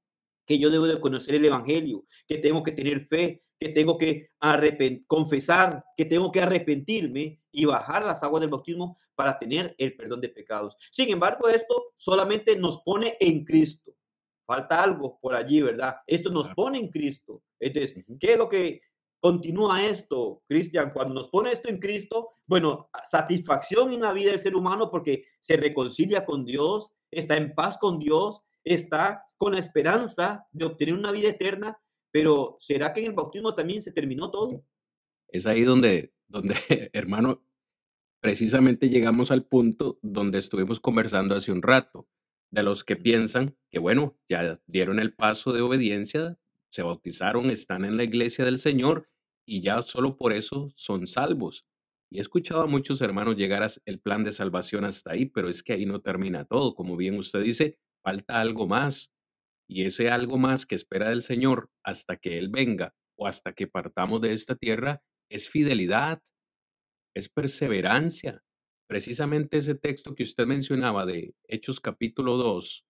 que 0.51 0.59
yo 0.59 0.69
debo 0.69 0.89
de 0.89 0.99
conocer 0.99 1.37
el 1.37 1.45
Evangelio, 1.45 2.05
que 2.27 2.39
tengo 2.39 2.65
que 2.65 2.73
tener 2.73 3.07
fe, 3.07 3.45
que 3.57 3.69
tengo 3.69 3.97
que 3.97 4.33
confesar, 5.07 5.85
que 5.97 6.05
tengo 6.05 6.33
que 6.33 6.41
arrepentirme 6.41 7.41
y 7.53 7.67
bajar 7.67 8.05
las 8.05 8.25
aguas 8.25 8.41
del 8.41 8.51
bautismo 8.51 8.99
para 9.15 9.39
tener 9.39 9.77
el 9.79 9.95
perdón 9.95 10.21
de 10.21 10.29
pecados. 10.29 10.77
Sin 10.91 11.09
embargo, 11.09 11.49
esto 11.49 11.93
solamente 11.97 12.57
nos 12.57 12.83
pone 12.83 13.17
en 13.21 13.45
Cristo. 13.45 13.95
Falta 14.45 14.83
algo 14.83 15.21
por 15.21 15.37
allí, 15.37 15.63
¿verdad? 15.63 15.99
Esto 16.05 16.31
nos 16.33 16.49
pone 16.49 16.79
en 16.79 16.89
Cristo. 16.89 17.45
Entonces, 17.61 18.05
¿qué 18.19 18.33
es 18.33 18.37
lo 18.37 18.49
que 18.49 18.81
continúa 19.21 19.87
esto, 19.87 20.43
Cristian? 20.49 20.91
Cuando 20.93 21.15
nos 21.15 21.29
pone 21.29 21.53
esto 21.53 21.69
en 21.69 21.79
Cristo, 21.79 22.31
bueno, 22.45 22.91
satisfacción 23.09 23.93
en 23.93 24.01
la 24.01 24.13
vida 24.13 24.33
del 24.33 24.41
ser 24.41 24.57
humano 24.57 24.91
porque 24.91 25.27
se 25.39 25.57
reconcilia 25.57 26.25
con 26.25 26.45
Dios, 26.45 26.91
está 27.09 27.37
en 27.37 27.55
paz 27.55 27.79
con 27.79 28.01
Dios, 28.01 28.43
está 28.65 29.25
con 29.37 29.53
la 29.53 29.59
esperanza 29.59 30.47
de 30.53 30.67
obtener 30.67 30.95
una 30.95 31.13
vida 31.13 31.29
eterna, 31.29 31.79
pero 32.11 32.57
¿será 32.61 32.93
que 32.93 33.01
en 33.01 33.07
el 33.07 33.13
bautismo 33.13 33.55
también 33.55 33.83
se 33.83 33.93
terminó 33.93 34.31
todo? 34.31 34.65
Es 35.29 35.47
ahí 35.47 35.63
donde, 35.63 36.13
donde, 36.29 36.55
hermano, 36.93 37.45
precisamente 38.21 38.89
llegamos 38.89 39.31
al 39.31 39.47
punto 39.47 39.99
donde 40.03 40.39
estuvimos 40.39 40.81
conversando 40.81 41.35
hace 41.35 41.53
un 41.53 41.63
rato, 41.63 42.09
de 42.51 42.63
los 42.63 42.85
que 42.85 42.97
piensan 42.97 43.57
que, 43.71 43.79
bueno, 43.79 44.19
ya 44.29 44.55
dieron 44.67 44.99
el 44.99 45.15
paso 45.15 45.53
de 45.53 45.61
obediencia, 45.61 46.39
se 46.69 46.83
bautizaron, 46.83 47.51
están 47.51 47.85
en 47.85 47.97
la 47.97 48.05
iglesia 48.05 48.45
del 48.45 48.59
Señor 48.59 49.09
y 49.47 49.61
ya 49.63 49.83
solo 49.83 50.17
por 50.17 50.33
eso 50.33 50.73
son 50.75 51.07
salvos. 51.07 51.67
Y 52.11 52.19
he 52.19 52.21
escuchado 52.21 52.63
a 52.63 52.67
muchos 52.67 53.01
hermanos 53.03 53.37
llegar 53.37 53.63
al 53.63 53.99
plan 54.01 54.25
de 54.25 54.33
salvación 54.33 54.85
hasta 54.85 55.13
ahí, 55.13 55.27
pero 55.27 55.49
es 55.49 55.63
que 55.63 55.73
ahí 55.73 55.87
no 55.87 56.01
termina 56.01 56.45
todo. 56.45 56.75
Como 56.75 56.97
bien 56.97 57.17
usted 57.17 57.43
dice, 57.43 57.79
falta 58.03 58.41
algo 58.41 58.67
más. 58.67 59.13
Y 59.69 59.85
ese 59.85 60.11
algo 60.11 60.39
más 60.39 60.67
que 60.67 60.75
espera 60.75 61.11
del 61.11 61.23
Señor 61.23 61.71
hasta 61.85 62.17
que 62.17 62.39
Él 62.39 62.49
venga 62.49 62.95
o 63.17 63.27
hasta 63.27 63.53
que 63.53 63.67
partamos 63.67 64.21
de 64.21 64.33
esta 64.33 64.57
tierra 64.57 65.03
es 65.31 65.49
fidelidad, 65.49 66.21
es 67.15 67.29
perseverancia. 67.29 68.43
Precisamente 68.89 69.59
ese 69.59 69.77
texto 69.77 70.15
que 70.15 70.25
usted 70.25 70.47
mencionaba 70.47 71.07
de 71.07 71.35
Hechos 71.47 71.81
capítulo 71.81 72.37
2, 72.37 72.85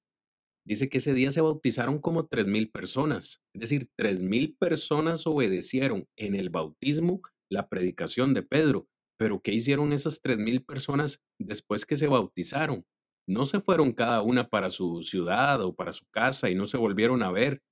dice 0.67 0.89
que 0.89 0.99
ese 0.99 1.13
día 1.13 1.31
se 1.31 1.41
bautizaron 1.41 2.01
como 2.01 2.27
tres 2.27 2.47
mil 2.47 2.71
personas. 2.71 3.43
Es 3.55 3.61
decir, 3.61 3.91
tres 3.97 4.23
mil 4.23 4.57
personas 4.57 5.27
obedecieron 5.27 6.07
en 6.17 6.35
el 6.35 6.49
bautismo 6.49 7.21
la 7.51 7.69
predicación 7.69 8.33
de 8.33 8.43
Pedro. 8.43 8.89
Pero 9.19 9.43
¿qué 9.43 9.53
hicieron 9.53 9.93
esas 9.93 10.23
tres 10.23 10.39
mil 10.39 10.65
personas 10.65 11.21
después 11.39 11.85
que 11.85 11.99
se 11.99 12.07
bautizaron? 12.07 12.87
No 13.31 13.47
se 13.47 13.61
fueron 13.61 13.93
cada 13.93 14.23
una 14.23 14.49
para 14.49 14.71
su 14.71 15.05
ciudad 15.05 15.63
o 15.63 15.73
para 15.73 15.93
su 15.93 16.05
casa 16.11 16.51
y 16.51 16.57
no 16.57 16.67
se 16.67 16.79
volvieron 16.79 17.23
a 17.23 17.31
ver. 17.31 17.63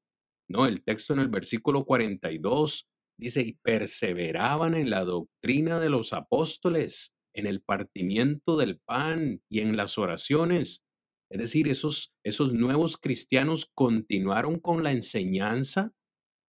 No, 0.48 0.66
el 0.66 0.84
texto 0.84 1.14
en 1.14 1.18
el 1.18 1.26
versículo 1.26 1.84
42 1.84 2.88
dice, 3.18 3.42
y 3.42 3.54
perseveraban 3.54 4.76
en 4.76 4.88
la 4.88 5.04
doctrina 5.04 5.80
de 5.80 5.90
los 5.90 6.12
apóstoles, 6.12 7.12
en 7.34 7.46
el 7.48 7.60
partimiento 7.60 8.56
del 8.56 8.78
pan 8.78 9.42
y 9.48 9.58
en 9.58 9.76
las 9.76 9.98
oraciones. 9.98 10.84
Es 11.28 11.40
decir, 11.40 11.66
esos, 11.66 12.14
esos 12.22 12.54
nuevos 12.54 12.96
cristianos 12.96 13.68
continuaron 13.74 14.60
con 14.60 14.84
la 14.84 14.92
enseñanza, 14.92 15.92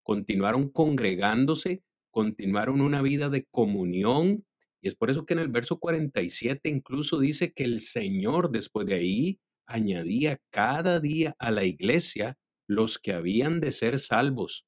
continuaron 0.04 0.68
congregándose, 0.70 1.82
continuaron 2.12 2.80
una 2.80 3.02
vida 3.02 3.28
de 3.28 3.44
comunión 3.50 4.44
y 4.82 4.88
es 4.88 4.94
por 4.94 5.10
eso 5.10 5.26
que 5.26 5.34
en 5.34 5.40
el 5.40 5.48
verso 5.48 5.78
47 5.78 6.68
incluso 6.68 7.18
dice 7.18 7.52
que 7.52 7.64
el 7.64 7.80
Señor 7.80 8.50
después 8.50 8.86
de 8.86 8.94
ahí 8.94 9.40
añadía 9.66 10.40
cada 10.50 11.00
día 11.00 11.36
a 11.38 11.50
la 11.50 11.64
iglesia 11.64 12.38
los 12.66 12.98
que 12.98 13.12
habían 13.12 13.60
de 13.60 13.72
ser 13.72 13.98
salvos. 13.98 14.66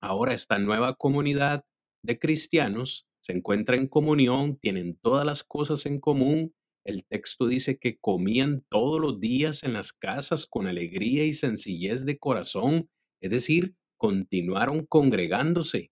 Ahora 0.00 0.34
esta 0.34 0.58
nueva 0.58 0.94
comunidad 0.94 1.64
de 2.02 2.18
cristianos 2.18 3.06
se 3.20 3.32
encuentra 3.32 3.76
en 3.76 3.88
comunión, 3.88 4.58
tienen 4.58 4.98
todas 5.02 5.24
las 5.24 5.42
cosas 5.42 5.86
en 5.86 6.00
común. 6.00 6.54
El 6.84 7.04
texto 7.04 7.46
dice 7.46 7.78
que 7.78 7.98
comían 7.98 8.64
todos 8.68 9.00
los 9.00 9.18
días 9.18 9.64
en 9.64 9.72
las 9.72 9.92
casas 9.92 10.46
con 10.46 10.66
alegría 10.66 11.24
y 11.24 11.32
sencillez 11.32 12.04
de 12.04 12.18
corazón, 12.18 12.88
es 13.20 13.30
decir, 13.30 13.74
continuaron 13.96 14.86
congregándose. 14.86 15.90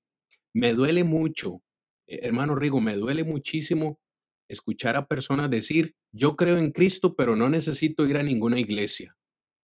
Me 0.53 0.75
duele 0.75 1.03
mucho 1.03 1.64
eh, 2.07 2.21
hermano 2.23 2.55
Rigo, 2.55 2.81
me 2.81 2.97
duele 2.97 3.25
muchísimo 3.25 4.01
escuchar 4.49 4.97
a 4.97 5.07
personas 5.07 5.51
decir, 5.51 5.95
yo 6.13 6.37
creo 6.37 6.59
en 6.59 6.71
Cristo, 6.71 7.17
pero 7.17 7.37
no 7.37 7.49
necesito 7.49 8.07
ir 8.07 8.17
a 8.17 8.23
ninguna 8.23 8.61
iglesia. 8.61 9.17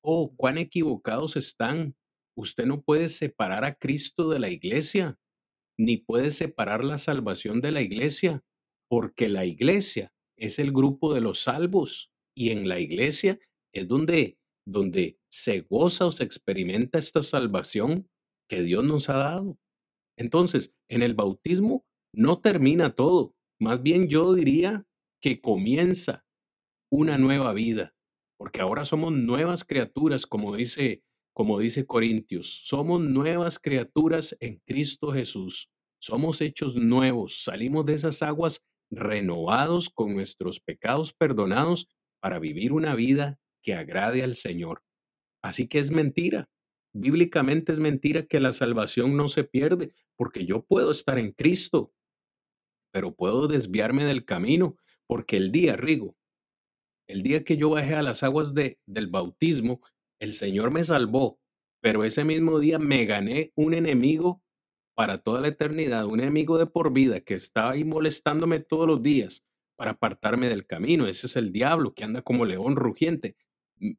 Oh, 0.02 0.34
cuán 0.34 0.58
equivocados 0.58 1.36
están. 1.36 1.94
Usted 2.36 2.64
no 2.64 2.82
puede 2.82 3.10
separar 3.10 3.64
a 3.64 3.74
Cristo 3.74 4.30
de 4.30 4.38
la 4.38 4.48
iglesia, 4.48 5.18
ni 5.78 5.98
puede 5.98 6.30
separar 6.30 6.84
la 6.84 6.96
salvación 6.96 7.60
de 7.60 7.72
la 7.72 7.82
iglesia, 7.82 8.42
porque 8.88 9.28
la 9.28 9.44
iglesia 9.44 10.14
es 10.38 10.58
el 10.58 10.72
grupo 10.72 11.12
de 11.12 11.20
los 11.20 11.40
salvos 11.40 12.10
y 12.34 12.50
en 12.50 12.68
la 12.68 12.80
iglesia 12.80 13.38
es 13.72 13.86
donde 13.86 14.40
donde 14.66 15.18
se 15.28 15.62
goza 15.62 16.06
o 16.06 16.12
se 16.12 16.24
experimenta 16.24 16.98
esta 16.98 17.22
salvación 17.22 18.08
que 18.48 18.62
Dios 18.62 18.84
nos 18.84 19.08
ha 19.08 19.16
dado. 19.16 19.58
Entonces, 20.16 20.74
en 20.88 21.02
el 21.02 21.14
bautismo 21.14 21.84
no 22.12 22.40
termina 22.40 22.94
todo, 22.94 23.34
más 23.58 23.82
bien 23.82 24.08
yo 24.08 24.34
diría 24.34 24.84
que 25.20 25.40
comienza 25.40 26.24
una 26.90 27.18
nueva 27.18 27.52
vida, 27.52 27.94
porque 28.36 28.60
ahora 28.60 28.84
somos 28.84 29.12
nuevas 29.12 29.64
criaturas, 29.64 30.26
como 30.26 30.56
dice, 30.56 31.02
como 31.34 31.58
dice 31.58 31.86
Corintios, 31.86 32.62
somos 32.66 33.00
nuevas 33.00 33.58
criaturas 33.58 34.36
en 34.40 34.60
Cristo 34.66 35.12
Jesús. 35.12 35.70
Somos 36.02 36.40
hechos 36.40 36.76
nuevos, 36.76 37.42
salimos 37.44 37.84
de 37.84 37.92
esas 37.94 38.22
aguas 38.22 38.62
renovados 38.90 39.90
con 39.90 40.14
nuestros 40.14 40.58
pecados 40.58 41.12
perdonados 41.12 41.88
para 42.20 42.38
vivir 42.38 42.72
una 42.72 42.94
vida 42.94 43.38
que 43.62 43.74
agrade 43.74 44.22
al 44.22 44.34
Señor. 44.34 44.82
Así 45.42 45.68
que 45.68 45.78
es 45.78 45.90
mentira. 45.90 46.48
Bíblicamente 46.92 47.72
es 47.72 47.80
mentira 47.80 48.24
que 48.24 48.40
la 48.40 48.52
salvación 48.52 49.16
no 49.16 49.28
se 49.28 49.44
pierde, 49.44 49.92
porque 50.16 50.46
yo 50.46 50.64
puedo 50.64 50.90
estar 50.90 51.18
en 51.18 51.32
Cristo, 51.32 51.92
pero 52.92 53.14
puedo 53.14 53.48
desviarme 53.48 54.04
del 54.04 54.24
camino, 54.24 54.76
porque 55.06 55.36
el 55.36 55.52
día, 55.52 55.76
Rigo, 55.76 56.16
el 57.08 57.22
día 57.22 57.44
que 57.44 57.56
yo 57.56 57.70
bajé 57.70 57.94
a 57.94 58.02
las 58.02 58.22
aguas 58.22 58.54
de, 58.54 58.78
del 58.86 59.08
bautismo, 59.08 59.80
el 60.20 60.32
Señor 60.32 60.70
me 60.70 60.84
salvó, 60.84 61.40
pero 61.80 62.04
ese 62.04 62.24
mismo 62.24 62.58
día 62.58 62.78
me 62.78 63.04
gané 63.04 63.52
un 63.56 63.74
enemigo 63.74 64.42
para 64.94 65.18
toda 65.18 65.40
la 65.40 65.48
eternidad, 65.48 66.06
un 66.06 66.20
enemigo 66.20 66.58
de 66.58 66.66
por 66.66 66.92
vida 66.92 67.20
que 67.20 67.34
estaba 67.34 67.72
ahí 67.72 67.84
molestándome 67.84 68.60
todos 68.60 68.86
los 68.86 69.02
días 69.02 69.46
para 69.76 69.92
apartarme 69.92 70.48
del 70.48 70.66
camino. 70.66 71.06
Ese 71.06 71.26
es 71.26 71.36
el 71.36 71.52
diablo 71.52 71.94
que 71.94 72.04
anda 72.04 72.22
como 72.22 72.44
león 72.44 72.76
rugiente. 72.76 73.36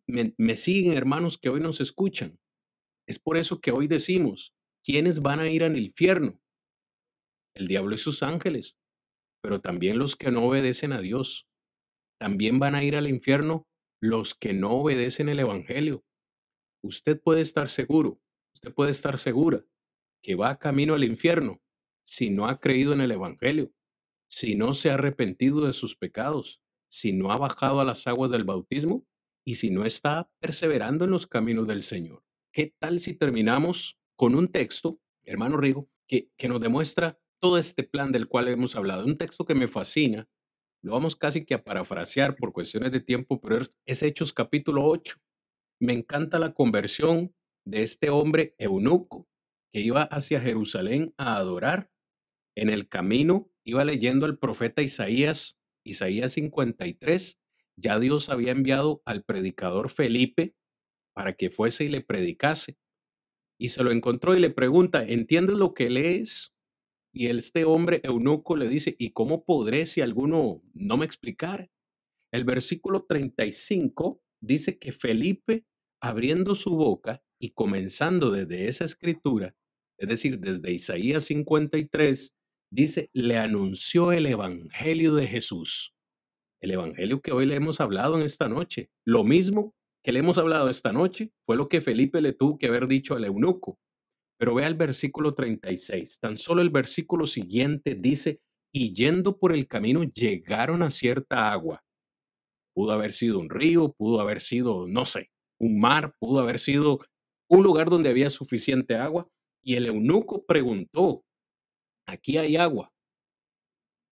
Me, 0.06 0.36
me 0.38 0.56
siguen, 0.56 0.94
hermanos, 0.94 1.38
que 1.38 1.50
hoy 1.50 1.60
nos 1.60 1.82
escuchan. 1.82 2.40
Es 3.08 3.20
por 3.20 3.36
eso 3.38 3.62
que 3.62 3.72
hoy 3.72 3.88
decimos, 3.88 4.54
¿quiénes 4.84 5.22
van 5.22 5.40
a 5.40 5.50
ir 5.50 5.64
al 5.64 5.78
infierno? 5.78 6.41
El 7.53 7.68
diablo 7.68 7.95
y 7.95 7.98
sus 7.98 8.23
ángeles 8.23 8.78
pero 9.41 9.60
también 9.60 9.98
los 9.98 10.15
que 10.15 10.32
no 10.32 10.45
obedecen 10.45 10.94
a 10.94 11.02
Dios. 11.02 11.49
También 12.19 12.60
van 12.60 12.76
a 12.76 12.84
ir 12.84 12.95
al 12.95 13.10
infierno 13.10 13.68
los 13.99 14.36
que 14.36 14.53
no 14.53 14.72
obedecen 14.72 15.30
el 15.30 15.40
Evangelio. 15.40 16.06
Usted 16.84 17.19
puede 17.19 17.41
estar 17.41 17.69
seguro, 17.69 18.19
usted 18.56 18.73
puede 18.73 18.91
estar 18.91 19.18
segura 19.18 19.65
que 20.23 20.36
va 20.36 20.60
camino 20.60 20.94
al 20.94 21.03
infierno 21.03 21.61
si 22.03 22.30
no 22.30 22.48
ha 22.48 22.60
creído 22.60 22.94
en 22.94 23.02
el 23.02 23.11
Evangelio, 23.11 23.73
si 24.30 24.56
no 24.56 24.73
se 24.73 24.91
ha 24.91 24.95
arrepentido 24.95 25.65
de 25.65 25.73
sus 25.73 25.95
pecados, 25.95 26.61
si 26.88 27.11
no 27.14 27.32
ha 27.32 27.38
bajado 27.38 27.80
a 27.80 27.86
las 27.86 28.06
aguas 28.07 28.32
del 28.32 28.44
bautismo 28.44 29.06
y 29.44 29.56
si 29.56 29.72
no 29.72 29.86
está 29.86 30.32
perseverando 30.40 31.06
en 31.06 31.11
los 31.11 31.26
caminos 31.26 31.68
del 31.68 31.84
Señor. 31.84 32.23
¿Qué 32.52 32.76
tal 32.80 32.99
si 32.99 33.15
terminamos 33.15 33.99
con 34.15 34.36
un 34.36 34.49
texto, 34.49 34.99
hermano 35.23 35.57
Rigo, 35.57 35.90
que, 36.07 36.30
que 36.38 36.49
nos 36.49 36.60
demuestra 36.60 37.20
todo 37.42 37.58
este 37.58 37.84
plan 37.84 38.12
del 38.12 38.28
cual 38.28 38.48
hemos 38.48 38.76
hablado. 38.76 39.04
Un 39.04 39.18
texto 39.18 39.46
que 39.46 39.56
me 39.56 39.68
fascina, 39.68 40.30
lo 40.84 40.94
vamos 40.94 41.16
casi 41.16 41.44
que 41.44 41.56
a 41.56 41.64
parafrasear 41.64 42.36
por 42.36 42.54
cuestiones 42.54 42.92
de 42.92 43.02
tiempo, 43.02 43.42
pero 43.42 43.60
es, 43.86 44.04
Hechos 44.04 44.32
capítulo 44.32 44.86
8. 44.86 45.18
Me 45.80 45.94
encanta 45.94 46.40
la 46.40 46.54
conversión 46.54 47.36
de 47.66 47.82
este 47.82 48.10
hombre 48.12 48.56
eunuco 48.60 49.28
que 49.74 49.82
iba 49.82 50.04
hacia 50.04 50.40
Jerusalén 50.40 51.14
a 51.18 51.38
adorar. 51.38 51.92
En 52.56 52.70
el 52.70 52.88
camino 52.88 53.52
iba 53.64 53.84
leyendo 53.84 54.26
al 54.26 54.38
profeta 54.38 54.84
Isaías, 54.84 55.58
Isaías 55.84 56.34
53. 56.34 57.40
Ya 57.76 58.00
Dios 58.00 58.30
había 58.30 58.52
enviado 58.52 59.02
al 59.06 59.24
predicador 59.24 59.90
Felipe 59.90 60.56
para 61.14 61.34
que 61.34 61.50
fuese 61.50 61.86
y 61.86 61.90
le 61.90 62.02
predicase. 62.02 62.78
Y 63.60 63.70
se 63.70 63.84
lo 63.84 63.92
encontró 63.92 64.36
y 64.36 64.40
le 64.40 64.50
pregunta, 64.52 65.04
¿entiendes 65.04 65.58
lo 65.58 65.74
que 65.74 65.90
lees? 65.90 66.51
Y 67.14 67.28
este 67.28 67.66
hombre 67.66 68.00
eunuco 68.04 68.56
le 68.56 68.70
dice, 68.70 68.96
¿y 68.98 69.12
cómo 69.12 69.44
podré 69.44 69.86
si 69.86 70.02
alguno 70.02 70.62
no 70.74 70.98
me 70.98 71.06
explicar? 71.06 71.70
El 72.32 72.46
versículo 72.46 73.06
35 73.06 74.22
dice 74.42 74.80
que 74.80 74.92
Felipe, 74.92 75.66
abriendo 76.02 76.56
su 76.56 76.76
boca 76.76 77.22
y 77.40 77.52
comenzando 77.52 78.32
desde 78.32 78.68
esa 78.68 78.86
escritura, 78.86 79.56
es 79.98 80.08
decir, 80.08 80.40
desde 80.40 80.72
Isaías 80.72 81.26
53, 81.26 82.34
dice, 82.72 83.10
le 83.14 83.38
anunció 83.38 84.12
el 84.12 84.26
Evangelio 84.26 85.14
de 85.14 85.28
Jesús. 85.28 85.94
El 86.60 86.72
Evangelio 86.72 87.22
que 87.22 87.32
hoy 87.32 87.46
le 87.46 87.56
hemos 87.56 87.82
hablado 87.82 88.18
en 88.18 88.24
esta 88.24 88.48
noche. 88.48 88.90
Lo 89.06 89.24
mismo 89.24 89.76
que 90.04 90.12
le 90.12 90.20
hemos 90.20 90.38
hablado 90.38 90.70
esta 90.70 90.92
noche 90.92 91.32
fue 91.46 91.56
lo 91.56 91.68
que 91.70 91.82
Felipe 91.82 92.22
le 92.22 92.34
tuvo 92.34 92.58
que 92.58 92.68
haber 92.68 92.88
dicho 92.88 93.16
al 93.16 93.26
eunuco. 93.26 93.78
Pero 94.42 94.56
vea 94.56 94.66
el 94.66 94.74
versículo 94.74 95.36
36. 95.36 96.20
Tan 96.20 96.36
solo 96.36 96.64
el 96.64 96.72
versículo 96.72 97.28
siguiente 97.28 97.94
dice, 97.94 98.42
y 98.74 98.92
yendo 98.92 99.38
por 99.38 99.54
el 99.54 99.68
camino 99.68 100.02
llegaron 100.02 100.82
a 100.82 100.90
cierta 100.90 101.52
agua. 101.52 101.84
Pudo 102.74 102.92
haber 102.92 103.14
sido 103.14 103.38
un 103.38 103.52
río, 103.52 103.94
pudo 103.94 104.20
haber 104.20 104.42
sido, 104.42 104.88
no 104.88 105.06
sé, 105.06 105.30
un 105.60 105.80
mar, 105.80 106.16
pudo 106.18 106.40
haber 106.40 106.58
sido 106.58 106.98
un 107.52 107.62
lugar 107.62 107.92
donde 107.92 108.10
había 108.10 108.32
suficiente 108.32 108.96
agua. 108.96 109.30
Y 109.64 109.76
el 109.76 109.86
eunuco 109.86 110.44
preguntó, 110.44 111.24
aquí 112.08 112.38
hay 112.38 112.56
agua. 112.56 112.92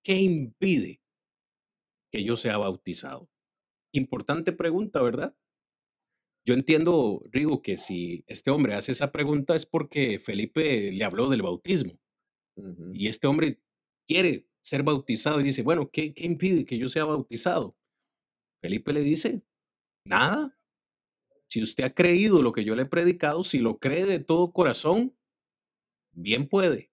¿Qué 0.03 0.13
impide 0.19 1.01
que 2.11 2.23
yo 2.23 2.35
sea 2.35 2.59
bautizado? 2.59 3.27
Importante 3.93 4.51
pregunta, 4.51 5.01
¿verdad? 5.01 5.35
Yo 6.49 6.55
entiendo, 6.55 7.21
Rigo, 7.31 7.61
que 7.61 7.77
si 7.77 8.23
este 8.25 8.49
hombre 8.49 8.73
hace 8.73 8.91
esa 8.91 9.11
pregunta 9.11 9.55
es 9.55 9.67
porque 9.67 10.17
Felipe 10.17 10.91
le 10.91 11.05
habló 11.05 11.29
del 11.29 11.43
bautismo 11.43 11.99
y 12.91 13.07
este 13.07 13.27
hombre 13.27 13.59
quiere 14.07 14.47
ser 14.59 14.81
bautizado 14.81 15.39
y 15.39 15.43
dice, 15.43 15.61
bueno, 15.61 15.91
¿qué, 15.91 16.11
qué 16.11 16.25
impide 16.25 16.65
que 16.65 16.79
yo 16.79 16.89
sea 16.89 17.05
bautizado? 17.05 17.77
Felipe 18.63 18.93
le 18.93 19.01
dice, 19.01 19.43
nada. 20.03 20.57
Si 21.49 21.61
usted 21.61 21.83
ha 21.83 21.93
creído 21.93 22.41
lo 22.41 22.51
que 22.51 22.63
yo 22.63 22.75
le 22.75 22.81
he 22.81 22.87
predicado, 22.87 23.43
si 23.43 23.59
lo 23.59 23.77
cree 23.77 24.07
de 24.07 24.17
todo 24.17 24.51
corazón, 24.51 25.15
bien 26.13 26.47
puede. 26.47 26.91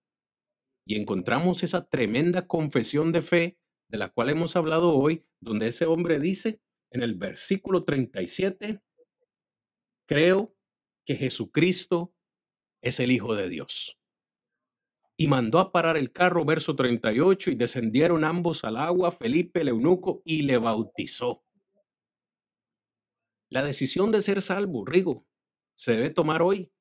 Y 0.85 0.97
encontramos 0.97 1.63
esa 1.63 1.89
tremenda 1.89 2.47
confesión 2.47 3.11
de 3.11 3.23
fe 3.23 3.59
de 3.89 3.97
la 3.97 4.11
cual 4.11 4.29
hemos 4.29 4.55
hablado 4.55 4.93
hoy, 4.93 5.25
donde 5.41 5.69
ese 5.69 5.87
hombre 5.87 6.21
dice 6.21 6.61
en 6.91 7.03
el 7.03 7.15
versículo 7.15 7.85
37, 7.85 8.83
creo 10.07 10.55
que 11.05 11.17
Jesucristo 11.17 12.15
es 12.83 13.01
el 13.01 13.13
Hijo 13.13 13.35
de 13.35 13.49
Dios. 13.49 13.99
Y 15.19 15.29
mandó 15.29 15.59
a 15.59 15.73
parar 15.73 15.97
el 15.97 16.13
carro, 16.13 16.45
verso 16.45 16.77
38, 16.77 17.51
y 17.51 17.55
descendieron 17.55 18.25
ambos 18.25 18.65
al 18.65 18.77
agua, 18.77 19.11
Felipe 19.11 19.61
el 19.61 19.69
eunuco, 19.69 20.23
y 20.25 20.43
le 20.43 20.59
bautizó. 20.59 21.43
La 23.51 23.63
decisión 23.63 24.11
de 24.11 24.21
ser 24.21 24.43
salvo, 24.43 24.85
Rigo, 24.85 25.27
se 25.75 25.93
debe 25.93 26.11
tomar 26.11 26.43
hoy. 26.43 26.73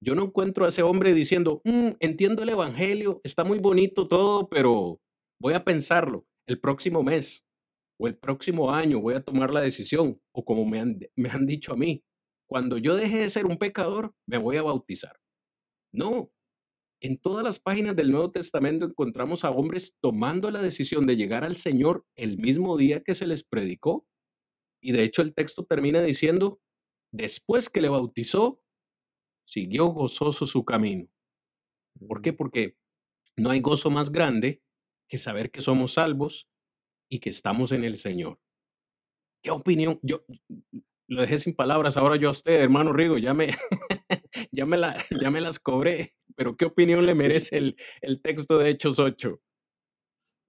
Yo 0.00 0.14
no 0.14 0.24
encuentro 0.24 0.64
a 0.64 0.68
ese 0.68 0.82
hombre 0.82 1.14
diciendo, 1.14 1.60
mm, 1.64 1.90
entiendo 2.00 2.42
el 2.42 2.50
Evangelio, 2.50 3.20
está 3.24 3.44
muy 3.44 3.58
bonito 3.58 4.06
todo, 4.06 4.48
pero 4.48 5.00
voy 5.40 5.54
a 5.54 5.64
pensarlo 5.64 6.26
el 6.46 6.60
próximo 6.60 7.02
mes 7.02 7.44
o 7.98 8.06
el 8.06 8.16
próximo 8.16 8.72
año, 8.72 9.00
voy 9.00 9.14
a 9.14 9.24
tomar 9.24 9.52
la 9.52 9.60
decisión, 9.60 10.20
o 10.32 10.44
como 10.44 10.64
me 10.64 10.80
han, 10.80 10.98
me 11.16 11.30
han 11.30 11.46
dicho 11.46 11.72
a 11.72 11.76
mí, 11.76 12.04
cuando 12.48 12.78
yo 12.78 12.96
deje 12.96 13.18
de 13.18 13.30
ser 13.30 13.46
un 13.46 13.58
pecador, 13.58 14.14
me 14.26 14.38
voy 14.38 14.56
a 14.56 14.62
bautizar. 14.62 15.20
No. 15.92 16.32
En 17.00 17.18
todas 17.18 17.44
las 17.44 17.60
páginas 17.60 17.94
del 17.94 18.10
Nuevo 18.10 18.32
Testamento 18.32 18.86
encontramos 18.86 19.44
a 19.44 19.50
hombres 19.50 19.96
tomando 20.00 20.50
la 20.50 20.60
decisión 20.60 21.06
de 21.06 21.16
llegar 21.16 21.44
al 21.44 21.56
Señor 21.56 22.04
el 22.16 22.38
mismo 22.38 22.76
día 22.76 23.02
que 23.04 23.14
se 23.14 23.26
les 23.26 23.44
predicó. 23.44 24.08
Y 24.82 24.92
de 24.92 25.04
hecho 25.04 25.22
el 25.22 25.34
texto 25.34 25.64
termina 25.64 26.00
diciendo, 26.02 26.60
después 27.12 27.68
que 27.68 27.82
le 27.82 27.88
bautizó, 27.88 28.62
siguió 29.46 29.86
gozoso 29.86 30.46
su 30.46 30.64
camino. 30.64 31.08
¿Por 32.06 32.22
qué? 32.22 32.32
Porque 32.32 32.76
no 33.36 33.50
hay 33.50 33.60
gozo 33.60 33.90
más 33.90 34.10
grande 34.10 34.62
que 35.08 35.18
saber 35.18 35.50
que 35.50 35.60
somos 35.60 35.94
salvos 35.94 36.48
y 37.10 37.20
que 37.20 37.30
estamos 37.30 37.72
en 37.72 37.84
el 37.84 37.98
Señor. 37.98 38.40
¿Qué 39.42 39.50
opinión? 39.50 40.00
Yo, 40.02 40.24
lo 41.08 41.22
dejé 41.22 41.38
sin 41.38 41.54
palabras 41.54 41.96
ahora 41.96 42.16
yo 42.16 42.28
a 42.28 42.32
usted, 42.32 42.60
hermano 42.60 42.92
Rigo, 42.92 43.18
ya 43.18 43.34
me, 43.34 43.48
ya 44.52 44.66
me, 44.66 44.76
la, 44.76 44.96
ya 45.20 45.30
me 45.30 45.40
las 45.40 45.58
cobré, 45.58 46.14
pero 46.36 46.56
¿qué 46.56 46.66
opinión 46.66 47.06
le 47.06 47.14
merece 47.14 47.56
el, 47.56 47.76
el 48.02 48.20
texto 48.22 48.58
de 48.58 48.70
Hechos 48.70 49.00
8? 49.00 49.40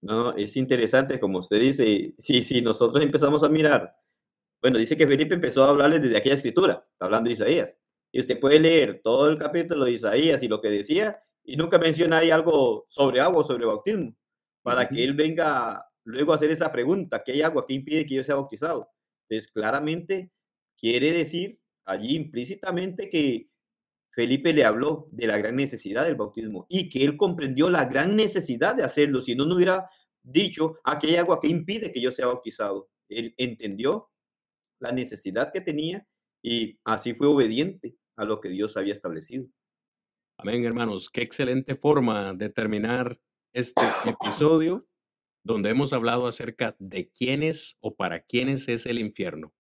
No, 0.02 0.36
es 0.36 0.56
interesante, 0.56 1.20
como 1.20 1.40
usted 1.40 1.60
dice, 1.60 2.14
sí, 2.18 2.44
sí, 2.44 2.62
nosotros 2.62 3.04
empezamos 3.04 3.44
a 3.44 3.50
mirar, 3.50 3.96
bueno, 4.62 4.78
dice 4.78 4.98
que 4.98 5.08
Felipe 5.08 5.36
empezó 5.36 5.64
a 5.64 5.70
hablarles 5.70 6.02
desde 6.02 6.18
aquella 6.18 6.36
escritura, 6.36 6.86
hablando 7.00 7.30
de 7.30 7.34
Isaías, 7.34 7.78
y 8.12 8.20
usted 8.20 8.40
puede 8.40 8.60
leer 8.60 9.02
todo 9.02 9.30
el 9.30 9.38
capítulo 9.38 9.86
de 9.86 9.92
Isaías 9.92 10.44
y 10.44 10.50
lo 10.50 10.62
que 10.62 10.70
decía, 10.70 11.22
y 11.44 11.56
nunca 11.56 11.78
menciona 11.80 12.20
ahí 12.20 12.32
algo 12.32 12.86
sobre 12.90 13.22
agua, 13.22 13.44
sobre 13.46 13.66
bautismo, 13.66 14.16
para 14.62 14.88
que 14.90 15.04
él 15.04 15.14
venga 15.14 15.86
luego 16.04 16.34
a 16.34 16.36
hacer 16.36 16.52
esa 16.52 16.72
pregunta, 16.72 17.24
¿qué 17.24 17.34
hay 17.34 17.42
agua? 17.44 17.66
¿Qué 17.66 17.76
impide 17.76 18.06
que 18.06 18.16
yo 18.16 18.24
sea 18.24 18.36
bautizado? 18.36 18.90
Entonces, 19.28 19.52
claramente 19.52 20.32
Quiere 20.80 21.12
decir 21.12 21.60
allí 21.86 22.16
implícitamente 22.16 23.10
que 23.10 23.50
Felipe 24.12 24.54
le 24.54 24.64
habló 24.64 25.08
de 25.12 25.28
la 25.28 25.38
gran 25.38 25.56
necesidad 25.56 26.06
del 26.06 26.16
bautismo 26.16 26.66
y 26.70 26.90
que 26.90 27.04
él 27.04 27.18
comprendió 27.18 27.70
la 27.70 27.86
gran 27.86 28.16
necesidad 28.16 28.76
de 28.76 28.84
hacerlo. 28.84 29.22
Si 29.22 29.36
no, 29.36 29.46
no 29.46 29.56
hubiera 29.56 29.90
dicho, 30.24 30.78
aquí 30.84 31.08
hay 31.08 31.16
agua 31.18 31.40
que 31.40 31.48
impide 31.48 31.92
que 31.92 32.02
yo 32.02 32.12
sea 32.12 32.28
bautizado. 32.28 32.90
Él 33.10 33.34
entendió 33.38 34.10
la 34.80 34.92
necesidad 34.92 35.52
que 35.52 35.62
tenía 35.62 36.08
y 36.42 36.80
así 36.86 37.14
fue 37.14 37.28
obediente 37.28 37.98
a 38.16 38.26
lo 38.26 38.40
que 38.40 38.50
Dios 38.50 38.78
había 38.78 38.94
establecido. 38.94 39.48
Amén, 40.38 40.64
hermanos. 40.64 41.10
Qué 41.10 41.22
excelente 41.22 41.76
forma 41.76 42.34
de 42.34 42.50
terminar 42.50 43.20
este 43.54 43.84
episodio 44.06 44.88
donde 45.44 45.70
hemos 45.70 45.94
hablado 45.94 46.28
acerca 46.28 46.76
de 46.80 47.10
quiénes 47.10 47.78
o 47.82 47.96
para 47.96 48.22
quiénes 48.22 48.68
es 48.70 48.86
el 48.86 49.00
infierno. 49.00 49.54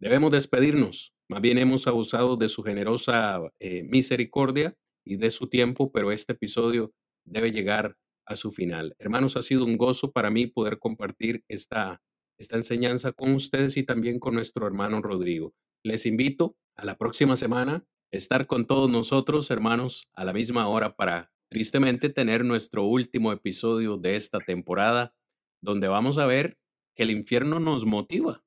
Debemos 0.00 0.30
despedirnos. 0.30 1.12
Más 1.28 1.40
bien 1.40 1.58
hemos 1.58 1.88
abusado 1.88 2.36
de 2.36 2.48
su 2.48 2.62
generosa 2.62 3.40
eh, 3.58 3.82
misericordia 3.82 4.76
y 5.04 5.16
de 5.16 5.32
su 5.32 5.48
tiempo, 5.48 5.90
pero 5.90 6.12
este 6.12 6.34
episodio 6.34 6.92
debe 7.24 7.50
llegar 7.50 7.96
a 8.24 8.36
su 8.36 8.52
final. 8.52 8.94
Hermanos, 9.00 9.36
ha 9.36 9.42
sido 9.42 9.64
un 9.64 9.76
gozo 9.76 10.12
para 10.12 10.30
mí 10.30 10.46
poder 10.46 10.78
compartir 10.78 11.42
esta, 11.48 12.00
esta 12.38 12.56
enseñanza 12.56 13.10
con 13.10 13.34
ustedes 13.34 13.76
y 13.76 13.82
también 13.82 14.20
con 14.20 14.34
nuestro 14.34 14.68
hermano 14.68 15.02
Rodrigo. 15.02 15.52
Les 15.82 16.06
invito 16.06 16.56
a 16.76 16.84
la 16.84 16.96
próxima 16.96 17.34
semana 17.34 17.84
estar 18.12 18.46
con 18.46 18.66
todos 18.66 18.88
nosotros, 18.88 19.50
hermanos, 19.50 20.06
a 20.14 20.24
la 20.24 20.32
misma 20.32 20.68
hora 20.68 20.94
para 20.94 21.32
tristemente 21.50 22.08
tener 22.08 22.44
nuestro 22.44 22.84
último 22.84 23.32
episodio 23.32 23.96
de 23.96 24.14
esta 24.14 24.38
temporada, 24.38 25.12
donde 25.60 25.88
vamos 25.88 26.18
a 26.18 26.26
ver 26.26 26.56
que 26.94 27.02
el 27.02 27.10
infierno 27.10 27.58
nos 27.58 27.84
motiva 27.84 28.44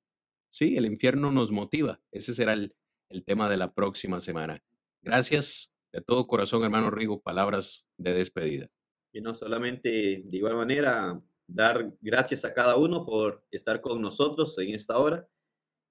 Sí, 0.52 0.76
el 0.76 0.86
infierno 0.86 1.32
nos 1.32 1.50
motiva. 1.50 2.02
Ese 2.12 2.36
será 2.36 2.54
el, 2.54 2.76
tema 3.26 3.50
de 3.50 3.58
la 3.58 3.74
próxima 3.74 4.20
semana. 4.20 4.64
Gracias 5.02 5.74
de 5.92 6.02
todo 6.02 6.28
corazón, 6.28 6.64
hermano 6.64 6.92
Rigo, 6.92 7.22
palabras 7.22 7.88
de 7.98 8.14
despedida. 8.14 8.70
Y 9.14 9.22
no 9.22 9.34
solamente 9.34 10.24
de 10.26 10.38
igual 10.38 10.56
manera 10.56 11.22
dar 11.48 11.94
gracias 12.00 12.46
a 12.46 12.54
cada 12.54 12.78
uno 12.78 13.06
por 13.06 13.46
estar 13.52 13.82
con 13.82 14.02
nosotros 14.02 14.58
en 14.60 14.74
esta 14.74 14.98
hora 14.98 15.28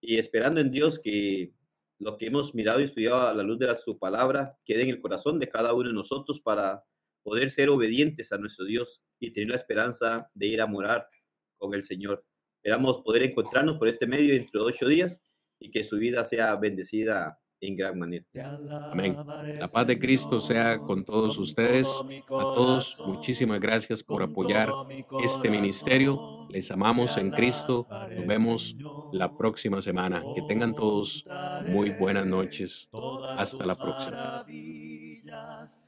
y 0.00 0.18
esperando 0.18 0.60
en 0.60 0.70
Dios 0.70 0.98
que 0.98 1.52
lo 1.98 2.16
que 2.16 2.26
hemos 2.26 2.54
mirado 2.54 2.80
y 2.80 2.84
estudiado 2.84 3.28
a 3.28 3.34
la 3.34 3.42
luz 3.42 3.58
de 3.58 3.74
su 3.76 3.98
palabra 3.98 4.58
quede 4.64 4.82
en 4.82 4.88
el 4.90 5.00
corazón 5.00 5.38
de 5.38 5.48
cada 5.48 5.74
uno 5.74 5.88
de 5.88 5.94
nosotros 5.94 6.40
para 6.40 6.84
poder 7.22 7.50
ser 7.50 7.68
obedientes 7.68 8.32
a 8.32 8.38
nuestro 8.38 8.64
Dios 8.64 9.02
y 9.18 9.32
tener 9.32 9.50
la 9.50 9.56
esperanza 9.56 10.30
de 10.34 10.46
ir 10.46 10.62
a 10.62 10.66
morar 10.66 11.06
con 11.58 11.74
el 11.74 11.82
Señor. 11.82 12.24
Esperamos 12.62 12.98
poder 12.98 13.22
encontrarnos 13.22 13.78
por 13.78 13.88
este 13.88 14.06
medio 14.06 14.34
dentro 14.34 14.62
de 14.62 14.66
ocho 14.66 14.86
días 14.86 15.22
y 15.58 15.70
que 15.70 15.82
su 15.82 15.96
vida 15.96 16.24
sea 16.26 16.54
bendecida 16.56 17.40
en 17.60 17.76
gran 17.76 17.98
manera. 17.98 18.24
Amén. 18.92 19.16
La 19.58 19.66
paz 19.66 19.86
de 19.86 19.98
Cristo 19.98 20.40
sea 20.40 20.78
con 20.78 21.04
todos 21.04 21.38
ustedes. 21.38 21.88
A 21.88 22.42
todos, 22.54 22.98
muchísimas 23.06 23.60
gracias 23.60 24.02
por 24.02 24.22
apoyar 24.22 24.70
este 25.22 25.48
ministerio. 25.48 26.46
Les 26.50 26.70
amamos 26.70 27.16
en 27.16 27.30
Cristo. 27.30 27.86
Nos 27.90 28.26
vemos 28.26 28.76
la 29.12 29.30
próxima 29.30 29.80
semana. 29.80 30.22
Que 30.34 30.42
tengan 30.42 30.74
todos 30.74 31.24
muy 31.68 31.90
buenas 31.90 32.26
noches. 32.26 32.90
Hasta 33.36 33.64
la 33.64 33.74
próxima. 33.74 34.44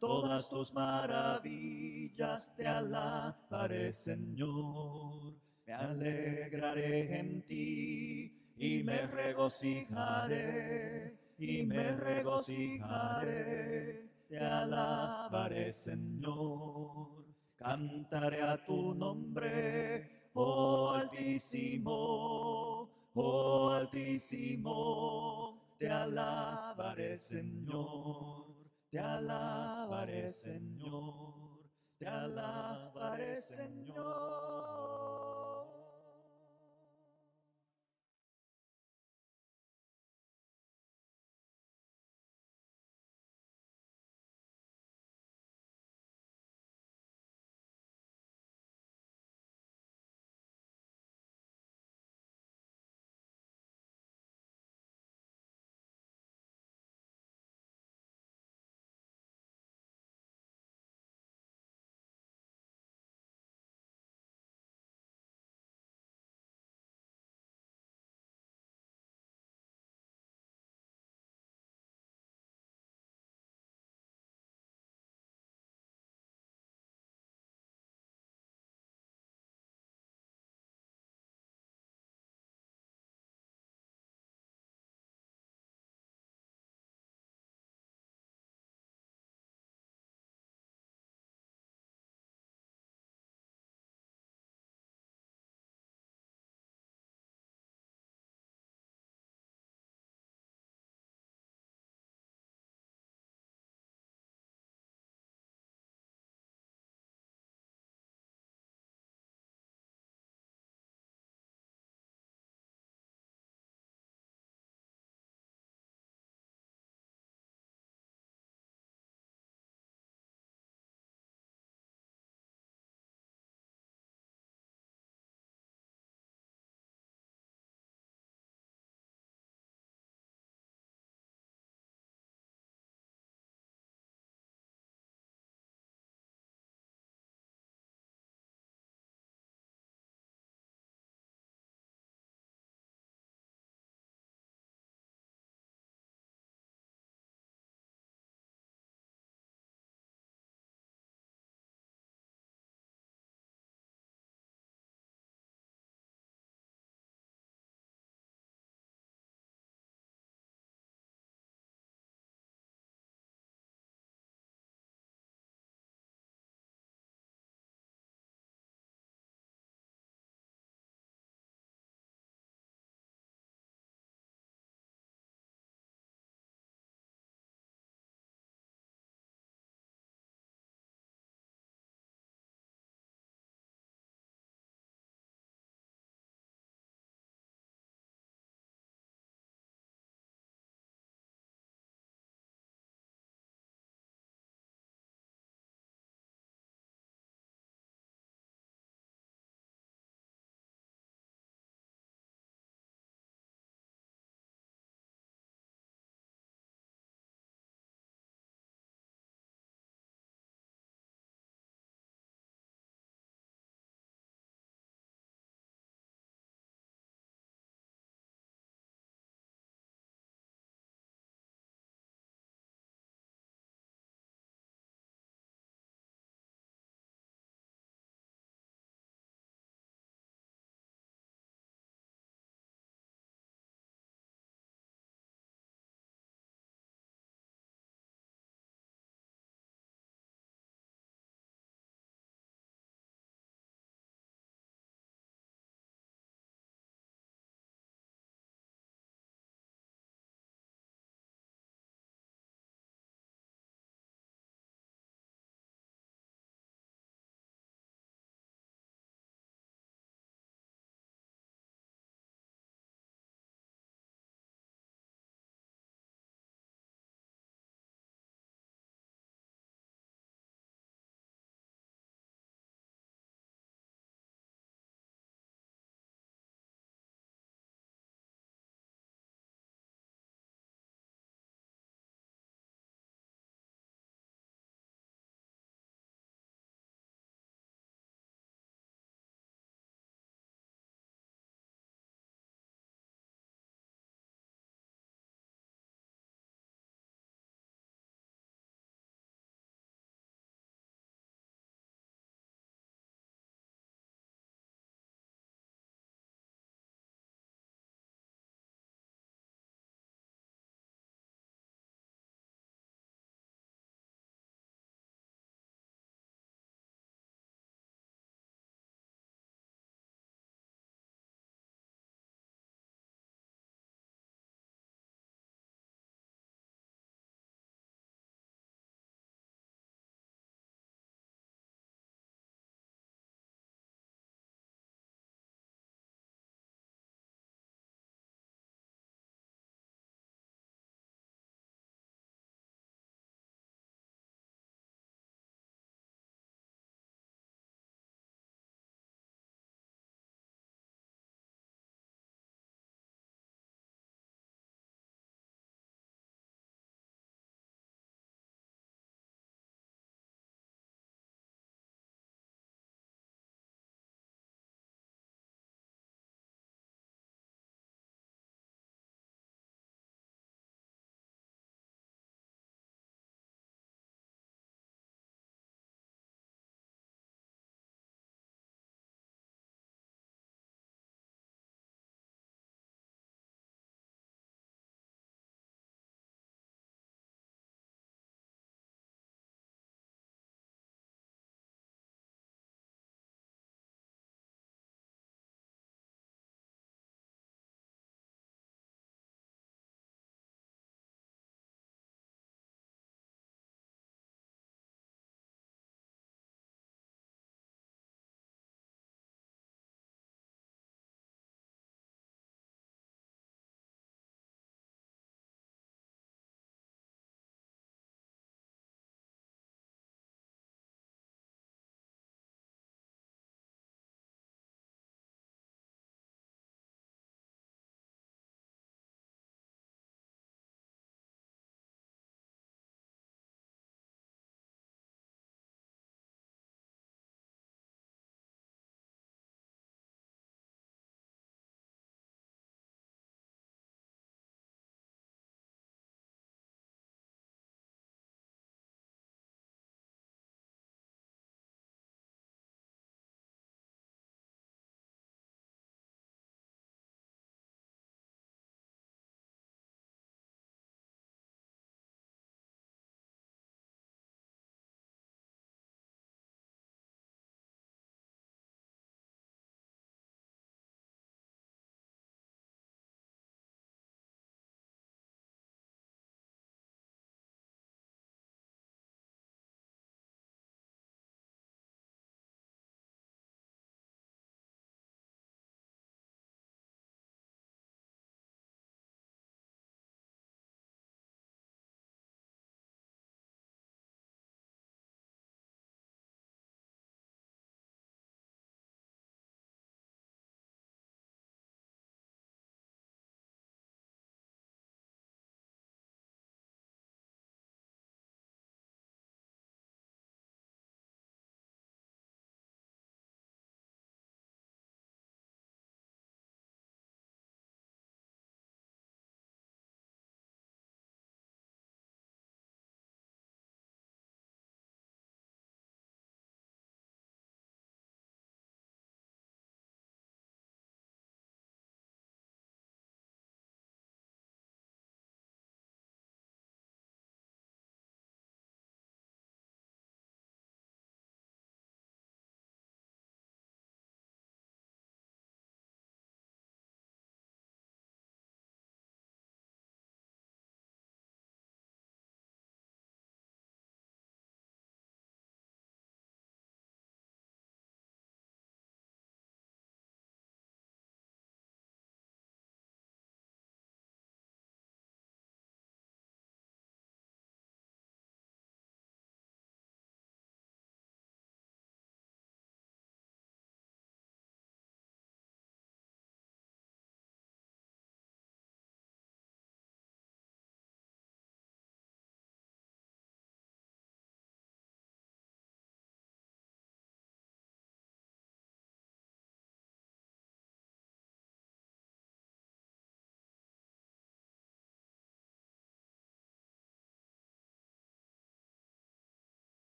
Todas 0.00 0.48
tus 0.48 0.72
maravillas 0.72 2.54
te 2.56 2.66
alabaré, 2.66 3.92
Señor. 3.92 5.34
Me 5.66 5.72
alegraré 5.72 7.20
en 7.20 7.40
ti 7.46 8.30
y 8.58 8.82
me 8.82 9.06
regocijaré, 9.06 11.16
y 11.38 11.64
me 11.64 11.96
regocijaré, 11.96 14.10
te 14.28 14.38
alabaré 14.38 15.72
Señor. 15.72 17.24
Cantaré 17.56 18.42
a 18.42 18.62
tu 18.62 18.94
nombre, 18.94 20.28
oh 20.34 20.90
Altísimo, 20.90 22.90
oh 23.14 23.70
Altísimo, 23.70 25.62
te 25.78 25.88
alabaré 25.88 27.16
Señor, 27.16 28.54
te 28.90 28.98
alabaré 28.98 30.30
Señor, 30.30 31.62
te 31.98 32.06
alabaré 32.06 33.40
Señor. 33.40 35.03